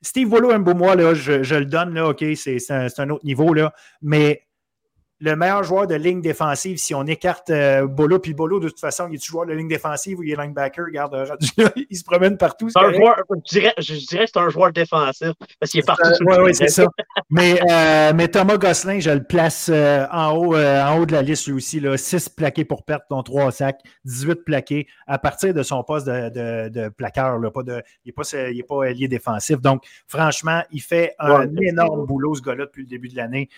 Steve 0.02 0.28
Volo, 0.28 0.50
un 0.50 0.58
beau 0.58 0.74
moi, 0.74 0.96
là, 0.96 1.14
je, 1.14 1.44
je, 1.44 1.54
le 1.54 1.64
donne, 1.64 1.94
là, 1.94 2.08
OK? 2.08 2.24
C'est 2.34 2.58
un, 2.70 2.88
un, 2.98 3.10
autre 3.10 3.24
niveau, 3.24 3.54
là. 3.54 3.72
Mais 4.02 4.47
le 5.20 5.35
meilleur 5.35 5.65
joueur 5.65 5.86
de 5.89 5.97
ligne 5.97 6.20
défensive, 6.20 6.78
si 6.78 6.95
on 6.95 7.05
écarte 7.05 7.51
euh, 7.51 7.86
Bolo, 7.86 8.20
puis 8.20 8.35
Bolo, 8.35 8.61
de 8.61 8.69
toute 8.69 8.78
façon, 8.78 9.09
il 9.11 9.16
est 9.16 9.24
joueur 9.24 9.47
de 9.47 9.53
ligne 9.53 9.66
défensive 9.66 10.20
ou 10.20 10.23
il 10.23 10.31
est 10.31 10.36
linebacker, 10.36 10.85
regarde, 10.85 11.36
il 11.90 11.97
se 11.97 12.05
promène 12.05 12.36
partout. 12.36 12.69
Un 12.77 12.93
joueur, 12.93 13.16
je 13.28 13.59
dirais, 13.59 13.74
je 13.78 13.95
dirais 13.95 14.27
que 14.27 14.31
c'est 14.32 14.40
un 14.40 14.49
joueur 14.49 14.73
défensif, 14.73 15.32
parce 15.59 15.73
qu'il 15.73 15.81
est 15.81 15.86
partout. 15.86 16.11
oui, 16.20 16.36
oui, 16.45 16.55
c'est 16.55 16.69
ça. 16.69 16.86
mais, 17.31 17.59
euh, 17.69 18.12
mais 18.15 18.28
Thomas 18.28 18.59
Gosselin, 18.59 19.01
je 19.01 19.11
le 19.11 19.24
place 19.24 19.69
euh, 19.73 20.07
en, 20.12 20.36
haut, 20.36 20.57
en 20.57 20.99
haut 20.99 21.07
de 21.07 21.12
la 21.12 21.23
liste 21.23 21.49
lui 21.49 21.55
aussi, 21.55 21.81
là, 21.81 21.97
6 21.97 22.28
plaqués 22.28 22.65
pour 22.65 22.85
perte, 22.85 23.05
dont 23.11 23.23
3 23.24 23.51
sacs, 23.51 23.81
18 24.05 24.45
plaqués 24.45 24.86
à 25.09 25.19
partir 25.19 25.53
de 25.53 25.65
son 25.65 25.82
poste 25.82 26.07
de, 26.07 26.28
de, 26.28 26.69
de 26.69 26.89
plaqueur. 26.90 27.39
Là, 27.39 27.51
pas 27.51 27.65
de, 27.65 27.82
il 28.05 28.09
n'est 28.09 28.62
pas, 28.62 28.77
pas 28.77 28.90
lié 28.90 29.09
défensif. 29.09 29.61
Donc, 29.61 29.82
franchement, 30.07 30.62
il 30.70 30.81
fait 30.81 31.16
un 31.19 31.49
énorme 31.57 32.07
boulot, 32.07 32.36
ce 32.36 32.43
gars-là, 32.43 32.66
depuis 32.66 32.82
le 32.82 32.89
début 32.89 33.09
de 33.09 33.16
l'année. 33.16 33.49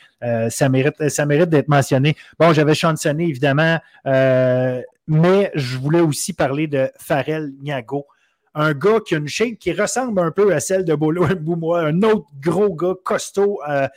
ça 0.49 0.71
mérite, 0.71 1.09
ça 1.11 1.27
mérite 1.27 1.50
d'être 1.51 1.69
mentionné. 1.69 2.17
Bon, 2.39 2.53
j'avais 2.53 2.75
chansonné, 2.75 3.25
évidemment, 3.25 3.79
euh, 4.07 4.81
mais 5.07 5.51
je 5.55 5.77
voulais 5.79 6.01
aussi 6.01 6.33
parler 6.33 6.67
de 6.67 6.91
Farrell 6.99 7.53
Niago. 7.63 8.07
Un 8.55 8.73
gars 8.73 9.01
qui 9.05 9.15
a 9.15 9.19
une 9.19 9.29
shape 9.29 9.59
qui 9.59 9.73
ressemble 9.73 10.21
un 10.21 10.31
peu 10.31 10.53
à 10.55 10.61
celle 10.61 10.85
de 10.85 10.95
Bolo 10.95 11.27
Mboumois, 11.37 11.83
un 11.83 12.03
autre 12.03 12.27
gros 12.41 12.75
gars 12.75 12.95
costaud. 13.05 13.61
Euh, 13.69 13.89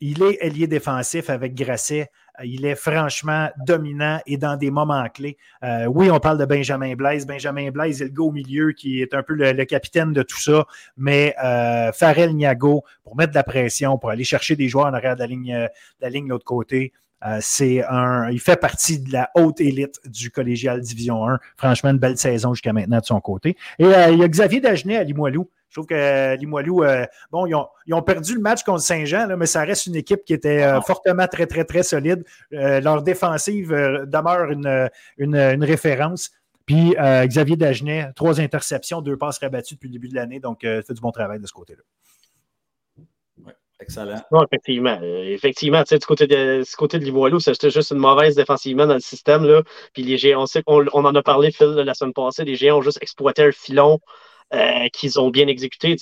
il 0.00 0.22
est 0.22 0.38
ailier 0.40 0.66
défensif 0.66 1.30
avec 1.30 1.54
Grasset. 1.54 2.10
Il 2.44 2.64
est 2.64 2.74
franchement 2.74 3.50
dominant 3.66 4.20
et 4.26 4.36
dans 4.36 4.56
des 4.56 4.70
moments 4.70 5.06
clés. 5.08 5.36
Euh, 5.62 5.86
oui, 5.86 6.10
on 6.10 6.18
parle 6.18 6.38
de 6.38 6.44
Benjamin 6.44 6.94
Blaise. 6.94 7.26
Benjamin 7.26 7.70
Blaise 7.70 8.00
est 8.00 8.14
le 8.14 8.22
au 8.22 8.30
milieu 8.30 8.72
qui 8.72 9.02
est 9.02 9.14
un 9.14 9.22
peu 9.22 9.34
le, 9.34 9.64
capitaine 9.64 10.12
de 10.12 10.22
tout 10.22 10.40
ça. 10.40 10.64
Mais 10.96 11.34
euh, 11.44 11.92
Farrell 11.92 12.34
Niago, 12.34 12.84
pour 13.04 13.16
mettre 13.16 13.32
de 13.32 13.36
la 13.36 13.44
pression, 13.44 13.98
pour 13.98 14.10
aller 14.10 14.24
chercher 14.24 14.56
des 14.56 14.68
joueurs 14.68 14.86
en 14.86 14.94
arrière 14.94 15.14
de 15.14 15.20
la 15.20 15.26
ligne, 15.26 15.52
de 15.52 15.68
la 16.00 16.08
ligne 16.08 16.28
l'autre 16.28 16.44
côté, 16.44 16.92
euh, 17.24 17.38
c'est 17.40 17.84
un, 17.84 18.30
il 18.30 18.40
fait 18.40 18.56
partie 18.56 18.98
de 18.98 19.12
la 19.12 19.30
haute 19.34 19.60
élite 19.60 20.00
du 20.06 20.30
collégial 20.30 20.80
Division 20.80 21.28
1. 21.28 21.38
Franchement, 21.56 21.90
une 21.90 21.98
belle 21.98 22.18
saison 22.18 22.54
jusqu'à 22.54 22.72
maintenant 22.72 22.98
de 22.98 23.04
son 23.04 23.20
côté. 23.20 23.56
Et 23.78 23.84
euh, 23.84 24.10
il 24.10 24.18
y 24.18 24.24
a 24.24 24.28
Xavier 24.28 24.60
Dagenet 24.60 24.96
à 24.96 25.04
Limoilou. 25.04 25.48
Je 25.72 25.76
trouve 25.78 25.86
que 25.86 25.94
euh, 25.94 26.36
Limoilou, 26.36 26.84
bon, 27.30 27.46
ils 27.46 27.54
ont, 27.94 28.02
perdu 28.02 28.34
le 28.34 28.42
match 28.42 28.62
contre 28.62 28.82
Saint-Jean, 28.82 29.34
mais 29.38 29.46
ça 29.46 29.62
reste 29.62 29.86
une 29.86 29.96
équipe 29.96 30.22
qui 30.22 30.34
était 30.34 30.62
ah. 30.64 30.82
fortement 30.82 31.26
très, 31.26 31.46
très, 31.46 31.64
très 31.64 31.82
solide. 31.82 32.24
leur 32.50 33.02
défensive 33.02 33.70
demeure 33.70 34.50
une, 34.50 34.90
une, 35.16 35.64
référence. 35.64 36.30
Puis 36.66 36.94
Xavier 37.24 37.56
Dagenet, 37.56 38.10
trois 38.14 38.38
interceptions, 38.38 39.00
deux 39.00 39.16
passes 39.16 39.38
rabattues 39.38 39.74
depuis 39.74 39.88
le 39.88 39.94
début 39.94 40.08
de 40.08 40.14
l'année. 40.14 40.40
Donc, 40.40 40.60
fait 40.60 40.92
du 40.92 41.00
bon 41.00 41.10
travail 41.10 41.40
de 41.40 41.46
ce 41.46 41.52
côté-là. 41.52 41.82
Excellent. 43.82 44.22
Non, 44.30 44.44
effectivement. 44.44 44.98
Euh, 45.02 45.24
effectivement, 45.24 45.82
tu 45.82 45.88
sais, 45.88 45.98
du 45.98 46.06
côté 46.06 46.26
de, 46.28 46.62
du 46.62 46.76
côté 46.76 47.00
de 47.00 47.04
Limoilou, 47.04 47.40
c'était 47.40 47.70
juste 47.70 47.90
une 47.90 47.98
mauvaise 47.98 48.36
défensivement 48.36 48.86
dans 48.86 48.94
le 48.94 49.00
système. 49.00 49.44
Là. 49.44 49.62
Puis 49.92 50.04
les 50.04 50.18
géants, 50.18 50.42
on, 50.42 50.46
sait, 50.46 50.62
on, 50.68 50.84
on 50.92 51.04
en 51.04 51.14
a 51.14 51.22
parlé, 51.22 51.50
Phil, 51.50 51.66
la 51.66 51.94
semaine 51.94 52.12
passée, 52.12 52.44
les 52.44 52.54
géants 52.54 52.78
ont 52.78 52.82
juste 52.82 53.02
exploité 53.02 53.42
un 53.42 53.50
filon 53.50 53.98
euh, 54.54 54.88
qu'ils 54.92 55.18
ont 55.18 55.30
bien 55.30 55.46
exécuté. 55.48 55.96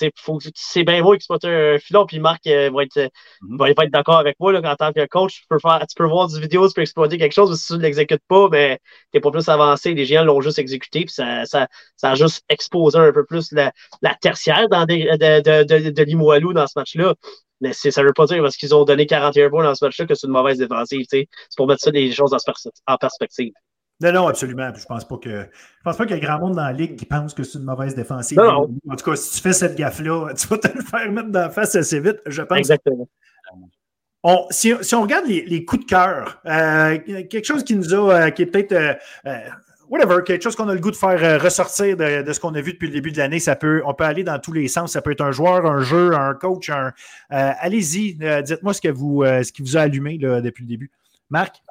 C'est 0.55 0.85
bien 0.85 1.03
beau 1.03 1.15
exploiter 1.15 1.49
un 1.49 1.79
filon, 1.79 2.07
puis 2.07 2.19
Marc 2.19 2.47
euh, 2.47 2.71
va 2.73 2.83
être, 2.83 2.99
mm-hmm. 2.99 3.59
va 3.59 3.71
être 3.71 3.93
d'accord 3.93 4.19
avec 4.19 4.37
moi 4.41 4.53
là, 4.53 4.61
en 4.65 4.77
tant 4.77 4.93
que 4.93 5.07
coach. 5.07 5.41
Tu 5.41 5.47
peux, 5.49 5.59
faire, 5.59 5.85
tu 5.89 5.95
peux 5.97 6.07
voir 6.07 6.29
du 6.29 6.41
vidéo, 6.41 6.67
tu 6.69 6.75
peux 6.75 6.83
exploiter 6.83 7.19
quelque 7.19 7.33
chose, 7.33 7.51
mais 7.51 7.57
si 7.57 7.67
tu 7.67 7.73
ne 7.75 7.79
l'exécutes 7.79 8.23
pas, 8.29 8.49
ben, 8.49 8.77
tu 8.77 8.83
n'es 9.15 9.21
pas 9.21 9.31
plus 9.31 9.49
avancé. 9.49 9.95
Les 9.95 10.05
géants 10.05 10.25
l'ont 10.25 10.41
juste 10.41 10.59
exécuté, 10.59 11.01
puis 11.01 11.15
ça, 11.15 11.45
ça, 11.45 11.69
ça, 11.97 12.11
a 12.11 12.15
juste 12.15 12.43
exposé 12.49 12.99
un 12.99 13.13
peu 13.13 13.25
plus 13.25 13.53
la, 13.53 13.73
la 14.03 14.15
tertiaire 14.15 14.69
dans 14.69 14.85
des, 14.85 15.05
de, 15.05 15.41
de, 15.41 15.65
de, 15.65 15.91
de 15.91 16.03
Limoilou 16.03 16.53
dans 16.53 16.67
ce 16.67 16.73
match-là. 16.77 17.15
Mais 17.61 17.73
ça 17.75 18.01
ne 18.01 18.07
veut 18.07 18.13
pas 18.15 18.27
dire 18.27 18.43
parce 18.43 18.57
qu'ils 18.57 18.75
ont 18.75 18.85
donné 18.85 19.07
41 19.07 19.51
points 19.51 19.65
dans 19.65 19.75
ce 19.75 19.85
match-là 19.85 20.07
que 20.07 20.15
c'est 20.15 20.27
une 20.27 20.33
mauvaise 20.33 20.59
défensive. 20.59 21.05
C'est 21.11 21.29
pour 21.57 21.67
mettre 21.67 21.83
ça 21.83 21.91
des 21.91 22.11
choses 22.13 22.35
en 22.87 22.97
perspective. 22.97 23.53
Non, 24.01 24.13
non, 24.13 24.29
absolument. 24.29 24.71
Je 24.75 24.85
pense 24.87 25.07
pas 25.07 25.19
que 25.19 25.31
je 25.31 25.83
pense 25.85 25.97
pas 25.97 26.07
qu'il 26.07 26.17
y 26.17 26.21
a 26.21 26.23
grand 26.23 26.39
monde 26.39 26.57
dans 26.57 26.65
la 26.65 26.73
ligue 26.73 26.97
qui 26.97 27.05
pense 27.05 27.35
que 27.35 27.43
c'est 27.43 27.59
une 27.59 27.65
mauvaise 27.65 27.95
défensive. 27.95 28.39
En 28.41 28.67
tout 28.97 29.11
cas, 29.11 29.17
si 29.17 29.37
tu 29.37 29.41
fais 29.41 29.53
cette 29.53 29.77
gaffe-là, 29.77 30.33
tu 30.39 30.47
vas 30.49 30.59
te 30.59 30.69
le 30.69 30.83
faire 30.83 31.11
mettre 31.13 31.29
dans 31.29 31.41
la 31.41 31.51
face 31.51 31.75
assez 31.75 32.01
vite, 32.01 32.21
je 32.27 32.43
pense. 32.43 32.59
Exactement. 32.59 33.09
si, 34.51 34.75
on 34.95 35.03
regarde 35.03 35.27
les, 35.27 35.65
coups 35.65 35.85
de 35.85 35.89
cœur, 35.89 36.41
euh, 36.47 36.99
quelque 36.99 37.45
chose 37.45 37.65
qui 37.65 37.77
nous 37.77 37.95
a, 37.95 38.15
euh, 38.15 38.31
qui 38.31 38.43
est 38.43 38.47
peut-être 38.47 38.73
euh, 38.73 38.95
whatever, 39.91 40.23
quelque 40.25 40.43
chose 40.43 40.57
qu'on 40.57 40.69
a 40.69 40.75
le 40.75 40.81
goût 40.81 40.93
de 40.93 40.97
faire 40.97 41.23
euh, 41.23 41.37
ressortir 41.37 41.97
de, 41.97 42.33
ce 42.33 42.41
qu'on 42.41 42.55
a 42.55 42.61
vu 42.61 42.73
depuis 42.73 42.87
le 42.87 42.95
début 42.95 43.13
de 43.13 43.19
l'année. 43.19 43.41
Ça 43.41 43.57
peut, 43.57 43.83
on 43.85 43.93
peut 43.93 44.05
aller 44.05 44.25
dans 44.25 44.39
tous 44.39 44.53
les 44.53 44.69
sens. 44.69 44.93
Ça 44.93 45.03
peut 45.03 45.11
être 45.11 45.21
un 45.21 45.33
joueur, 45.33 45.67
un 45.67 45.83
jeu, 45.83 46.15
un 46.15 46.33
coach. 46.35 46.71
Un, 46.71 46.93
euh, 47.33 47.53
allez-y, 47.59 48.17
euh, 48.23 48.41
dites-moi 48.41 48.73
ce, 48.73 48.81
que 48.81 48.89
vous, 48.89 49.25
ce 49.25 49.53
qui 49.53 49.63
vous 49.63 49.77
a 49.77 49.83
allumé 49.83 50.17
depuis 50.17 50.63
le 50.63 50.69
début. 50.69 50.91
Marc? 51.29 51.63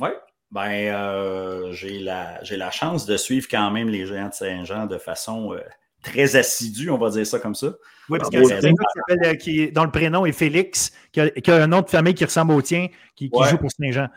Oui. 0.00 0.08
Ben, 0.50 1.70
j'ai 1.72 2.00
la, 2.00 2.40
la 2.42 2.70
chance 2.70 3.06
de 3.06 3.16
suivre 3.16 3.46
quand 3.50 3.70
même 3.70 3.88
les 3.88 4.06
Géants 4.06 4.28
de 4.28 4.34
Saint-Jean 4.34 4.86
de 4.86 4.98
façon 4.98 5.54
très 6.02 6.36
assidue, 6.36 6.90
on 6.90 6.98
va 6.98 7.10
dire 7.10 7.26
ça 7.26 7.38
comme 7.38 7.54
ça. 7.54 7.68
Oui, 8.08 8.18
parce 8.18 8.30
qu'il 8.30 8.42
y 8.42 9.26
a 9.26 9.36
qui, 9.36 9.70
dont 9.72 9.84
le 9.84 9.90
prénom 9.90 10.26
est 10.26 10.32
Félix, 10.32 10.92
qui 11.12 11.20
a, 11.20 11.30
un 11.48 11.66
nom 11.66 11.82
de 11.82 11.88
famille 11.88 12.14
qui 12.14 12.24
ressemble 12.24 12.52
au 12.52 12.62
tien, 12.62 12.88
qui, 13.14 13.30
joue 13.32 13.58
pour 13.58 13.70
Saint-Jean. 13.70 14.08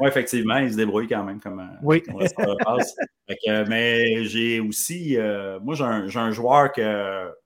Oui, 0.00 0.08
effectivement, 0.08 0.56
il 0.56 0.72
se 0.72 0.76
débrouille 0.76 1.06
quand 1.06 1.22
même 1.22 1.40
comme 1.40 1.70
oui. 1.82 2.02
mais 3.68 4.24
j'ai 4.24 4.58
aussi, 4.60 5.16
euh, 5.16 5.60
moi, 5.60 5.74
j'ai 5.76 6.18
un, 6.18 6.30
joueur 6.32 6.72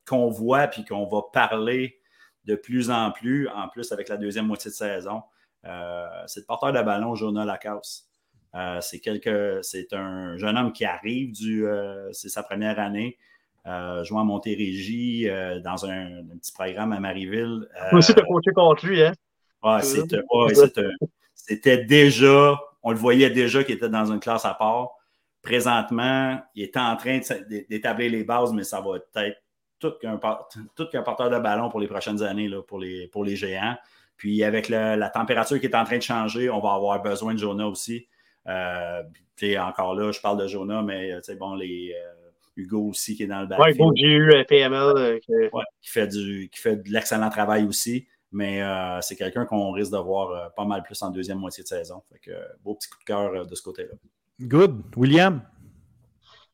qu'on 0.06 0.30
voit 0.30 0.66
puis 0.66 0.84
qu'on 0.84 1.06
va 1.06 1.22
parler 1.32 2.00
de 2.44 2.54
plus 2.54 2.90
en 2.90 3.10
plus, 3.10 3.48
en 3.48 3.68
plus 3.68 3.92
avec 3.92 4.08
la 4.08 4.16
deuxième 4.16 4.46
moitié 4.46 4.70
de 4.70 4.76
saison. 4.76 5.22
Euh, 5.66 6.06
c'est 6.26 6.40
le 6.40 6.46
porteur 6.46 6.72
de 6.72 6.80
ballon, 6.80 7.14
Jonah 7.14 7.44
Lacasse. 7.44 8.07
Euh, 8.54 8.80
c'est, 8.80 9.00
c'est 9.62 9.92
un 9.92 10.36
jeune 10.36 10.56
homme 10.56 10.72
qui 10.72 10.84
arrive, 10.84 11.32
du, 11.32 11.64
c'est 12.12 12.28
sa 12.28 12.42
première 12.42 12.78
année. 12.78 13.18
jouant 14.02 14.20
à 14.20 14.24
Montérégie 14.24 15.28
dans 15.62 15.86
un, 15.86 16.22
petit 16.40 16.52
programme 16.52 16.92
à 16.92 17.00
Marieville. 17.00 17.68
Moi 17.90 17.98
aussi, 17.98 18.14
coaché 18.14 18.52
contre 18.52 18.86
lui, 18.86 19.02
hein? 19.02 19.12
C'était 21.34 21.84
déjà, 21.84 22.58
on 22.82 22.92
le 22.92 22.98
voyait 22.98 23.30
déjà 23.30 23.64
qu'il 23.64 23.74
était 23.76 23.88
dans 23.88 24.10
une 24.10 24.20
classe 24.20 24.44
à 24.44 24.54
part. 24.54 24.90
Présentement, 25.42 26.40
il 26.54 26.64
est 26.64 26.76
en 26.76 26.96
train 26.96 27.20
d'établir 27.68 28.10
les 28.10 28.24
bases, 28.24 28.52
mais 28.52 28.64
ça 28.64 28.80
va 28.80 28.96
être 28.96 29.38
tout 29.78 29.92
qu'un 30.00 30.16
porteur 30.18 31.30
de 31.30 31.38
ballon 31.38 31.68
pour 31.68 31.80
les 31.80 31.86
prochaines 31.86 32.22
années, 32.22 32.48
là, 32.48 32.62
pour, 32.62 32.78
les, 32.78 33.06
pour 33.08 33.24
les 33.24 33.36
géants. 33.36 33.76
Puis 34.16 34.42
avec 34.42 34.68
la 34.68 35.08
température 35.10 35.60
qui 35.60 35.66
est 35.66 35.76
en 35.76 35.84
train 35.84 35.98
de 35.98 36.02
changer, 36.02 36.50
on 36.50 36.60
va 36.60 36.74
avoir 36.74 37.00
besoin 37.00 37.34
de 37.34 37.38
Jonah 37.38 37.68
aussi. 37.68 38.08
Euh, 38.48 39.02
encore 39.58 39.94
là, 39.94 40.10
je 40.10 40.20
parle 40.20 40.40
de 40.42 40.48
Jonah, 40.48 40.82
mais 40.82 41.12
bon, 41.38 41.54
les 41.54 41.94
euh, 41.94 42.30
Hugo 42.56 42.88
aussi 42.88 43.16
qui 43.16 43.22
est 43.22 43.26
dans 43.26 43.40
le 43.40 43.46
backfield. 43.46 43.80
Oui, 43.80 44.02
Hugo 44.02 44.44
PML. 44.48 44.96
Euh, 44.96 45.18
qui, 45.80 45.90
fait 45.90 46.08
du, 46.08 46.48
qui 46.50 46.60
fait 46.60 46.76
de 46.76 46.90
l'excellent 46.90 47.30
travail 47.30 47.64
aussi. 47.66 48.06
Mais 48.30 48.62
euh, 48.62 49.00
c'est 49.00 49.16
quelqu'un 49.16 49.46
qu'on 49.46 49.72
risque 49.72 49.92
de 49.92 49.98
voir 49.98 50.30
euh, 50.30 50.48
pas 50.54 50.64
mal 50.64 50.82
plus 50.82 51.00
en 51.02 51.10
deuxième 51.10 51.38
moitié 51.38 51.62
de 51.62 51.68
saison. 51.68 52.02
Fait 52.12 52.18
que, 52.18 52.30
beau 52.62 52.74
petit 52.74 52.88
coup 52.88 52.98
de 52.98 53.04
cœur 53.04 53.32
euh, 53.32 53.44
de 53.44 53.54
ce 53.54 53.62
côté-là. 53.62 53.94
Good. 54.40 54.82
William? 54.96 55.40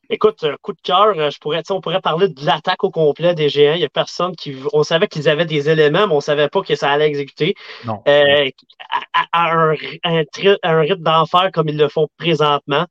Écoute, 0.09 0.45
coup 0.61 0.73
de 0.73 0.81
cœur, 0.81 1.31
je 1.31 1.37
pourrais, 1.39 1.61
on 1.69 1.81
pourrait 1.81 2.01
parler 2.01 2.29
de 2.29 2.45
l'attaque 2.45 2.83
au 2.83 2.91
complet 2.91 3.33
des 3.33 3.49
géants. 3.49 3.73
Il 3.73 3.79
n'y 3.79 3.85
a 3.85 3.89
personne 3.89 4.35
qui. 4.35 4.55
On 4.73 4.83
savait 4.83 5.07
qu'ils 5.07 5.29
avaient 5.29 5.45
des 5.45 5.69
éléments, 5.69 6.07
mais 6.07 6.13
on 6.13 6.17
ne 6.17 6.21
savait 6.21 6.49
pas 6.49 6.61
que 6.61 6.75
ça 6.75 6.91
allait 6.91 7.07
exécuter. 7.07 7.55
Non. 7.85 8.01
à, 8.05 9.51
un, 9.51 9.71
rythme 9.71 11.03
d'enfer 11.03 11.49
comme 11.53 11.69
ils 11.69 11.77
le 11.77 11.89
font 11.89 12.07
présentement. 12.17 12.85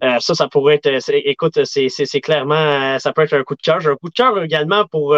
ça, 0.00 0.34
ça 0.34 0.48
pourrait 0.48 0.80
être. 0.82 1.10
Écoute, 1.12 1.64
c'est 1.64 2.20
clairement. 2.20 2.98
Ça 2.98 3.12
peut 3.12 3.22
être 3.22 3.34
un 3.34 3.44
coup 3.44 3.56
de 3.56 3.62
cœur. 3.62 3.80
J'ai 3.80 3.90
un 3.90 3.96
coup 3.96 4.08
de 4.08 4.14
cœur 4.14 4.42
également 4.42 4.84
pour 4.86 5.16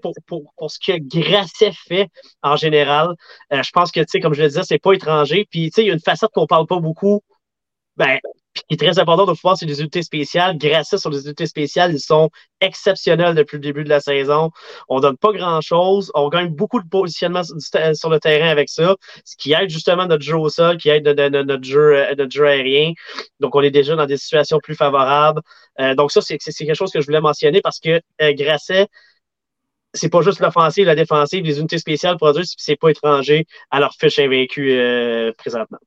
pour, 0.00 0.12
pour, 0.26 0.42
pour, 0.56 0.70
ce 0.70 0.78
que 0.78 0.98
Grasset 0.98 1.72
fait 1.72 2.08
en 2.42 2.56
général, 2.56 3.14
euh, 3.52 3.62
je 3.62 3.70
pense 3.70 3.90
que, 3.90 4.00
tu 4.00 4.06
sais, 4.08 4.20
comme 4.20 4.34
je 4.34 4.42
le 4.42 4.48
disais, 4.48 4.62
c'est 4.64 4.78
pas 4.78 4.92
étranger. 4.92 5.46
Puis, 5.50 5.70
tu 5.70 5.74
sais, 5.74 5.82
il 5.84 5.88
y 5.88 5.90
a 5.90 5.94
une 5.94 6.00
facette 6.00 6.30
qu'on 6.32 6.46
parle 6.46 6.66
pas 6.66 6.80
beaucoup, 6.80 7.22
ben, 7.98 8.18
qui 8.68 8.74
est 8.74 8.76
très 8.76 8.98
important 8.98 9.26
de 9.26 9.32
pouvoir, 9.32 9.56
c'est 9.56 9.66
les 9.66 9.80
unités 9.80 10.02
spéciales. 10.02 10.56
Grasset 10.58 10.98
sur 10.98 11.10
les 11.10 11.24
unités 11.24 11.46
spéciales, 11.46 11.92
ils 11.92 12.00
sont 12.00 12.30
exceptionnels 12.60 13.34
depuis 13.34 13.56
le 13.56 13.60
début 13.60 13.84
de 13.84 13.88
la 13.88 14.00
saison. 14.00 14.50
On 14.88 15.00
donne 15.00 15.16
pas 15.16 15.32
grand-chose. 15.32 16.10
On 16.14 16.28
gagne 16.28 16.48
beaucoup 16.48 16.80
de 16.80 16.88
positionnement 16.88 17.42
sur 17.44 18.10
le 18.10 18.18
terrain 18.20 18.48
avec 18.48 18.68
ça, 18.68 18.96
ce 19.24 19.36
qui 19.36 19.52
aide 19.52 19.70
justement 19.70 20.06
notre 20.06 20.22
jeu 20.22 20.36
au 20.36 20.48
sol, 20.48 20.76
qui 20.78 20.88
aide 20.88 21.06
notre, 21.06 21.64
jeu, 21.64 21.96
euh, 21.96 22.14
notre 22.16 22.32
jeu 22.32 22.46
aérien. 22.46 22.92
Donc, 23.40 23.54
on 23.54 23.62
est 23.62 23.70
déjà 23.70 23.96
dans 23.96 24.06
des 24.06 24.16
situations 24.16 24.58
plus 24.62 24.74
favorables. 24.74 25.40
Euh, 25.80 25.94
donc, 25.94 26.10
ça, 26.12 26.20
c'est 26.20 26.38
quelque 26.38 26.74
chose 26.74 26.92
que 26.92 27.00
je 27.00 27.06
voulais 27.06 27.20
mentionner 27.20 27.60
parce 27.60 27.80
que 27.80 28.00
Grasset, 28.20 28.86
c'est 29.94 30.10
pas 30.10 30.22
juste 30.22 30.40
l'offensive, 30.40 30.86
la 30.86 30.94
défensive, 30.94 31.44
les 31.44 31.58
unités 31.58 31.78
spéciales 31.78 32.16
produisent, 32.16 32.54
c'est 32.58 32.76
pas 32.76 32.90
étranger 32.90 33.46
à 33.70 33.80
leur 33.80 33.94
fiche 33.94 34.18
invaincue 34.18 34.72
euh, 34.72 35.32
présentement. 35.36 35.78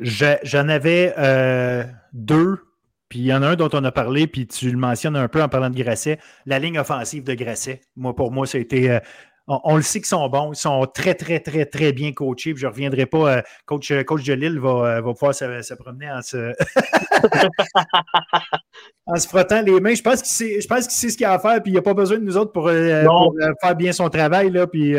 J'en 0.00 0.68
avais 0.68 1.14
euh, 1.18 1.84
deux, 2.12 2.58
puis 3.08 3.18
il 3.18 3.24
y 3.26 3.34
en 3.34 3.42
a 3.42 3.48
un 3.48 3.56
dont 3.56 3.68
on 3.72 3.84
a 3.84 3.92
parlé, 3.92 4.26
puis 4.26 4.46
tu 4.46 4.70
le 4.70 4.78
mentionnes 4.78 5.16
un 5.16 5.28
peu 5.28 5.42
en 5.42 5.48
parlant 5.48 5.70
de 5.70 5.82
Grasset, 5.82 6.18
la 6.46 6.58
ligne 6.58 6.78
offensive 6.78 7.24
de 7.24 7.34
Grasset. 7.34 7.80
Moi, 7.96 8.14
pour 8.14 8.32
moi, 8.32 8.46
ça 8.46 8.58
a 8.58 8.60
été. 8.60 8.90
Euh, 8.90 9.00
on, 9.64 9.76
le 9.76 9.82
sait 9.82 9.98
qu'ils 9.98 10.06
sont 10.06 10.28
bons. 10.28 10.52
Ils 10.52 10.56
sont 10.56 10.86
très, 10.86 11.14
très, 11.14 11.40
très, 11.40 11.66
très 11.66 11.92
bien 11.92 12.12
coachés. 12.12 12.54
je 12.56 12.66
ne 12.66 12.70
reviendrai 12.70 13.06
pas. 13.06 13.38
Euh, 13.38 13.42
coach, 13.66 13.90
euh, 13.90 14.04
coach 14.04 14.22
de 14.24 14.34
Lille 14.34 14.60
va, 14.60 15.00
va 15.00 15.12
pouvoir 15.12 15.34
se, 15.34 15.74
promener 15.74 16.08
en 16.10 16.22
se... 16.22 16.36
en 19.06 19.16
se 19.16 19.26
frottant 19.26 19.62
les 19.62 19.80
mains. 19.80 19.94
Je 19.94 20.02
pense 20.02 20.22
qu'il 20.22 20.30
sait, 20.30 20.60
je 20.60 20.68
pense 20.68 20.86
qu'il 20.86 20.96
sait 20.96 21.10
ce 21.10 21.16
qu'il 21.16 21.26
a 21.26 21.32
à 21.32 21.40
faire. 21.40 21.60
Puis 21.62 21.70
il 21.70 21.72
n'y 21.72 21.78
a 21.78 21.82
pas 21.82 21.94
besoin 21.94 22.18
de 22.18 22.24
nous 22.24 22.36
autres 22.36 22.52
pour, 22.52 22.70
faire 22.70 23.76
bien 23.76 23.92
son 23.92 24.08
travail. 24.08 24.50
Là, 24.50 24.68
puis 24.68 24.94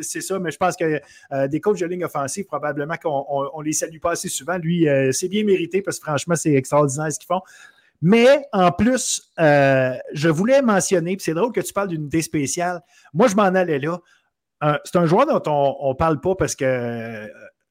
c'est 0.00 0.20
ça. 0.20 0.40
Mais 0.40 0.50
je 0.50 0.58
pense 0.58 0.76
que 0.76 1.00
des 1.46 1.60
coachs 1.60 1.78
de 1.78 1.86
ligne 1.86 2.04
offensive, 2.04 2.46
probablement 2.46 2.96
qu'on 2.96 3.60
ne 3.60 3.64
les 3.64 3.72
salue 3.72 3.98
pas 3.98 4.12
assez 4.12 4.28
souvent. 4.28 4.58
Lui, 4.58 4.88
c'est 5.12 5.28
bien 5.28 5.44
mérité 5.44 5.80
parce 5.80 5.98
que 5.98 6.04
franchement, 6.04 6.34
c'est 6.34 6.54
extraordinaire 6.54 7.12
ce 7.12 7.18
qu'ils 7.18 7.28
font. 7.28 7.40
Mais 8.02 8.44
en 8.52 8.72
plus, 8.72 9.22
euh, 9.38 9.94
je 10.12 10.28
voulais 10.28 10.60
mentionner, 10.60 11.16
puis 11.16 11.24
c'est 11.24 11.34
drôle 11.34 11.52
que 11.52 11.60
tu 11.60 11.72
parles 11.72 11.88
d'une 11.88 12.06
idée 12.06 12.22
spéciale. 12.22 12.80
Moi, 13.14 13.28
je 13.28 13.36
m'en 13.36 13.42
allais 13.42 13.78
là. 13.78 13.98
c'est 14.84 14.96
un 14.96 15.06
joueur 15.06 15.26
dont 15.26 15.42
on 15.80 15.90
ne 15.90 15.94
parle 15.94 16.20
pas 16.20 16.34
parce 16.34 16.56
que 16.56 16.64
euh, 16.64 17.28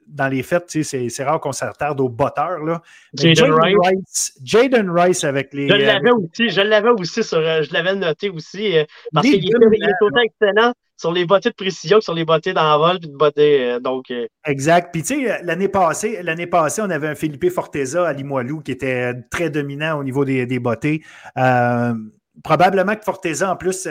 dans 0.07 0.29
les 0.29 0.41
faits, 0.41 0.69
c'est 0.83 1.23
rare 1.23 1.41
qu'on 1.41 1.51
s'attarde 1.51 1.99
aux 1.99 2.09
botteurs. 2.09 2.63
Là. 2.63 2.81
Jaden 3.13 3.53
Rice. 3.53 4.39
Jaden 4.41 4.89
Rice 4.89 5.25
avec 5.25 5.53
les. 5.53 5.67
Je 5.67 5.75
l'avais 5.75 6.11
aussi, 6.11 6.49
je 6.49 6.61
l'avais 6.61 6.89
aussi 6.89 7.23
sur, 7.23 7.37
euh, 7.37 7.61
je 7.63 7.73
l'avais 7.73 7.95
noté 7.95 8.29
aussi 8.29 8.73
parce 9.13 9.27
qu'il 9.27 9.45
est 9.45 10.01
autant 10.01 10.21
excellent 10.21 10.73
sur 11.01 11.11
les 11.11 11.25
bottées 11.25 11.49
de 11.49 11.55
précision 11.55 11.97
que 11.97 12.03
sur 12.03 12.13
les 12.13 12.25
bottées 12.25 12.53
d'envol 12.53 12.99
puis 12.99 13.09
de 13.09 13.17
bottées. 13.17 13.71
Euh, 13.71 13.79
euh. 14.11 14.27
Exact. 14.45 14.91
Puis, 14.93 15.01
tu 15.01 15.25
sais, 15.25 15.41
l'année 15.41 15.67
passée, 15.67 16.21
on 16.79 16.89
avait 16.91 17.07
un 17.07 17.15
Philippe 17.15 17.49
Forteza 17.49 18.07
à 18.07 18.13
Limoilou 18.13 18.61
qui 18.61 18.71
était 18.71 19.15
très 19.31 19.49
dominant 19.49 19.97
au 19.97 20.03
niveau 20.03 20.23
des, 20.23 20.45
des. 20.45 20.61
Euh, 21.37 21.93
probablement 22.43 22.95
que 22.95 23.03
Forteza, 23.03 23.51
en 23.51 23.55
plus, 23.55 23.87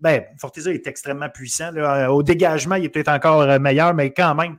ben, 0.00 0.24
Forteza 0.40 0.72
est 0.72 0.86
extrêmement 0.88 1.28
puissant. 1.28 1.70
Au 2.08 2.24
dégagement, 2.24 2.74
il 2.74 2.86
est 2.86 2.88
peut-être 2.88 3.08
encore 3.08 3.60
meilleur, 3.60 3.94
mais 3.94 4.12
quand 4.12 4.34
même. 4.34 4.58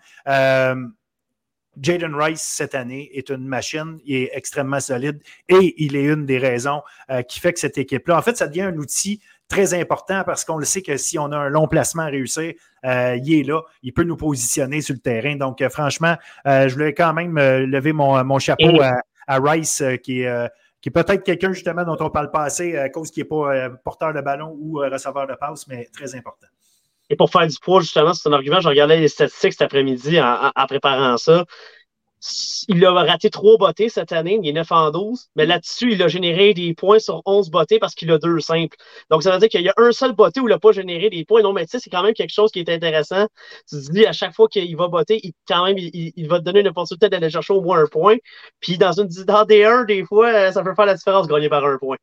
Jaden 1.81 2.13
Rice, 2.15 2.41
cette 2.41 2.75
année, 2.75 3.09
est 3.13 3.29
une 3.29 3.47
machine, 3.47 3.99
il 4.03 4.15
est 4.15 4.31
extrêmement 4.33 4.81
solide 4.81 5.21
et 5.47 5.75
il 5.77 5.95
est 5.95 6.05
une 6.05 6.25
des 6.25 6.37
raisons 6.37 6.81
qui 7.27 7.39
fait 7.39 7.53
que 7.53 7.59
cette 7.59 7.77
équipe-là, 7.77 8.17
en 8.17 8.21
fait, 8.21 8.35
ça 8.35 8.47
devient 8.47 8.63
un 8.63 8.77
outil 8.77 9.21
très 9.49 9.73
important 9.73 10.23
parce 10.25 10.45
qu'on 10.45 10.57
le 10.57 10.65
sait 10.65 10.81
que 10.81 10.95
si 10.95 11.19
on 11.19 11.31
a 11.31 11.37
un 11.37 11.49
long 11.49 11.67
placement 11.67 12.03
à 12.03 12.07
réussir, 12.07 12.53
euh, 12.85 13.17
il 13.21 13.39
est 13.39 13.43
là, 13.43 13.61
il 13.83 13.93
peut 13.93 14.03
nous 14.03 14.15
positionner 14.15 14.81
sur 14.81 14.93
le 14.93 15.01
terrain. 15.01 15.35
Donc, 15.35 15.61
euh, 15.61 15.69
franchement, 15.69 16.15
euh, 16.47 16.69
je 16.69 16.73
voulais 16.73 16.93
quand 16.93 17.13
même 17.13 17.37
lever 17.37 17.91
mon, 17.91 18.39
chapeau 18.39 18.79
à, 19.27 19.39
Rice, 19.39 19.83
qui 20.03 20.21
est, 20.21 20.49
qui 20.81 20.89
est 20.89 20.91
peut-être 20.91 21.23
quelqu'un 21.23 21.51
justement 21.51 21.83
dont 21.83 21.97
on 21.99 22.09
parle 22.09 22.31
pas 22.31 22.43
assez 22.43 22.77
à 22.77 22.89
cause 22.89 23.11
qu'il 23.11 23.23
n'est 23.23 23.29
pas 23.29 23.69
porteur 23.83 24.13
de 24.13 24.21
ballon 24.21 24.55
ou 24.59 24.77
receveur 24.77 25.27
de 25.27 25.33
passe, 25.33 25.67
mais 25.67 25.89
très 25.93 26.15
important. 26.15 26.47
Et 27.11 27.15
pour 27.15 27.31
faire 27.31 27.47
du 27.47 27.57
poids, 27.59 27.81
justement, 27.81 28.13
c'est 28.13 28.29
un 28.29 28.33
argument. 28.33 28.59
Je 28.59 28.69
regardais 28.69 28.99
les 28.99 29.07
statistiques 29.07 29.53
cet 29.53 29.63
après-midi 29.63 30.21
en, 30.21 30.67
préparant 30.67 31.17
ça 31.17 31.45
il 32.67 32.85
a 32.85 32.91
raté 32.91 33.29
trois 33.29 33.57
bottées 33.57 33.87
cette 33.87 34.11
année, 34.11 34.39
il 34.41 34.49
est 34.49 34.53
9 34.53 34.71
en 34.71 34.91
12, 34.91 35.29
mais 35.35 35.45
là-dessus, 35.45 35.93
il 35.93 36.03
a 36.03 36.07
généré 36.07 36.53
des 36.53 36.73
points 36.73 36.99
sur 36.99 37.21
11 37.25 37.49
bottées 37.49 37.79
parce 37.79 37.95
qu'il 37.95 38.11
a 38.11 38.17
deux 38.17 38.39
simples. 38.39 38.77
Donc, 39.09 39.23
ça 39.23 39.31
veut 39.31 39.39
dire 39.39 39.47
qu'il 39.47 39.61
y 39.61 39.69
a 39.69 39.73
un 39.77 39.91
seul 39.91 40.13
botté 40.13 40.41
où 40.41 40.47
il 40.47 40.51
n'a 40.51 40.59
pas 40.59 40.73
généré 40.73 41.09
des 41.09 41.23
points. 41.23 41.41
Non, 41.41 41.53
mais 41.53 41.65
tu 41.65 41.71
sais, 41.71 41.79
c'est 41.79 41.89
quand 41.89 42.03
même 42.03 42.13
quelque 42.13 42.33
chose 42.33 42.51
qui 42.51 42.59
est 42.59 42.69
intéressant. 42.69 43.27
Tu 43.69 43.77
te 43.77 43.91
dis, 43.91 44.05
à 44.05 44.11
chaque 44.11 44.35
fois 44.35 44.47
qu'il 44.49 44.75
va 44.75 44.89
botter, 44.89 45.19
il, 45.23 45.31
quand 45.47 45.65
même, 45.65 45.77
il, 45.77 46.27
va 46.27 46.39
te 46.39 46.43
donner 46.43 46.59
une 46.59 46.67
opportunité 46.67 47.09
d'aller 47.09 47.29
chercher 47.29 47.53
au 47.53 47.61
moins 47.61 47.79
un 47.79 47.87
point. 47.87 48.17
Puis, 48.59 48.77
dans, 48.77 48.91
une, 48.91 49.07
dans 49.25 49.45
des 49.45 49.63
1, 49.63 49.85
des 49.85 50.03
fois, 50.03 50.51
ça 50.51 50.61
peut 50.61 50.75
faire 50.75 50.85
la 50.85 50.95
différence 50.95 51.27
de 51.27 51.33
gagner 51.33 51.49
par 51.49 51.65
un 51.65 51.77
point. 51.77 51.97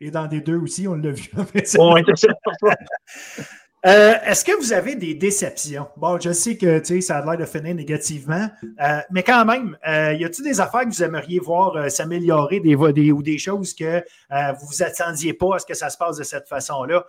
Et 0.00 0.10
dans 0.10 0.26
des 0.26 0.40
deux 0.40 0.56
aussi, 0.56 0.88
on 0.88 0.94
l'a 0.94 1.10
vu. 1.10 1.30
Oui, 1.54 1.62
c'est 1.64 1.78
Euh, 3.84 4.14
est-ce 4.24 4.44
que 4.44 4.56
vous 4.58 4.72
avez 4.72 4.94
des 4.94 5.14
déceptions? 5.14 5.88
Bon, 5.96 6.18
je 6.20 6.32
sais 6.32 6.56
que 6.56 6.82
ça 7.00 7.18
a 7.18 7.24
l'air 7.24 7.36
de 7.36 7.44
finir 7.44 7.74
négativement, 7.74 8.48
euh, 8.80 9.00
mais 9.10 9.24
quand 9.24 9.44
même, 9.44 9.76
euh, 9.88 10.12
y 10.12 10.24
a-t-il 10.24 10.44
des 10.44 10.60
affaires 10.60 10.82
que 10.82 10.90
vous 10.90 11.02
aimeriez 11.02 11.40
voir 11.40 11.90
s'améliorer 11.90 12.60
des, 12.60 12.76
ou 12.76 13.22
des 13.22 13.38
choses 13.38 13.74
que 13.74 14.04
vous 14.30 14.66
vous 14.68 14.82
attendiez 14.84 15.34
pas 15.34 15.56
à 15.56 15.58
ce 15.58 15.66
que 15.66 15.74
ça 15.74 15.90
se 15.90 15.98
passe 15.98 16.16
de 16.16 16.22
cette 16.22 16.48
façon-là? 16.48 17.04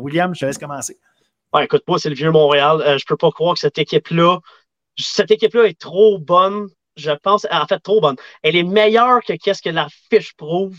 William, 0.00 0.34
je 0.34 0.40
te 0.40 0.44
laisse 0.44 0.58
commencer. 0.58 0.98
écoute, 1.62 1.82
moi, 1.88 1.98
c'est 1.98 2.10
le 2.10 2.14
vieux 2.14 2.30
Montréal. 2.30 2.98
je 2.98 3.04
peux 3.06 3.16
pas 3.16 3.30
croire 3.30 3.54
que 3.54 3.60
cette 3.60 3.78
équipe-là, 3.78 4.38
cette 4.98 5.30
équipe-là 5.30 5.64
est 5.64 5.80
trop 5.80 6.18
bonne. 6.18 6.68
Je 6.96 7.12
pense, 7.12 7.46
en 7.50 7.66
fait, 7.66 7.78
trop 7.78 8.02
bonne. 8.02 8.16
Elle 8.42 8.56
est 8.56 8.64
meilleure 8.64 9.22
que 9.22 9.32
qu'est-ce 9.32 9.62
que 9.62 9.70
la 9.70 9.88
fiche 10.10 10.34
prouve. 10.36 10.76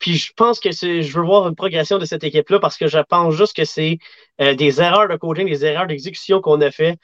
Puis 0.00 0.16
je 0.16 0.32
pense 0.34 0.58
que 0.58 0.72
je 0.72 1.12
veux 1.12 1.24
voir 1.24 1.46
une 1.46 1.54
progression 1.54 1.98
de 1.98 2.04
cette 2.06 2.24
équipe-là 2.24 2.58
parce 2.58 2.76
que 2.76 2.88
je 2.88 2.98
pense 2.98 3.34
juste 3.34 3.54
que 3.54 3.64
c'est 3.64 3.98
euh, 4.40 4.54
des 4.54 4.80
erreurs 4.80 5.08
de 5.08 5.16
coaching, 5.16 5.46
des 5.46 5.64
erreurs 5.64 5.86
d'exécution 5.86 6.40
qu'on 6.40 6.60
a 6.62 6.70
fait. 6.70 6.96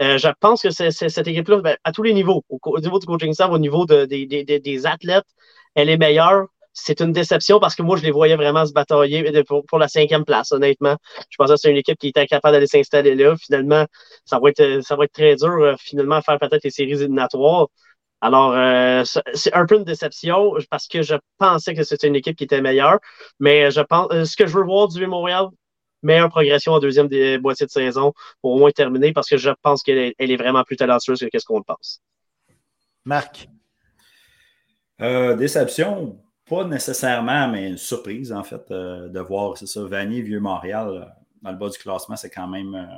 Euh, 0.00 0.18
je 0.18 0.28
pense 0.38 0.62
que 0.62 0.70
c'est, 0.70 0.90
cette 0.90 1.26
équipe-là, 1.26 1.58
ben, 1.58 1.76
à 1.84 1.92
tous 1.92 2.02
les 2.02 2.12
niveaux, 2.12 2.44
au, 2.48 2.80
niveau 2.80 2.98
du 2.98 3.06
coaching 3.06 3.32
staff, 3.32 3.50
au 3.50 3.58
niveau 3.58 3.86
de, 3.86 4.04
des 4.04 4.86
athlètes, 4.86 5.24
elle 5.74 5.88
est 5.88 5.96
meilleure. 5.96 6.46
C'est 6.74 7.00
une 7.00 7.12
déception 7.12 7.60
parce 7.60 7.74
que 7.74 7.82
moi, 7.82 7.96
je 7.98 8.02
les 8.02 8.10
voyais 8.10 8.36
vraiment 8.36 8.64
se 8.64 8.72
batailler 8.72 9.42
pour, 9.44 9.78
la 9.78 9.88
cinquième 9.88 10.24
place, 10.24 10.52
honnêtement. 10.52 10.96
Je 11.28 11.36
pensais 11.36 11.54
que 11.54 11.60
c'est 11.60 11.70
une 11.70 11.76
équipe 11.76 11.98
qui 11.98 12.08
était 12.08 12.20
incapable 12.20 12.54
d'aller 12.54 12.66
s'installer 12.66 13.14
là. 13.14 13.36
Finalement, 13.36 13.84
ça 14.24 14.38
va 14.38 14.48
être, 14.50 14.80
ça 14.82 14.96
va 14.96 15.04
être 15.04 15.12
très 15.12 15.36
dur, 15.36 15.50
euh, 15.50 15.74
finalement, 15.78 16.16
à 16.16 16.22
faire 16.22 16.38
peut-être 16.38 16.64
les 16.64 16.70
séries 16.70 16.92
éliminatoires. 16.92 17.68
Alors, 18.24 18.52
euh, 18.54 19.02
c'est 19.34 19.52
un 19.52 19.66
peu 19.66 19.76
une 19.76 19.84
déception 19.84 20.54
parce 20.70 20.86
que 20.86 21.02
je 21.02 21.16
pensais 21.38 21.74
que 21.74 21.82
c'était 21.82 22.06
une 22.06 22.14
équipe 22.14 22.36
qui 22.36 22.44
était 22.44 22.60
meilleure. 22.60 23.00
Mais 23.40 23.72
je 23.72 23.80
pense, 23.80 24.06
euh, 24.12 24.24
ce 24.24 24.36
que 24.36 24.46
je 24.46 24.56
veux 24.56 24.62
voir 24.62 24.86
du 24.86 25.04
Montréal, 25.08 25.48
meilleure 26.02 26.28
progression 26.28 26.72
en 26.72 26.78
deuxième 26.78 27.08
des 27.08 27.38
boîtiers 27.38 27.66
de 27.66 27.72
saison 27.72 28.12
pour 28.40 28.52
au 28.52 28.58
moins 28.60 28.70
terminer 28.70 29.12
parce 29.12 29.28
que 29.28 29.36
je 29.36 29.50
pense 29.62 29.82
qu'elle 29.82 30.14
est, 30.16 30.36
vraiment 30.36 30.62
plus 30.62 30.76
talentueuse 30.76 31.26
que 31.32 31.38
ce 31.38 31.44
qu'on 31.44 31.58
le 31.58 31.64
pense. 31.64 32.00
Marc? 33.04 33.48
Euh, 35.00 35.34
déception, 35.34 36.16
pas 36.48 36.62
nécessairement, 36.62 37.48
mais 37.48 37.70
une 37.70 37.76
surprise 37.76 38.32
en 38.32 38.44
fait 38.44 38.70
de 38.70 39.20
voir, 39.20 39.58
c'est 39.58 39.66
ça, 39.66 39.82
Vanier, 39.82 40.22
Vieux-Montréal 40.22 41.12
dans 41.42 41.50
le 41.50 41.56
bas 41.56 41.68
du 41.68 41.78
classement, 41.78 42.14
c'est 42.14 42.30
quand 42.30 42.46
même 42.46 42.88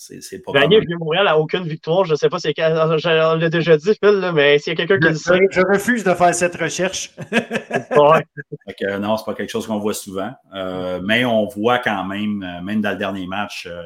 c'est 0.00 0.38
pas 0.38 0.52
Gagner 0.52 0.80
Vieux 0.80 0.96
Montréal 0.98 1.26
n'a 1.26 1.38
aucune 1.38 1.64
victoire. 1.64 2.06
Je 2.06 2.12
ne 2.12 2.16
sais 2.16 2.30
pas 2.30 2.38
si 2.38 2.54
on 2.56 3.34
l'a 3.36 3.50
déjà 3.50 3.76
dit, 3.76 3.92
Phil, 4.02 4.32
mais 4.34 4.58
s'il 4.58 4.70
y 4.70 4.72
a 4.72 4.76
quelqu'un 4.76 4.98
qui 4.98 5.08
le 5.08 5.14
sait. 5.14 5.38
Je 5.50 5.60
refuse 5.60 6.04
de 6.04 6.14
faire 6.14 6.34
cette 6.34 6.56
recherche. 6.56 7.14
ouais. 7.32 8.98
non, 8.98 9.18
c'est 9.18 9.24
pas 9.26 9.34
quelque 9.34 9.50
chose 9.50 9.66
qu'on 9.66 9.78
voit 9.78 9.92
souvent. 9.92 10.32
Euh, 10.54 11.00
mais 11.04 11.26
on 11.26 11.46
voit 11.46 11.80
quand 11.80 12.04
même, 12.04 12.42
euh, 12.42 12.62
même 12.62 12.80
dans 12.80 12.92
le 12.92 12.96
dernier 12.96 13.26
match, 13.26 13.68
euh, 13.70 13.82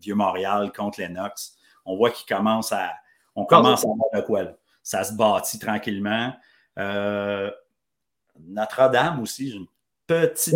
Vieux 0.00 0.14
Montréal 0.14 0.70
contre 0.72 1.00
Lennox, 1.00 1.56
on 1.84 1.96
voit 1.96 2.10
qu'il 2.10 2.32
commence 2.32 2.70
à. 2.72 2.92
On 3.34 3.44
commence 3.44 3.84
à 3.84 3.88
voir 3.88 4.08
de 4.14 4.20
quoi. 4.20 4.44
Ça 4.84 5.02
se 5.02 5.14
bâtit 5.14 5.58
tranquillement. 5.58 6.32
Notre-Dame 8.38 9.20
aussi, 9.20 9.50
j'ai 9.50 9.56
une 9.56 9.66
petite 10.06 10.54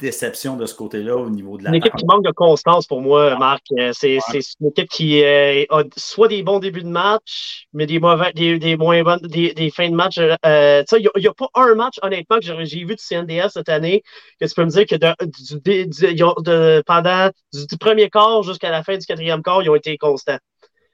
déception 0.00 0.56
de 0.56 0.66
ce 0.66 0.74
côté-là 0.74 1.16
au 1.16 1.30
niveau 1.30 1.56
de 1.56 1.64
la. 1.64 1.70
Une 1.70 1.76
équipe 1.76 1.94
qui 1.94 2.04
manque 2.04 2.24
de 2.24 2.30
constance 2.32 2.86
pour 2.86 3.00
moi, 3.00 3.36
Marc. 3.36 3.62
Euh, 3.78 3.92
c'est 3.92 4.18
une 4.60 4.68
équipe 4.68 4.88
qui 4.88 5.22
euh, 5.22 5.64
a 5.70 5.82
soit 5.96 6.28
des 6.28 6.42
bons 6.42 6.58
débuts 6.58 6.82
de 6.82 6.88
match, 6.88 7.66
mais 7.72 7.86
des 7.86 8.00
mauvais, 8.00 8.32
des, 8.32 8.76
moins 8.76 9.02
bonnes, 9.02 9.20
des, 9.20 9.70
fins 9.70 9.88
de 9.88 9.94
match. 9.94 10.18
Euh, 10.18 10.82
il 10.92 11.10
n'y 11.16 11.26
a, 11.26 11.34
pas 11.34 11.48
un 11.54 11.74
match, 11.74 11.96
honnêtement, 12.02 12.38
que 12.38 12.64
j'ai 12.64 12.84
vu 12.84 12.96
du 12.96 13.02
CNDS 13.02 13.50
cette 13.50 13.68
année 13.68 14.02
que 14.40 14.46
tu 14.46 14.54
peux 14.54 14.64
me 14.64 14.70
dire 14.70 14.86
que 14.86 14.96
de, 14.96 16.82
pendant 16.82 17.30
du, 17.52 17.76
premier 17.78 18.10
quart 18.10 18.42
jusqu'à 18.42 18.70
la 18.70 18.82
fin 18.82 18.96
du 18.96 19.06
quatrième 19.06 19.42
quart, 19.42 19.62
ils 19.62 19.70
ont 19.70 19.76
été 19.76 19.96
constants. 19.98 20.38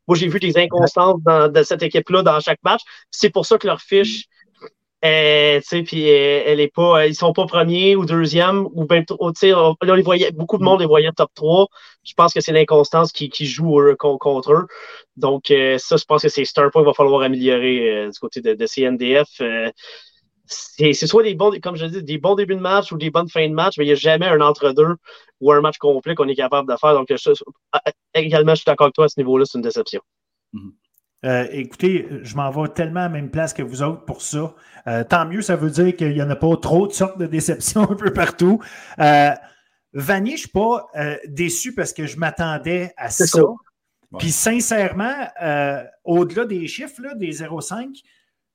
Moi, 0.08 0.16
j'ai 0.16 0.28
vu 0.28 0.38
des 0.38 0.56
inconstances 0.58 1.20
dans, 1.22 1.50
de 1.50 1.62
cette 1.62 1.82
équipe-là 1.82 2.22
dans 2.22 2.38
chaque 2.40 2.60
match. 2.62 2.82
C'est 3.10 3.30
pour 3.30 3.46
ça 3.46 3.58
que 3.58 3.66
leur 3.66 3.80
fiche 3.80 4.26
euh, 5.04 5.60
puis 5.84 6.10
euh, 6.10 6.66
euh, 6.78 7.12
sont 7.12 7.32
pas 7.32 7.46
premiers 7.46 7.96
ou 7.96 8.06
deuxième 8.06 8.66
ou 8.72 8.86
ben, 8.86 9.04
là, 9.82 9.96
les 9.96 10.02
voyait, 10.02 10.30
beaucoup 10.32 10.58
de 10.58 10.64
monde 10.64 10.80
les 10.80 10.86
voyait 10.86 11.12
top 11.12 11.30
3. 11.34 11.66
Je 12.02 12.14
pense 12.14 12.32
que 12.32 12.40
c'est 12.40 12.52
l'inconstance 12.52 13.12
qui, 13.12 13.30
joue 13.46 13.78
contre 13.98 14.52
eux. 14.52 14.66
Donc, 15.16 15.46
ça, 15.48 15.96
je 15.96 16.04
pense 16.04 16.22
que 16.22 16.28
c'est 16.28 16.42
un 16.58 16.70
point 16.70 16.82
qu'il 16.82 16.86
va 16.86 16.94
falloir 16.94 17.22
améliorer 17.22 18.08
du 18.10 18.18
côté 18.18 18.40
de, 18.40 18.66
CNDF. 18.66 19.28
c'est 20.46 20.94
soit 20.94 21.22
des 21.24 21.34
bons, 21.34 21.52
comme 21.60 21.76
je 21.76 21.86
dis, 21.86 22.02
des 22.02 22.18
bons 22.18 22.34
débuts 22.34 22.54
de 22.56 22.60
match 22.60 22.92
ou 22.92 22.96
des 22.96 23.10
bonnes 23.10 23.28
fins 23.28 23.48
de 23.48 23.54
match, 23.54 23.74
mais 23.78 23.84
il 23.84 23.88
n'y 23.88 23.92
a 23.92 23.96
jamais 23.96 24.26
un 24.26 24.40
entre-deux 24.40 24.96
ou 25.40 25.52
un 25.52 25.60
match 25.60 25.78
complet 25.78 26.14
qu'on 26.14 26.28
est 26.28 26.36
capable 26.36 26.70
de 26.72 26.76
faire. 26.78 26.94
Donc, 26.94 27.12
également, 28.14 28.54
je 28.54 28.56
suis 28.56 28.64
d'accord 28.66 28.86
avec 28.86 28.94
toi 28.94 29.04
à 29.06 29.08
ce 29.08 29.20
niveau-là, 29.20 29.44
c'est 29.46 29.58
une 29.58 29.62
déception. 29.62 30.00
Mm-hmm. 30.54 30.85
Euh, 31.24 31.46
écoutez, 31.50 32.06
je 32.22 32.36
m'en 32.36 32.50
vais 32.50 32.68
tellement 32.68 33.00
à 33.00 33.04
la 33.04 33.08
même 33.08 33.30
place 33.30 33.52
que 33.52 33.62
vous 33.62 33.82
autres 33.82 34.04
pour 34.04 34.22
ça. 34.22 34.54
Euh, 34.86 35.02
tant 35.02 35.26
mieux, 35.26 35.42
ça 35.42 35.56
veut 35.56 35.70
dire 35.70 35.96
qu'il 35.96 36.12
n'y 36.12 36.22
en 36.22 36.30
a 36.30 36.36
pas 36.36 36.56
trop 36.56 36.86
de 36.86 36.92
sortes 36.92 37.18
de 37.18 37.26
déceptions 37.26 37.82
un 37.90 37.96
peu 37.96 38.12
partout. 38.12 38.60
Euh, 38.98 39.30
Vanier, 39.92 40.32
je 40.32 40.34
ne 40.34 40.38
suis 40.38 40.48
pas 40.48 40.86
euh, 40.96 41.16
déçu 41.26 41.74
parce 41.74 41.92
que 41.92 42.06
je 42.06 42.18
m'attendais 42.18 42.92
à 42.96 43.10
ça. 43.10 43.40
Puis 44.18 44.30
sincèrement, 44.30 45.14
au-delà 46.04 46.44
des 46.44 46.66
chiffres, 46.68 47.02
là, 47.02 47.14
des 47.14 47.42
0,5, 47.42 48.02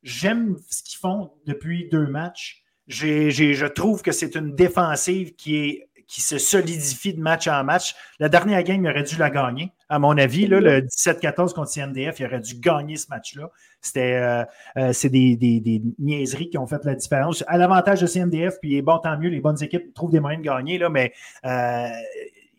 j'aime 0.02 0.56
ce 0.70 0.82
qu'ils 0.82 0.98
font 0.98 1.34
depuis 1.46 1.90
deux 1.90 2.08
matchs. 2.08 2.64
je 2.88 3.68
trouve 3.68 4.02
que 4.02 4.12
c'est 4.12 4.36
une 4.36 4.56
défensive 4.56 5.36
qui 5.36 5.58
est 5.58 5.92
qui 6.12 6.20
se 6.20 6.38
solidifie 6.38 7.14
de 7.14 7.22
match 7.22 7.48
en 7.48 7.64
match. 7.64 7.96
La 8.20 8.28
dernière 8.28 8.62
game, 8.64 8.84
il 8.84 8.90
aurait 8.90 9.04
dû 9.04 9.16
la 9.16 9.30
gagner. 9.30 9.72
À 9.92 10.00
mon 10.00 10.18
avis, 10.18 10.48
là, 10.48 10.60
le 10.60 10.82
17-14 10.82 11.54
contre 11.54 11.72
CNDF, 11.72 12.20
il 12.20 12.26
aurait 12.26 12.40
dû 12.40 12.56
gagner 12.60 12.96
ce 12.98 13.08
match-là. 13.10 13.50
C'était 13.82 14.14
euh, 14.14 14.44
euh, 14.78 14.94
c'est 14.94 15.10
des, 15.10 15.36
des, 15.36 15.82
niaiseries 16.00 16.50
qui 16.50 16.58
ont 16.58 16.66
fait 16.66 16.84
la 16.86 16.96
différence. 16.96 17.44
À 17.48 17.58
l'avantage 17.58 18.02
de 18.02 18.08
CNDF, 18.08 18.56
puis 18.62 18.82
bon, 18.82 19.00
tant 19.00 19.18
mieux, 19.18 19.30
les 19.30 19.42
bonnes 19.42 19.62
équipes 19.62 19.94
trouvent 19.94 20.12
des 20.12 20.20
moyens 20.20 20.44
de 20.44 20.48
gagner, 20.48 20.78
là, 20.78 20.90
mais 20.90 21.14
euh, 21.46 21.90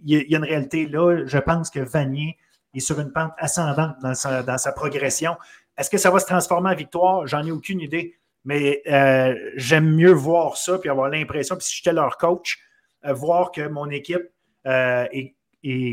il 0.04 0.30
y, 0.30 0.34
a 0.34 0.38
une 0.38 0.44
réalité 0.44 0.86
là. 0.86 1.24
Je 1.26 1.38
pense 1.38 1.70
que 1.70 1.80
Vanier 1.80 2.36
est 2.74 2.80
sur 2.80 3.00
une 3.00 3.12
pente 3.12 3.32
ascendante 3.38 3.96
dans 4.02 4.14
sa, 4.14 4.42
dans 4.42 4.58
sa 4.58 4.72
progression. 4.72 5.36
Est-ce 5.78 5.90
que 5.90 5.98
ça 5.98 6.10
va 6.10 6.18
se 6.18 6.26
transformer 6.26 6.70
en 6.70 6.74
victoire? 6.74 7.26
J'en 7.26 7.46
ai 7.46 7.50
aucune 7.50 7.80
idée. 7.80 8.16
Mais 8.44 8.82
j'aime 9.54 9.94
mieux 9.94 10.10
voir 10.10 10.56
ça 10.56 10.76
puis 10.76 10.90
avoir 10.90 11.08
l'impression, 11.08 11.54
puis 11.54 11.64
si 11.64 11.76
j'étais 11.76 11.92
leur 11.92 12.18
coach, 12.18 12.58
euh, 13.04 13.12
voir 13.12 13.50
que 13.50 13.66
mon 13.66 13.90
équipe 13.90 14.30
euh, 14.66 15.06
est, 15.12 15.34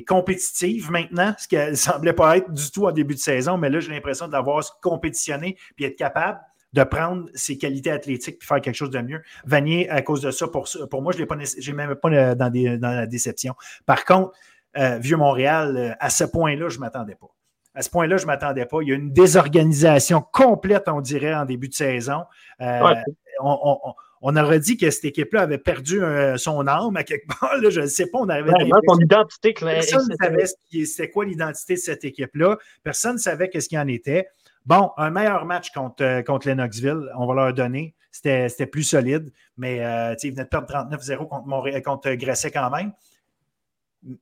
compétitive 0.08 0.91
maintenant, 0.91 1.34
ce 1.38 1.48
qui 1.48 1.56
ne 1.56 1.74
semblait 1.76 2.14
pas 2.14 2.38
être 2.38 2.52
du 2.52 2.72
tout 2.72 2.88
en 2.88 2.91
début 2.91 3.16
de 3.16 3.20
saison, 3.20 3.58
mais 3.58 3.70
là, 3.70 3.80
j'ai 3.80 3.91
l'impression 3.91 4.28
d'avoir 4.28 4.80
compétitionné 4.82 5.58
puis 5.76 5.86
être 5.86 5.98
capable 5.98 6.40
de 6.74 6.84
prendre 6.84 7.28
ses 7.34 7.58
qualités 7.58 7.91
athlétiques 7.91 8.38
et 8.41 8.46
faire 8.46 8.62
quelque 8.62 8.76
chose 8.76 8.91
de 8.91 9.00
mieux. 9.00 9.22
Vanier, 9.46 9.90
à 9.90 10.02
cause 10.02 10.22
de 10.22 10.30
ça, 10.30 10.48
pour, 10.48 10.68
pour 10.90 11.02
moi, 11.02 11.14
je 11.14 11.24
n'ai 11.24 11.74
même 11.74 11.96
pas 11.96 12.10
euh, 12.10 12.36
dans, 12.36 12.52
dans, 12.52 12.96
la 12.96 13.08
déception. 13.08 13.56
Par 13.86 14.06
contre, 14.06 14.34
Vieux 14.76 15.18
Montréal, 15.18 15.98
à 16.00 16.10
ce 16.12 16.24
point-là, 16.24 16.70
je 16.70 16.76
ne 16.76 16.82
m'attendais 16.82 17.16
pas. 17.16 17.28
À 17.74 17.82
ce 17.82 17.90
point-là, 17.90 18.18
je 18.18 18.24
ne 18.24 18.28
m'attendais 18.28 18.68
pas. 18.68 18.78
Il 18.82 18.90
y 18.90 18.91
a 18.91 18.96
une 18.96 19.12
désorganisation 19.12 20.22
complète, 20.22 20.84
on 20.88 21.02
dirait, 21.02 21.34
en 21.34 21.46
début 21.46 21.70
de 21.70 21.74
saison. 21.74 22.24
on, 22.60 22.96
on 23.41 23.94
aurait 24.22 24.60
dit 24.60 24.78
que 24.78 24.90
cette 24.90 25.06
équipe-là 25.06 25.41
avait 25.41 25.58
perdu 25.58 26.04
euh, 26.04 26.38
son 26.38 26.68
âme 26.68 26.96
à 26.98 27.04
quelque 27.04 27.28
part. 27.28 27.56
je 27.70 27.82
ne 27.82 27.88
sais 27.88 28.08
pas, 28.08 28.20
on 28.20 28.30
avait. 28.30 28.52
son 28.88 29.00
identité 29.00 29.54
Personne 29.54 30.08
ne 30.10 30.16
savait 30.16 30.46
c'était 30.86 31.10
quoi 31.10 31.26
l'identité 31.26 31.76
de 31.76 31.80
cette 31.80 32.04
équipe-là. 32.04 32.58
Personne 32.84 33.14
ne 33.14 33.20
savait 33.20 33.50
qu'est-ce 33.50 33.70
qu'il 33.70 33.80
en 33.80 33.88
était. 33.88 34.28
Bon, 34.66 34.91
un 34.98 35.10
meilleur 35.10 35.46
match 35.46 35.72
contre, 35.72 36.04
euh, 36.04 36.22
contre 36.22 36.48
Lennoxville, 36.48 37.10
on 37.18 37.26
va 37.28 37.34
leur 37.34 37.54
donner. 37.54 37.96
C'était 38.12 38.66
plus 38.66 38.84
solide, 38.84 39.32
mais 39.56 39.86
euh, 39.86 40.16
ils 40.24 40.32
venaient 40.32 40.44
de 40.44 40.50
perdre 40.50 40.68
39-0 40.68 41.28
contre, 41.28 41.80
contre 41.82 42.12
Grasset 42.16 42.52
quand 42.52 42.70
même. 42.70 42.91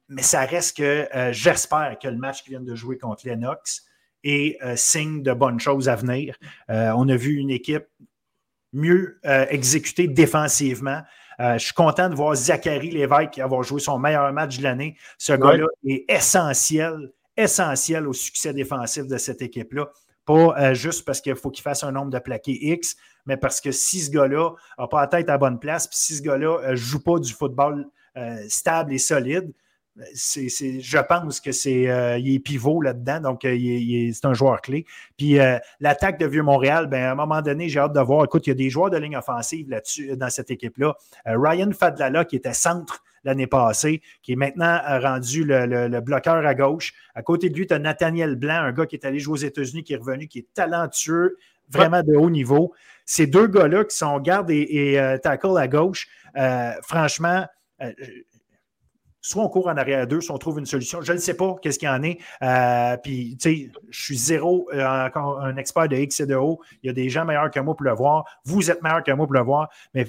Mais 0.10 0.22
ça 0.22 0.42
reste 0.42 0.78
que 0.78 1.08
j'espère 1.32 1.98
que 2.02 2.08
le 2.08 2.18
match 2.18 2.44
qu'ils 2.44 2.52
viennent 2.52 2.66
de 2.66 2.76
jouer 2.76 2.98
contre 2.98 3.28
Lennox 3.28 3.86
est 4.24 4.58
signe 4.76 5.22
de 5.22 5.34
bonnes 5.34 5.60
choses 5.60 5.88
à 5.88 5.96
venir. 5.96 6.36
on 6.68 7.08
a 7.08 7.16
vu 7.16 7.36
une 7.36 7.52
équipe 7.52 7.86
mieux 8.78 9.20
euh, 9.26 9.46
exécuté 9.50 10.08
défensivement. 10.08 11.02
Euh, 11.40 11.58
je 11.58 11.66
suis 11.66 11.74
content 11.74 12.10
de 12.10 12.16
voir 12.16 12.36
Zachary 12.36 12.92
Lévesque 12.92 13.38
avoir 13.40 13.64
joué 13.64 13.80
son 13.80 14.00
meilleur 14.00 14.32
match 14.34 14.58
de 14.58 14.64
l'année. 14.64 14.96
Ce 15.18 15.34
gars-là 15.34 15.66
est 15.86 16.06
essentiel, 16.08 17.12
essentiel 17.36 18.08
au 18.08 18.14
succès 18.14 18.54
défensif 18.54 19.06
de 19.08 19.18
cette 19.18 19.42
équipe-là. 19.42 19.90
Pas 20.26 20.56
euh, 20.60 20.74
juste 20.74 21.06
parce 21.06 21.22
qu'il 21.22 21.36
faut 21.36 21.52
qu'il 21.52 21.64
fasse 21.64 21.84
un 21.84 21.92
nombre 21.92 22.12
de 22.12 22.20
plaqués 22.20 22.72
X, 22.74 22.96
mais 23.26 23.38
parce 23.38 23.62
que 23.62 23.72
si 23.72 24.00
ce 24.00 24.12
gars-là 24.12 24.52
n'a 24.78 24.88
pas 24.88 25.02
la 25.02 25.08
tête 25.08 25.30
à 25.30 25.34
la 25.34 25.38
bonne 25.38 25.60
place, 25.60 25.88
puis 25.88 25.98
si 25.98 26.16
ce 26.16 26.22
gars-là 26.22 26.72
ne 26.72 26.76
joue 26.76 27.02
pas 27.02 27.20
du 27.20 27.34
football 27.34 27.88
stable 28.50 28.94
et 28.94 28.98
solide, 28.98 29.54
je 30.14 31.02
pense 31.02 31.40
que 31.40 31.52
c'est 31.52 31.90
euh, 31.90 32.18
est 32.18 32.40
pivot 32.40 32.82
là-dedans, 32.82 33.20
donc 33.20 33.46
euh, 33.46 33.58
c'est 34.14 34.26
un 34.26 34.34
joueur 34.34 34.62
clé. 34.62 34.86
Puis 35.18 35.40
euh, 35.40 35.58
l'attaque 35.80 36.20
de 36.20 36.26
Vieux-Montréal, 36.26 36.88
ben, 36.88 37.04
à 37.04 37.12
un 37.12 37.16
moment 37.16 37.42
donné, 37.42 37.70
j'ai 37.70 37.80
hâte 37.80 37.94
de 37.94 38.00
voir. 38.00 38.24
Écoute, 38.26 38.48
il 38.48 38.52
y 38.52 38.54
a 38.54 38.56
des 38.56 38.70
joueurs 38.70 38.90
de 38.90 38.98
ligne 38.98 39.18
offensive 39.18 39.70
là-dessus, 39.70 40.16
dans 40.16 40.30
cette 40.30 40.52
équipe-là. 40.52 40.96
Ryan 41.26 41.72
Fadlala, 41.72 42.26
qui 42.26 42.36
était 42.36 42.54
centre 42.54 43.04
l'année 43.24 43.48
passée, 43.48 44.02
qui 44.22 44.34
est 44.34 44.36
maintenant 44.36 44.80
rendu 45.02 45.44
le, 45.44 46.00
bloqueur 46.00 46.46
à 46.46 46.54
gauche. 46.54 46.94
À 47.16 47.24
côté 47.24 47.50
de 47.50 47.56
lui, 47.56 47.68
tu 47.68 47.74
as 47.74 47.80
Nathaniel 47.80 48.36
Blanc, 48.36 48.62
un 48.62 48.72
gars 48.72 48.86
qui 48.86 48.96
est 48.96 49.06
allé 49.06 49.20
jouer 49.20 49.34
aux 49.34 49.44
États-Unis, 49.44 49.84
qui 49.84 49.94
est 49.94 49.98
revenu, 49.98 50.28
qui 50.28 50.40
est 50.40 50.54
talentueux, 50.54 51.38
vraiment 51.70 52.04
de 52.04 52.16
haut 52.16 52.30
niveau. 52.30 52.74
Ces 53.06 53.28
deux 53.28 53.48
gars-là 53.48 53.84
qui 53.84 53.98
sont 53.98 54.18
garde 54.20 54.50
et, 54.52 55.18
tackle 55.24 55.58
à 55.58 55.68
gauche, 55.68 56.08
franchement, 56.84 57.46
soit 59.28 59.44
on 59.44 59.50
court 59.50 59.68
en 59.68 59.76
arrière 59.76 60.08
d'eux, 60.08 60.22
soit 60.22 60.36
on 60.36 60.38
trouve 60.38 60.60
une 60.60 60.66
solution. 60.66 61.02
Je 61.02 61.12
ne 61.12 61.18
sais 61.18 61.34
pas 61.34 61.56
qu'est-ce 61.62 61.78
qu'il 61.78 61.90
y 61.90 61.92
en 61.92 62.02
est. 62.02 62.20
Euh, 62.42 62.96
puis, 62.98 63.38
tu 63.40 63.50
sais, 63.50 63.72
je 63.90 64.04
suis 64.04 64.18
zéro, 64.18 64.70
euh, 64.74 65.06
encore 65.06 65.42
un 65.42 65.58
expert 65.58 65.90
de 65.90 65.98
X 65.98 66.22
et 66.22 66.26
de 66.26 66.36
O. 66.36 66.62
Il 66.82 66.88
y 66.88 66.90
a 66.90 66.94
des 66.94 67.10
gens 67.10 67.26
meilleurs 67.26 67.52
que 67.52 67.60
moi 67.60 67.76
pour 67.76 67.84
le 67.84 67.94
voir. 67.94 68.24
Vous 68.46 68.72
êtes 68.72 68.82
meilleurs 68.82 69.04
que 69.04 69.12
moi 69.12 69.26
pour 69.26 69.34
le 69.34 69.42
voir. 69.42 69.70
Mais 69.94 70.08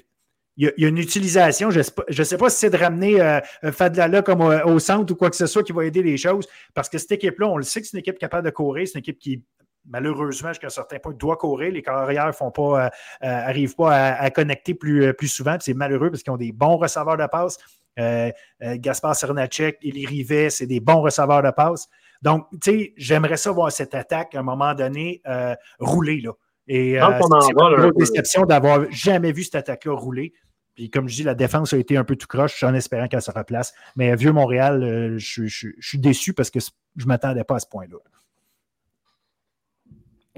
il 0.57 0.73
y 0.77 0.85
a, 0.85 0.89
une 0.89 0.99
utilisation. 0.99 1.71
Je 1.71 1.79
ne 1.79 2.25
sais, 2.25 2.39
pas 2.39 2.51
si 2.51 2.59
c'est 2.59 2.71
de 2.71 2.77
ramener 2.77 3.21
euh, 3.21 3.41
Fadlala 3.73 4.23
comme 4.23 4.41
au, 4.41 4.79
centre 4.79 5.13
ou 5.13 5.17
quoi 5.17 5.31
que 5.31 5.37
ce 5.37 5.47
soit 5.47 5.65
qui 5.65 5.73
va 5.73 5.85
aider 5.85 6.03
les 6.03 6.17
choses. 6.17 6.47
Parce 6.75 6.89
que 6.89 6.99
cette 6.99 7.13
équipe-là, 7.13 7.49
on 7.49 7.57
le 7.57 7.65
sait 7.65 7.81
que 7.81 7.89
c'est 7.89 7.97
une 7.97 8.01
équipe 8.01 8.19
capable 8.19 8.45
de 8.45 8.51
courir. 8.51 8.87
C'est 8.87 8.95
une 8.95 9.01
équipe 9.01 9.19
qui 9.19 9.43
malheureusement, 9.87 10.49
jusqu'à 10.51 10.67
un 10.67 10.71
certain 10.71 10.99
point, 10.99 11.15
doit 11.15 11.37
courir. 11.37 11.73
Les 11.73 11.83
carrières 11.83 12.35
font 12.35 12.51
pas, 12.51 12.91
arrivent 13.21 13.75
pas 13.75 14.13
à, 14.13 14.31
connecter 14.31 14.75
plus, 14.75 15.15
plus 15.15 15.29
souvent. 15.29 15.57
C'est 15.61 15.75
malheureux 15.75 16.11
parce 16.11 16.23
qu'ils 16.23 16.33
ont 16.33 16.39
des 16.39 16.53
bons 16.53 16.77
receveurs 16.77 17.17
de 17.17 17.27
passe. 17.27 17.59
Euh, 17.99 18.31
euh, 18.63 18.77
Gaspard 18.79 19.17
Cernacek, 19.17 19.79
Élie 19.83 20.07
Rivet, 20.07 20.51
c'est 20.51 20.67
des 20.67 20.81
bons 20.81 21.01
receveurs 21.01 21.43
de 21.43 21.51
passe. 21.51 21.89
Donc, 22.23 22.47
tu 22.63 22.71
sais, 22.71 22.95
j'aimerais 22.97 23.37
ça 23.37 23.51
voir 23.51 23.71
cette 23.73 23.95
attaque 23.95 24.35
à 24.35 24.41
un 24.41 24.43
moment 24.43 24.75
donné 24.75 25.21
euh, 25.27 25.55
rouler. 25.79 26.21
Là. 26.21 26.33
Et 26.67 26.99
c'est 27.01 27.53
une 27.53 27.93
déception 27.97 28.45
d'avoir 28.45 28.91
jamais 28.91 29.33
vu 29.33 29.45
cette 29.45 29.57
attaque-là 29.57 29.95
rouler. 29.95 30.33
Puis 30.75 30.91
comme 30.91 31.09
je 31.09 31.17
dis, 31.17 31.23
la 31.23 31.35
défense 31.35 31.73
a 31.73 31.77
été 31.77 31.97
un 31.97 32.05
peu 32.05 32.15
tout 32.15 32.27
croche 32.29 32.63
en 32.63 32.75
espérant 32.75 33.09
qu'elle 33.09 33.23
se 33.23 33.31
replace. 33.31 33.73
Mais 33.97 34.15
Vieux 34.15 34.33
Montréal, 34.33 35.15
je, 35.17 35.47
suis 35.47 35.99
déçu 35.99 36.35
parce 36.35 36.51
que 36.51 36.61
je 36.61 37.05
ne 37.05 37.09
m'attendais 37.09 37.43
pas 37.43 37.57
à 37.57 37.59
ce 37.59 37.67
point-là. 37.67 37.97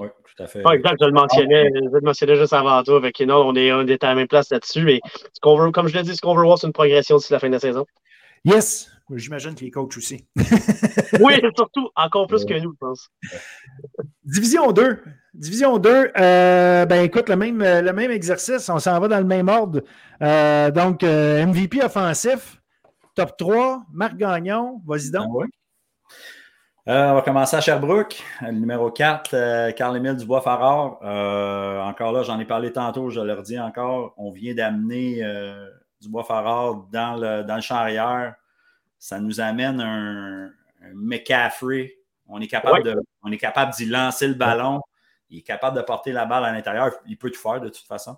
Oui, 0.01 0.09
tout 0.24 0.43
à 0.43 0.47
fait. 0.47 0.60
exact, 0.72 0.97
je 1.01 1.06
le 1.06 1.12
mentionnais, 1.12 1.70
je 1.74 1.93
le 1.93 2.01
mentionnais 2.01 2.36
juste 2.36 2.52
avant 2.52 2.82
toi. 2.82 2.97
Avec 2.97 3.20
non, 3.20 3.47
on 3.47 3.55
est, 3.55 3.72
on 3.72 3.86
est 3.86 4.02
à 4.02 4.09
la 4.09 4.14
même 4.14 4.28
place 4.28 4.51
là-dessus. 4.51 4.90
Et 4.90 5.01
ce 5.32 5.40
qu'on 5.40 5.56
veut, 5.56 5.70
comme 5.70 5.89
je 5.89 5.94
l'ai 5.97 6.02
dit, 6.02 6.16
ce 6.16 6.20
qu'on 6.20 6.35
veut 6.35 6.43
voir, 6.43 6.59
c'est 6.59 6.66
une 6.66 6.72
progression 6.72 7.16
d'ici 7.16 7.32
la 7.32 7.39
fin 7.39 7.48
de 7.48 7.52
la 7.52 7.60
saison. 7.60 7.86
Yes! 8.44 8.90
J'imagine 9.12 9.55
que 9.55 9.64
les 9.64 9.70
coachs 9.70 9.97
aussi. 9.97 10.24
oui, 11.20 11.35
surtout, 11.56 11.90
encore 11.97 12.28
plus 12.28 12.44
que 12.44 12.55
nous, 12.55 12.72
je 12.72 12.78
pense. 12.78 13.10
Division 14.24 14.70
2. 14.72 15.02
Division 15.35 15.78
2, 15.78 16.12
euh, 16.16 16.86
ben 16.86 17.05
écoute, 17.05 17.28
le 17.28 17.36
même, 17.36 17.59
le 17.59 17.93
même 17.93 18.10
exercice, 18.10 18.68
on 18.68 18.78
s'en 18.78 18.98
va 18.98 19.09
dans 19.09 19.18
le 19.18 19.24
même 19.24 19.48
ordre. 19.48 19.82
Euh, 20.22 20.70
donc, 20.70 21.02
euh, 21.02 21.44
MVP 21.44 21.82
offensif, 21.82 22.60
top 23.14 23.36
3, 23.36 23.82
Marc 23.93 24.16
Gagnon, 24.16 24.81
vas-y 24.86 25.10
donc. 25.10 25.28
Ah 25.43 25.47
euh, 26.90 27.12
on 27.12 27.14
va 27.14 27.22
commencer 27.22 27.56
à 27.56 27.60
Sherbrooke, 27.60 28.20
le 28.42 28.50
numéro 28.50 28.90
4, 28.90 29.30
euh, 29.34 29.70
Carl-Émile 29.70 30.16
Dubois-Farard. 30.16 30.98
Euh, 31.04 31.80
encore 31.82 32.10
là, 32.10 32.24
j'en 32.24 32.40
ai 32.40 32.44
parlé 32.44 32.72
tantôt, 32.72 33.10
je 33.10 33.20
leur 33.20 33.42
dis 33.42 33.60
encore, 33.60 34.12
on 34.16 34.32
vient 34.32 34.54
d'amener 34.54 35.22
Dubois-Farard 36.00 36.88
dans 36.90 37.14
le, 37.14 37.44
dans 37.44 37.54
le 37.54 37.60
champ 37.60 37.76
arrière. 37.76 38.34
Ça 38.98 39.20
nous 39.20 39.40
amène 39.40 39.80
un, 39.80 40.46
un 40.46 40.92
McCaffrey. 40.94 41.94
On 42.26 42.40
est 42.40 42.48
capable 42.48 42.82
de, 42.82 42.96
on 43.22 43.30
est 43.30 43.38
capable 43.38 43.72
d'y 43.74 43.86
lancer 43.86 44.26
le 44.26 44.34
ballon. 44.34 44.80
Il 45.28 45.38
est 45.38 45.42
capable 45.42 45.76
de 45.76 45.82
porter 45.82 46.10
la 46.10 46.26
balle 46.26 46.44
à 46.44 46.50
l'intérieur. 46.50 46.90
Il 47.06 47.16
peut 47.16 47.30
tout 47.30 47.38
faire 47.38 47.60
de 47.60 47.68
toute 47.68 47.86
façon. 47.86 48.16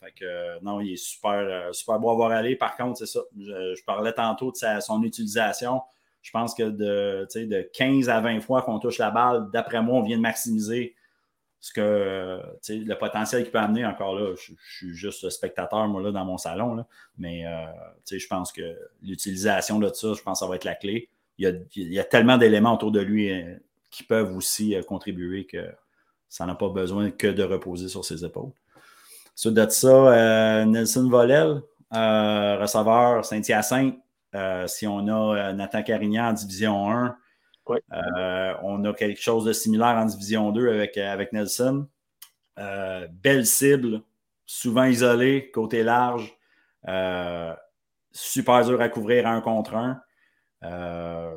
fait 0.00 0.12
que, 0.18 0.60
non, 0.64 0.80
il 0.80 0.94
est 0.94 0.96
super, 0.96 1.72
super 1.72 2.00
beau 2.00 2.10
à 2.10 2.14
voir 2.14 2.32
aller. 2.32 2.56
Par 2.56 2.76
contre, 2.76 2.98
c'est 2.98 3.06
ça. 3.06 3.20
Je, 3.38 3.84
parlais 3.84 4.12
tantôt 4.12 4.50
de 4.50 4.80
son 4.80 5.00
utilisation. 5.04 5.80
Je 6.22 6.30
pense 6.30 6.54
que 6.54 6.62
de, 6.62 7.26
de 7.34 7.68
15 7.74 8.08
à 8.08 8.20
20 8.20 8.40
fois 8.40 8.62
qu'on 8.62 8.78
touche 8.78 8.98
la 8.98 9.10
balle, 9.10 9.50
d'après 9.52 9.82
moi, 9.82 9.98
on 9.98 10.02
vient 10.02 10.16
de 10.16 10.22
maximiser 10.22 10.94
ce 11.62 11.72
que 11.72 12.40
le 12.68 12.94
potentiel 12.94 13.44
qu'il 13.44 13.52
peut 13.52 13.58
amener. 13.58 13.86
Encore 13.86 14.16
là, 14.16 14.34
je, 14.34 14.52
suis 14.76 14.94
juste 14.94 15.30
spectateur, 15.30 15.86
moi, 15.86 16.02
là, 16.02 16.10
dans 16.10 16.24
mon 16.24 16.36
salon. 16.36 16.84
Mais 17.18 17.46
euh, 17.46 17.66
je 18.10 18.26
pense 18.26 18.50
que 18.50 18.76
l'utilisation 19.00 19.78
de 19.78 19.88
ça, 19.88 20.12
je 20.12 20.22
pense 20.22 20.40
que 20.40 20.44
ça 20.44 20.48
va 20.48 20.56
être 20.56 20.64
la 20.64 20.74
clé. 20.74 21.08
Il 21.38 21.62
y 21.76 21.98
a, 22.00 22.04
tellement 22.04 22.36
d'éléments 22.36 22.74
autour 22.74 22.90
de 22.90 23.00
lui 23.00 23.30
euh, 23.30 23.54
qui 23.90 24.02
peuvent 24.02 24.36
aussi 24.36 24.74
euh, 24.74 24.82
contribuer 24.82 25.46
que 25.46 25.64
ça 26.28 26.46
n'a 26.46 26.56
pas 26.56 26.68
besoin 26.68 27.12
que 27.12 27.28
de 27.28 27.44
reposer 27.44 27.88
sur 27.88 28.04
ses 28.04 28.24
épaules. 28.24 28.50
Suite 29.36 29.54
de 29.54 29.68
ça, 29.68 30.64
Nelson 30.66 31.08
Volel, 31.08 31.62
receveur 31.90 33.24
Saint-Hyacinthe, 33.24 34.01
euh, 34.34 34.66
si 34.66 34.86
on 34.86 35.06
a 35.08 35.36
euh, 35.36 35.52
Nathan 35.52 35.82
Carignan 35.82 36.28
en 36.28 36.32
Division 36.32 36.90
1, 36.90 37.16
euh, 37.70 38.54
on 38.62 38.84
a 38.84 38.92
quelque 38.94 39.20
chose 39.20 39.44
de 39.44 39.52
similaire 39.52 39.96
en 39.96 40.06
Division 40.06 40.50
2 40.50 40.68
avec, 40.68 40.96
avec 40.96 41.32
Nelson. 41.32 41.86
belle 42.56 43.46
cible, 43.46 44.02
souvent 44.46 44.84
isolée, 44.84 45.50
côté 45.52 45.82
large. 45.82 46.36
super 48.10 48.64
dur 48.64 48.80
à 48.80 48.88
couvrir 48.88 49.26
un 49.26 49.40
contre 49.40 49.76
un. 49.76 50.02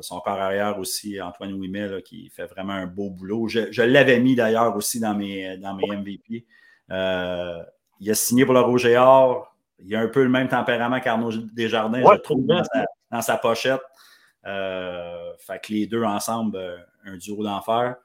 son 0.02 0.20
corps 0.20 0.40
arrière 0.40 0.78
aussi, 0.78 1.20
Antoine 1.20 1.52
Ouimet, 1.52 2.02
qui 2.02 2.30
fait 2.30 2.46
vraiment 2.46 2.72
un 2.72 2.86
beau 2.86 3.10
boulot. 3.10 3.46
Je, 3.48 3.82
l'avais 3.82 4.18
mis 4.18 4.34
d'ailleurs 4.34 4.74
aussi 4.74 5.00
dans 5.00 5.14
mes, 5.14 5.56
dans 5.58 5.74
mes 5.74 5.96
MVP. 5.96 6.46
il 6.88 8.10
a 8.10 8.14
signé 8.14 8.44
pour 8.44 8.54
le 8.54 8.60
Rouge 8.60 8.86
et 8.86 8.96
Or 8.96 9.55
il 9.78 9.94
a 9.94 10.00
un 10.00 10.08
peu 10.08 10.22
le 10.22 10.28
même 10.28 10.48
tempérament 10.48 11.00
qu'Arnaud 11.00 11.32
Desjardins, 11.54 12.02
je 12.02 12.18
trouve, 12.20 12.46
dans 12.46 13.22
sa, 13.22 13.36
pochette. 13.36 13.80
fait 14.44 15.62
que 15.62 15.72
les 15.72 15.86
deux 15.86 16.02
ensemble, 16.02 16.58
un 17.04 17.16
duo 17.16 17.42
d'enfer. 17.42 17.96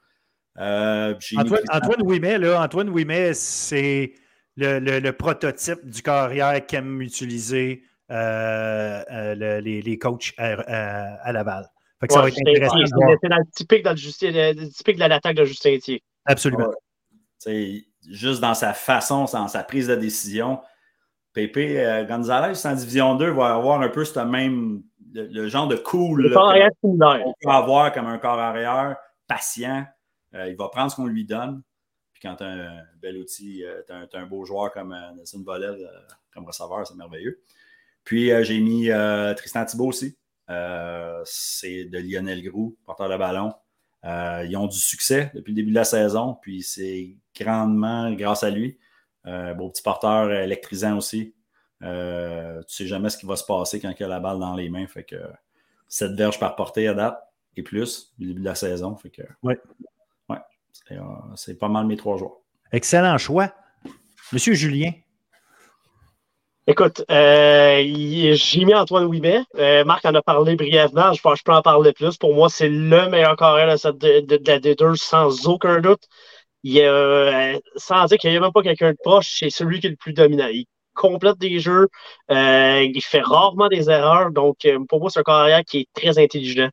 Antoine, 0.56 1.62
Antoine 1.70 2.02
Ouimet, 2.02 2.38
là, 2.38 2.62
Antoine 2.62 2.90
Ouimet, 2.90 3.34
c'est 3.34 4.12
le, 4.56 5.10
prototype 5.10 5.84
du 5.88 6.02
carrière 6.02 6.64
qu'aiment 6.66 7.00
utiliser 7.00 7.84
les, 8.10 9.82
les, 9.82 9.98
coachs 9.98 10.34
à 10.38 11.32
Laval 11.32 11.68
ça 12.10 12.22
va 12.22 12.28
être 12.28 12.38
intéressant. 12.38 12.76
C'est 13.22 13.28
dans 13.28 13.36
le 13.36 13.50
typique, 13.50 13.82
dans 13.84 13.92
le, 13.92 14.68
typique 14.68 14.96
de 14.96 15.00
l'attaque 15.00 15.36
de 15.36 15.44
Justin 15.44 15.78
Thier. 15.78 16.02
Absolument. 16.24 16.72
juste 18.08 18.40
dans 18.40 18.54
sa 18.54 18.72
façon, 18.72 19.26
dans 19.32 19.48
sa 19.48 19.62
prise 19.62 19.88
de 19.88 19.96
décision, 19.96 20.60
Pépé 21.32 21.84
euh, 21.84 22.04
Gonzalez 22.04 22.66
en 22.66 22.74
Division 22.74 23.14
2 23.16 23.30
va 23.30 23.54
avoir 23.54 23.80
un 23.80 23.88
peu 23.88 24.04
ce 24.04 24.18
même 24.20 24.82
le, 25.14 25.48
genre 25.48 25.68
de 25.68 25.76
cool 25.76 26.32
qu'on 26.32 27.34
peut 27.40 27.50
avoir 27.50 27.92
comme 27.92 28.06
un 28.06 28.18
corps 28.18 28.38
arrière 28.38 28.96
patient. 29.26 29.84
Euh, 30.34 30.48
il 30.48 30.56
va 30.56 30.68
prendre 30.68 30.90
ce 30.90 30.96
qu'on 30.96 31.06
lui 31.06 31.24
donne. 31.24 31.62
Puis 32.12 32.22
quand 32.22 32.36
tu 32.36 32.44
as 32.44 32.48
un 32.48 32.82
bel 33.00 33.16
outil, 33.16 33.64
euh, 33.64 33.82
tu 33.86 34.16
as, 34.16 34.20
un 34.20 34.26
beau 34.26 34.44
joueur 34.44 34.72
comme 34.72 34.96
Nelson 35.16 35.42
Volel 35.44 35.76
comme 36.32 36.46
receveur, 36.46 36.86
c'est 36.86 36.94
merveilleux. 36.94 37.42
Puis 38.04 38.30
j'ai 38.44 38.58
mis 38.58 38.88
Tristan 39.36 39.64
Thibault 39.64 39.88
aussi. 39.88 40.16
Euh, 40.50 41.22
c'est 41.24 41.84
de 41.84 41.98
Lionel 41.98 42.42
Groux, 42.42 42.76
porteur 42.84 43.08
de 43.08 43.16
ballon. 43.16 43.52
Euh, 44.04 44.44
ils 44.48 44.56
ont 44.56 44.66
du 44.66 44.78
succès 44.78 45.30
depuis 45.34 45.52
le 45.52 45.56
début 45.56 45.70
de 45.70 45.76
la 45.76 45.84
saison, 45.84 46.36
puis 46.42 46.62
c'est 46.62 47.16
grandement 47.38 48.12
grâce 48.12 48.42
à 48.42 48.50
lui. 48.50 48.78
Euh, 49.26 49.54
beau 49.54 49.68
petit 49.70 49.82
porteur 49.82 50.32
électrisant 50.32 50.96
aussi. 50.96 51.34
tu 51.80 51.86
ne 51.86 52.62
sais 52.66 52.86
jamais 52.86 53.08
ce 53.08 53.18
qui 53.18 53.26
va 53.26 53.36
se 53.36 53.44
passer 53.44 53.80
quand 53.80 53.92
il 53.98 54.04
a 54.04 54.08
la 54.08 54.20
balle 54.20 54.38
dans 54.38 54.54
les 54.54 54.68
mains. 54.68 54.86
Fait 54.86 55.04
que 55.04 55.16
cette 55.88 56.12
verge 56.12 56.38
par 56.38 56.56
portée 56.56 56.88
à 56.88 56.94
date 56.94 57.18
et 57.56 57.62
plus 57.62 58.12
du 58.18 58.28
début 58.28 58.40
de 58.40 58.44
la 58.44 58.54
saison. 58.54 58.96
Fait 58.96 59.10
que, 59.10 59.22
ouais. 59.42 59.58
ouais 60.28 60.38
c'est 61.36 61.58
pas 61.58 61.68
mal 61.68 61.86
mes 61.86 61.96
trois 61.96 62.16
joueurs. 62.16 62.38
Excellent 62.72 63.18
choix. 63.18 63.52
Monsieur 64.32 64.54
Julien, 64.54 64.92
Écoute, 66.68 67.04
euh, 67.10 67.82
j'ai 68.34 68.64
mis 68.64 68.74
Antoine 68.74 69.06
Ouimet. 69.06 69.42
Euh, 69.56 69.84
Marc 69.84 70.04
en 70.04 70.14
a 70.14 70.22
parlé 70.22 70.54
brièvement. 70.54 71.12
Je 71.12 71.20
pense 71.20 71.34
que 71.34 71.38
je 71.40 71.44
peux 71.44 71.52
en 71.52 71.62
parler 71.62 71.92
plus. 71.92 72.16
Pour 72.16 72.34
moi, 72.34 72.48
c'est 72.48 72.68
le 72.68 73.08
meilleur 73.08 73.34
carré 73.36 73.66
de, 73.66 74.20
de, 74.20 74.36
de, 74.36 74.46
la 74.46 74.60
D2 74.60 74.94
sans 74.94 75.48
aucun 75.48 75.80
doute. 75.80 76.04
Il 76.62 76.80
euh, 76.80 77.58
sans 77.76 78.04
dire 78.06 78.18
qu'il 78.18 78.30
n'y 78.30 78.36
a 78.36 78.40
même 78.40 78.52
pas 78.52 78.62
quelqu'un 78.62 78.92
de 78.92 78.98
proche, 79.02 79.38
c'est 79.40 79.50
celui 79.50 79.80
qui 79.80 79.88
est 79.88 79.90
le 79.90 79.96
plus 79.96 80.12
dominant. 80.12 80.48
Il 80.48 80.66
complète 80.94 81.38
des 81.38 81.58
jeux. 81.60 81.88
Euh, 82.30 82.82
il 82.82 83.02
fait 83.02 83.22
rarement 83.22 83.68
des 83.68 83.90
erreurs. 83.90 84.30
Donc, 84.30 84.64
euh, 84.66 84.78
pour 84.88 85.00
moi, 85.00 85.10
c'est 85.10 85.20
un 85.20 85.24
carrière 85.24 85.64
qui 85.64 85.80
est 85.80 85.88
très 85.94 86.18
intelligent. 86.18 86.68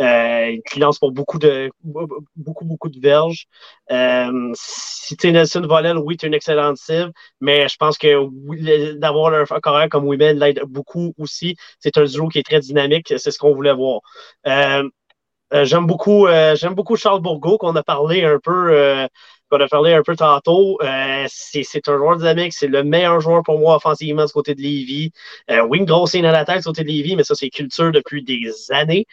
Euh, 0.00 0.56
qui 0.68 0.80
lance 0.80 0.98
pour 0.98 1.12
beaucoup 1.12 1.38
de 1.38 1.70
beaucoup, 1.84 2.64
beaucoup 2.64 2.88
de 2.88 2.98
verges. 2.98 3.46
Euh, 3.92 4.50
si 4.54 5.16
tu 5.16 5.30
Nelson 5.30 5.60
Volel, 5.60 5.98
oui, 5.98 6.16
tu 6.16 6.26
une 6.26 6.34
excellente 6.34 6.78
cible, 6.78 7.12
mais 7.40 7.68
je 7.68 7.76
pense 7.76 7.96
que 7.96 8.98
d'avoir 8.98 9.32
un 9.32 9.60
carrière 9.60 9.88
comme 9.88 10.06
Women 10.06 10.40
l'aide 10.40 10.62
beaucoup 10.66 11.14
aussi. 11.16 11.54
C'est 11.78 11.96
un 11.96 12.04
duo 12.04 12.26
qui 12.28 12.40
est 12.40 12.42
très 12.42 12.58
dynamique, 12.58 13.14
c'est 13.16 13.30
ce 13.30 13.38
qu'on 13.38 13.54
voulait 13.54 13.72
voir. 13.72 14.00
Euh, 14.48 14.82
j'aime 15.62 15.86
beaucoup, 15.86 16.26
j'aime 16.54 16.74
beaucoup 16.74 16.96
Charles 16.96 17.20
Bourgault 17.20 17.58
qu'on 17.58 17.76
a 17.76 17.82
parlé 17.82 18.24
un 18.24 18.38
peu 18.42 19.08
qu'on 19.50 19.60
a 19.60 19.68
parlé 19.68 19.94
un 19.94 20.02
peu 20.02 20.16
tantôt. 20.16 20.78
c'est 21.28 21.88
un 21.88 21.96
joueur 21.96 22.16
dynamique, 22.16 22.52
c'est 22.52 22.66
le 22.66 22.82
meilleur 22.82 23.20
joueur 23.20 23.42
pour 23.42 23.58
moi 23.58 23.76
offensivement 23.76 24.24
du 24.24 24.32
côté 24.32 24.54
de 24.54 24.60
Lévis. 24.60 25.12
Euh, 25.50 25.62
Wing 25.66 25.84
grosse 25.84 26.14
à 26.14 26.20
la 26.20 26.44
tête 26.44 26.58
du 26.58 26.64
côté 26.64 26.82
de 26.82 26.88
Lévis, 26.88 27.16
mais 27.16 27.24
ça, 27.24 27.34
c'est 27.34 27.50
culture 27.50 27.92
depuis 27.92 28.22
des 28.22 28.50
années. 28.70 29.06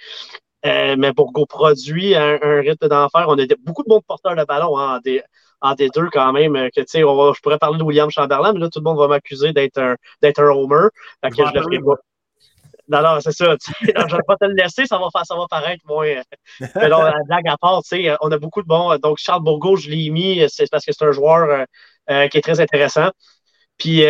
Euh, 0.66 0.96
mais 0.98 1.12
Bourgo 1.12 1.46
produit 1.46 2.16
un, 2.16 2.38
rythme 2.62 2.88
d'enfer. 2.88 3.26
On 3.28 3.38
a 3.38 3.46
beaucoup 3.66 3.84
de 3.84 3.90
bons 3.90 4.02
porteurs 4.02 4.36
de 4.36 4.44
ballon 4.46 4.78
hein, 4.78 5.00
en, 5.62 5.74
des, 5.74 5.90
deux 5.90 6.10
quand 6.12 6.32
même. 6.34 6.56
Euh, 6.56 6.70
que, 6.76 6.82
je 6.86 7.42
pourrais 7.42 7.58
parler 7.58 7.80
de 7.80 7.84
William 7.84 8.10
Chamberlain, 8.10 8.54
mais 8.54 8.60
là, 8.60 8.70
tout 8.70 8.80
le 8.80 8.84
monde 8.84 9.00
va 9.00 9.08
m'accuser 9.08 9.54
d'être 9.54 9.80
un, 9.80 9.96
d'être 10.22 10.40
un 10.40 10.52
homer. 10.52 10.90
que 11.24 11.30
je 11.36 11.42
le 11.54 11.62
ferai 11.62 11.80
pas. 11.80 11.96
Non, 12.92 13.20
c'est 13.22 13.32
ça. 13.32 13.56
je 13.82 13.88
ne 13.88 14.12
vais 14.12 14.24
pas 14.28 14.36
te 14.36 14.46
le 14.46 14.54
laisser, 14.54 14.86
ça 14.86 14.98
va, 14.98 15.08
faire, 15.12 15.26
ça 15.26 15.36
va 15.36 15.46
paraître 15.50 15.84
moins. 15.88 16.08
Euh, 16.08 16.22
mais 16.76 16.90
la 16.90 17.14
blague 17.28 17.48
à 17.48 17.58
part, 17.58 17.82
on 18.22 18.32
a 18.32 18.38
beaucoup 18.38 18.62
de 18.62 18.68
bons. 18.68 18.98
Donc, 18.98 19.18
Charles 19.18 19.44
Bourgo, 19.44 19.76
je 19.76 19.90
l'ai 19.90 20.10
mis, 20.10 20.44
c'est 20.50 20.70
parce 20.70 20.86
que 20.86 20.92
c'est 20.92 21.06
un 21.06 21.12
joueur 21.12 21.66
qui 22.08 22.38
est 22.38 22.42
très 22.42 22.60
intéressant. 22.60 23.10
Puis, 23.78 24.04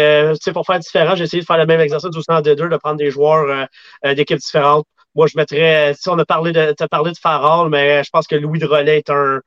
pour 0.54 0.66
faire 0.66 0.80
différent, 0.80 1.16
j'ai 1.16 1.26
essayé 1.26 1.42
de 1.42 1.46
faire 1.46 1.58
le 1.58 1.66
même 1.66 1.80
exercice 1.80 2.16
au 2.16 2.22
centre 2.22 2.42
de 2.42 2.54
deux, 2.54 2.70
de 2.70 2.78
prendre 2.78 2.98
des 2.98 3.12
joueurs 3.12 3.68
d'équipes 4.04 4.40
différentes. 4.40 4.86
Moi, 5.14 5.28
je 5.28 5.38
mettrais, 5.38 5.94
si 5.94 6.10
on 6.10 6.18
a 6.18 6.26
parlé 6.26 6.54
de, 6.54 6.74
as 6.78 6.88
parlé 6.88 7.12
de 7.12 7.18
Farrell, 7.18 7.70
mais 7.70 8.04
je 8.04 8.10
pense 8.12 8.28
que 8.28 8.36
Louis 8.36 8.64
Relais 8.64 9.00
est 9.00 9.10
un, 9.10 9.42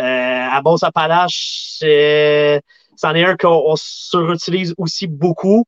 euh, 0.00 0.46
à 0.50 0.62
Bon 0.62 0.78
Sapalache, 0.78 1.78
c'en 1.80 3.14
est 3.14 3.24
un 3.24 3.36
qu'on 3.36 3.74
surutilise 3.76 4.74
aussi 4.78 5.06
beaucoup, 5.06 5.66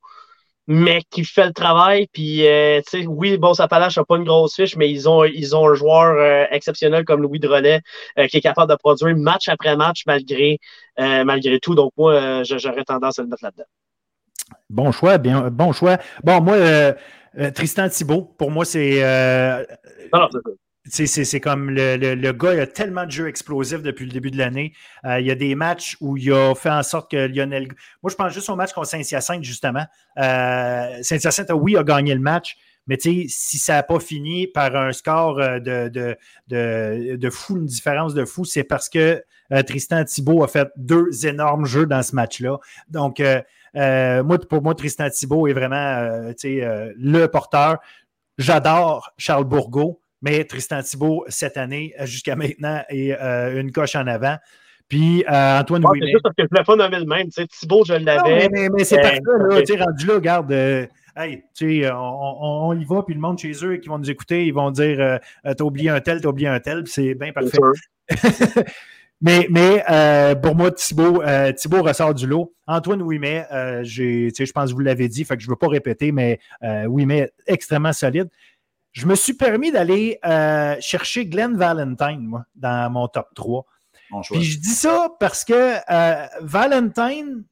mais 0.67 1.03
qui 1.11 1.25
fait 1.25 1.47
le 1.47 1.53
travail. 1.53 2.07
Puis, 2.13 2.47
euh, 2.47 2.81
tu 2.89 3.03
sais, 3.03 3.07
oui, 3.07 3.39
Bon 3.39 3.55
Sapalache 3.55 3.97
n'a 3.97 4.05
pas 4.05 4.17
une 4.17 4.25
grosse 4.25 4.55
fiche, 4.55 4.77
mais 4.77 4.91
ils 4.91 5.09
ont, 5.09 5.25
ils 5.25 5.57
ont 5.57 5.69
un 5.69 5.75
joueur 5.75 6.17
euh, 6.17 6.47
exceptionnel 6.51 7.05
comme 7.05 7.23
Louis 7.23 7.41
de 7.41 7.49
Relais 7.49 7.81
qui 8.29 8.37
est 8.37 8.41
capable 8.41 8.71
de 8.71 8.77
produire 8.77 9.17
match 9.17 9.49
après 9.49 9.77
match 9.77 10.03
malgré, 10.07 10.59
malgré 10.99 11.59
tout. 11.61 11.75
Donc, 11.75 11.93
moi, 11.97 12.43
j'aurais 12.45 12.85
tendance 12.85 13.19
à 13.19 13.23
le 13.23 13.29
mettre 13.29 13.45
là-dedans. 13.45 13.65
Bon 14.69 14.93
choix, 14.93 15.19
bien, 15.19 15.51
bon 15.51 15.73
choix. 15.73 15.99
Bon, 16.23 16.41
moi, 16.41 16.57
euh, 17.39 17.51
Tristan 17.51 17.89
Thibault, 17.89 18.23
pour 18.39 18.51
moi, 18.51 18.65
c'est. 18.65 19.03
Euh, 19.03 19.65
c'est 20.85 21.41
comme 21.41 21.71
le, 21.71 21.97
le, 21.97 22.33
gars, 22.33 22.55
il 22.55 22.61
a 22.61 22.67
tellement 22.67 23.07
de 23.07 23.11
jeux 23.11 23.29
explosifs 23.29 23.83
depuis 23.83 24.05
le 24.05 24.13
début 24.13 24.31
de 24.31 24.39
l'année. 24.39 24.73
Euh, 25.05 25.21
il 25.21 25.27
y 25.27 25.31
a 25.31 25.35
des 25.35 25.55
matchs 25.55 25.97
où 26.01 26.17
il 26.17 26.33
a 26.33 26.55
fait 26.55 26.71
en 26.71 26.83
sorte 26.83 27.11
que 27.11 27.17
Lionel. 27.17 27.69
Moi, 28.03 28.11
je 28.11 28.17
pense 28.17 28.33
juste 28.33 28.49
au 28.49 28.57
match 28.57 28.73
contre 28.73 28.89
Saint-Hyacinthe, 28.89 29.45
justement. 29.45 29.85
Saint-Hyacinthe, 30.17 31.51
oui, 31.55 31.77
a 31.77 31.85
gagné 31.85 32.15
le 32.15 32.21
match, 32.21 32.57
mais 32.87 32.99
si 32.99 33.29
ça 33.29 33.75
n'a 33.75 33.83
pas 33.83 34.01
fini 34.01 34.49
par 34.49 34.75
un 34.75 34.93
score 34.93 35.37
de, 35.37 35.89
de, 35.89 36.17
de, 36.49 37.17
de 37.17 37.31
fou, 37.31 37.57
une 37.57 37.67
différence 37.67 38.15
de 38.15 38.25
fou, 38.25 38.45
c'est 38.45 38.65
parce 38.65 38.89
que 38.89 39.23
Tristan 39.67 40.05
Thibault 40.05 40.43
a 40.43 40.49
fait 40.49 40.69
deux 40.77 41.27
énormes 41.27 41.67
jeux 41.67 41.87
dans 41.87 42.03
ce 42.03 42.15
match-là. 42.17 42.59
Donc, 42.89 43.21
euh, 43.77 44.23
moi, 44.23 44.39
pour 44.39 44.63
moi, 44.63 44.75
Tristan 44.75 45.09
Thibault 45.11 45.47
est 45.47 45.53
vraiment 45.53 45.77
euh, 45.77 46.33
euh, 46.45 46.93
le 46.97 47.27
porteur. 47.27 47.79
J'adore 48.39 49.13
Charles 49.17 49.45
Bourgault, 49.45 50.01
mais 50.23 50.44
Tristan 50.44 50.82
Thibault, 50.82 51.24
cette 51.28 51.57
année, 51.57 51.94
jusqu'à 52.05 52.36
maintenant, 52.36 52.82
est 52.89 53.12
une 53.12 53.73
coche 53.73 53.97
en 53.97 54.07
avant. 54.07 54.36
Puis 54.89 55.24
Antoine 55.28 55.85
ouais, 55.86 55.99
C'est 56.01 56.11
juste 56.11 56.23
parce 56.23 56.35
que 56.36 56.43
je 56.43 56.59
ne 56.59 56.65
pas 56.65 56.77
nommer 56.77 56.99
le 56.99 57.07
même. 57.07 57.28
Thibault, 57.28 57.85
je 57.85 57.94
l'avais. 57.94 58.49
mais, 58.51 58.69
mais, 58.69 58.85
c'est 58.85 59.01
parfait. 59.01 59.20
Là, 59.24 59.85
rendu 59.85 60.07
là, 60.07 60.15
regarde. 60.15 60.53
Hey, 61.15 61.43
tu 61.55 61.82
sais, 61.82 61.90
on, 61.93 62.69
on, 62.69 62.78
y 62.78 62.85
va, 62.86 63.03
puis 63.03 63.15
le 63.15 63.20
monde 63.20 63.39
chez 63.39 63.53
eux 63.62 63.77
qui 63.77 63.90
vont 63.90 63.99
nous 63.99 64.11
écouter, 64.11 64.47
ils 64.47 64.55
vont 64.55 64.70
dire 64.70 65.19
T'as 65.44 65.65
oublié 65.65 65.90
un 65.90 66.01
tel, 66.01 66.20
t'as 66.20 66.28
oublié 66.28 66.49
un 66.49 66.61
tel, 66.61 66.86
c'est 66.86 67.15
bien 67.15 67.32
parfait. 67.32 67.59
Mais, 69.23 69.47
mais 69.49 69.85
euh, 69.89 70.35
pour 70.35 70.57
moi, 70.57 70.73
Thibaut, 70.73 71.23
euh, 71.23 71.53
Thibaut 71.53 71.82
ressort 71.82 72.12
du 72.12 72.27
lot. 72.27 72.53
Antoine 72.66 73.01
Ouimet, 73.03 73.47
euh, 73.53 73.85
je 73.85 74.53
pense 74.53 74.70
que 74.70 74.74
vous 74.74 74.81
l'avez 74.81 75.09
dit, 75.09 75.24
fait 75.24 75.36
que 75.36 75.43
je 75.43 75.47
ne 75.47 75.53
veux 75.53 75.57
pas 75.57 75.69
répéter, 75.69 76.11
mais 76.11 76.40
euh, 76.65 76.86
Ouimet, 76.86 77.31
extrêmement 77.47 77.93
solide. 77.93 78.28
Je 78.93 79.06
me 79.06 79.14
suis 79.14 79.35
permis 79.35 79.73
d'aller 79.73 80.19
euh, 80.24 80.77
chercher 80.81 81.27
Glenn 81.27 81.56
Valentine, 81.56 82.27
moi, 82.27 82.44
dans 82.55 82.90
mon 82.90 83.09
top 83.09 83.28
3. 83.35 83.64
Puis 84.31 84.44
je 84.44 84.60
dis 84.60 84.69
ça 84.69 85.09
parce 85.19 85.44
que 85.44 85.78
Valentine 86.44 87.44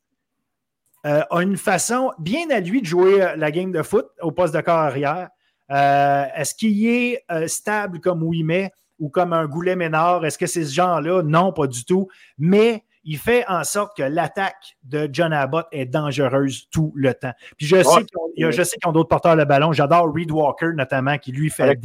a 1.04 1.26
une 1.40 1.56
façon 1.56 2.12
bien 2.18 2.50
à 2.50 2.60
lui 2.60 2.82
de 2.82 2.86
jouer 2.86 3.32
la 3.36 3.50
game 3.50 3.72
de 3.72 3.82
foot 3.82 4.06
au 4.20 4.30
poste 4.30 4.54
de 4.54 4.60
corps 4.60 4.76
arrière. 4.78 5.30
Est-ce 5.70 6.54
qu'il 6.54 6.86
est 6.86 7.24
stable 7.46 8.00
comme 8.00 8.22
Ouimet? 8.22 8.70
ou 9.00 9.08
comme 9.08 9.32
un 9.32 9.46
Goulet 9.46 9.74
Ménard? 9.74 10.24
Est-ce 10.24 10.38
que 10.38 10.46
c'est 10.46 10.64
ce 10.64 10.74
genre-là? 10.74 11.22
Non, 11.22 11.52
pas 11.52 11.66
du 11.66 11.84
tout. 11.84 12.08
Mais 12.38 12.84
il 13.04 13.18
fait 13.18 13.44
en 13.48 13.64
sorte 13.64 13.96
que 13.96 14.02
l'attaque 14.02 14.76
de 14.84 15.08
John 15.10 15.32
Abbott 15.32 15.66
est 15.72 15.86
dangereuse 15.86 16.68
tout 16.70 16.92
le 16.94 17.14
temps. 17.14 17.32
Puis 17.56 17.66
je 17.66 17.82
sais 17.82 18.04
qu'il 18.04 18.18
y 18.36 18.44
a, 18.44 18.88
ont 18.88 18.92
d'autres 18.92 19.08
porteurs 19.08 19.36
de 19.36 19.44
ballon. 19.44 19.72
J'adore 19.72 20.12
Reed 20.14 20.30
Walker, 20.30 20.70
notamment, 20.74 21.16
qui 21.18 21.32
lui 21.32 21.50
fait 21.50 21.76
des 21.76 21.80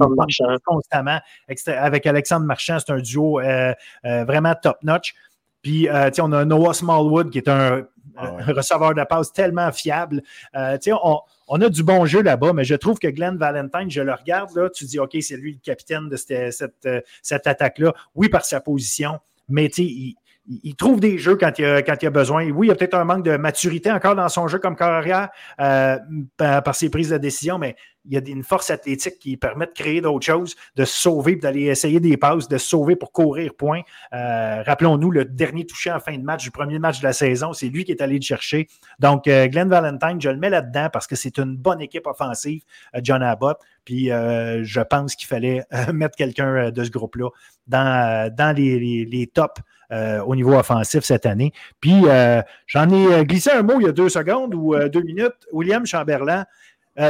constamment. 0.66 1.20
Avec 1.68 2.06
Alexandre 2.06 2.46
Marchand, 2.46 2.78
c'est 2.80 2.92
un 2.92 3.00
duo 3.00 3.40
euh, 3.40 3.74
euh, 4.06 4.26
vraiment 4.26 4.54
top-notch. 4.62 5.16
Puis, 5.62 5.90
euh, 5.90 6.10
on 6.20 6.32
a 6.34 6.46
Noah 6.46 6.74
Smallwood, 6.74 7.32
qui 7.32 7.40
est 7.40 7.48
un, 7.48 7.88
ah 8.18 8.38
receveur 8.48 8.94
de 8.94 9.04
passe 9.04 9.34
tellement 9.34 9.72
fiable. 9.72 10.22
on, 10.54 11.20
on 11.48 11.62
a 11.62 11.70
du 11.70 11.84
bon 11.84 12.06
jeu 12.06 12.22
là-bas, 12.22 12.54
mais 12.54 12.64
je 12.64 12.76
trouve 12.76 13.00
que 13.00 13.08
Glenn 13.08 13.38
Valentine, 13.38 13.90
je 13.90 14.02
le 14.02 14.14
regarde, 14.14 14.56
là, 14.56 14.70
tu 14.70 14.86
dis, 14.86 15.00
OK, 15.00 15.18
c'est 15.22 15.38
lui 15.38 15.54
le 15.54 15.60
capitaine 15.60 16.10
de 16.10 16.18
cette, 16.18 16.88
cette, 17.22 17.48
attaque-là. 17.48 17.94
Oui, 18.14 18.30
par 18.30 18.46
sa 18.46 18.60
position, 18.60 19.20
mais 19.48 19.68
il, 19.78 20.16
il, 20.48 20.76
trouve 20.76 21.00
des 21.00 21.18
jeux 21.18 21.36
quand 21.36 21.58
il, 21.58 21.66
a, 21.66 21.82
quand 21.82 21.96
il 22.02 22.06
a 22.06 22.10
besoin. 22.10 22.50
Oui, 22.52 22.68
il 22.68 22.70
y 22.70 22.72
a 22.72 22.76
peut-être 22.76 22.94
un 22.94 23.04
manque 23.04 23.24
de 23.24 23.38
maturité 23.38 23.92
encore 23.92 24.16
dans 24.16 24.30
son 24.30 24.48
jeu 24.48 24.60
comme 24.60 24.76
carrière 24.76 25.30
euh, 25.60 25.98
par, 26.38 26.76
ses 26.76 26.90
prises 26.90 27.10
de 27.10 27.18
décision, 27.18 27.58
mais 27.58 27.76
il 28.06 28.14
y 28.14 28.18
a 28.18 28.22
une 28.28 28.44
force 28.44 28.70
athlétique 28.70 29.18
qui 29.18 29.36
permet 29.36 29.66
de 29.66 29.72
créer 29.72 30.00
d'autres 30.02 30.26
choses, 30.26 30.56
de 30.76 30.86
se 30.86 30.96
sauver, 30.96 31.36
d'aller 31.36 31.64
essayer 31.64 32.00
des 32.00 32.18
passes, 32.18 32.48
de 32.48 32.58
se 32.60 32.68
sauver 32.68 32.96
pour 32.96 33.12
courir 33.12 33.56
point. 33.56 33.82
Euh, 34.14 34.62
rappelons-nous, 34.64 35.10
le 35.10 35.26
dernier 35.26 35.66
touché 35.66 35.92
en 35.92 36.00
fin 36.00 36.16
de 36.16 36.24
match 36.24 36.44
du 36.44 36.52
premier 36.52 36.78
match 36.78 37.00
de 37.00 37.06
la 37.06 37.14
saison, 37.14 37.54
c'est 37.54 37.68
lui 37.68 37.84
qui 37.84 37.92
est 37.92 38.02
allé 38.02 38.16
le 38.16 38.22
chercher. 38.22 38.68
Donc, 39.00 39.28
euh, 39.28 39.48
Glenn 39.48 39.70
Valentine, 39.70 40.22
je 40.22 40.30
le 40.30 40.38
mets 40.38 40.52
là-dedans 40.52 40.90
parce 40.94 41.08
que 41.08 41.16
c'est 41.16 41.40
une 41.40 41.58
bonne 41.58 41.82
équipe 41.82 42.06
offensive, 42.06 42.62
John 43.02 43.24
Abbott. 43.24 43.58
Puis 43.84 44.08
je 44.08 44.82
pense 44.82 45.16
qu'il 45.16 45.28
fallait 45.28 45.64
mettre 45.94 46.16
quelqu'un 46.16 46.72
de 46.72 46.84
ce 46.84 46.90
groupe-là 46.90 47.30
dans, 47.68 48.34
dans 48.34 48.56
les, 48.56 49.06
les 49.06 49.28
tops 49.28 49.62
euh, 49.91 50.20
au 50.22 50.36
niveau 50.36 50.56
offensif 50.56 51.03
cette 51.03 51.26
année. 51.26 51.53
Puis 51.80 52.03
euh, 52.07 52.41
j'en 52.66 52.90
ai 52.90 53.14
euh, 53.14 53.24
glissé 53.24 53.52
un 53.52 53.62
mot 53.62 53.80
il 53.80 53.86
y 53.86 53.88
a 53.88 53.91
deux 53.91 54.10
secondes 54.10 54.56
ou 54.56 54.76
deux 54.90 55.02
minutes. 55.02 55.48
William 55.52 55.86
Chamberlain, 55.86 56.45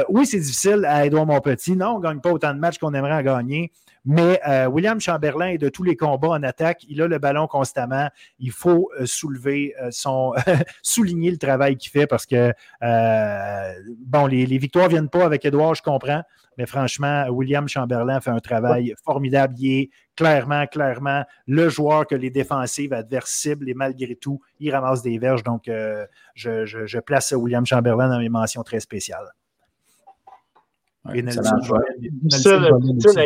oui, 0.10 0.26
c'est 0.26 0.40
difficile 0.40 0.86
à 0.86 1.06
Edouard 1.06 1.26
Montpetit. 1.26 1.76
Non, 1.76 1.95
on 1.95 1.99
ne 1.99 2.03
gagne 2.03 2.20
pas 2.20 2.32
autant 2.32 2.53
de 2.53 2.60
matchs 2.60 2.78
qu'on 2.78 2.94
aimerait 2.94 3.14
en 3.14 3.22
gagner. 3.22 3.72
Mais 4.07 4.40
William 4.68 4.99
Chamberlain 4.99 5.48
est 5.48 5.57
de 5.57 5.70
tous 5.70 5.84
les 5.84 5.95
combats 5.95 6.30
en 6.30 6.44
attaque. 6.44 6.86
Il 6.88 7.02
a 7.02 7.07
le 7.07 7.18
ballon 7.18 7.48
constamment. 7.48 8.10
Il 8.40 8.52
faut 8.52 8.90
soulever 9.06 9.74
son. 9.90 10.34
souligner 10.84 11.32
le 11.32 11.38
travail 11.38 11.78
qu'il 11.78 11.91
fait 11.91 12.07
parce 12.07 12.26
que, 12.26 12.53
bon, 12.82 14.28
les, 14.28 14.57
victoires 14.57 14.86
ne 14.86 14.91
viennent 14.91 15.10
pas 15.10 15.26
avec 15.26 15.45
Edouard, 15.45 15.76
je 15.76 15.82
comprends. 15.82 16.24
Mais 16.57 16.66
franchement, 16.66 17.26
William 17.30 17.68
Chamberlain 17.68 18.22
fait 18.22 18.32
un 18.32 18.40
travail 18.40 18.94
formidable. 19.03 19.56
Il 19.57 19.80
est 19.80 19.90
clairement, 20.16 20.66
clairement 20.68 21.24
le 21.48 21.70
joueur 21.70 22.07
que 22.07 22.16
les 22.16 22.30
défensives 22.30 22.94
adverses 22.94 23.32
ciblent 23.32 23.70
et 23.70 23.74
malgré 23.74 24.16
tout, 24.16 24.40
il 24.60 24.72
ramasse 24.72 25.02
des 25.02 25.18
verges. 25.18 25.44
Donc, 25.44 25.68
euh, 25.68 26.06
je, 26.36 26.99
place 26.99 27.34
William 27.36 27.66
Chamberlain 27.66 28.10
dans 28.10 28.20
mes 28.20 28.30
mentions 28.30 28.64
très 28.64 28.80
spéciales. 28.80 29.28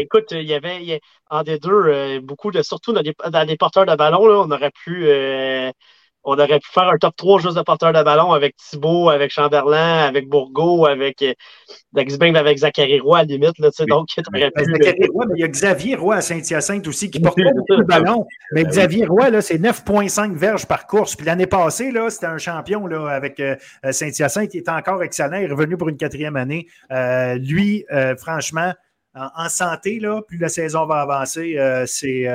Écoute, 0.02 0.32
il 0.32 0.44
y 0.44 0.54
avait 0.54 1.02
en 1.30 1.44
des 1.44 1.60
deux, 1.60 1.72
euh, 1.72 2.20
beaucoup 2.22 2.52
de, 2.52 2.62
surtout 2.62 2.92
dans 2.94 3.02
les, 3.02 3.58
porteurs 3.58 3.86
de 3.86 3.96
ballon, 3.96 4.20
on 4.22 4.52
aurait 4.52 4.72
pu 4.72 5.08
euh, 5.08 5.72
on 6.24 6.34
aurait 6.34 6.60
pu 6.60 6.70
faire 6.72 6.90
un 6.90 6.98
top 6.98 7.16
3 7.16 7.40
juste 7.40 7.58
de 7.58 7.62
porteur 7.62 7.94
de 7.94 8.04
ballon 8.04 8.32
avec 8.34 8.56
Thibault, 8.58 9.10
avec 9.10 9.32
Chamberlain, 9.32 10.06
avec 10.06 10.28
Bourgo, 10.28 10.86
avec, 10.86 11.22
euh, 11.22 11.34
avec 11.96 12.58
Zachary 12.58 13.00
Roy 13.00 13.20
à 13.20 13.22
la 13.22 13.28
limite. 13.28 13.58
Là, 13.60 13.70
donc, 13.88 14.10
mais, 14.34 14.52
pu, 14.52 14.64
euh, 14.64 15.08
Roy, 15.14 15.26
mais 15.28 15.36
il 15.38 15.42
y 15.42 15.44
a 15.44 15.48
Xavier 15.48 15.96
Roy 15.96 16.16
à 16.16 16.22
Saint-Hyacinthe 16.22 16.88
aussi 16.88 17.10
qui 17.10 17.20
porte 17.20 17.38
le 17.38 17.84
ballon. 17.86 18.26
Mais 18.54 18.64
ben 18.64 18.70
Xavier 18.70 19.06
Roy, 19.06 19.30
là, 19.30 19.42
c'est 19.42 19.58
9,5 19.58 20.36
verges 20.36 20.66
par 20.66 20.88
course. 20.88 21.16
Puis 21.16 21.26
l'année 21.26 21.48
passée, 21.48 21.92
là, 21.92 22.10
c'était 22.10 22.28
un 22.28 22.38
champion 22.38 22.86
là, 22.86 23.08
avec 23.08 23.40
euh, 23.40 23.56
Saint-Hyacinthe 23.90 24.50
qui 24.50 24.58
est 24.58 24.70
encore 24.70 25.04
excellent. 25.04 25.38
Il 25.38 25.46
est 25.46 25.54
revenu 25.54 25.78
pour 25.78 25.90
une 25.90 25.98
quatrième 25.98 26.36
année. 26.36 26.68
lui, 27.38 27.86
franchement, 28.18 28.74
en, 29.16 29.50
santé, 29.50 30.00
là, 30.00 30.22
plus 30.22 30.38
la 30.38 30.50
saison 30.50 30.86
va 30.86 31.02
avancer, 31.02 31.58
c'est 31.86 32.28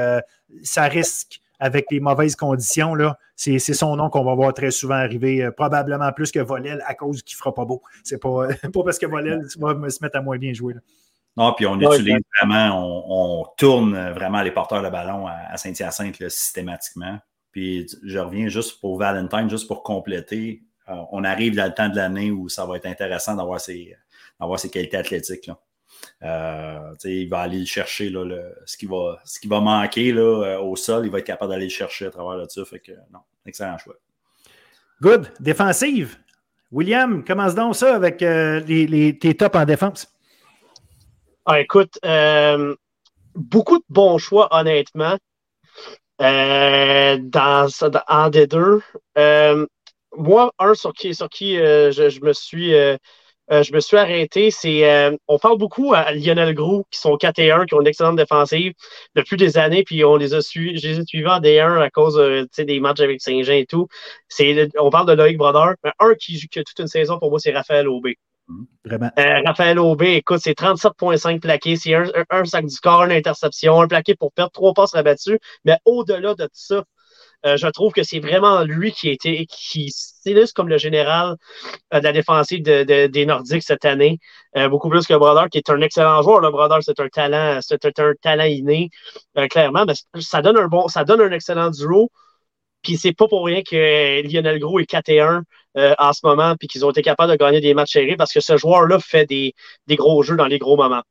ça 0.62 0.84
risque 0.84 1.40
avec 1.58 1.86
les 1.90 2.00
mauvaises 2.00 2.36
conditions, 2.36 2.94
là, 2.94 3.18
c'est, 3.36 3.58
son 3.58 3.96
nom 3.96 4.10
qu'on 4.10 4.24
va 4.24 4.34
voir 4.34 4.54
très 4.54 4.70
souvent 4.70 4.94
arriver, 4.94 5.42
euh, 5.42 5.50
probablement 5.50 6.12
plus 6.12 6.30
que 6.30 6.40
Volel 6.40 6.82
à 6.86 6.94
cause 6.94 7.22
qu'il 7.22 7.34
ne 7.36 7.38
fera 7.38 7.54
pas 7.54 7.64
beau. 7.64 7.82
C'est 8.02 8.20
pas, 8.20 8.48
pas 8.72 8.82
parce 8.84 8.98
que 8.98 9.06
Volel 9.06 9.42
va 9.58 9.90
se 9.90 10.02
mettre 10.02 10.16
à 10.16 10.22
moins 10.22 10.38
bien 10.38 10.52
jouer. 10.52 10.74
Non, 11.36 11.52
puis 11.52 11.66
on 11.66 11.80
utilise 11.80 12.22
vraiment, 12.40 13.40
on, 13.40 13.44
tourne 13.56 14.10
vraiment 14.10 14.42
les 14.42 14.52
porteurs 14.52 14.82
de 14.82 14.88
ballon 14.88 15.26
à, 15.26 15.56
Saint-Hyacinthe 15.56 16.28
systématiquement. 16.28 17.18
Puis 17.50 17.86
je 18.04 18.18
reviens 18.18 18.48
juste 18.48 18.80
pour 18.80 18.98
Valentine, 18.98 19.50
juste 19.50 19.66
pour 19.66 19.82
compléter. 19.82 20.62
Euh, 20.88 20.94
on 21.12 21.24
arrive 21.24 21.56
dans 21.56 21.66
le 21.66 21.74
temps 21.74 21.88
de 21.88 21.96
l'année 21.96 22.30
où 22.30 22.48
ça 22.48 22.66
va 22.66 22.76
être 22.76 22.86
intéressant 22.86 23.34
d'avoir 23.34 23.60
ses, 23.60 23.96
d'avoir 24.38 24.60
ses 24.60 24.70
qualités 24.70 24.96
athlétiques. 24.96 25.46
Là. 25.46 25.58
Euh, 26.22 26.94
il 27.04 27.28
va 27.28 27.40
aller 27.40 27.66
chercher 27.66 28.10
ce, 28.66 28.76
qui 28.76 28.86
va, 28.86 29.20
ce 29.24 29.38
qui 29.38 29.48
va 29.48 29.60
manquer 29.60 30.12
là, 30.12 30.44
euh, 30.44 30.58
au 30.60 30.76
sol, 30.76 31.04
il 31.04 31.10
va 31.10 31.18
être 31.18 31.26
capable 31.26 31.52
d'aller 31.52 31.64
le 31.64 31.70
chercher 31.70 32.06
à 32.06 32.10
travers 32.10 32.36
là-dessus. 32.36 32.64
Fait 32.64 32.80
que 32.80 32.92
non, 33.12 33.20
excellent 33.46 33.78
choix. 33.78 33.94
Good. 35.00 35.32
Défensive. 35.40 36.16
William, 36.70 37.24
commence 37.24 37.54
donc 37.54 37.76
ça 37.76 37.94
avec 37.94 38.22
euh, 38.22 38.60
les, 38.60 39.18
tes 39.18 39.34
tops 39.34 39.56
en 39.56 39.64
défense. 39.64 40.08
Ah, 41.46 41.60
écoute, 41.60 41.98
beaucoup 43.34 43.78
de 43.78 43.84
bons 43.88 44.18
choix, 44.18 44.48
honnêtement. 44.50 45.18
dans, 46.18 47.68
en 48.08 48.30
des 48.30 48.46
deux. 48.46 48.80
moi, 50.16 50.52
un 50.58 50.74
sur 50.74 50.92
qui, 50.94 51.14
sur 51.14 51.28
qui 51.28 51.56
je, 51.56 52.24
me 52.24 52.32
suis 52.32 52.72
euh, 53.50 53.62
je 53.62 53.72
me 53.72 53.80
suis 53.80 53.96
arrêté. 53.96 54.50
C'est, 54.50 54.90
euh, 54.90 55.16
on 55.28 55.38
parle 55.38 55.58
beaucoup 55.58 55.92
à 55.94 56.12
Lionel 56.12 56.54
Gros, 56.54 56.86
qui 56.90 56.98
sont 56.98 57.16
4 57.16 57.38
et 57.38 57.50
1, 57.50 57.66
qui 57.66 57.74
ont 57.74 57.80
une 57.80 57.86
excellente 57.86 58.16
défensive 58.16 58.72
depuis 59.14 59.36
des 59.36 59.58
années, 59.58 59.84
puis 59.84 60.04
on 60.04 60.16
les 60.16 60.34
a 60.34 60.40
suivis, 60.40 60.78
je 60.78 60.88
les 60.88 61.00
ai 61.00 61.04
suivis 61.04 61.26
en 61.26 61.40
D1 61.40 61.80
à 61.80 61.90
cause 61.90 62.18
euh, 62.18 62.46
des 62.56 62.80
matchs 62.80 63.00
avec 63.00 63.20
Saint-Jean 63.20 63.54
et 63.54 63.66
tout. 63.66 63.88
C'est, 64.28 64.68
on 64.78 64.90
parle 64.90 65.06
de 65.06 65.12
Loïc 65.12 65.36
Brodeur, 65.36 65.74
mais 65.84 65.92
un 65.98 66.14
qui 66.14 66.38
joue 66.38 66.46
toute 66.50 66.78
une 66.78 66.86
saison 66.86 67.18
pour 67.18 67.30
moi, 67.30 67.38
c'est 67.38 67.52
Raphaël 67.52 67.88
Aubé. 67.88 68.18
Mmh, 68.48 68.64
vraiment. 68.84 69.10
Raphaël 69.16 69.78
Aubé, 69.78 70.14
écoute, 70.14 70.40
c'est 70.42 70.58
37,5 70.58 71.40
plaqués, 71.40 71.76
c'est 71.76 71.94
un, 71.94 72.44
sac 72.44 72.66
du 72.66 72.76
corps, 72.78 73.04
une 73.04 73.12
interception, 73.12 73.80
un 73.80 73.88
plaqué 73.88 74.14
pour 74.14 74.32
perdre 74.32 74.52
trois 74.52 74.72
passes 74.74 74.92
rabattues, 74.92 75.38
mais 75.64 75.76
au-delà 75.84 76.34
de 76.34 76.44
tout 76.44 76.50
ça, 76.52 76.84
euh, 77.46 77.56
je 77.56 77.66
trouve 77.68 77.92
que 77.92 78.02
c'est 78.02 78.20
vraiment 78.20 78.62
lui 78.62 78.92
qui 78.92 79.10
était 79.10 79.46
qui 79.46 79.90
s'illustre 79.90 80.54
comme 80.54 80.68
le 80.68 80.78
général 80.78 81.36
euh, 81.92 81.98
de 81.98 82.04
la 82.04 82.12
défensive 82.12 82.62
des 82.62 83.26
Nordiques 83.26 83.62
cette 83.62 83.84
année. 83.84 84.18
Euh, 84.56 84.68
beaucoup 84.68 84.88
plus 84.88 85.06
que 85.06 85.14
Brodeur, 85.14 85.48
qui 85.50 85.58
est 85.58 85.70
un 85.70 85.80
excellent 85.82 86.22
joueur. 86.22 86.40
Le 86.40 86.50
Brodeur, 86.50 86.78
c'est 86.82 86.98
un 87.00 87.08
talent, 87.08 87.58
c'est 87.60 87.84
un, 87.84 88.12
talent 88.22 88.44
inné, 88.44 88.90
clairement. 89.50 89.84
Mais 89.86 89.94
ça 90.20 90.42
donne 90.42 90.58
un 90.58 90.68
bon, 90.68 90.88
ça 90.88 91.04
donne 91.04 91.20
un 91.20 91.32
excellent 91.32 91.70
duo. 91.70 92.10
Puis 92.82 92.96
c'est 92.98 93.12
pas 93.12 93.28
pour 93.28 93.46
rien 93.46 93.62
que 93.62 94.22
Lionel 94.22 94.58
Gros 94.58 94.78
est 94.78 94.86
4 94.86 95.08
et 95.10 95.20
1 95.20 95.42
en 95.98 96.12
ce 96.12 96.20
moment, 96.24 96.54
puis 96.56 96.68
qu'ils 96.68 96.84
ont 96.84 96.90
été 96.90 97.02
capables 97.02 97.32
de 97.32 97.36
gagner 97.36 97.60
des 97.60 97.74
matchs 97.74 97.92
serrés 97.92 98.16
parce 98.16 98.32
que 98.32 98.40
ce 98.40 98.56
joueur-là 98.56 98.98
fait 99.00 99.26
des 99.26 99.54
gros 99.90 100.22
jeux 100.22 100.36
dans 100.36 100.46
les 100.46 100.58
gros 100.58 100.76
moments. 100.76 101.02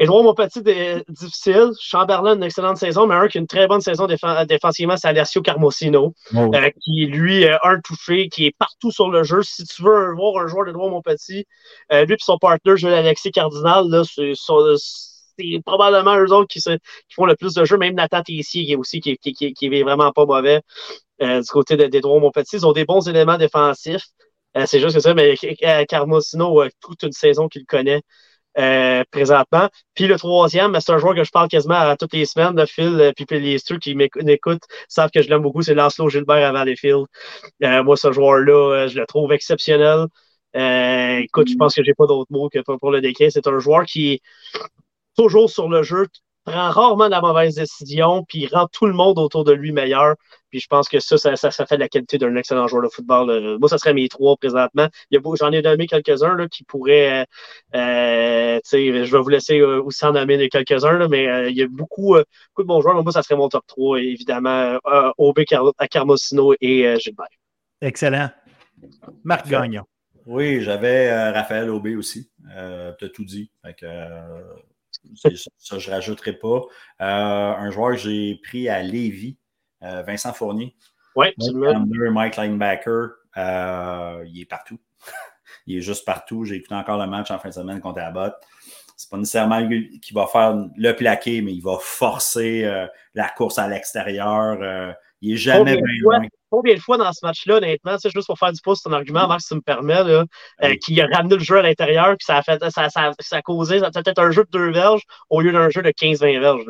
Edouard, 0.00 0.22
mon 0.22 0.32
petit, 0.32 0.62
difficile. 1.10 1.72
Chamberlain, 1.78 2.34
une 2.34 2.42
excellente 2.42 2.78
saison, 2.78 3.06
mais 3.06 3.14
un 3.14 3.28
qui 3.28 3.36
a 3.36 3.40
une 3.42 3.46
très 3.46 3.66
bonne 3.66 3.82
saison 3.82 4.06
défensivement, 4.06 4.96
c'est 4.96 5.08
Alessio 5.08 5.42
Carmosino, 5.42 6.14
oh. 6.34 6.50
euh, 6.54 6.70
qui, 6.82 7.04
lui, 7.04 7.46
a 7.46 7.60
un 7.64 7.78
touché, 7.80 8.30
qui 8.30 8.46
est 8.46 8.56
partout 8.56 8.90
sur 8.90 9.10
le 9.10 9.24
jeu. 9.24 9.42
Si 9.42 9.62
tu 9.64 9.82
veux 9.82 10.14
voir 10.14 10.42
un 10.42 10.46
joueur 10.46 10.64
d'Edouard, 10.64 10.88
mon 10.88 11.02
petit, 11.02 11.44
euh, 11.92 12.06
lui 12.06 12.14
et 12.14 12.16
son 12.18 12.38
partenaire, 12.38 12.98
Alexis 12.98 13.30
Cardinal, 13.30 13.84
c'est 14.06 15.62
probablement 15.66 16.16
eux 16.16 16.32
autres 16.32 16.48
qui, 16.48 16.62
font 17.14 17.26
le 17.26 17.36
plus 17.36 17.52
de 17.52 17.66
jeux. 17.66 17.76
Même 17.76 17.94
Nathan 17.94 18.22
Tessier, 18.22 18.64
qui 18.64 18.72
est 18.72 18.76
aussi 18.76 19.00
qui, 19.02 19.18
qui, 19.18 19.54
est 19.66 19.82
vraiment 19.82 20.12
pas 20.12 20.24
mauvais 20.24 20.62
euh, 21.20 21.42
du 21.42 21.48
côté 21.50 21.76
d'Edouard, 21.76 22.20
mon 22.20 22.30
petit. 22.30 22.56
Ils 22.56 22.66
ont 22.66 22.72
des 22.72 22.86
bons 22.86 23.06
éléments 23.06 23.36
défensifs. 23.36 24.06
c'est 24.64 24.80
juste 24.80 24.94
que 24.94 25.02
ça, 25.02 25.12
mais 25.12 25.36
Carmosino, 25.86 26.62
toute 26.80 27.02
une 27.02 27.12
saison 27.12 27.48
qu'il 27.48 27.66
connaît. 27.66 28.00
Euh, 28.58 29.04
présentement. 29.12 29.68
Puis 29.94 30.08
le 30.08 30.18
troisième, 30.18 30.76
c'est 30.80 30.90
un 30.90 30.98
joueur 30.98 31.14
que 31.14 31.22
je 31.22 31.30
parle 31.30 31.46
quasiment 31.46 31.76
à 31.76 31.96
toutes 31.96 32.14
les 32.14 32.24
semaines, 32.24 32.56
de 32.56 32.66
Phil 32.66 33.00
euh, 33.00 33.12
puis 33.14 33.24
les 33.38 33.58
qui 33.80 33.94
m'écoutent 33.94 34.64
savent 34.88 35.10
que 35.14 35.22
je 35.22 35.28
l'aime 35.28 35.42
beaucoup, 35.42 35.62
c'est 35.62 35.74
Lancelot 35.74 36.08
Gilbert 36.08 36.48
à 36.48 36.50
Valleyfield. 36.50 37.06
Euh, 37.62 37.84
moi, 37.84 37.96
ce 37.96 38.10
joueur-là, 38.10 38.88
je 38.88 38.98
le 38.98 39.06
trouve 39.06 39.32
exceptionnel. 39.32 40.06
écoute, 40.54 41.48
je 41.48 41.54
pense 41.56 41.76
que 41.76 41.84
j'ai 41.84 41.94
pas 41.94 42.06
d'autres 42.06 42.32
mots 42.32 42.48
que 42.48 42.58
pour 42.58 42.90
le 42.90 43.00
décrire. 43.00 43.30
C'est 43.30 43.46
un 43.46 43.60
joueur 43.60 43.84
qui 43.84 44.14
est 44.14 44.20
toujours 45.16 45.48
sur 45.48 45.68
le 45.68 45.84
jeu, 45.84 46.08
prend 46.50 46.70
rarement 46.70 47.08
la 47.08 47.20
mauvaise 47.20 47.54
décision, 47.54 48.24
puis 48.24 48.46
rend 48.46 48.66
tout 48.66 48.86
le 48.86 48.92
monde 48.92 49.18
autour 49.18 49.44
de 49.44 49.52
lui 49.52 49.72
meilleur. 49.72 50.16
Puis 50.50 50.60
je 50.60 50.66
pense 50.66 50.88
que 50.88 50.98
ça, 50.98 51.16
ça, 51.16 51.36
ça, 51.36 51.66
fait 51.66 51.76
la 51.76 51.88
qualité 51.88 52.18
d'un 52.18 52.34
excellent 52.34 52.66
joueur 52.66 52.82
de 52.82 52.88
football. 52.88 53.58
Moi, 53.58 53.68
ça 53.68 53.78
serait 53.78 53.94
mes 53.94 54.08
trois 54.08 54.36
présentement. 54.36 54.88
J'en 55.12 55.52
ai 55.52 55.62
nommé 55.62 55.86
quelques-uns 55.86 56.48
qui 56.48 56.64
pourraient. 56.64 57.20
Euh, 57.74 57.76
euh 57.76 58.60
je 58.72 59.12
vais 59.12 59.22
vous 59.22 59.28
laisser 59.28 59.60
euh, 59.60 59.80
aussi 59.82 60.04
en 60.04 60.12
nommer 60.12 60.48
quelques-uns, 60.48 61.06
mais 61.08 61.28
euh, 61.28 61.50
il 61.50 61.56
y 61.56 61.62
a 61.62 61.68
beaucoup, 61.68 62.14
beaucoup 62.14 62.62
de 62.62 62.66
bons 62.66 62.80
joueurs. 62.80 63.00
moi, 63.02 63.12
ça 63.12 63.22
serait 63.22 63.36
mon 63.36 63.48
top 63.48 63.64
3, 63.66 64.00
évidemment. 64.00 64.78
Aubé, 65.18 65.44
Carmosino 65.90 66.54
et 66.60 66.96
Gilbert. 66.98 67.28
Excellent. 67.80 68.30
Marc 69.24 69.48
Gagnon. 69.48 69.84
Oui, 70.26 70.62
j'avais 70.62 71.30
Raphaël 71.30 71.70
Aubé 71.70 71.94
aussi. 71.94 72.30
tu 72.98 73.04
as 73.04 73.08
tout 73.08 73.24
dit. 73.24 73.52
Ça, 75.14 75.78
je 75.78 75.90
ne 75.90 75.94
rajouterai 75.94 76.34
pas. 76.34 76.62
un 76.98 77.70
joueur 77.70 77.92
que 77.92 77.98
j'ai 77.98 78.40
pris 78.42 78.68
à 78.68 78.82
Lévis, 78.82 79.36
euh, 79.82 80.02
Vincent 80.02 80.32
Fournier. 80.32 80.76
Oui, 81.16 81.28
Mike 81.38 82.36
Linebacker, 82.36 83.10
euh, 83.36 84.24
il 84.26 84.40
est 84.40 84.46
partout. 84.46 84.78
il 85.66 85.78
est 85.78 85.80
juste 85.80 86.04
partout. 86.04 86.44
J'ai 86.44 86.56
écouté 86.56 86.74
encore 86.74 86.98
le 86.98 87.06
match 87.06 87.30
en 87.30 87.38
fin 87.38 87.48
de 87.48 87.54
semaine 87.54 87.80
contre 87.80 88.00
Abbott. 88.00 88.34
C'est 88.96 89.10
pas 89.10 89.16
nécessairement 89.16 89.60
lui 89.60 89.98
qui 90.00 90.12
va 90.12 90.26
faire 90.26 90.54
le 90.76 90.92
plaqué, 90.92 91.40
mais 91.40 91.54
il 91.54 91.62
va 91.62 91.78
forcer 91.80 92.64
euh, 92.64 92.86
la 93.14 93.28
course 93.30 93.58
à 93.58 93.66
l'extérieur. 93.66 94.94
Il 95.22 95.34
est 95.34 95.36
jamais 95.36 95.76
bien 95.76 95.94
loin. 96.00 96.20
Combien 96.48 96.74
de 96.74 96.80
fois 96.80 96.96
dans 96.96 97.12
ce 97.12 97.24
match-là, 97.24 97.56
honnêtement, 97.56 97.96
c'est 97.98 98.10
juste 98.10 98.26
pour 98.26 98.38
faire 98.38 98.52
du 98.52 98.60
pouce 98.60 98.82
ton 98.82 98.92
argument, 98.92 99.28
Marc, 99.28 99.42
si 99.42 99.48
tu 99.48 99.54
me 99.54 99.60
permets, 99.60 100.02
là, 100.02 100.24
euh, 100.62 100.74
qui 100.82 101.00
a 101.00 101.06
ramené 101.06 101.36
le 101.36 101.42
jeu 101.42 101.58
à 101.58 101.62
l'intérieur, 101.62 102.16
puis 102.16 102.24
ça 102.24 102.38
a 102.38 102.42
fait 102.42 102.58
ça, 102.70 102.88
ça, 102.88 103.12
ça 103.18 103.36
a 103.36 103.42
causé 103.42 103.80
peut-être 103.80 104.18
un 104.18 104.30
jeu 104.30 104.44
de 104.44 104.50
deux 104.50 104.72
verges 104.72 105.02
au 105.28 105.40
lieu 105.40 105.52
d'un 105.52 105.68
jeu 105.68 105.82
de 105.82 105.90
15-20 105.90 106.40
verges. 106.40 106.64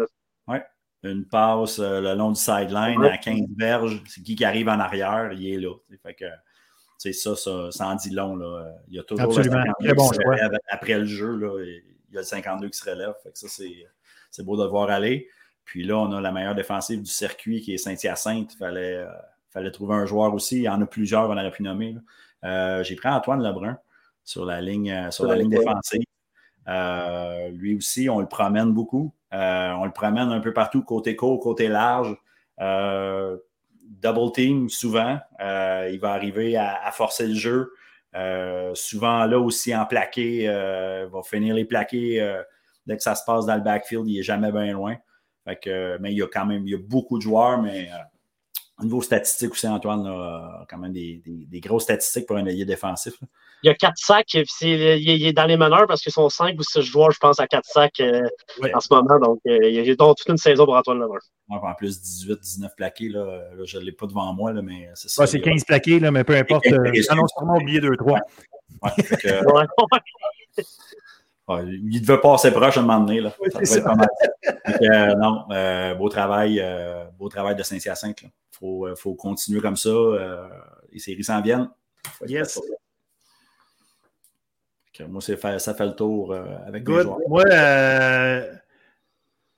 Oui. 0.49 0.59
Une 1.03 1.27
passe 1.27 1.79
euh, 1.79 2.01
le 2.01 2.15
long 2.15 2.33
du 2.33 2.41
sideline 2.41 3.03
à 3.05 3.17
15 3.17 3.41
verges, 3.57 4.03
c'est 4.07 4.23
qui 4.23 4.35
qui 4.35 4.45
arrive 4.45 4.69
en 4.69 4.79
arrière, 4.81 5.33
il 5.33 5.55
est 5.55 5.59
là. 5.59 5.75
Fait 6.03 6.15
que 6.15 6.27
c'est 6.99 7.15
ça, 7.15 7.35
ça, 7.35 7.71
ça 7.71 7.87
en 7.87 7.95
dit 7.95 8.11
long. 8.11 8.37
Là. 8.37 8.75
Il 8.89 8.97
y 8.97 8.99
a 8.99 9.03
toujours 9.03 9.25
Absolument. 9.25 9.65
le 9.81 9.95
bon 9.95 10.11
après 10.69 10.99
le 10.99 11.07
jeu. 11.07 11.35
Là, 11.37 11.59
il 11.65 12.15
y 12.15 12.19
a 12.19 12.21
le 12.21 12.27
52 12.27 12.69
qui 12.69 12.79
se 12.79 12.91
relève. 12.91 13.15
Fait 13.23 13.33
que 13.33 13.39
ça, 13.39 13.49
c'est 14.31 14.43
beau 14.43 14.59
de 14.59 14.65
le 14.65 14.69
voir 14.69 14.91
aller. 14.91 15.27
Puis 15.71 15.85
là, 15.85 15.97
on 15.99 16.11
a 16.11 16.21
la 16.21 16.33
meilleure 16.33 16.57
défensive 16.57 17.01
du 17.01 17.11
circuit 17.11 17.61
qui 17.61 17.73
est 17.73 17.79
Saint-Hyacinthe. 17.79 18.55
Il 18.55 18.57
fallait, 18.57 18.97
euh, 18.97 19.07
fallait 19.51 19.71
trouver 19.71 19.95
un 19.95 20.05
joueur 20.05 20.35
aussi. 20.35 20.57
Il 20.57 20.63
y 20.63 20.69
en 20.69 20.83
a 20.83 20.85
plusieurs, 20.85 21.31
on 21.31 21.33
aurait 21.33 21.53
pu 21.53 21.63
nommer. 21.63 21.95
Euh, 22.43 22.83
j'ai 22.83 22.97
pris 22.97 23.09
Antoine 23.09 23.41
Lebrun 23.41 23.79
sur 24.25 24.45
la 24.45 24.61
ligne, 24.61 24.91
euh, 24.91 25.13
sur 25.13 25.27
la 25.27 25.37
ligne 25.37 25.51
défensive. 25.51 26.03
lui 27.53 27.77
aussi, 27.77 28.11
on 28.11 28.19
le 28.19 28.27
promène 28.27 28.73
beaucoup. 28.73 29.15
on 29.31 29.85
le 29.85 29.93
promène 29.93 30.31
un 30.31 30.41
peu 30.41 30.53
partout, 30.53 30.83
côté 30.83 31.15
court, 31.15 31.39
côté 31.39 31.69
large. 31.69 32.17
double 32.59 34.33
team 34.35 34.69
souvent. 34.69 35.21
il 35.39 35.99
va 36.01 36.11
arriver 36.11 36.57
à, 36.57 36.91
forcer 36.91 37.29
le 37.29 37.35
jeu. 37.35 37.73
souvent 38.75 39.25
là 39.25 39.39
aussi 39.39 39.73
en 39.73 39.87
plaqué. 39.87 40.47
il 40.47 41.11
va 41.13 41.23
finir 41.23 41.55
les 41.55 41.65
plaqués 41.65 42.29
dès 42.87 42.97
que 42.97 43.05
ça 43.05 43.15
se 43.15 43.23
passe 43.25 43.47
dans 43.47 43.55
le 43.55 43.63
backfield. 43.63 44.09
Il 44.09 44.17
n'est 44.17 44.25
jamais 44.25 44.51
bien 44.51 44.73
loin. 44.73 44.97
Mais 46.01 46.13
il 46.13 46.19
y 46.19 46.23
a 46.23 46.27
quand 46.27 46.47
même 46.47 46.67
il 46.67 46.71
y 46.71 46.75
a 46.75 46.79
beaucoup 46.79 47.19
de 47.19 47.23
joueurs, 47.23 47.61
mais 47.61 47.91
au 48.81 48.85
niveau 48.85 49.03
statistique 49.03 49.53
aussi, 49.53 49.69
Antoine 49.69 50.07
a 50.07 50.65
quand 50.69 50.79
même 50.79 50.93
des, 50.93 51.23
grosses 51.61 51.85
statistiques 51.85 52.27
pour 52.27 52.37
un 52.37 52.47
allié 52.47 52.65
défensif. 52.65 53.15
Il 53.63 53.67
y 53.67 53.71
a 53.71 53.75
quatre 53.75 53.99
sacs, 53.99 54.39
il, 54.63 55.27
est 55.27 55.35
dans 55.35 55.45
les 55.45 55.59
meneurs 55.59 55.87
parce 55.87 56.01
qu'ils 56.01 56.13
sont 56.13 56.31
cinq 56.31 56.59
ou 56.59 56.63
six 56.63 56.81
joueurs, 56.81 57.11
je 57.11 57.19
pense, 57.19 57.39
à 57.41 57.47
quatre 57.47 57.67
sacs 57.67 58.01
euh, 58.01 58.27
en 58.73 58.81
ce 58.81 58.89
moment. 58.91 59.19
Donc, 59.19 59.41
euh, 59.47 59.69
il 59.69 59.87
y 59.87 59.91
a 59.91 59.95
donc 59.97 60.17
toute 60.17 60.29
une 60.29 60.39
saison 60.39 60.65
pour 60.65 60.77
Antoine 60.77 60.99
Lemeur. 60.99 61.19
en 61.51 61.75
plus, 61.75 62.01
18-19 62.01 62.75
plaqués, 62.75 63.11
là, 63.11 63.43
je 63.65 63.77
ne 63.77 63.85
l'ai 63.85 63.93
pas 63.93 64.07
devant 64.07 64.33
moi, 64.33 64.55
là, 64.55 64.63
mais 64.63 64.89
c'est 64.95 65.11
ça. 65.11 65.27
c'est 65.27 65.43
15 65.43 65.65
plaqués, 65.65 66.01
là, 66.01 66.11
mais 66.11 66.25
peu 66.25 66.37
importe. 66.37 66.67
Euh, 66.69 66.91
on 67.11 67.27
sûrement 67.27 67.57
oublié 67.57 67.81
2-3. 67.81 68.19
il 71.67 72.01
devait 72.01 72.21
passer 72.21 72.51
proche 72.51 72.77
à 72.77 72.81
un 72.81 72.85
moment 72.85 73.01
donné. 73.01 73.21
Là. 73.21 73.33
non, 75.17 75.95
beau 75.97 76.09
travail, 76.09 76.65
beau 77.19 77.29
travail 77.29 77.57
de 77.57 77.63
Saint-Hyacinthe 77.63 78.25
faut, 78.61 78.87
euh, 78.87 78.95
faut 78.95 79.15
continuer 79.15 79.61
comme 79.61 79.77
ça. 79.77 79.89
Euh, 79.89 80.49
les 80.93 80.99
séries 80.99 81.25
s'en 81.25 81.41
viennent. 81.41 81.69
Yes. 82.27 82.61
moi, 85.09 85.21
ça 85.21 85.75
fait 85.75 85.87
le 85.87 85.95
tour 85.95 86.33
euh, 86.33 86.45
avec 86.67 86.85
Good. 86.85 87.03
joueurs. 87.03 87.19
Moi, 87.29 87.45
euh, 87.47 88.55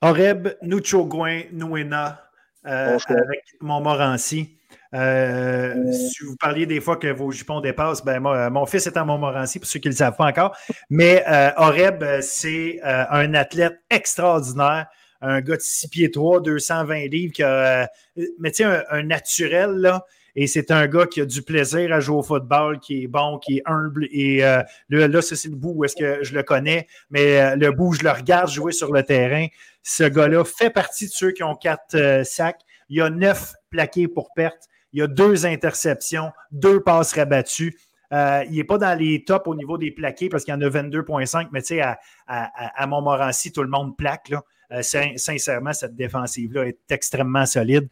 Oreb, 0.01 0.49
Nuchogouin, 0.61 1.43
Nouena, 1.51 2.29
avec 2.63 3.43
Montmorency. 3.61 4.57
Si 4.93 6.23
vous 6.23 6.35
parliez 6.39 6.65
des 6.65 6.81
fois 6.81 6.97
que 6.97 7.07
vos 7.07 7.31
jupons 7.31 7.61
dépassent, 7.61 8.03
ben 8.03 8.19
mon 8.19 8.65
fils 8.65 8.87
est 8.87 8.97
à 8.97 9.03
Montmorency, 9.03 9.59
pour 9.59 9.67
ceux 9.67 9.79
qui 9.79 9.87
ne 9.87 9.93
le 9.93 9.97
savent 9.97 10.15
pas 10.15 10.27
encore. 10.27 10.55
Mais 10.89 11.23
Oreb, 11.57 12.03
c'est 12.21 12.79
un 12.83 13.33
athlète 13.33 13.79
extraordinaire 13.89 14.87
un 15.23 15.41
gars 15.41 15.55
de 15.55 15.61
6 15.61 15.87
pieds 15.87 16.11
3, 16.11 16.41
220 16.41 17.07
livres, 17.07 17.33
qui 17.33 17.43
a, 17.43 17.83
euh, 18.17 18.25
mais 18.39 18.51
tu 18.51 18.63
sais, 18.63 18.83
un, 18.89 19.03
naturel, 19.03 19.71
là. 19.71 20.05
Et 20.35 20.47
c'est 20.47 20.71
un 20.71 20.87
gars 20.87 21.05
qui 21.05 21.21
a 21.21 21.25
du 21.25 21.43
plaisir 21.43 21.93
à 21.93 21.99
jouer 21.99 22.17
au 22.17 22.23
football, 22.23 22.79
qui 22.79 23.03
est 23.03 23.07
bon, 23.07 23.37
qui 23.37 23.57
est 23.57 23.61
humble. 23.65 24.07
Et 24.11 24.43
euh, 24.43 24.63
là, 24.89 25.21
ça, 25.21 25.35
c'est 25.35 25.49
le 25.49 25.55
bout 25.55 25.73
où 25.75 25.85
est-ce 25.85 25.95
que 25.95 26.23
je 26.23 26.33
le 26.33 26.41
connais. 26.41 26.87
Mais 27.11 27.39
euh, 27.39 27.55
le 27.55 27.71
bout 27.71 27.89
où 27.89 27.93
je 27.93 28.03
le 28.03 28.09
regarde 28.09 28.49
jouer 28.49 28.71
sur 28.71 28.91
le 28.91 29.03
terrain, 29.03 29.45
ce 29.83 30.03
gars-là 30.03 30.43
fait 30.43 30.71
partie 30.71 31.05
de 31.05 31.11
ceux 31.11 31.31
qui 31.31 31.43
ont 31.43 31.55
quatre 31.55 32.23
sacs. 32.25 32.61
Il 32.89 32.97
y 32.97 33.01
a 33.01 33.11
neuf 33.11 33.53
plaqués 33.69 34.07
pour 34.07 34.33
perte. 34.35 34.63
Il 34.93 34.99
y 34.99 35.01
a 35.01 35.07
deux 35.07 35.45
interceptions, 35.45 36.31
deux 36.51 36.81
passes 36.81 37.13
rabattues. 37.13 37.77
il 38.11 38.51
n'est 38.51 38.63
pas 38.63 38.77
dans 38.77 38.97
les 38.97 39.23
tops 39.25 39.47
au 39.47 39.55
niveau 39.55 39.77
des 39.77 39.91
plaqués 39.91 40.29
parce 40.29 40.43
qu'il 40.43 40.53
y 40.53 40.57
en 40.57 40.61
a 40.61 40.69
22,5, 40.69 41.49
mais 41.51 41.61
tu 41.61 41.67
sais, 41.67 41.81
à, 41.81 41.97
à, 42.27 42.87
Montmorency, 42.87 43.51
tout 43.51 43.63
le 43.63 43.69
monde 43.69 43.97
plaque. 43.97 44.29
Là. 44.29 44.41
Euh, 44.73 44.81
sincèrement, 44.81 45.73
cette 45.73 45.95
défensive-là 45.95 46.65
est 46.65 46.91
extrêmement 46.91 47.45
solide. 47.45 47.89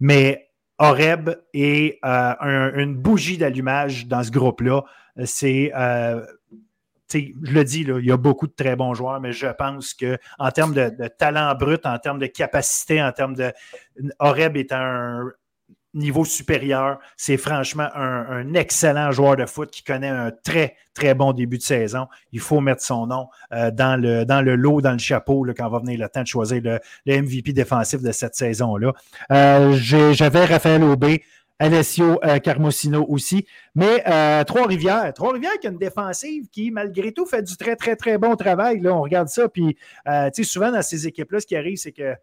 Mais 0.00 0.50
Oreb 0.78 1.30
est 1.52 1.98
euh, 2.04 2.72
une 2.76 2.94
bougie 2.94 3.38
d'allumage 3.38 4.06
dans 4.06 4.22
ce 4.22 4.30
groupe-là. 4.30 4.82
C'est. 5.24 5.72
Euh, 5.74 6.24
je 7.12 7.52
le 7.52 7.62
dis, 7.62 7.82
il 7.82 8.04
y 8.04 8.10
a 8.10 8.16
beaucoup 8.16 8.48
de 8.48 8.54
très 8.54 8.74
bons 8.74 8.92
joueurs, 8.94 9.20
mais 9.20 9.32
je 9.32 9.46
pense 9.46 9.94
qu'en 9.94 10.50
termes 10.50 10.74
de, 10.74 10.90
de, 10.98 11.06
talent 11.06 11.54
brut, 11.54 11.86
en 11.86 11.96
termes 11.98 12.18
de 12.18 12.26
capacité, 12.26 13.00
en 13.00 13.12
termes 13.12 13.34
de. 13.34 13.52
Oreb 14.18 14.56
est 14.56 14.72
un, 14.72 15.30
niveau 15.94 16.24
supérieur. 16.24 16.98
C'est 17.16 17.36
franchement 17.36 17.88
un, 17.94 18.54
excellent 18.54 19.10
joueur 19.12 19.36
de 19.36 19.46
foot 19.46 19.70
qui 19.70 19.82
connaît 19.82 20.08
un 20.08 20.30
très, 20.30 20.76
très 20.92 21.14
bon 21.14 21.32
début 21.32 21.58
de 21.58 21.62
saison. 21.62 22.06
Il 22.32 22.40
faut 22.40 22.60
mettre 22.60 22.82
son 22.82 23.06
nom 23.06 23.28
euh, 23.52 23.70
dans, 23.70 24.00
le, 24.00 24.24
dans 24.24 24.42
le 24.42 24.56
lot, 24.56 24.80
dans 24.80 24.92
le 24.92 24.98
chapeau, 24.98 25.44
là, 25.44 25.54
quand 25.56 25.68
va 25.68 25.78
venir 25.78 25.98
le 25.98 26.08
temps 26.08 26.22
de 26.22 26.26
choisir 26.26 26.60
le, 26.62 26.80
MVP 27.06 27.52
défensif 27.52 28.02
de 28.02 28.12
cette 28.12 28.34
saison-là. 28.34 28.92
Euh, 29.32 29.76
j'avais 30.12 30.44
Raphaël 30.44 30.82
Aubé. 30.82 31.22
Alessio 31.60 32.18
euh, 32.24 32.40
Carmosino 32.40 33.06
aussi. 33.08 33.46
Mais 33.76 34.02
Trois-Rivières, 34.44 35.14
Trois-Rivières 35.14 35.58
qui 35.60 35.68
a 35.68 35.70
une 35.70 35.78
défensive 35.78 36.48
qui, 36.50 36.72
malgré 36.72 37.12
tout, 37.12 37.26
fait 37.26 37.42
du 37.42 37.56
très, 37.56 37.76
très, 37.76 37.94
très 37.94 38.18
bon 38.18 38.34
travail. 38.34 38.80
Là, 38.80 38.92
on 38.92 39.00
regarde 39.00 39.28
ça. 39.28 39.48
Puis, 39.48 39.76
tu 40.04 40.10
sais, 40.32 40.42
souvent 40.42 40.72
dans 40.72 40.82
ces 40.82 41.06
équipes-là, 41.06 41.38
ce 41.38 41.46
qui 41.46 41.54
arrive, 41.54 41.76
c'est 41.76 41.92
que 41.92 42.16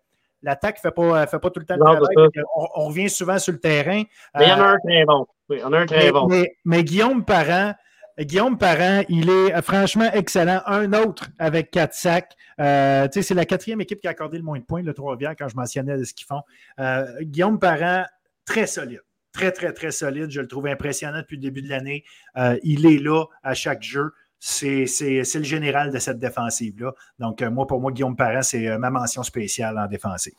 l'attaque 0.44 0.78
ne 0.78 0.82
fait 0.82 0.94
pas, 0.94 1.28
fait 1.28 1.40
pas 1.40 1.50
tout 1.50 1.60
le 1.60 1.66
temps 1.66 1.76
le 1.76 1.82
travail. 1.82 2.44
On, 2.56 2.86
revient 2.86 3.10
souvent 3.10 3.40
sur 3.40 3.54
le 3.54 3.60
terrain. 3.60 4.04
Mais 4.36 4.46
il 4.46 4.50
y 4.50 4.52
en 4.52 4.62
a 4.62 4.68
un 4.68 4.78
très 4.80 5.06
bon. 5.06 5.26
Oui, 5.50 5.58
il 5.58 5.62
y 5.62 5.64
en 5.64 5.74
a 5.74 5.80
un 5.80 5.86
très 5.86 6.12
bon. 6.12 6.28
Mais, 6.66 6.84
Guillaume 6.84 7.26
Parent, 7.26 7.74
Guillaume 8.20 8.58
Parent, 8.58 9.04
il 9.10 9.30
est 9.30 9.62
franchement 9.62 10.10
excellent. 10.14 10.62
Un 10.66 10.94
autre 10.94 11.28
avec 11.40 11.72
quatre 11.72 11.94
sacs. 11.94 12.36
Euh, 12.60 13.08
c'est 13.12 13.34
la 13.34 13.46
quatrième 13.46 13.82
équipe 13.82 14.02
qui 14.02 14.08
a 14.08 14.12
accordé 14.12 14.38
le 14.38 14.44
moins 14.44 14.60
de 14.60 14.64
points, 14.64 14.84
le 14.84 14.94
Trois-Rivières, 14.94 15.36
quand 15.38 15.48
je 15.48 15.56
mentionnais 15.56 16.04
ce 16.04 16.14
qu'ils 16.14 16.28
font. 16.28 16.42
Euh, 16.80 17.06
Guillaume 17.22 17.60
Parent, 17.60 18.06
très 18.46 18.68
solide. 18.68 19.02
Très, 19.34 19.52
très, 19.52 19.72
très 19.74 19.92
solide. 19.92 20.30
Je 20.30 20.42
le 20.42 20.48
trouve 20.48 20.68
impressionnant 20.68 21.20
depuis 21.20 21.38
le 21.38 21.42
début 21.42 21.62
de 21.62 21.70
l'année. 21.70 22.04
Euh, 22.38 22.58
il 22.64 22.86
est 22.86 23.00
là 23.00 23.26
à 23.44 23.54
chaque 23.54 23.82
jeu 23.82 24.12
c'est 24.42 25.36
le 25.36 25.44
général 25.44 25.92
de 25.92 26.00
cette 26.00 26.18
défensive-là. 26.18 26.94
Donc, 27.20 27.42
euh, 27.42 27.52
moi, 27.52 27.68
pour 27.68 27.80
moi, 27.80 27.92
Guillaume 27.92 28.16
Parent, 28.16 28.42
c'est 28.42 28.68
euh, 28.68 28.80
ma 28.80 28.90
mention 28.90 29.22
spéciale 29.22 29.78
en 29.78 29.86
défensive. 29.86 30.34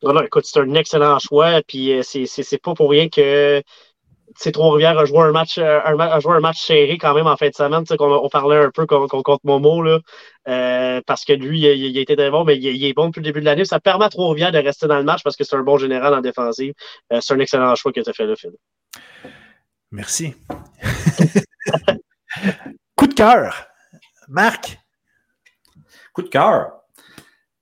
Voilà, 0.00 0.24
écoute, 0.24 0.44
c'est 0.46 0.60
un 0.60 0.74
excellent 0.74 1.18
choix. 1.18 1.60
Puis, 1.66 1.92
euh, 1.92 2.02
c'est 2.04 2.62
pas 2.62 2.74
pour 2.74 2.90
rien 2.90 3.08
que 3.08 3.60
ces 4.36 4.52
Trois-Rivières 4.52 4.96
a 4.96 5.04
joué 5.04 5.18
un 5.18 5.32
match, 5.32 5.58
un, 5.58 6.20
joué 6.20 6.34
un 6.34 6.40
match 6.40 6.64
serré 6.64 6.96
quand 6.96 7.12
même 7.12 7.26
en 7.26 7.36
fin 7.36 7.48
de 7.48 7.54
semaine. 7.54 7.82
Tu 7.82 7.88
sais, 7.88 7.96
on, 8.00 8.24
on, 8.24 8.28
parlait 8.28 8.58
un 8.58 8.70
peu 8.70 8.86
contre 8.86 9.40
Momo, 9.42 9.82
là, 9.82 9.98
parce 11.04 11.24
que 11.24 11.32
lui, 11.32 11.62
il, 11.62 11.98
a 11.98 12.00
été 12.00 12.14
très 12.14 12.30
bon, 12.30 12.44
mais 12.44 12.56
il, 12.56 12.84
est 12.84 12.92
bon 12.92 13.06
depuis 13.06 13.18
le 13.18 13.24
début 13.24 13.40
de 13.40 13.46
l'année. 13.46 13.64
Ça 13.64 13.80
permet 13.80 14.04
à 14.04 14.10
Trois-Rivières 14.10 14.52
de 14.52 14.58
rester 14.58 14.86
dans 14.86 14.98
le 14.98 15.02
match 15.02 15.24
parce 15.24 15.34
que 15.34 15.42
c'est 15.42 15.56
un 15.56 15.64
bon 15.64 15.76
général 15.76 16.14
en 16.14 16.20
défensive. 16.20 16.72
c'est 17.20 17.34
un 17.34 17.40
excellent 17.40 17.74
choix 17.74 17.90
que 17.90 18.00
tu 18.00 18.08
as 18.08 18.12
fait 18.12 18.26
là, 18.26 18.36
Phil. 18.36 18.52
Merci. 19.90 20.34
Coup 22.96 23.06
de 23.06 23.14
cœur. 23.14 23.68
Marc? 24.28 24.78
Coup 26.12 26.22
de 26.22 26.28
cœur. 26.28 26.72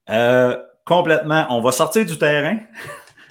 Euh, 0.09 0.63
complètement. 0.85 1.47
On 1.51 1.61
va 1.61 1.73
sortir 1.73 2.05
du 2.05 2.19
terrain. 2.19 2.59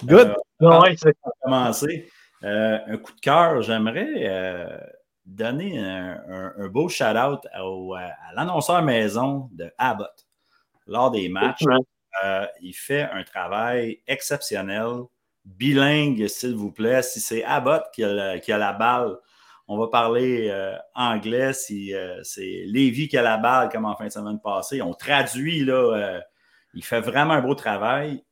Good. 0.04 0.34
Euh, 0.62 0.94
commencer. 1.42 2.08
Euh, 2.44 2.78
un 2.86 2.96
coup 2.98 3.12
de 3.12 3.20
cœur, 3.20 3.62
j'aimerais 3.62 4.94
donner 5.24 5.78
un, 5.78 6.68
beau 6.68 6.88
shout-out 6.88 7.46
à, 7.52 7.62
l'annonceur 8.34 8.82
maison 8.82 9.48
de 9.52 9.72
Abbott. 9.76 10.26
Lors 10.86 11.10
des 11.10 11.28
matchs, 11.28 11.64
il 12.60 12.72
fait 12.72 13.02
un 13.02 13.24
travail 13.24 14.00
exceptionnel, 14.06 15.04
bilingue, 15.44 16.28
s'il 16.28 16.54
vous 16.54 16.70
plaît. 16.70 17.02
Si 17.02 17.20
c'est 17.20 17.42
Abbott 17.42 17.84
qui 17.92 18.04
a 18.04 18.58
la 18.58 18.72
balle, 18.72 19.16
on 19.68 19.78
va 19.78 19.88
parler 19.88 20.48
euh, 20.48 20.76
anglais 20.94 21.52
si 21.52 21.94
euh, 21.94 22.22
c'est 22.22 22.64
Lévi 22.66 23.08
qui 23.08 23.16
a 23.16 23.22
la 23.22 23.36
balle 23.36 23.68
comme 23.68 23.84
en 23.84 23.96
fin 23.96 24.06
de 24.06 24.12
semaine 24.12 24.40
passée. 24.40 24.80
On 24.80 24.94
traduit, 24.94 25.64
là, 25.64 25.74
euh, 25.74 26.20
il 26.74 26.84
fait 26.84 27.00
vraiment 27.00 27.34
un 27.34 27.42
beau 27.42 27.54
travail. 27.54 28.22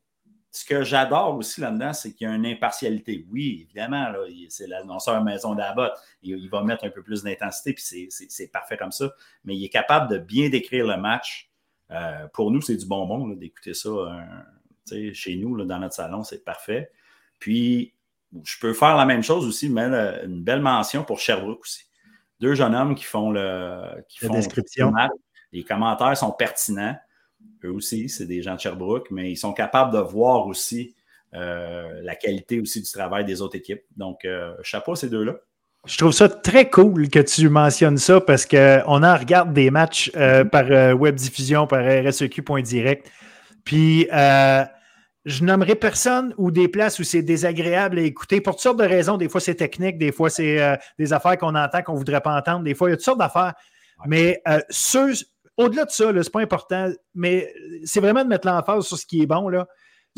Ce 0.51 0.63
que 0.63 0.83
j'adore 0.83 1.35
aussi 1.35 1.59
là-dedans, 1.59 1.91
c'est 1.91 2.13
qu'il 2.13 2.27
y 2.27 2.31
a 2.31 2.33
une 2.33 2.45
impartialité. 2.45 3.25
Oui, 3.29 3.65
évidemment, 3.65 4.13
c'est 4.47 4.67
l'annonceur 4.67 5.21
maison 5.21 5.53
d'Abbott. 5.53 5.91
Il, 6.21 6.37
il, 6.37 6.49
va 6.49 6.63
mettre 6.63 6.85
un 6.85 6.89
peu 6.89 7.03
plus 7.03 7.23
d'intensité, 7.23 7.73
puis 7.73 8.07
c'est 8.09 8.47
parfait 8.47 8.77
comme 8.77 8.93
ça. 8.93 9.11
Mais 9.43 9.57
il 9.57 9.65
est 9.65 9.69
capable 9.69 10.09
de 10.09 10.17
bien 10.17 10.47
décrire 10.47 10.87
le 10.87 10.95
match. 10.95 11.51
pour 12.31 12.51
nous, 12.51 12.61
c'est 12.61 12.77
du 12.77 12.85
bonbon 12.85 13.27
d'écouter 13.27 13.73
ça 13.73 13.89
chez 15.11 15.35
nous, 15.35 15.61
dans 15.65 15.79
notre 15.79 15.95
salon, 15.95 16.23
c'est 16.23 16.45
parfait. 16.45 16.89
Puis, 17.39 17.94
je 18.43 18.59
peux 18.59 18.73
faire 18.73 18.95
la 18.95 19.05
même 19.05 19.23
chose 19.23 19.45
aussi, 19.45 19.69
mais 19.69 19.83
une 20.25 20.43
belle 20.43 20.61
mention 20.61 21.03
pour 21.03 21.19
Sherbrooke 21.19 21.61
aussi. 21.61 21.85
Deux 22.39 22.53
jeunes 22.53 22.75
hommes 22.75 22.95
qui 22.95 23.05
font 23.05 23.31
le. 23.31 24.03
Qui 24.09 24.25
la 24.25 24.29
description. 24.29 24.91
Les 25.51 25.63
commentaires 25.63 26.17
sont 26.17 26.31
pertinents. 26.31 26.95
Eux 27.63 27.71
aussi, 27.71 28.09
c'est 28.09 28.25
des 28.25 28.41
gens 28.41 28.55
de 28.55 28.59
Sherbrooke, 28.59 29.07
mais 29.09 29.31
ils 29.31 29.37
sont 29.37 29.53
capables 29.53 29.93
de 29.93 29.99
voir 29.99 30.47
aussi 30.47 30.95
euh, 31.33 31.99
la 32.01 32.15
qualité 32.15 32.61
aussi 32.61 32.81
du 32.81 32.89
travail 32.89 33.25
des 33.25 33.41
autres 33.41 33.55
équipes. 33.55 33.81
Donc, 33.97 34.25
euh, 34.25 34.53
chapeau 34.63 34.93
à 34.93 34.95
ces 34.95 35.09
deux-là. 35.09 35.33
Je 35.85 35.97
trouve 35.97 36.11
ça 36.11 36.29
très 36.29 36.69
cool 36.69 37.09
que 37.09 37.19
tu 37.19 37.49
mentionnes 37.49 37.97
ça 37.97 38.19
parce 38.19 38.45
qu'on 38.45 39.03
en 39.03 39.17
regarde 39.17 39.53
des 39.53 39.69
matchs 39.69 40.11
euh, 40.15 40.43
mm-hmm. 40.43 40.49
par 40.49 40.99
web 40.99 41.15
diffusion, 41.15 41.67
par 41.67 41.81
RSEQ.direct. 41.83 43.11
Puis, 43.63 44.07
je 45.25 45.43
nommerai 45.43 45.75
personne 45.75 46.33
ou 46.37 46.51
des 46.51 46.67
places 46.67 46.99
où 46.99 47.03
c'est 47.03 47.23
désagréable 47.23 47.99
à 47.99 48.01
écouter 48.03 48.41
pour 48.41 48.53
toutes 48.53 48.61
sortes 48.61 48.79
de 48.79 48.85
raisons. 48.85 49.17
Des 49.17 49.27
fois, 49.27 49.41
c'est 49.41 49.55
technique, 49.55 49.97
des 49.97 50.11
fois, 50.11 50.29
c'est 50.29 50.77
des 50.99 51.13
affaires 51.13 51.37
qu'on 51.37 51.55
entend 51.55 51.81
qu'on 51.81 51.93
ne 51.93 51.97
voudrait 51.97 52.21
pas 52.21 52.37
entendre. 52.37 52.63
Des 52.63 52.75
fois, 52.75 52.89
il 52.89 52.91
y 52.91 52.93
a 52.93 52.97
toutes 52.97 53.05
sortes 53.05 53.19
d'affaires. 53.19 53.53
Mais 54.05 54.41
ceux, 54.69 55.13
au-delà 55.57 55.85
de 55.85 55.91
ça, 55.91 56.11
c'est 56.21 56.31
pas 56.31 56.41
important, 56.41 56.91
mais 57.13 57.51
c'est 57.85 57.99
vraiment 57.99 58.23
de 58.23 58.29
mettre 58.29 58.47
l'emphase 58.47 58.85
sur 58.85 58.97
ce 58.97 59.05
qui 59.05 59.23
est 59.23 59.25
bon. 59.25 59.49
Là. 59.49 59.67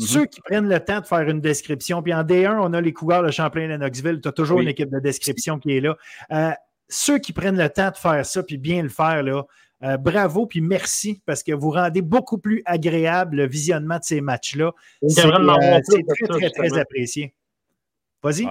Mm-hmm. 0.00 0.06
Ceux 0.06 0.26
qui 0.26 0.40
prennent 0.40 0.68
le 0.68 0.80
temps 0.80 1.00
de 1.00 1.06
faire 1.06 1.28
une 1.28 1.40
description, 1.40 2.02
puis 2.02 2.12
en 2.12 2.22
D1, 2.22 2.58
on 2.60 2.72
a 2.72 2.80
les 2.80 2.92
coureurs 2.92 3.22
de 3.22 3.30
Champlain-Lennoxville, 3.30 4.20
tu 4.20 4.28
as 4.28 4.32
toujours 4.32 4.60
une 4.60 4.68
équipe 4.68 4.90
de 4.90 5.00
description 5.00 5.58
qui 5.58 5.76
est 5.76 5.80
là. 5.80 5.96
Euh, 6.32 6.50
ceux 6.88 7.18
qui 7.18 7.32
prennent 7.32 7.58
le 7.58 7.68
temps 7.68 7.90
de 7.90 7.96
faire 7.96 8.24
ça, 8.24 8.42
puis 8.42 8.58
bien 8.58 8.82
le 8.82 8.88
faire, 8.88 9.22
là, 9.22 9.44
euh, 9.84 9.96
bravo, 9.96 10.46
puis 10.46 10.60
merci, 10.60 11.20
parce 11.24 11.42
que 11.42 11.52
vous 11.52 11.70
rendez 11.70 12.02
beaucoup 12.02 12.38
plus 12.38 12.62
agréable 12.64 13.36
le 13.36 13.46
visionnement 13.46 13.98
de 13.98 14.04
ces 14.04 14.20
matchs-là. 14.20 14.72
C'est 15.06 15.24
euh, 15.24 15.80
très, 15.86 16.38
très, 16.38 16.50
très, 16.50 16.78
apprécié. 16.78 17.34
Vas-y 18.22 18.46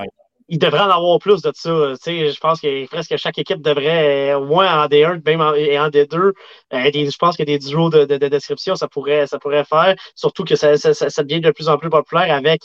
il 0.49 0.59
devrait 0.59 0.79
en 0.79 0.89
avoir 0.89 1.19
plus 1.19 1.41
de 1.41 1.51
ça. 1.53 1.69
Je 1.69 2.39
pense 2.39 2.61
que 2.61 2.87
presque 2.87 3.17
chaque 3.17 3.37
équipe 3.37 3.61
devrait, 3.61 4.33
au 4.33 4.45
moins 4.45 4.83
en 4.83 4.87
D1 4.87 5.21
même 5.25 5.41
et 5.57 5.77
en 5.79 5.89
D2, 5.89 6.15
euh, 6.15 6.33
je 6.71 7.17
pense 7.17 7.35
que 7.35 7.43
des 7.43 7.59
duos 7.59 7.89
de, 7.89 8.05
de, 8.05 8.27
description, 8.27 8.75
ça 8.75 8.87
pourrait, 8.87 9.27
ça 9.27 9.39
pourrait 9.39 9.65
faire. 9.65 9.95
Surtout 10.15 10.45
que 10.45 10.55
ça, 10.55 10.77
ça, 10.77 10.93
ça, 10.93 11.23
devient 11.23 11.41
de 11.41 11.51
plus 11.51 11.67
en 11.67 11.77
plus 11.77 11.89
populaire 11.89 12.33
avec 12.33 12.61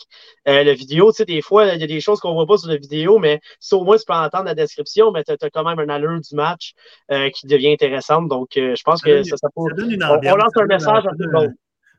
euh, 0.48 0.62
la 0.62 0.74
vidéo. 0.74 1.12
des 1.26 1.42
fois, 1.42 1.66
il 1.66 1.80
y 1.80 1.84
a 1.84 1.86
des 1.86 2.00
choses 2.00 2.20
qu'on 2.20 2.30
ne 2.30 2.34
voit 2.34 2.46
pas 2.46 2.58
sur 2.58 2.68
la 2.68 2.76
vidéo, 2.76 3.18
mais 3.18 3.40
si 3.58 3.74
au 3.74 3.82
moins 3.84 3.96
tu 3.96 4.04
peux 4.06 4.14
entendre 4.14 4.44
la 4.44 4.54
description, 4.54 5.10
mais 5.10 5.24
tu 5.24 5.32
as, 5.32 5.50
quand 5.50 5.64
même 5.64 5.78
un 5.78 5.88
allure 5.92 6.20
du 6.20 6.36
match 6.36 6.74
euh, 7.10 7.30
qui 7.30 7.46
devient 7.46 7.72
intéressante. 7.72 8.28
Donc, 8.28 8.50
je 8.54 8.82
pense 8.84 9.02
que 9.02 9.22
ça, 9.24 9.36
ça, 9.36 9.48
peut. 9.54 9.62
On, 9.62 10.36
lance 10.36 10.52
un 10.56 10.66
message 10.66 11.06
à 11.06 11.10
tout 11.10 11.16
le 11.18 11.32
monde. 11.32 11.52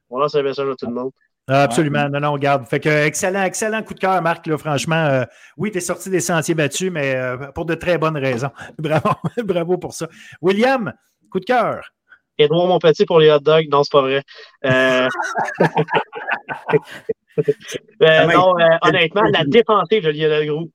On 0.09 0.19
lance 0.19 0.35
un 0.35 0.43
message 0.43 0.69
à 0.69 0.75
tout 0.75 0.87
le 0.87 0.93
monde. 0.93 1.11
Ah, 1.47 1.63
absolument. 1.63 2.07
Non, 2.09 2.21
non, 2.21 2.31
regarde. 2.31 2.65
Fait 2.65 2.79
que 2.79 2.89
excellent, 2.89 3.43
excellent 3.43 3.83
coup 3.83 3.93
de 3.93 3.99
cœur, 3.99 4.21
Marc. 4.21 4.47
Là, 4.47 4.57
franchement, 4.57 4.95
euh, 4.95 5.25
oui, 5.57 5.71
tu 5.71 5.79
es 5.79 5.81
sorti 5.81 6.09
des 6.09 6.21
sentiers 6.21 6.55
battus, 6.55 6.89
mais 6.89 7.15
euh, 7.15 7.37
pour 7.53 7.65
de 7.65 7.75
très 7.75 7.97
bonnes 7.97 8.17
raisons. 8.17 8.51
Bravo, 8.79 9.09
bravo 9.43 9.77
pour 9.77 9.93
ça. 9.93 10.07
William, 10.41 10.93
coup 11.29 11.41
de 11.41 11.45
cœur. 11.45 11.83
Edouard 12.37 12.67
mon 12.67 12.79
petit 12.79 13.05
pour 13.05 13.19
les 13.19 13.29
hot 13.29 13.39
dogs. 13.39 13.67
Non, 13.69 13.83
c'est 13.83 13.91
pas 13.91 14.01
vrai. 14.01 14.23
Euh... 14.65 15.07
euh 18.01 18.25
non, 18.27 18.53
honnêtement, 18.81 19.23
la 19.23 19.43
défensive 19.45 20.03
de 20.03 20.11
Lionel 20.11 20.47
Gros. 20.47 20.69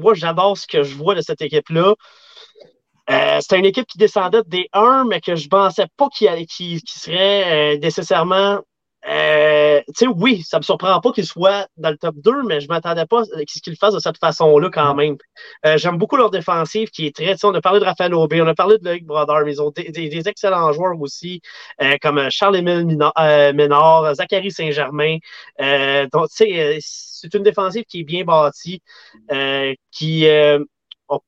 moi, 0.00 0.14
j'adore 0.14 0.56
ce 0.56 0.66
que 0.68 0.84
je 0.84 0.94
vois 0.94 1.16
de 1.16 1.20
cette 1.20 1.42
équipe-là. 1.42 1.94
C'était 3.40 3.58
une 3.58 3.66
équipe 3.66 3.86
qui 3.86 3.98
descendait 3.98 4.42
des 4.46 4.68
1, 4.72 5.04
mais 5.08 5.20
que 5.20 5.34
je 5.34 5.48
pensais 5.48 5.86
pas 5.96 6.08
qu'il 6.08 6.46
qu 6.46 6.78
serait 6.86 7.76
nécessairement 7.78 8.60
euh, 9.08 9.80
tu 9.88 9.92
sais, 9.94 10.06
oui, 10.08 10.42
ça 10.42 10.58
me 10.58 10.62
surprend 10.62 11.00
pas 11.00 11.12
qu'il 11.12 11.26
soit 11.26 11.68
dans 11.76 11.90
le 11.90 11.96
top 11.96 12.16
2, 12.16 12.42
mais 12.42 12.60
je 12.60 12.68
m'attendais 12.68 13.06
pas 13.06 13.20
à 13.20 13.24
ce 13.24 13.60
qu'il 13.60 13.76
fasse 13.76 13.94
de 13.94 14.00
cette 14.00 14.18
façon-là 14.18 14.68
quand 14.72 14.94
même. 14.94 15.16
Euh, 15.64 15.76
j'aime 15.78 15.96
beaucoup 15.96 16.16
leur 16.16 16.30
défensive 16.30 16.90
qui 16.90 17.06
est 17.06 17.14
très. 17.14 17.36
On 17.44 17.54
a 17.54 17.60
parlé 17.60 17.78
de 17.78 17.84
Raphaël 17.84 18.14
Aubé, 18.14 18.42
on 18.42 18.46
a 18.46 18.54
parlé 18.54 18.78
de 18.78 18.84
Loïc 18.84 19.06
Brodeur, 19.06 19.42
mais 19.44 19.52
ils 19.52 19.62
ont 19.62 19.70
des, 19.70 20.28
excellents 20.28 20.72
joueurs 20.72 21.00
aussi, 21.00 21.40
euh, 21.82 21.96
comme 22.02 22.28
Charles-Émile 22.30 22.84
Ménard, 23.54 24.14
Zachary 24.16 24.50
Saint-Germain. 24.50 25.18
donc, 26.12 26.28
tu 26.30 26.36
sais, 26.36 26.78
c'est 26.80 27.32
une 27.34 27.44
défensive 27.44 27.84
qui 27.84 28.00
est 28.00 28.04
bien 28.04 28.24
bâtie, 28.24 28.82
qui 29.92 30.24
n'a 30.26 30.58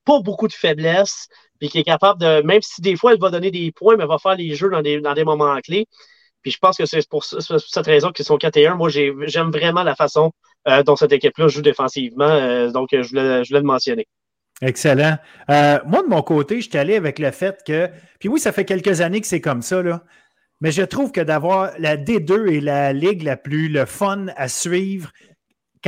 pas 0.04 0.20
beaucoup 0.20 0.48
de 0.48 0.52
faiblesses, 0.52 1.28
puis 1.60 1.68
qui 1.68 1.78
est 1.78 1.84
capable 1.84 2.20
de, 2.20 2.42
même 2.42 2.62
si 2.62 2.80
des 2.80 2.96
fois 2.96 3.12
elle 3.12 3.20
va 3.20 3.30
donner 3.30 3.50
des 3.50 3.70
points, 3.72 3.96
mais 3.96 4.02
elle 4.02 4.08
va 4.08 4.18
faire 4.18 4.34
les 4.36 4.54
jeux 4.54 4.70
dans 4.70 4.82
des, 4.82 5.00
dans 5.00 5.14
des 5.14 5.24
moments 5.24 5.56
clés. 5.60 5.86
Puis 6.42 6.52
je 6.52 6.58
pense 6.58 6.78
que 6.78 6.86
c'est 6.86 7.06
pour, 7.08 7.24
cette 7.24 7.86
raison 7.86 8.10
qu'ils 8.10 8.24
sont 8.24 8.36
4 8.36 8.56
et 8.56 8.66
1. 8.66 8.74
Moi, 8.74 8.88
j'aime 8.88 9.50
vraiment 9.50 9.82
la 9.82 9.94
façon 9.94 10.32
euh, 10.68 10.82
dont 10.82 10.96
cette 10.96 11.12
équipe-là 11.12 11.48
joue 11.48 11.62
défensivement. 11.62 12.28
Euh, 12.28 12.70
donc, 12.70 12.88
je 12.92 13.08
voulais, 13.08 13.44
je 13.44 13.48
voulais, 13.48 13.60
le 13.60 13.66
mentionner. 13.66 14.06
Excellent. 14.60 15.18
Euh, 15.50 15.78
moi, 15.86 16.02
de 16.02 16.08
mon 16.08 16.22
côté, 16.22 16.60
je 16.60 16.68
suis 16.68 16.78
allé 16.78 16.96
avec 16.96 17.18
le 17.18 17.30
fait 17.30 17.62
que. 17.66 17.88
Puis 18.18 18.28
oui, 18.28 18.40
ça 18.40 18.52
fait 18.52 18.64
quelques 18.64 19.00
années 19.00 19.20
que 19.20 19.26
c'est 19.26 19.40
comme 19.40 19.62
ça, 19.62 19.82
là. 19.82 20.02
Mais 20.60 20.72
je 20.72 20.82
trouve 20.82 21.12
que 21.12 21.20
d'avoir 21.20 21.70
la 21.78 21.96
D2 21.96 22.48
et 22.48 22.60
la 22.60 22.92
ligue 22.92 23.22
la 23.22 23.36
plus 23.36 23.68
le 23.68 23.84
fun 23.84 24.26
à 24.36 24.48
suivre, 24.48 25.10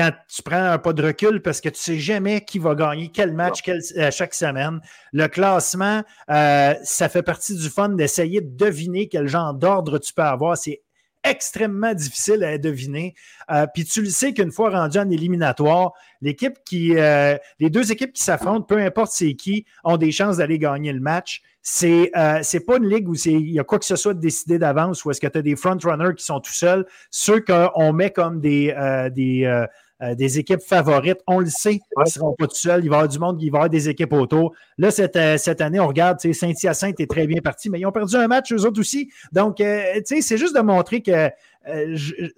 quand 0.00 0.12
tu 0.34 0.42
prends 0.42 0.64
un 0.64 0.78
pas 0.78 0.94
de 0.94 1.02
recul 1.02 1.42
parce 1.42 1.60
que 1.60 1.68
tu 1.68 1.74
ne 1.74 1.96
sais 1.96 1.98
jamais 1.98 2.42
qui 2.42 2.58
va 2.58 2.74
gagner 2.74 3.10
quel 3.12 3.34
match 3.34 3.60
euh, 3.68 4.10
chaque 4.10 4.32
semaine. 4.32 4.80
Le 5.12 5.26
classement, 5.28 6.02
euh, 6.30 6.74
ça 6.82 7.10
fait 7.10 7.22
partie 7.22 7.54
du 7.54 7.68
fun 7.68 7.90
d'essayer 7.90 8.40
de 8.40 8.56
deviner 8.56 9.08
quel 9.08 9.28
genre 9.28 9.52
d'ordre 9.52 9.98
tu 9.98 10.14
peux 10.14 10.22
avoir. 10.22 10.56
C'est 10.56 10.80
extrêmement 11.22 11.92
difficile 11.92 12.42
à 12.44 12.56
deviner. 12.56 13.14
Euh, 13.50 13.66
puis 13.74 13.84
tu 13.84 14.00
le 14.00 14.08
sais 14.08 14.32
qu'une 14.32 14.50
fois 14.50 14.70
rendu 14.70 14.96
en 14.98 15.10
éliminatoire, 15.10 15.92
l'équipe 16.22 16.56
qui, 16.64 16.94
les 16.94 17.70
deux 17.70 17.92
équipes 17.92 18.14
qui 18.14 18.22
s'affrontent, 18.22 18.62
peu 18.62 18.78
importe 18.78 19.12
c'est 19.12 19.34
qui, 19.34 19.66
ont 19.84 19.98
des 19.98 20.12
chances 20.12 20.38
d'aller 20.38 20.58
gagner 20.58 20.94
le 20.94 21.00
match. 21.00 21.42
C'est 21.60 22.10
n'est 22.14 22.60
pas 22.60 22.78
une 22.78 22.88
ligue 22.88 23.06
où 23.06 23.14
il 23.26 23.50
y 23.50 23.60
a 23.60 23.64
quoi 23.64 23.78
que 23.78 23.84
ce 23.84 23.96
soit 23.96 24.14
de 24.14 24.20
décidé 24.20 24.58
d'avance 24.58 25.04
ou 25.04 25.10
est-ce 25.10 25.20
que 25.20 25.26
tu 25.26 25.36
as 25.36 25.42
des 25.42 25.56
frontrunners 25.56 26.14
qui 26.16 26.24
sont 26.24 26.40
tout 26.40 26.54
seuls. 26.54 26.86
Ceux 27.10 27.42
qu'on 27.42 27.92
met 27.92 28.12
comme 28.12 28.40
des, 28.40 28.74
des 29.14 29.66
euh, 30.02 30.14
des 30.14 30.38
équipes 30.38 30.62
favorites. 30.62 31.20
On 31.26 31.40
le 31.40 31.46
sait, 31.46 31.74
ils 31.74 31.80
ne 31.98 32.04
seront 32.06 32.34
pas 32.34 32.46
tout 32.46 32.56
seuls. 32.56 32.84
Il 32.84 32.88
va 32.88 32.96
y 32.96 32.98
avoir 32.98 33.08
du 33.08 33.18
monde, 33.18 33.42
il 33.42 33.50
va 33.50 33.56
y 33.56 33.58
avoir 33.58 33.70
des 33.70 33.88
équipes 33.88 34.14
autour. 34.14 34.54
Là, 34.78 34.90
cette, 34.90 35.16
euh, 35.16 35.36
cette 35.36 35.60
année, 35.60 35.78
on 35.78 35.88
regarde, 35.88 36.18
Saint-Hyacinthe 36.20 37.00
est 37.00 37.10
très 37.10 37.26
bien 37.26 37.40
parti, 37.42 37.68
mais 37.68 37.80
ils 37.80 37.86
ont 37.86 37.92
perdu 37.92 38.16
un 38.16 38.26
match, 38.26 38.52
eux 38.52 38.64
autres 38.64 38.80
aussi. 38.80 39.10
Donc, 39.32 39.60
euh, 39.60 40.00
c'est 40.04 40.38
juste 40.38 40.56
de 40.56 40.60
montrer 40.60 41.02
que 41.02 41.28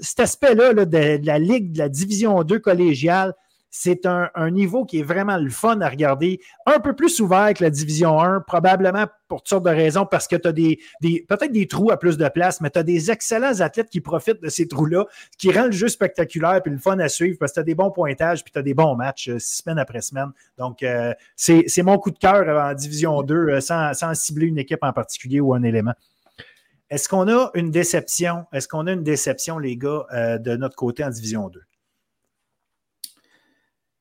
cet 0.00 0.20
aspect-là 0.20 0.74
de, 0.84 1.24
la 1.24 1.38
Ligue, 1.38 1.72
de 1.72 1.78
la 1.78 1.88
Division 1.88 2.42
2 2.42 2.58
collégiale, 2.58 3.34
c'est 3.74 4.04
un, 4.04 4.50
niveau 4.50 4.84
qui 4.84 5.00
est 5.00 5.02
vraiment 5.02 5.38
le 5.38 5.48
fun 5.48 5.80
à 5.80 5.88
regarder, 5.88 6.40
un 6.66 6.78
peu 6.78 6.94
plus 6.94 7.20
ouvert 7.20 7.54
que 7.54 7.64
la 7.64 7.70
Division 7.70 8.20
1, 8.20 8.40
probablement 8.40 9.06
pour 9.28 9.40
toutes 9.40 9.48
sortes 9.48 9.64
de 9.64 9.70
raisons, 9.70 10.04
parce 10.04 10.28
que 10.28 10.36
tu 10.36 10.46
as 10.46 10.52
des, 10.52 10.78
peut-être 11.00 11.50
des 11.50 11.66
trous 11.66 11.90
à 11.90 11.96
plus 11.96 12.18
de 12.18 12.28
place, 12.28 12.60
mais 12.60 12.68
tu 12.68 12.78
as 12.78 12.82
des 12.82 13.10
excellents 13.10 13.60
athlètes 13.60 13.88
qui 13.88 14.02
profitent 14.02 14.42
de 14.42 14.50
ces 14.50 14.68
trous-là, 14.68 15.06
qui 15.38 15.50
rendent 15.50 15.68
le 15.68 15.72
jeu 15.72 15.88
spectaculaire 15.88 16.60
puis 16.62 16.70
le 16.70 16.78
fun 16.78 16.98
à 16.98 17.08
suivre, 17.08 17.38
parce 17.40 17.52
que 17.52 17.54
tu 17.54 17.60
as 17.60 17.64
des 17.64 17.74
bons 17.74 17.90
pointages 17.90 18.44
puis 18.44 18.52
tu 18.52 18.58
as 18.58 18.62
des 18.62 18.74
bons 18.74 18.94
matchs 18.94 19.30
euh, 19.30 19.38
semaine 19.38 19.78
après 19.78 20.02
semaine. 20.02 20.32
Donc, 20.58 20.82
euh, 20.82 21.14
c'est 21.34 21.82
mon 21.82 21.96
coup 21.96 22.10
de 22.10 22.18
cœur 22.18 22.46
en 22.62 22.74
Division 22.74 23.22
2, 23.22 23.34
euh, 23.34 23.60
sans, 23.62 23.94
sans 23.94 24.14
cibler 24.14 24.48
une 24.48 24.58
équipe 24.58 24.82
en 24.82 24.92
particulier 24.92 25.40
ou 25.40 25.54
un 25.54 25.62
élément. 25.62 25.94
Est-ce 26.90 27.08
qu'on 27.08 27.26
a 27.26 27.50
une 27.54 27.70
déception? 27.70 28.44
Est-ce 28.52 28.68
qu'on 28.68 28.86
a 28.86 28.92
une 28.92 29.02
déception, 29.02 29.58
les 29.58 29.78
gars, 29.78 30.04
de 30.38 30.56
notre 30.56 30.76
côté 30.76 31.02
en 31.02 31.08
Division 31.08 31.48
2? 31.48 31.58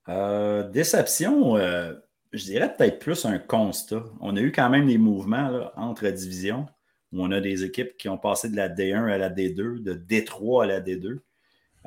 Euh, 0.09 0.67
déception, 0.69 1.57
euh, 1.57 1.93
je 2.31 2.43
dirais 2.45 2.73
peut-être 2.75 2.99
plus 2.99 3.25
un 3.25 3.39
constat. 3.39 4.03
On 4.19 4.35
a 4.35 4.41
eu 4.41 4.51
quand 4.51 4.69
même 4.69 4.87
des 4.87 4.97
mouvements 4.97 5.71
entre 5.75 6.07
divisions 6.07 6.67
où 7.11 7.23
on 7.23 7.31
a 7.31 7.41
des 7.41 7.63
équipes 7.63 7.97
qui 7.97 8.09
ont 8.09 8.17
passé 8.17 8.49
de 8.49 8.55
la 8.55 8.69
D1 8.69 9.11
à 9.11 9.17
la 9.17 9.29
D2, 9.29 9.81
de 9.83 9.93
D3 9.93 10.63
à 10.63 10.67
la 10.67 10.81
D2. 10.81 11.19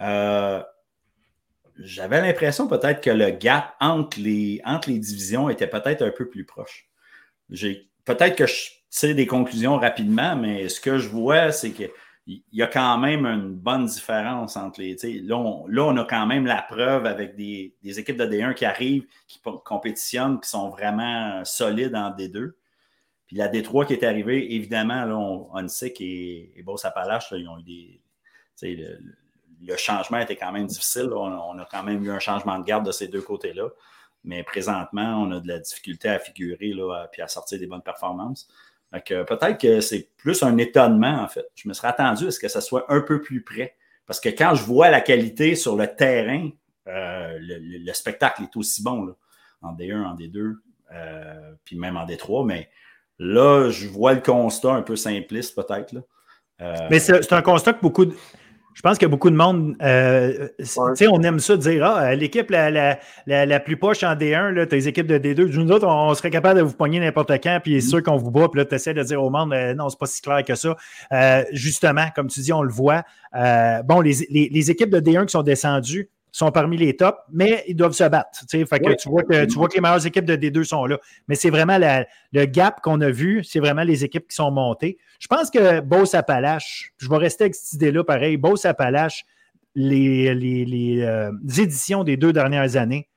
Euh, 0.00 0.62
j'avais 1.78 2.20
l'impression 2.20 2.68
peut-être 2.68 3.00
que 3.00 3.10
le 3.10 3.30
gap 3.30 3.74
entre 3.80 4.20
les, 4.20 4.60
entre 4.64 4.90
les 4.90 4.98
divisions 4.98 5.48
était 5.48 5.66
peut-être 5.66 6.02
un 6.02 6.10
peu 6.10 6.28
plus 6.28 6.44
proche. 6.44 6.88
Peut-être 7.48 8.36
que 8.36 8.46
je 8.46 8.70
tire 8.90 9.14
des 9.14 9.26
conclusions 9.26 9.76
rapidement, 9.78 10.36
mais 10.36 10.68
ce 10.68 10.80
que 10.80 10.98
je 10.98 11.08
vois, 11.08 11.52
c'est 11.52 11.70
que 11.70 11.84
il 12.26 12.42
y 12.52 12.62
a 12.62 12.66
quand 12.66 12.96
même 12.98 13.26
une 13.26 13.54
bonne 13.54 13.84
différence 13.84 14.56
entre 14.56 14.80
les. 14.80 14.96
Là 15.22 15.36
on, 15.36 15.66
là, 15.66 15.84
on 15.84 15.96
a 15.98 16.04
quand 16.04 16.26
même 16.26 16.46
la 16.46 16.62
preuve 16.62 17.04
avec 17.04 17.36
des, 17.36 17.74
équipes 17.82 18.16
de 18.16 18.24
D1 18.24 18.54
qui 18.54 18.64
arrivent, 18.64 19.06
qui 19.26 19.40
compétitionnent, 19.64 20.40
qui 20.40 20.48
sont 20.48 20.70
vraiment 20.70 21.44
solides 21.44 21.94
en 21.94 22.10
D2. 22.10 22.52
Puis 23.26 23.36
la 23.36 23.48
D3 23.48 23.86
qui 23.86 23.92
est 23.94 24.04
arrivée, 24.04 24.54
évidemment, 24.54 25.04
là, 25.04 25.16
on, 25.16 25.68
sait 25.68 25.92
et, 26.00 26.58
et 26.58 26.62
Boss-Appalaches, 26.62 27.32
ils 27.32 27.48
ont 27.48 27.58
eu 27.58 27.62
des. 27.62 28.00
Le, 28.62 28.98
le, 29.66 29.76
changement 29.76 30.18
était 30.18 30.36
quand 30.36 30.52
même 30.52 30.66
difficile. 30.66 31.10
On, 31.12 31.58
a 31.58 31.68
quand 31.70 31.82
même 31.82 32.02
eu 32.04 32.10
un 32.10 32.20
changement 32.20 32.58
de 32.58 32.64
garde 32.64 32.86
de 32.86 32.92
ces 32.92 33.08
deux 33.08 33.20
côtés-là. 33.20 33.68
Mais 34.22 34.42
présentement, 34.42 35.22
on 35.22 35.32
a 35.32 35.40
de 35.40 35.48
la 35.48 35.58
difficulté 35.58 36.08
à 36.08 36.18
figurer 36.18 36.72
là, 36.72 37.06
puis 37.12 37.20
à 37.20 37.28
sortir 37.28 37.58
des 37.58 37.66
bonnes 37.66 37.82
performances 37.82 38.48
peut-être 39.00 39.58
que 39.58 39.80
c'est 39.80 40.10
plus 40.16 40.42
un 40.42 40.56
étonnement, 40.58 41.22
en 41.22 41.28
fait. 41.28 41.46
Je 41.54 41.68
me 41.68 41.74
serais 41.74 41.88
attendu 41.88 42.28
à 42.28 42.30
ce 42.30 42.38
que 42.38 42.48
ça 42.48 42.60
soit 42.60 42.84
un 42.92 43.00
peu 43.00 43.20
plus 43.20 43.42
près 43.42 43.74
Parce 44.06 44.20
que 44.20 44.28
quand 44.28 44.54
je 44.54 44.64
vois 44.64 44.90
la 44.90 45.00
qualité 45.00 45.54
sur 45.54 45.76
le 45.76 45.86
terrain, 45.86 46.50
euh, 46.88 47.38
le, 47.40 47.92
spectacle 47.92 48.42
est 48.42 48.56
aussi 48.56 48.82
bon 48.82 49.04
là, 49.04 49.12
en 49.62 49.74
D1, 49.74 50.04
en 50.04 50.14
D2, 50.14 50.54
euh, 50.92 51.52
puis 51.64 51.76
même 51.76 51.96
en 51.96 52.06
D3. 52.06 52.46
Mais 52.46 52.68
là, 53.18 53.70
je 53.70 53.88
vois 53.88 54.14
le 54.14 54.20
constat 54.20 54.72
un 54.72 54.82
peu 54.82 54.96
simpliste 54.96 55.54
peut-être. 55.54 55.94
mais 56.90 56.98
c'est 56.98 57.32
un 57.32 57.42
constat 57.42 57.72
que 57.74 57.80
beaucoup 57.80 58.04
de 58.04 58.14
je 58.74 58.82
pense 58.82 58.98
qu'il 58.98 59.06
y 59.06 59.08
a 59.08 59.10
beaucoup 59.10 59.30
de 59.30 59.36
monde. 59.36 59.76
Euh, 59.82 60.48
sais, 60.58 61.06
On 61.06 61.22
aime 61.22 61.38
ça 61.38 61.56
dire 61.56 61.84
Ah, 61.84 62.14
l'équipe 62.14 62.50
la, 62.50 62.70
la, 62.70 62.98
la, 63.26 63.60
plus 63.60 63.76
poche 63.76 64.02
en 64.02 64.14
D1, 64.14 64.66
tu 64.66 64.74
as 64.74 64.76
les 64.76 64.88
équipes 64.88 65.06
de 65.06 65.16
D2. 65.16 65.56
Nous 65.56 65.70
autres, 65.70 65.86
on, 65.86 66.12
serait 66.14 66.30
capable 66.30 66.58
de 66.58 66.64
vous 66.64 66.74
pogner 66.74 66.98
n'importe 66.98 67.30
quand, 67.42 67.60
puis 67.62 67.80
c'est 67.80 67.86
mm-hmm. 67.86 67.90
sûr 67.90 68.02
qu'on 68.02 68.16
vous 68.16 68.32
bat, 68.32 68.48
puis 68.48 68.58
là, 68.58 68.64
tu 68.64 68.74
essaies 68.74 68.92
de 68.92 69.02
dire 69.02 69.22
au 69.22 69.30
monde 69.30 69.52
euh, 69.52 69.74
Non, 69.74 69.88
c'est 69.88 69.98
pas 69.98 70.06
si 70.06 70.20
clair 70.20 70.44
que 70.44 70.56
ça. 70.56 70.76
Euh, 71.12 71.44
justement, 71.52 72.06
comme 72.16 72.26
tu 72.26 72.40
dis, 72.40 72.52
on 72.52 72.62
le 72.62 72.72
voit. 72.72 73.04
bon, 73.32 74.00
les, 74.00 74.26
les, 74.28 74.50
les, 74.52 74.70
équipes 74.70 74.90
de 74.90 75.00
D1 75.00 75.26
qui 75.26 75.32
sont 75.32 75.42
descendues, 75.42 76.10
sont 76.34 76.50
parmi 76.50 76.76
les 76.76 76.96
tops, 76.96 77.16
mais 77.30 77.62
ils 77.68 77.76
doivent 77.76 77.92
se 77.92 78.02
battre. 78.02 78.40
Fait 78.50 78.64
que 78.64 78.96
tu, 78.96 79.08
vois 79.08 79.22
que, 79.22 79.44
tu 79.44 79.54
vois 79.54 79.68
que 79.68 79.74
les 79.74 79.80
meilleures 79.80 80.04
équipes 80.04 80.24
de 80.24 80.34
D2 80.34 80.64
sont 80.64 80.84
là. 80.84 80.98
Mais 81.28 81.36
c'est 81.36 81.48
vraiment 81.48 81.78
le 81.78 82.44
gap 82.46 82.80
qu'on 82.80 83.00
a 83.02 83.10
vu, 83.10 83.44
c'est 83.44 83.60
vraiment 83.60 83.84
les 83.84 84.02
équipes 84.02 84.26
qui 84.26 84.34
sont 84.34 84.50
montées. 84.50 84.98
Je 85.20 85.28
pense 85.28 85.48
que 85.48 85.78
Beauce-Appalaches, 85.78 86.92
je 86.98 87.08
vais 87.08 87.18
rester 87.18 87.44
avec 87.44 87.54
cette 87.54 87.74
idée-là 87.74 88.02
pareil, 88.02 88.36
Beauce-Appalaches, 88.36 89.24
les, 89.76 90.34
les, 90.34 91.02
euh, 91.02 91.30
éditions 91.56 92.02
des 92.02 92.16
deux 92.16 92.32
dernières 92.32 92.74
années 92.74 93.08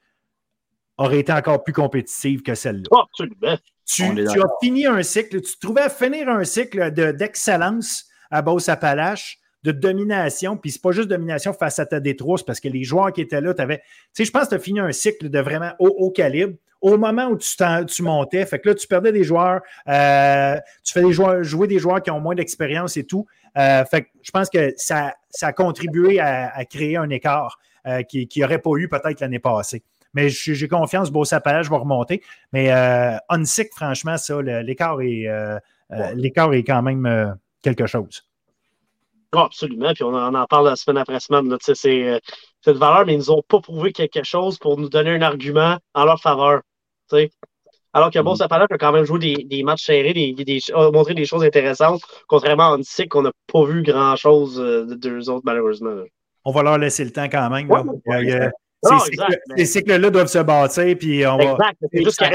auraient 0.99 1.19
été 1.19 1.33
encore 1.33 1.63
plus 1.63 1.73
compétitives 1.73 2.43
que 2.43 2.53
celle-là. 2.53 2.87
Oh, 2.91 3.01
absolument. 3.01 3.57
Tu, 3.83 4.03
tu, 4.13 4.41
as 4.41 4.49
fini 4.61 4.85
un 4.85 5.01
cycle, 5.01 5.41
tu 5.41 5.57
trouvais 5.57 5.89
finir 5.89 6.29
un 6.29 6.43
cycle 6.43 6.91
d'excellence 6.91 8.05
à 8.29 8.43
Beauce-Appalaches 8.43 9.39
de 9.67 9.73
domination, 9.73 10.55
puis 10.55 10.71
c'est 10.71 10.81
pas 10.81 10.91
juste 10.91 11.09
domination 11.09 11.51
face 11.51 11.77
à 11.79 11.85
ta 11.85 11.99
détrousse, 11.99 12.43
parce 12.43 12.61
que 12.61 12.69
les 12.69 12.83
joueurs 12.83 13.11
qui 13.11 13.21
étaient 13.21 13.41
là, 13.41 13.53
tu 13.53 13.61
avais. 13.61 13.79
Tu 13.79 13.83
sais, 14.13 14.25
je 14.25 14.31
pense 14.31 14.45
que 14.45 14.49
tu 14.49 14.55
as 14.55 14.59
fini 14.59 14.79
un 14.79 14.93
cycle 14.93 15.29
de 15.29 15.39
vraiment 15.39 15.71
haut, 15.79 16.09
calibre. 16.11 16.53
Au 16.79 16.95
moment 16.95 17.25
où 17.25 17.37
tu, 17.37 17.49
tu, 17.87 18.03
montais, 18.03 18.45
fait 18.45 18.59
que 18.59 18.69
là, 18.69 18.75
tu 18.75 18.87
perdais 18.87 19.11
des 19.11 19.23
joueurs, 19.23 19.61
euh, 19.89 20.55
tu 20.83 20.93
fais 20.93 21.01
des 21.01 21.11
joueurs, 21.11 21.43
jouer 21.43 21.67
des 21.67 21.79
joueurs 21.79 22.03
qui 22.03 22.11
ont 22.11 22.19
moins 22.19 22.35
d'expérience 22.35 22.97
et 22.97 23.03
tout. 23.03 23.25
Euh, 23.57 23.83
fait 23.85 24.03
que 24.03 24.07
je 24.21 24.29
pense 24.29 24.49
que 24.49 24.73
ça, 24.77 25.15
ça 25.31 25.47
a 25.47 25.53
contribué 25.53 26.19
à, 26.19 26.63
créer 26.65 26.95
un 26.95 27.09
écart 27.09 27.57
euh, 27.87 28.03
qui 28.03 28.29
n'aurait 28.37 28.59
pas 28.59 28.69
eu 28.77 28.87
peut-être 28.87 29.19
l'année 29.19 29.39
passée. 29.39 29.83
Mais 30.13 30.29
j'ai 30.29 30.67
confiance, 30.67 31.11
Beau 31.11 31.25
Sapalage 31.25 31.69
va 31.69 31.77
remonter. 31.77 32.21
Mais 32.53 32.71
euh, 32.71 33.17
Unsick, 33.29 33.73
franchement, 33.75 34.17
ça, 34.17 34.39
l'écart 34.41 35.01
est, 35.01 35.27
l'écart 36.15 36.53
est 36.53 36.63
quand 36.63 36.83
même 36.83 37.35
quelque 37.63 37.87
chose. 37.87 38.23
Oh, 39.37 39.41
absolument. 39.41 39.93
Puis 39.93 40.03
on 40.03 40.15
en, 40.15 40.45
parle 40.47 40.65
la 40.65 40.75
semaine 40.75 40.97
après 40.97 41.19
semaine. 41.19 41.55
C'est 41.61 42.03
euh, 42.03 42.17
cette 42.61 42.77
valeur, 42.77 43.05
mais 43.05 43.13
ils 43.13 43.19
nous 43.19 43.29
ont 43.29 43.43
pas 43.47 43.59
prouvé 43.59 43.93
quelque 43.93 44.23
chose 44.23 44.57
pour 44.57 44.79
nous 44.79 44.89
donner 44.89 45.11
un 45.11 45.21
argument 45.21 45.77
en 45.93 46.05
leur 46.05 46.19
faveur. 46.19 46.61
Alors 47.93 48.09
que 48.09 48.17
bon, 48.19 48.33
ça 48.33 48.47
paraît 48.47 48.65
a 48.67 48.77
quand 48.79 48.91
même 48.91 49.05
joué 49.05 49.19
des, 49.19 49.43
des 49.43 49.61
matchs 49.61 49.85
serrés, 49.85 50.13
des, 50.13 50.33
des, 50.33 50.59
montré 50.91 51.13
des 51.13 51.25
choses 51.25 51.43
intéressantes, 51.43 52.01
contrairement 52.27 52.71
à 52.71 52.77
Antic, 52.77 53.09
qu'on 53.09 53.21
n'a 53.21 53.31
pas 53.51 53.63
vu 53.63 53.83
grand-chose 53.83 54.59
euh, 54.59 54.85
de 54.85 54.95
deux 54.95 55.29
autres, 55.29 55.43
malheureusement. 55.45 55.93
On 56.43 56.51
va 56.51 56.63
leur 56.63 56.79
laisser 56.79 57.05
le 57.05 57.11
temps 57.11 57.29
quand 57.29 57.47
même. 57.51 57.69
Ces 58.83 59.65
cycles-là 59.65 60.09
doivent 60.09 60.27
se 60.27 60.39
bâtir, 60.39 60.97
puis 60.97 61.25
on 61.25 61.39
exact. 61.39 61.57
va. 61.57 61.87
C'est 61.91 62.03
juste 62.03 62.19
qu'à 62.19 62.29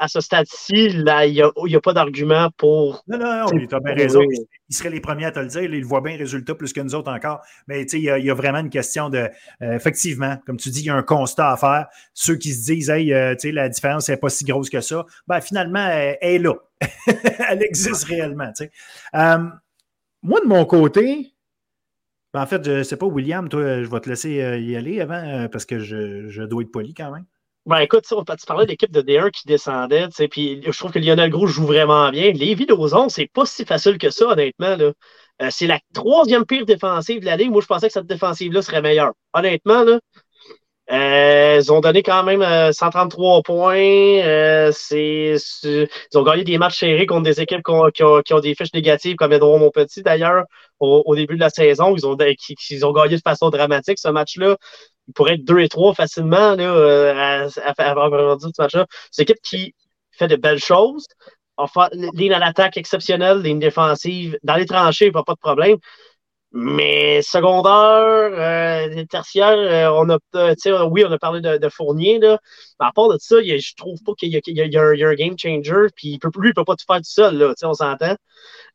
à 0.00 0.08
ce 0.08 0.20
stade-ci, 0.20 0.86
il 0.86 1.04
n'y 1.04 1.74
a, 1.76 1.80
pas 1.80 1.92
d'argument 1.92 2.50
pour. 2.56 3.02
Non, 3.06 3.18
non, 3.18 3.44
non, 3.44 3.66
tu 3.66 3.74
as 3.74 3.80
bien 3.80 3.94
raison. 3.94 4.20
Ils 4.68 4.74
seraient 4.74 4.90
les 4.90 5.00
premiers 5.00 5.26
à 5.26 5.32
te 5.32 5.40
le 5.40 5.46
dire. 5.46 5.62
Ils 5.62 5.84
voient 5.84 6.00
bien 6.00 6.14
le 6.14 6.20
résultat 6.20 6.54
plus 6.54 6.72
que 6.72 6.80
nous 6.80 6.94
autres 6.94 7.10
encore. 7.10 7.40
Mais 7.66 7.82
il 7.82 8.00
y, 8.00 8.30
a 8.30 8.34
vraiment 8.34 8.58
une 8.58 8.70
question 8.70 9.08
de. 9.08 9.28
Euh, 9.62 9.72
effectivement, 9.74 10.36
comme 10.46 10.56
tu 10.56 10.70
dis, 10.70 10.80
il 10.80 10.86
y 10.86 10.90
a 10.90 10.94
un 10.94 11.02
constat 11.02 11.52
à 11.52 11.56
faire. 11.56 11.86
Ceux 12.14 12.36
qui 12.36 12.52
se 12.52 12.64
disent, 12.72 12.90
hey, 12.90 13.12
euh, 13.12 13.34
la 13.44 13.68
différence 13.68 14.08
n'est 14.08 14.16
pas 14.16 14.28
si 14.28 14.44
grosse 14.44 14.70
que 14.70 14.80
ça, 14.80 15.04
ben, 15.26 15.40
finalement, 15.40 15.86
elle, 15.88 16.18
est 16.20 16.38
là. 16.38 16.54
elle 17.48 17.62
existe 17.62 18.04
réellement. 18.04 18.52
Euh, 19.14 19.38
moi, 20.22 20.40
de 20.40 20.46
mon 20.46 20.64
côté, 20.64 21.32
ben, 22.34 22.42
en 22.42 22.46
fait, 22.46 22.64
je 22.64 22.70
ne 22.72 22.82
sais 22.82 22.96
pas, 22.96 23.06
William, 23.06 23.48
toi, 23.48 23.82
je 23.82 23.88
vais 23.88 24.00
te 24.00 24.08
laisser 24.08 24.42
euh, 24.42 24.58
y 24.58 24.76
aller 24.76 25.00
avant 25.00 25.14
euh, 25.14 25.48
parce 25.48 25.64
que 25.64 25.78
je, 25.78 26.44
dois 26.44 26.62
être 26.62 26.70
poli 26.70 26.94
quand 26.94 27.10
même. 27.10 27.24
Ben 27.66 27.78
écoute, 27.80 28.04
tu 28.08 28.46
parlais 28.46 28.64
d'équipe 28.64 28.90
de 28.90 29.02
D1 29.02 29.30
qui 29.30 29.46
descendait, 29.46 30.08
puis 30.30 30.62
je 30.64 30.78
trouve 30.78 30.90
que 30.90 30.98
Lionel 30.98 31.28
Gros 31.28 31.46
joue 31.46 31.66
vraiment 31.66 32.08
bien. 32.10 32.32
Lévi 32.32 32.64
Dozon, 32.64 33.10
c'est 33.10 33.26
pas 33.30 33.44
si 33.44 33.66
facile 33.66 33.98
que 33.98 34.08
ça, 34.08 34.28
honnêtement. 34.28 34.74
Là. 34.76 34.92
Euh, 35.42 35.48
c'est 35.50 35.66
la 35.66 35.78
troisième 35.92 36.46
pire 36.46 36.64
défensive 36.64 37.20
de 37.20 37.26
la 37.26 37.36
Ligue. 37.36 37.50
Moi, 37.50 37.60
je 37.60 37.66
pensais 37.66 37.88
que 37.88 37.92
cette 37.92 38.06
défensive-là 38.06 38.62
serait 38.62 38.80
meilleure. 38.80 39.12
Honnêtement, 39.34 39.84
là, 39.84 40.00
euh, 40.90 41.60
ils 41.60 41.72
ont 41.72 41.80
donné 41.80 42.02
quand 42.02 42.22
même 42.22 42.72
133 42.72 43.38
euh, 43.38 43.42
points. 43.42 43.76
Euh, 43.76 44.72
ils 44.92 45.88
ont 46.14 46.22
gagné 46.22 46.44
des 46.44 46.56
matchs 46.56 46.78
serrés 46.78 47.06
contre 47.06 47.24
des 47.24 47.40
équipes 47.40 47.62
qui 47.62 47.72
ont, 47.72 48.22
qui 48.22 48.32
ont, 48.32 48.40
des 48.40 48.54
fiches 48.54 48.72
négatives, 48.72 49.16
comme 49.16 49.32
Edouard 49.32 49.58
Montpetit 49.58 50.02
d'ailleurs, 50.02 50.44
au, 50.80 51.14
début 51.14 51.34
de 51.34 51.40
la 51.40 51.50
saison. 51.50 51.94
Ils 51.94 52.06
ont, 52.06 52.16
ils 52.70 52.86
ont 52.86 52.92
gagné 52.92 53.16
de 53.16 53.22
façon 53.22 53.50
dramatique 53.50 53.98
ce 53.98 54.08
match-là. 54.08 54.56
Il 55.08 55.14
pourrait 55.14 55.34
être 55.34 55.44
2 55.44 55.60
et 55.60 55.68
3 55.68 55.94
facilement 55.94 56.54
là, 56.54 57.46
à, 57.46 57.90
avoir 57.90 58.40
ce 58.40 58.48
match-là. 58.58 58.86
C'est 59.10 59.22
une 59.22 59.24
équipe 59.24 59.42
qui 59.42 59.74
fait 60.12 60.28
de 60.28 60.36
belles 60.36 60.60
choses. 60.60 61.06
Enfin, 61.58 61.88
ligne 62.14 62.32
à 62.32 62.38
l'attaque 62.38 62.76
exceptionnelle, 62.76 63.42
ligne 63.42 63.58
défensive. 63.58 64.38
Dans 64.44 64.54
les 64.54 64.64
tranchées, 64.64 65.06
il 65.06 65.12
n'y 65.12 65.18
a 65.18 65.24
pas 65.24 65.34
de 65.34 65.38
problème. 65.38 65.76
Mais 66.52 67.20
secondaire, 67.20 68.30
euh, 68.32 69.04
tertiaire, 69.04 69.58
euh, 69.58 69.90
on 69.92 70.08
a, 70.08 70.18
euh, 70.34 70.88
oui, 70.90 71.04
on 71.06 71.12
a 71.12 71.18
parlé 71.18 71.42
de, 71.42 71.68
Fournier, 71.68 72.18
là. 72.18 72.38
À 72.78 72.90
part 72.92 73.08
de 73.08 73.18
ça, 73.20 73.42
je 73.42 73.74
trouve 73.76 74.02
pas 74.02 74.12
qu'il 74.14 74.32
y, 74.32 74.40
y, 74.46 74.52
y, 74.52 74.76
a 74.78 74.82
un 74.82 75.14
game 75.14 75.34
changer. 75.38 75.88
Puis 75.94 76.18
lui, 76.36 76.48
il 76.48 76.54
peut 76.54 76.64
pas 76.64 76.76
tout 76.76 76.86
faire 76.86 76.98
tout 76.98 77.02
seul, 77.04 77.36
là, 77.36 77.52
on 77.64 77.74
s'entend. 77.74 78.16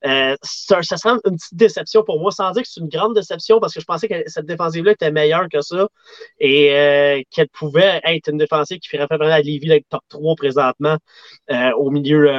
Ça, 0.03 0.81
sera 0.83 1.17
une 1.25 1.37
petite 1.37 1.55
déception 1.55 2.03
pour 2.03 2.19
moi, 2.19 2.31
sans 2.31 2.51
dire 2.51 2.61
que 2.61 2.67
c'est 2.69 2.81
une 2.81 2.89
grande 2.89 3.15
déception, 3.15 3.59
parce 3.59 3.73
que 3.73 3.79
je 3.79 3.85
pensais 3.85 4.07
que 4.07 4.15
cette 4.27 4.45
défensive-là 4.45 4.91
était 4.91 5.11
meilleure 5.11 5.47
que 5.49 5.61
ça 5.61 5.87
et 6.39 7.25
qu'elle 7.31 7.49
pouvait 7.49 8.01
être 8.03 8.29
une 8.29 8.37
défensive 8.37 8.79
qui 8.79 8.89
ferait 8.89 9.07
vraiment 9.07 9.33
à 9.33 9.39
Lévis 9.39 9.71
être 9.71 9.87
top 9.89 10.03
3 10.09 10.35
présentement 10.35 10.97
au 11.77 11.89
milieu, 11.89 12.29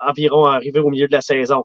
environ 0.00 0.44
arrivé 0.44 0.80
au 0.80 0.90
milieu 0.90 1.06
de 1.06 1.12
la 1.12 1.22
saison. 1.22 1.62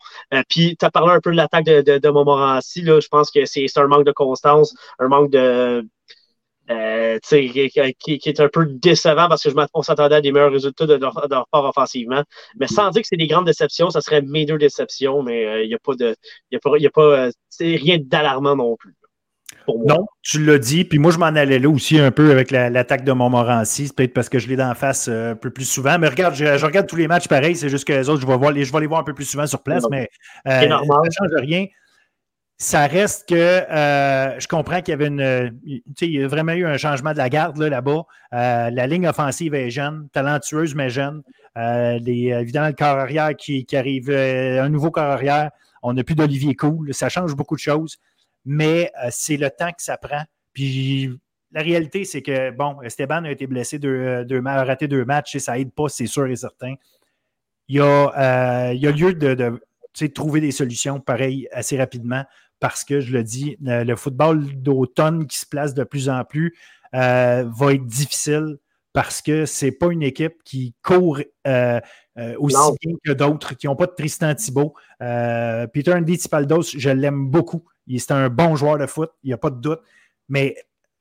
puis 0.49 0.78
tu 0.78 0.86
as 0.86 0.91
parlé 0.91 1.14
un 1.14 1.20
peu 1.20 1.32
de 1.32 1.36
l'attaque 1.36 1.66
de 1.66 2.10
Montmorency, 2.10 2.84
là, 2.84 2.99
je 2.99 3.08
pense 3.08 3.16
que 3.23 3.45
c'est 3.45 3.65
un 3.77 3.88
manque 3.88 4.06
de 4.06 4.11
constance, 4.11 4.76
un 4.99 5.07
manque 5.07 5.31
de 5.31 5.84
euh, 6.69 7.18
qui, 7.23 7.69
qui, 8.19 8.30
est 8.30 8.39
un 8.41 8.49
peu 8.49 8.65
décevant 8.65 9.30
parce 9.30 9.41
que 9.41 9.49
je 9.49 9.56
on 9.73 9.81
s'attendait 9.81 10.15
à 10.15 10.22
des 10.22 10.34
meilleurs 10.34 10.52
résultats 10.52 10.85
de 10.85 10.95
leur, 10.95 11.48
part 11.49 11.64
offensivement. 11.64 12.23
Mais 12.60 12.68
sans 12.68 12.89
dire 12.89 13.03
que 13.03 13.07
c'est 13.07 13.15
des 13.15 13.27
grandes 13.27 13.45
déceptions, 13.45 13.89
ça 13.89 14.02
serait 14.02 14.22
mes 14.22 14.45
deux 14.45 14.57
déceptions, 14.57 15.23
mais 15.23 15.44
il 15.44 15.48
euh, 15.48 15.68
n'y 15.68 15.73
a 15.73 15.80
pas 15.80 15.95
de. 15.95 16.15
Y 16.52 16.57
a 16.57 16.60
pas, 16.60 16.77
y 16.77 16.88
a 16.88 16.89
pas 16.89 17.02
euh, 17.02 17.31
rien 17.61 17.98
d'alarmant 18.02 18.56
non 18.56 18.76
plus. 18.76 18.95
Non, 19.85 20.06
tu 20.22 20.44
l'as 20.44 20.60
dit, 20.60 20.85
puis 20.85 20.98
moi 20.98 21.11
je 21.11 21.18
m'en 21.18 21.26
allais 21.26 21.60
là 21.60 21.69
aussi 21.69 21.99
un 21.99 22.11
peu 22.11 22.31
avec 22.31 22.52
l'attaque 22.52 23.03
de 23.03 23.11
Montmorency, 23.11 23.91
peut-être 23.94 24.14
parce 24.14 24.30
que 24.30 24.39
je 24.39 24.48
l'ai 24.48 24.56
d'en 24.56 24.73
face 24.76 25.10
un 25.10 25.35
peu 25.35 25.49
plus 25.49 25.65
souvent. 25.65 25.99
Mais 25.99 26.07
regarde, 26.07 26.35
je, 26.35 26.65
regarde 26.65 26.88
tous 26.88 26.95
les 26.95 27.07
matchs 27.07 27.27
pareil, 27.27 27.56
c'est 27.56 27.68
juste 27.68 27.85
que 27.85 27.91
les 27.91 28.07
autres, 28.07 28.22
je 28.22 28.27
vais, 28.27 28.38
voir, 28.38 28.53
je 28.56 28.72
vais 28.72 28.80
les 28.80 28.88
voir 28.88 29.02
un 29.02 29.03
peu 29.03 29.14
plus 29.14 29.26
souvent 29.26 29.45
sur 29.45 29.64
place, 29.64 29.84
mais 29.89 30.10
ça 30.45 30.65
ne 30.65 30.72
change 30.72 31.31
rien 31.38 31.65
ça 32.59 32.88
reste 32.88 33.29
que 33.29 33.35
euh, 33.35 34.39
je 34.39 34.47
comprends 34.47 34.81
qu'il 34.81 34.91
y 34.91 34.93
avait 34.93 35.07
une. 35.07 35.59
Il 35.63 36.09
y 36.09 36.23
a 36.23 36.27
vraiment 36.27 36.53
eu 36.53 36.65
un 36.65 36.77
changement 36.77 37.11
de 37.11 37.17
la 37.17 37.29
garde 37.29 37.59
là-bas. 37.59 38.05
Euh, 38.34 38.69
la 38.71 38.88
ligne 38.88 39.07
offensive 39.07 39.53
est 39.53 39.69
jeune, 39.69 40.09
talentueuse, 40.09 40.73
mais 40.73 40.89
jeune. 40.89 41.21
Euh, 41.55 41.99
les, 41.99 42.29
évidemment, 42.29 42.67
le 42.67 42.73
corps 42.73 42.97
arrière 42.97 43.35
qui, 43.35 43.65
arrive, 43.73 44.09
un 44.09 44.69
nouveau 44.69 44.89
corps 44.89 45.03
arrière. 45.03 45.51
On 45.84 45.93
n'a 45.93 46.03
plus 46.03 46.15
d'Olivier 46.15 46.55
Cool. 46.55 46.93
Ça 46.95 47.09
change 47.09 47.35
beaucoup 47.35 47.55
de 47.55 47.61
choses, 47.61 47.97
mais 48.43 48.91
c'est 49.11 49.38
le 49.38 49.51
temps 49.51 49.69
que 49.69 49.84
ça 49.84 49.97
prend. 49.97 50.23
Puis 50.53 51.11
la 51.51 51.61
réalité, 51.61 52.05
c'est 52.05 52.23
que, 52.23 52.49
bon, 52.49 52.81
Esteban 52.81 53.23
a 53.25 53.31
été 53.31 53.45
blessé, 53.45 53.77
deux, 53.77 54.25
deux, 54.25 54.41
a 54.43 54.63
raté 54.63 54.88
deux 54.88 55.05
matchs 55.05 55.35
et 55.35 55.39
ça 55.39 55.59
aide 55.59 55.71
pas, 55.71 55.89
c'est 55.89 56.07
sûr 56.07 56.25
et 56.25 56.35
certain. 56.35 56.73
Il 57.67 57.75
y 57.75 57.81
a, 57.81 58.71
il 58.73 58.81
y 58.81 58.88
a 58.88 58.91
lieu 58.91 59.13
de, 59.13 59.35
de 59.35 59.59
trouver 60.07 60.41
des 60.41 60.51
solutions 60.51 60.99
pareilles 60.99 61.47
assez 61.51 61.77
rapidement 61.77 62.23
parce 62.59 62.84
que, 62.84 62.99
je 62.99 63.13
le 63.13 63.23
dis, 63.23 63.57
le, 63.61 63.95
football 63.95 64.43
d'automne 64.61 65.27
qui 65.27 65.38
se 65.38 65.45
place 65.45 65.73
de 65.73 65.84
plus 65.84 66.09
en 66.09 66.23
plus 66.23 66.55
euh, 66.93 67.45
va 67.47 67.73
être 67.73 67.85
difficile 67.85 68.57
parce 68.93 69.21
que 69.21 69.45
ce 69.45 69.65
n'est 69.65 69.71
pas 69.71 69.88
une 69.88 70.01
équipe 70.01 70.43
qui 70.43 70.73
court 70.81 71.19
euh, 71.45 71.79
euh, 72.17 72.35
aussi 72.39 72.57
bien 72.81 72.95
que 73.03 73.11
d'autres, 73.11 73.55
qui 73.55 73.67
n'ont 73.67 73.75
pas 73.75 73.85
de 73.85 73.91
Tristan 73.91 74.34
Thibault. 74.34 74.73
Peter 74.99 75.93
Andy 75.93 76.17
Tipaldos, 76.17 76.63
je 76.75 76.89
l'aime 76.89 77.29
beaucoup. 77.29 77.65
C'est 77.97 78.11
un 78.11 78.29
bon 78.29 78.55
joueur 78.55 78.77
de 78.77 78.88
foot, 78.88 79.11
il 79.23 79.27
n'y 79.27 79.34
a 79.34 79.38
pas 79.38 79.51
de 79.51 79.61
doute. 79.61 79.81
Mais 80.29 80.55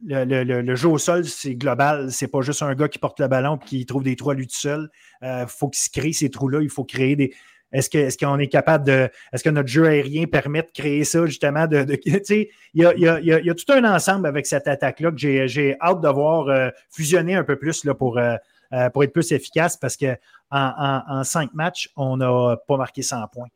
le, 0.04 0.74
jeu 0.74 0.88
au 0.88 0.98
sol, 0.98 1.24
c'est 1.24 1.54
global. 1.54 2.12
C'est 2.12 2.28
pas 2.28 2.42
juste 2.42 2.62
un 2.62 2.74
gars 2.74 2.88
qui 2.88 2.98
porte 2.98 3.18
le 3.18 3.28
ballon 3.28 3.56
et 3.56 3.64
qui 3.64 3.86
trouve 3.86 4.02
des 4.02 4.14
trous 4.14 4.30
à 4.30 4.34
lui 4.34 4.46
tout 4.46 4.54
seul. 4.54 4.90
Il 5.22 5.46
faut 5.48 5.70
qu'il 5.70 5.82
se 5.82 5.90
crée 5.90 6.12
ces 6.12 6.28
trous-là. 6.28 6.60
Il 6.60 6.68
faut 6.68 6.84
créer 6.84 7.16
des, 7.16 7.32
Est-ce 7.76 7.90
qu'on 7.90 7.98
est, 7.98 8.20
qu'on 8.20 8.38
est, 8.38 8.46
capable 8.46 8.86
de. 8.86 9.10
Est-ce 9.32 9.44
que 9.44 9.50
notre 9.50 9.68
jeu 9.68 9.86
aérien 9.86 10.24
permet 10.24 10.62
de 10.62 10.70
créer 10.72 11.04
ça, 11.04 11.26
justement? 11.26 11.66
De, 11.66 11.84
il, 12.06 12.48
y 12.72 12.86
a, 12.86 12.94
y, 12.94 13.06
a, 13.06 13.20
y 13.20 13.50
a, 13.50 13.54
tout 13.54 13.70
un 13.70 13.84
ensemble 13.84 14.26
avec 14.26 14.46
cette 14.46 14.66
attaque-là 14.66 15.10
que 15.10 15.46
j'ai 15.46 15.76
hâte 15.80 16.00
de 16.00 16.08
voir 16.08 16.48
euh, 16.48 16.70
fusionner 16.90 17.34
un 17.34 17.44
peu 17.44 17.56
plus 17.56 17.84
là, 17.84 17.94
pour, 17.94 18.16
euh, 18.16 18.36
euh, 18.72 18.88
pour 18.88 19.04
être 19.04 19.12
plus 19.12 19.30
efficace 19.30 19.76
parce 19.76 19.98
qu'en 19.98 20.16
en, 20.50 21.02
en, 21.06 21.24
cinq 21.24 21.52
matchs, 21.52 21.90
on 21.96 22.16
n'a 22.16 22.56
pas 22.66 22.78
marqué 22.78 23.02
100 23.02 23.26
points. 23.30 23.48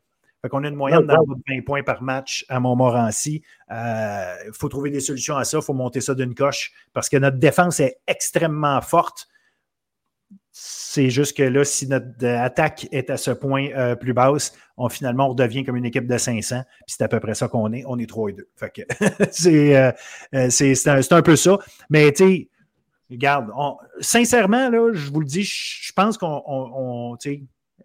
Fait 0.42 0.48
qu'on 0.50 0.64
a 0.64 0.68
une 0.68 0.74
moyenne 0.74 1.06
de 1.06 1.14
20 1.48 1.64
points 1.64 1.82
par 1.82 2.02
match 2.02 2.44
à 2.50 2.60
Montmorency. 2.60 3.42
Il 3.70 4.52
faut 4.52 4.68
trouver 4.68 4.90
des 4.90 5.00
solutions 5.00 5.36
à 5.36 5.44
ça. 5.44 5.58
Il 5.58 5.64
faut 5.64 5.74
monter 5.74 6.02
ça 6.02 6.14
d'une 6.14 6.34
coche 6.34 6.72
parce 6.92 7.08
que 7.08 7.16
notre 7.16 7.38
défense 7.38 7.80
est 7.80 8.00
extrêmement 8.06 8.80
forte. 8.82 9.29
C'est 10.62 11.08
juste 11.08 11.36
que 11.36 11.42
là, 11.42 11.64
si 11.64 11.86
notre 11.88 12.08
euh, 12.22 12.38
attaque 12.38 12.86
est 12.92 13.08
à 13.08 13.16
ce 13.16 13.30
point 13.30 13.68
euh, 13.74 13.94
plus 13.94 14.12
basse, 14.12 14.52
on 14.76 14.90
finalement 14.90 15.26
on 15.26 15.30
redevient 15.30 15.64
comme 15.64 15.76
une 15.76 15.86
équipe 15.86 16.06
de 16.06 16.18
500. 16.18 16.64
Puis 16.86 16.96
c'est 16.98 17.02
à 17.02 17.08
peu 17.08 17.18
près 17.18 17.34
ça 17.34 17.48
qu'on 17.48 17.72
est. 17.72 17.82
On 17.86 17.96
est 17.98 18.06
3 18.06 18.28
et 18.28 18.32
2. 18.34 18.48
Fait 18.56 18.70
que 18.70 18.82
euh, 20.34 20.50
c'est, 20.50 21.12
un, 21.12 21.22
peu 21.22 21.36
ça. 21.36 21.58
Mais 21.88 22.12
tu 22.12 22.24
sais, 22.24 22.48
regarde, 23.10 23.50
sincèrement, 24.00 24.68
là, 24.68 24.92
je 24.92 25.10
vous 25.10 25.20
le 25.20 25.26
dis, 25.26 25.44
je 25.44 25.92
pense 25.94 26.18
qu'on 26.18 26.42
on, 26.46 27.16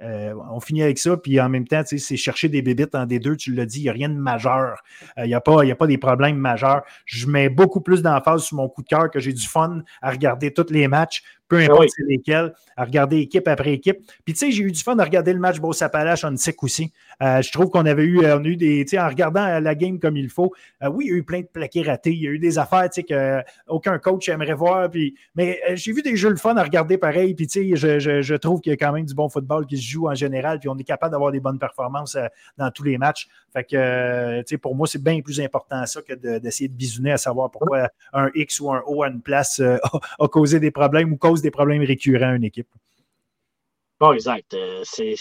on 0.01 0.59
finit 0.59 0.83
avec 0.83 0.97
ça, 0.97 1.15
puis 1.15 1.39
en 1.39 1.47
même 1.47 1.67
temps, 1.67 1.83
c'est 1.85 2.17
chercher 2.17 2.49
des 2.49 2.61
bébites 2.61 2.95
en 2.95 3.05
des 3.05 3.19
deux, 3.19 3.37
tu 3.37 3.53
l'as 3.53 3.65
dit, 3.65 3.79
il 3.79 3.83
n'y 3.83 3.89
a 3.89 3.93
rien 3.93 4.09
de 4.09 4.15
majeur. 4.15 4.83
Il 5.17 5.25
n'y 5.25 5.33
a, 5.33 5.39
pas, 5.41 5.63
a 5.63 5.75
pas 5.75 5.87
des 5.87 5.97
problèmes 5.97 6.37
majeurs. 6.37 6.83
Je 7.05 7.27
mets 7.27 7.47
beaucoup 7.49 7.79
plus 7.81 8.01
d'emphase 8.01 8.43
sur 8.43 8.57
mon 8.57 8.67
coup 8.67 8.81
de 8.81 8.87
cœur 8.87 9.09
que 9.09 9.19
j'ai 9.19 9.31
du 9.31 9.47
fun 9.47 9.83
à 10.01 10.11
regarder 10.11 10.51
tous 10.51 10.71
les 10.71 10.87
matchs, 10.87 11.23
peu 11.47 11.59
ah 11.59 11.65
importe 11.65 11.89
lesquels, 12.07 12.53
à 12.75 12.85
regarder 12.85 13.17
équipe 13.17 13.47
après 13.47 13.73
équipe. 13.73 13.99
Puis 14.23 14.33
tu 14.33 14.39
sais, 14.39 14.51
j'ai 14.51 14.63
eu 14.63 14.71
du 14.71 14.81
fun 14.81 14.97
à 14.97 15.03
regarder 15.03 15.33
le 15.33 15.39
match 15.39 15.59
Beau-Sapalache 15.59 16.23
en 16.23 16.35
SIC 16.35 16.63
aussi. 16.63 16.91
Euh, 17.21 17.41
je 17.41 17.51
trouve 17.51 17.69
qu'on 17.69 17.85
avait 17.85 18.03
eu, 18.03 18.19
on 18.19 18.43
a 18.43 18.47
eu 18.47 18.57
des, 18.57 18.83
tu 18.85 18.91
sais, 18.91 18.99
en 18.99 19.07
regardant 19.07 19.59
la 19.59 19.75
game 19.75 19.99
comme 19.99 20.17
il 20.17 20.29
faut, 20.29 20.53
euh, 20.83 20.89
oui, 20.89 21.05
il 21.05 21.11
y 21.11 21.13
a 21.13 21.17
eu 21.17 21.23
plein 21.23 21.41
de 21.41 21.45
plaqués 21.45 21.83
ratés, 21.83 22.11
il 22.11 22.21
y 22.21 22.27
a 22.27 22.31
eu 22.31 22.39
des 22.39 22.57
affaires, 22.57 22.89
tu 22.89 23.03
sais, 23.07 23.43
qu'aucun 23.67 23.97
coach 23.99 24.27
aimerait 24.29 24.53
voir. 24.53 24.89
Puis, 24.89 25.15
mais 25.35 25.59
euh, 25.69 25.75
j'ai 25.75 25.93
vu 25.93 26.01
des 26.01 26.15
jeux 26.15 26.29
le 26.29 26.35
fun 26.35 26.55
à 26.57 26.63
regarder 26.63 26.97
pareil. 26.97 27.35
Puis 27.35 27.47
tu 27.47 27.61
sais, 27.61 27.75
je, 27.75 27.99
je, 27.99 28.21
je, 28.21 28.35
trouve 28.35 28.61
qu'il 28.61 28.71
y 28.71 28.73
a 28.73 28.77
quand 28.77 28.91
même 28.91 29.05
du 29.05 29.13
bon 29.13 29.29
football 29.29 29.65
qui 29.65 29.77
se 29.77 29.89
joue 29.89 30.07
en 30.07 30.15
général. 30.15 30.59
Puis 30.59 30.69
on 30.69 30.77
est 30.77 30.83
capable 30.83 31.11
d'avoir 31.11 31.31
des 31.31 31.39
bonnes 31.39 31.59
performances 31.59 32.17
dans 32.57 32.71
tous 32.71 32.83
les 32.83 32.97
matchs. 32.97 33.27
Fait 33.53 33.63
que, 33.63 34.39
tu 34.39 34.45
sais, 34.47 34.57
pour 34.57 34.75
moi, 34.75 34.87
c'est 34.87 35.01
bien 35.01 35.21
plus 35.21 35.39
important 35.39 35.85
ça 35.85 36.01
que 36.01 36.13
d'essayer 36.39 36.67
de, 36.67 36.73
bisouner 36.73 37.13
à 37.13 37.17
savoir 37.17 37.49
pourquoi 37.51 37.89
un 38.13 38.29
X 38.35 38.59
ou 38.59 38.71
un 38.71 38.83
O 38.85 39.03
à 39.03 39.07
une 39.07 39.21
place 39.21 39.59
a, 39.61 39.79
a 40.19 40.27
causé 40.27 40.59
des 40.59 40.71
problèmes 40.71 41.13
ou 41.13 41.17
cause 41.17 41.34
des 41.41 41.51
problèmes 41.51 41.83
récurrents 41.83 42.31
à 42.31 42.35
une 42.35 42.43
équipe. 42.43 42.67
Bon, 43.97 44.11
exact. 44.11 44.53
Euh, 44.53 44.81
c'est 44.83 45.15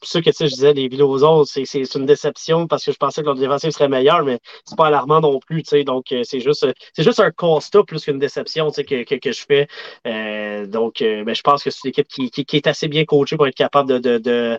pour 0.00 0.08
ça 0.08 0.20
que 0.20 0.32
je 0.32 0.46
disais, 0.46 0.72
les 0.72 0.88
villes 0.88 1.04
aux 1.04 1.22
autres, 1.22 1.52
c'est 1.64 1.94
une 1.94 2.06
déception 2.06 2.66
parce 2.66 2.84
que 2.84 2.90
je 2.90 2.96
pensais 2.96 3.20
que 3.20 3.26
leur 3.26 3.36
défensive 3.36 3.70
serait 3.70 3.88
meilleure, 3.88 4.24
mais 4.24 4.40
c'est 4.64 4.76
pas 4.76 4.88
alarmant 4.88 5.20
non 5.20 5.38
plus. 5.38 5.62
Donc, 5.84 6.10
euh, 6.10 6.22
c'est 6.24 6.40
juste, 6.40 6.66
juste 6.98 7.20
un 7.20 7.30
constat 7.30 7.84
plus 7.84 8.04
qu'une 8.04 8.18
déception 8.18 8.72
que, 8.72 9.04
que, 9.04 9.14
que, 9.14 9.32
je 9.32 9.44
fais. 9.46 9.68
Euh, 10.08 10.66
donc, 10.66 10.96
ben, 11.00 11.32
je 11.32 11.42
pense 11.42 11.62
que 11.62 11.70
c'est 11.70 11.84
une 11.84 11.90
équipe 11.90 12.08
qui, 12.08 12.30
qui, 12.30 12.56
est 12.56 12.66
assez 12.66 12.88
bien 12.88 13.04
coachée 13.04 13.36
pour 13.36 13.46
être 13.46 13.54
capable 13.54 14.00
de, 14.00 14.18
de, 14.18 14.58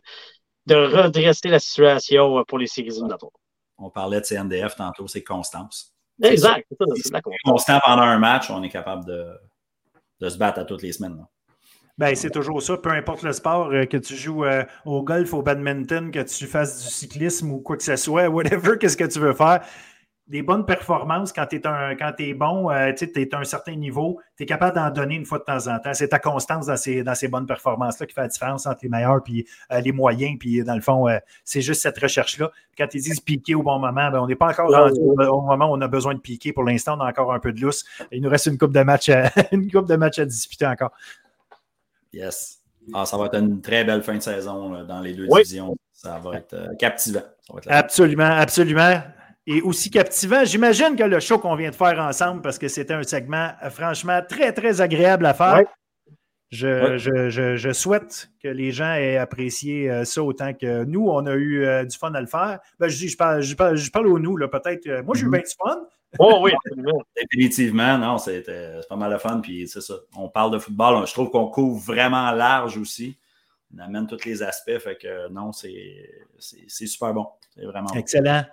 de, 0.67 0.75
redresser 0.75 1.49
la 1.49 1.59
situation 1.59 2.45
pour 2.47 2.57
les 2.57 2.67
séries 2.67 2.87
éliminatoires. 2.87 3.33
On 3.77 3.89
parlait 3.89 4.21
de 4.21 4.25
CNDF 4.25 4.77
tantôt, 4.77 5.07
c'est 5.09 5.23
constance. 5.23 5.93
Exact. 6.23 6.65
C'est 6.95 7.21
constant 7.43 7.79
pendant 7.83 8.03
un 8.03 8.19
match, 8.19 8.49
on 8.49 8.63
est 8.63 8.69
capable 8.69 9.05
de 9.05 9.27
de 10.21 10.29
se 10.29 10.37
battre 10.37 10.59
à 10.59 10.65
toutes 10.65 10.83
les 10.83 10.91
semaines. 10.91 11.25
Ben, 11.97 12.15
c'est 12.15 12.29
toujours 12.29 12.61
ça, 12.63 12.77
peu 12.77 12.89
importe 12.89 13.21
le 13.23 13.33
sport, 13.33 13.69
euh, 13.71 13.85
que 13.85 13.97
tu 13.97 14.15
joues 14.15 14.45
euh, 14.45 14.63
au 14.85 15.03
golf, 15.03 15.33
au 15.33 15.41
badminton, 15.41 16.09
que 16.09 16.21
tu 16.21 16.47
fasses 16.47 16.81
du 16.83 16.89
cyclisme 16.89 17.51
ou 17.51 17.59
quoi 17.59 17.77
que 17.77 17.83
ce 17.83 17.95
soit, 17.95 18.27
whatever, 18.29 18.77
qu'est-ce 18.79 18.97
que 18.97 19.03
tu 19.03 19.19
veux 19.19 19.33
faire 19.33 19.61
des 20.31 20.41
bonnes 20.41 20.65
performances 20.65 21.33
quand 21.33 21.45
tu 21.45 21.57
es, 21.57 22.33
bon, 22.33 22.71
euh, 22.71 22.93
tu 22.93 23.03
es 23.03 23.35
à 23.35 23.39
un 23.39 23.43
certain 23.43 23.75
niveau, 23.75 24.21
tu 24.37 24.43
es 24.43 24.45
capable 24.45 24.75
d'en 24.77 24.89
donner 24.89 25.15
une 25.15 25.25
fois 25.25 25.39
de 25.39 25.43
temps 25.43 25.67
en 25.67 25.77
temps. 25.77 25.93
C'est 25.93 26.07
ta 26.07 26.19
constance 26.19 26.67
dans 26.67 26.77
ces, 26.77 27.03
dans 27.03 27.15
ces 27.15 27.27
bonnes 27.27 27.45
performances-là 27.45 28.05
qui 28.05 28.13
fait 28.13 28.21
la 28.21 28.27
différence 28.29 28.65
entre 28.65 28.79
les 28.83 28.89
meilleurs 28.89 29.19
et 29.27 29.45
euh, 29.73 29.81
les 29.81 29.91
moyens. 29.91 30.37
Puis 30.39 30.63
dans 30.63 30.75
le 30.75 30.81
fond, 30.81 31.09
euh, 31.09 31.17
c'est 31.43 31.61
juste 31.61 31.81
cette 31.81 31.99
recherche-là. 31.99 32.49
Quand 32.77 32.87
ils 32.93 33.01
disent 33.01 33.19
piquer 33.19 33.55
au 33.55 33.61
bon 33.61 33.77
moment, 33.77 34.09
ben, 34.09 34.19
on 34.21 34.27
n'est 34.27 34.37
pas 34.37 34.47
encore 34.47 34.71
rendu 34.71 35.01
au, 35.01 35.41
moment 35.41 35.69
où 35.69 35.75
on 35.75 35.81
a 35.81 35.87
besoin 35.89 36.13
de 36.13 36.19
piquer. 36.19 36.53
Pour 36.53 36.63
l'instant, 36.63 36.95
on 36.97 37.01
a 37.01 37.09
encore 37.09 37.33
un 37.33 37.39
peu 37.39 37.51
de 37.51 37.59
lousse. 37.59 37.83
Il 38.13 38.21
nous 38.21 38.29
reste 38.29 38.45
une 38.45 38.57
coupe 38.57 38.73
de 38.73 38.83
match 38.83 39.09
à, 39.09 39.29
une 39.51 39.69
coupe 39.69 39.89
de 39.89 39.97
match 39.97 40.17
à 40.17 40.25
disputer 40.25 40.65
encore. 40.65 40.93
Yes. 42.13 42.61
Ah, 42.93 43.05
ça 43.05 43.17
va 43.17 43.25
être 43.25 43.35
une 43.35 43.59
très 43.59 43.83
belle 43.83 44.01
fin 44.01 44.15
de 44.15 44.21
saison 44.21 44.85
dans 44.85 45.01
les 45.01 45.13
deux 45.13 45.27
divisions. 45.27 45.75
Ça 45.91 46.19
va 46.23 46.37
être 46.37 46.77
captivant. 46.79 47.21
absolument, 47.67 48.23
absolument 48.23 49.01
et 49.51 49.61
aussi 49.61 49.89
captivant. 49.89 50.45
J'imagine 50.45 50.95
que 50.95 51.03
le 51.03 51.19
show 51.19 51.37
qu'on 51.37 51.55
vient 51.55 51.69
de 51.71 51.75
faire 51.75 51.99
ensemble, 51.99 52.41
parce 52.41 52.57
que 52.57 52.67
c'était 52.67 52.93
un 52.93 53.03
segment 53.03 53.49
euh, 53.63 53.69
franchement 53.69 54.21
très, 54.27 54.53
très 54.53 54.81
agréable 54.81 55.25
à 55.25 55.33
faire. 55.33 55.63
Je, 56.51 56.97
je, 56.97 57.55
je, 57.55 57.71
souhaite 57.71 58.29
que 58.43 58.49
les 58.49 58.73
gens 58.73 58.93
aient 58.93 59.15
apprécié 59.15 59.89
euh, 59.89 60.03
ça 60.03 60.21
autant 60.21 60.53
que 60.53 60.83
nous, 60.83 61.07
on 61.07 61.25
a 61.25 61.33
eu 61.33 61.63
euh, 61.63 61.85
du 61.85 61.97
fun 61.97 62.13
à 62.13 62.19
le 62.19 62.27
faire. 62.27 62.59
Ben, 62.77 62.89
je, 62.89 63.07
je, 63.07 63.15
parle, 63.15 63.41
je, 63.41 63.55
parle, 63.55 63.77
je 63.77 63.89
parle 63.89 64.07
au 64.07 64.19
nous, 64.19 64.37
peut-être. 64.37 65.01
moi, 65.05 65.15
j'ai 65.15 65.23
eu 65.23 65.27
mm-hmm. 65.27 65.31
bien 65.31 65.41
du 65.41 65.55
fun. 65.57 65.81
Oh 66.19 66.41
oui, 66.43 66.51
définitivement. 67.15 67.97
Non, 67.97 68.17
c'est 68.17 68.43
pas 68.89 68.95
mal 68.97 69.13
de 69.13 69.17
fun. 69.17 69.39
Puis 69.39 69.67
c'est 69.69 69.79
ça. 69.79 69.95
On 70.17 70.27
parle 70.27 70.51
de 70.51 70.59
football. 70.59 71.07
Je 71.07 71.13
trouve 71.13 71.29
qu'on 71.29 71.47
couvre 71.47 71.79
vraiment 71.79 72.31
large 72.31 72.77
aussi. 72.77 73.17
On 73.73 73.79
amène 73.79 74.07
tous 74.07 74.25
les 74.25 74.43
aspects. 74.43 74.77
Fait 74.79 74.97
que 74.97 75.29
non, 75.29 75.53
c'est 75.53 75.95
super 76.67 77.13
bon. 77.13 77.27
C'est 77.55 77.63
vraiment 77.63 77.93
Excellent. 77.93 78.43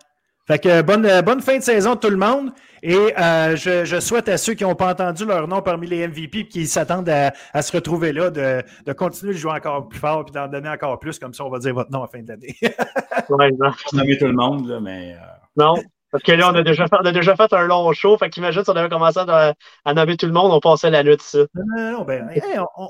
Fait 0.49 0.59
que 0.59 0.81
bonne, 0.81 1.05
euh, 1.05 1.21
bonne 1.21 1.43
fin 1.43 1.59
de 1.59 1.63
saison 1.63 1.95
tout 1.95 2.09
le 2.09 2.17
monde. 2.17 2.53
Et 2.83 2.97
euh, 3.19 3.55
je, 3.55 4.01
souhaite 4.01 4.31
à 4.31 4.39
ceux 4.39 4.55
qui 4.55 4.65
n'ont 4.65 4.75
pas 4.75 4.93
entendu 4.93 5.27
leur 5.27 5.47
nom 5.47 5.61
parmi 5.61 5.87
les 5.87 6.09
MVP 6.09 6.39
et 6.39 6.49
qui 6.49 6.67
s'attendent 6.67 7.11
à, 7.11 7.61
se 7.61 7.71
retrouver 7.73 8.13
là, 8.13 8.31
de, 8.31 8.93
continuer 8.95 9.35
de 9.35 9.39
jouer 9.39 9.53
encore 9.53 9.89
plus 9.89 9.99
fort 9.99 10.25
et 10.27 10.31
d'en 10.31 10.49
donner 10.49 10.71
encore 10.71 10.99
plus. 10.99 11.19
Comme 11.19 11.35
ça, 11.35 11.45
on 11.45 11.51
va 11.51 11.59
dire 11.59 11.75
votre 11.75 11.91
nom 11.91 11.99
à 11.99 12.03
la 12.03 12.09
fin 12.09 12.23
de 12.23 12.29
l'année. 12.29 12.57
ouais, 13.29 13.51
non. 13.61 13.73
nommer 13.93 14.17
tout 14.17 14.27
le 14.27 14.33
monde, 14.33 14.69
là, 14.69 14.81
mais. 14.81 15.13
Euh, 15.13 15.25
non. 15.57 15.75
Parce 16.11 16.25
que 16.25 16.33
là, 16.33 16.51
on 16.51 16.55
a 16.55 16.63
déjà 16.63 16.87
fait, 16.87 16.97
on 16.99 17.05
a 17.05 17.13
déjà 17.13 17.37
fait 17.37 17.53
un 17.53 17.67
long 17.67 17.93
show. 17.93 18.17
Fait 18.17 18.31
qu'imagine 18.31 18.65
si 18.65 18.71
on 18.71 18.77
avait 18.77 18.89
commencé 18.89 19.19
à, 19.19 19.55
nommer 19.93 20.17
tout 20.17 20.25
le 20.25 20.33
monde, 20.33 20.51
on 20.51 20.61
passait 20.61 20.89
la 20.89 21.03
nuit, 21.03 21.19
ça. 21.21 21.41
Non, 21.55 21.93
non, 21.93 22.05
ben, 22.05 22.31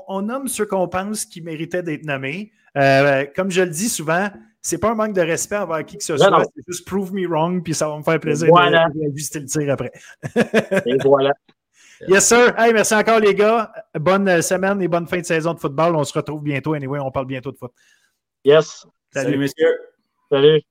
on, 0.07 0.21
nomme 0.21 0.47
ceux 0.47 0.65
qu'on 0.65 0.87
pense 0.87 1.25
qui 1.25 1.41
méritaient 1.41 1.83
d'être 1.83 2.05
nommés. 2.05 2.53
comme 3.35 3.51
je 3.51 3.63
le 3.63 3.69
dis 3.69 3.89
souvent, 3.89 4.29
c'est 4.61 4.77
pas 4.77 4.91
un 4.91 4.95
manque 4.95 5.13
de 5.13 5.21
respect 5.21 5.57
envers 5.57 5.85
qui 5.85 5.97
que 5.97 6.03
ce 6.03 6.17
soit, 6.17 6.43
c'est 6.55 6.63
juste 6.67 6.85
prove 6.85 7.13
me 7.13 7.27
wrong, 7.27 7.63
puis 7.63 7.73
ça 7.73 7.87
va 7.87 7.97
me 7.97 8.03
faire 8.03 8.19
plaisir 8.19 8.49
de, 8.49 9.13
visiter 9.13 9.39
le 9.39 9.45
tir 9.45 9.71
après. 9.71 9.91
et 10.85 10.97
voilà. 11.03 11.33
Yes, 12.07 12.27
sir. 12.27 12.57
Hey, 12.57 12.71
merci 12.73 12.95
encore, 12.95 13.19
les 13.19 13.35
gars. 13.35 13.71
Bonne 13.99 14.41
semaine 14.41 14.81
et 14.81 14.87
bonne 14.87 15.07
fin 15.07 15.19
de 15.19 15.25
saison 15.25 15.53
de 15.53 15.59
football. 15.59 15.95
On 15.95 16.03
se 16.03 16.13
retrouve 16.13 16.43
bientôt. 16.43 16.73
Anyway, 16.73 16.99
on 16.99 17.11
parle 17.11 17.25
bientôt 17.25 17.51
de 17.51 17.57
foot. 17.57 17.71
Yes. 18.45 18.87
Salut 19.13 19.37
messieurs. 19.37 19.77
Salut. 20.31 20.61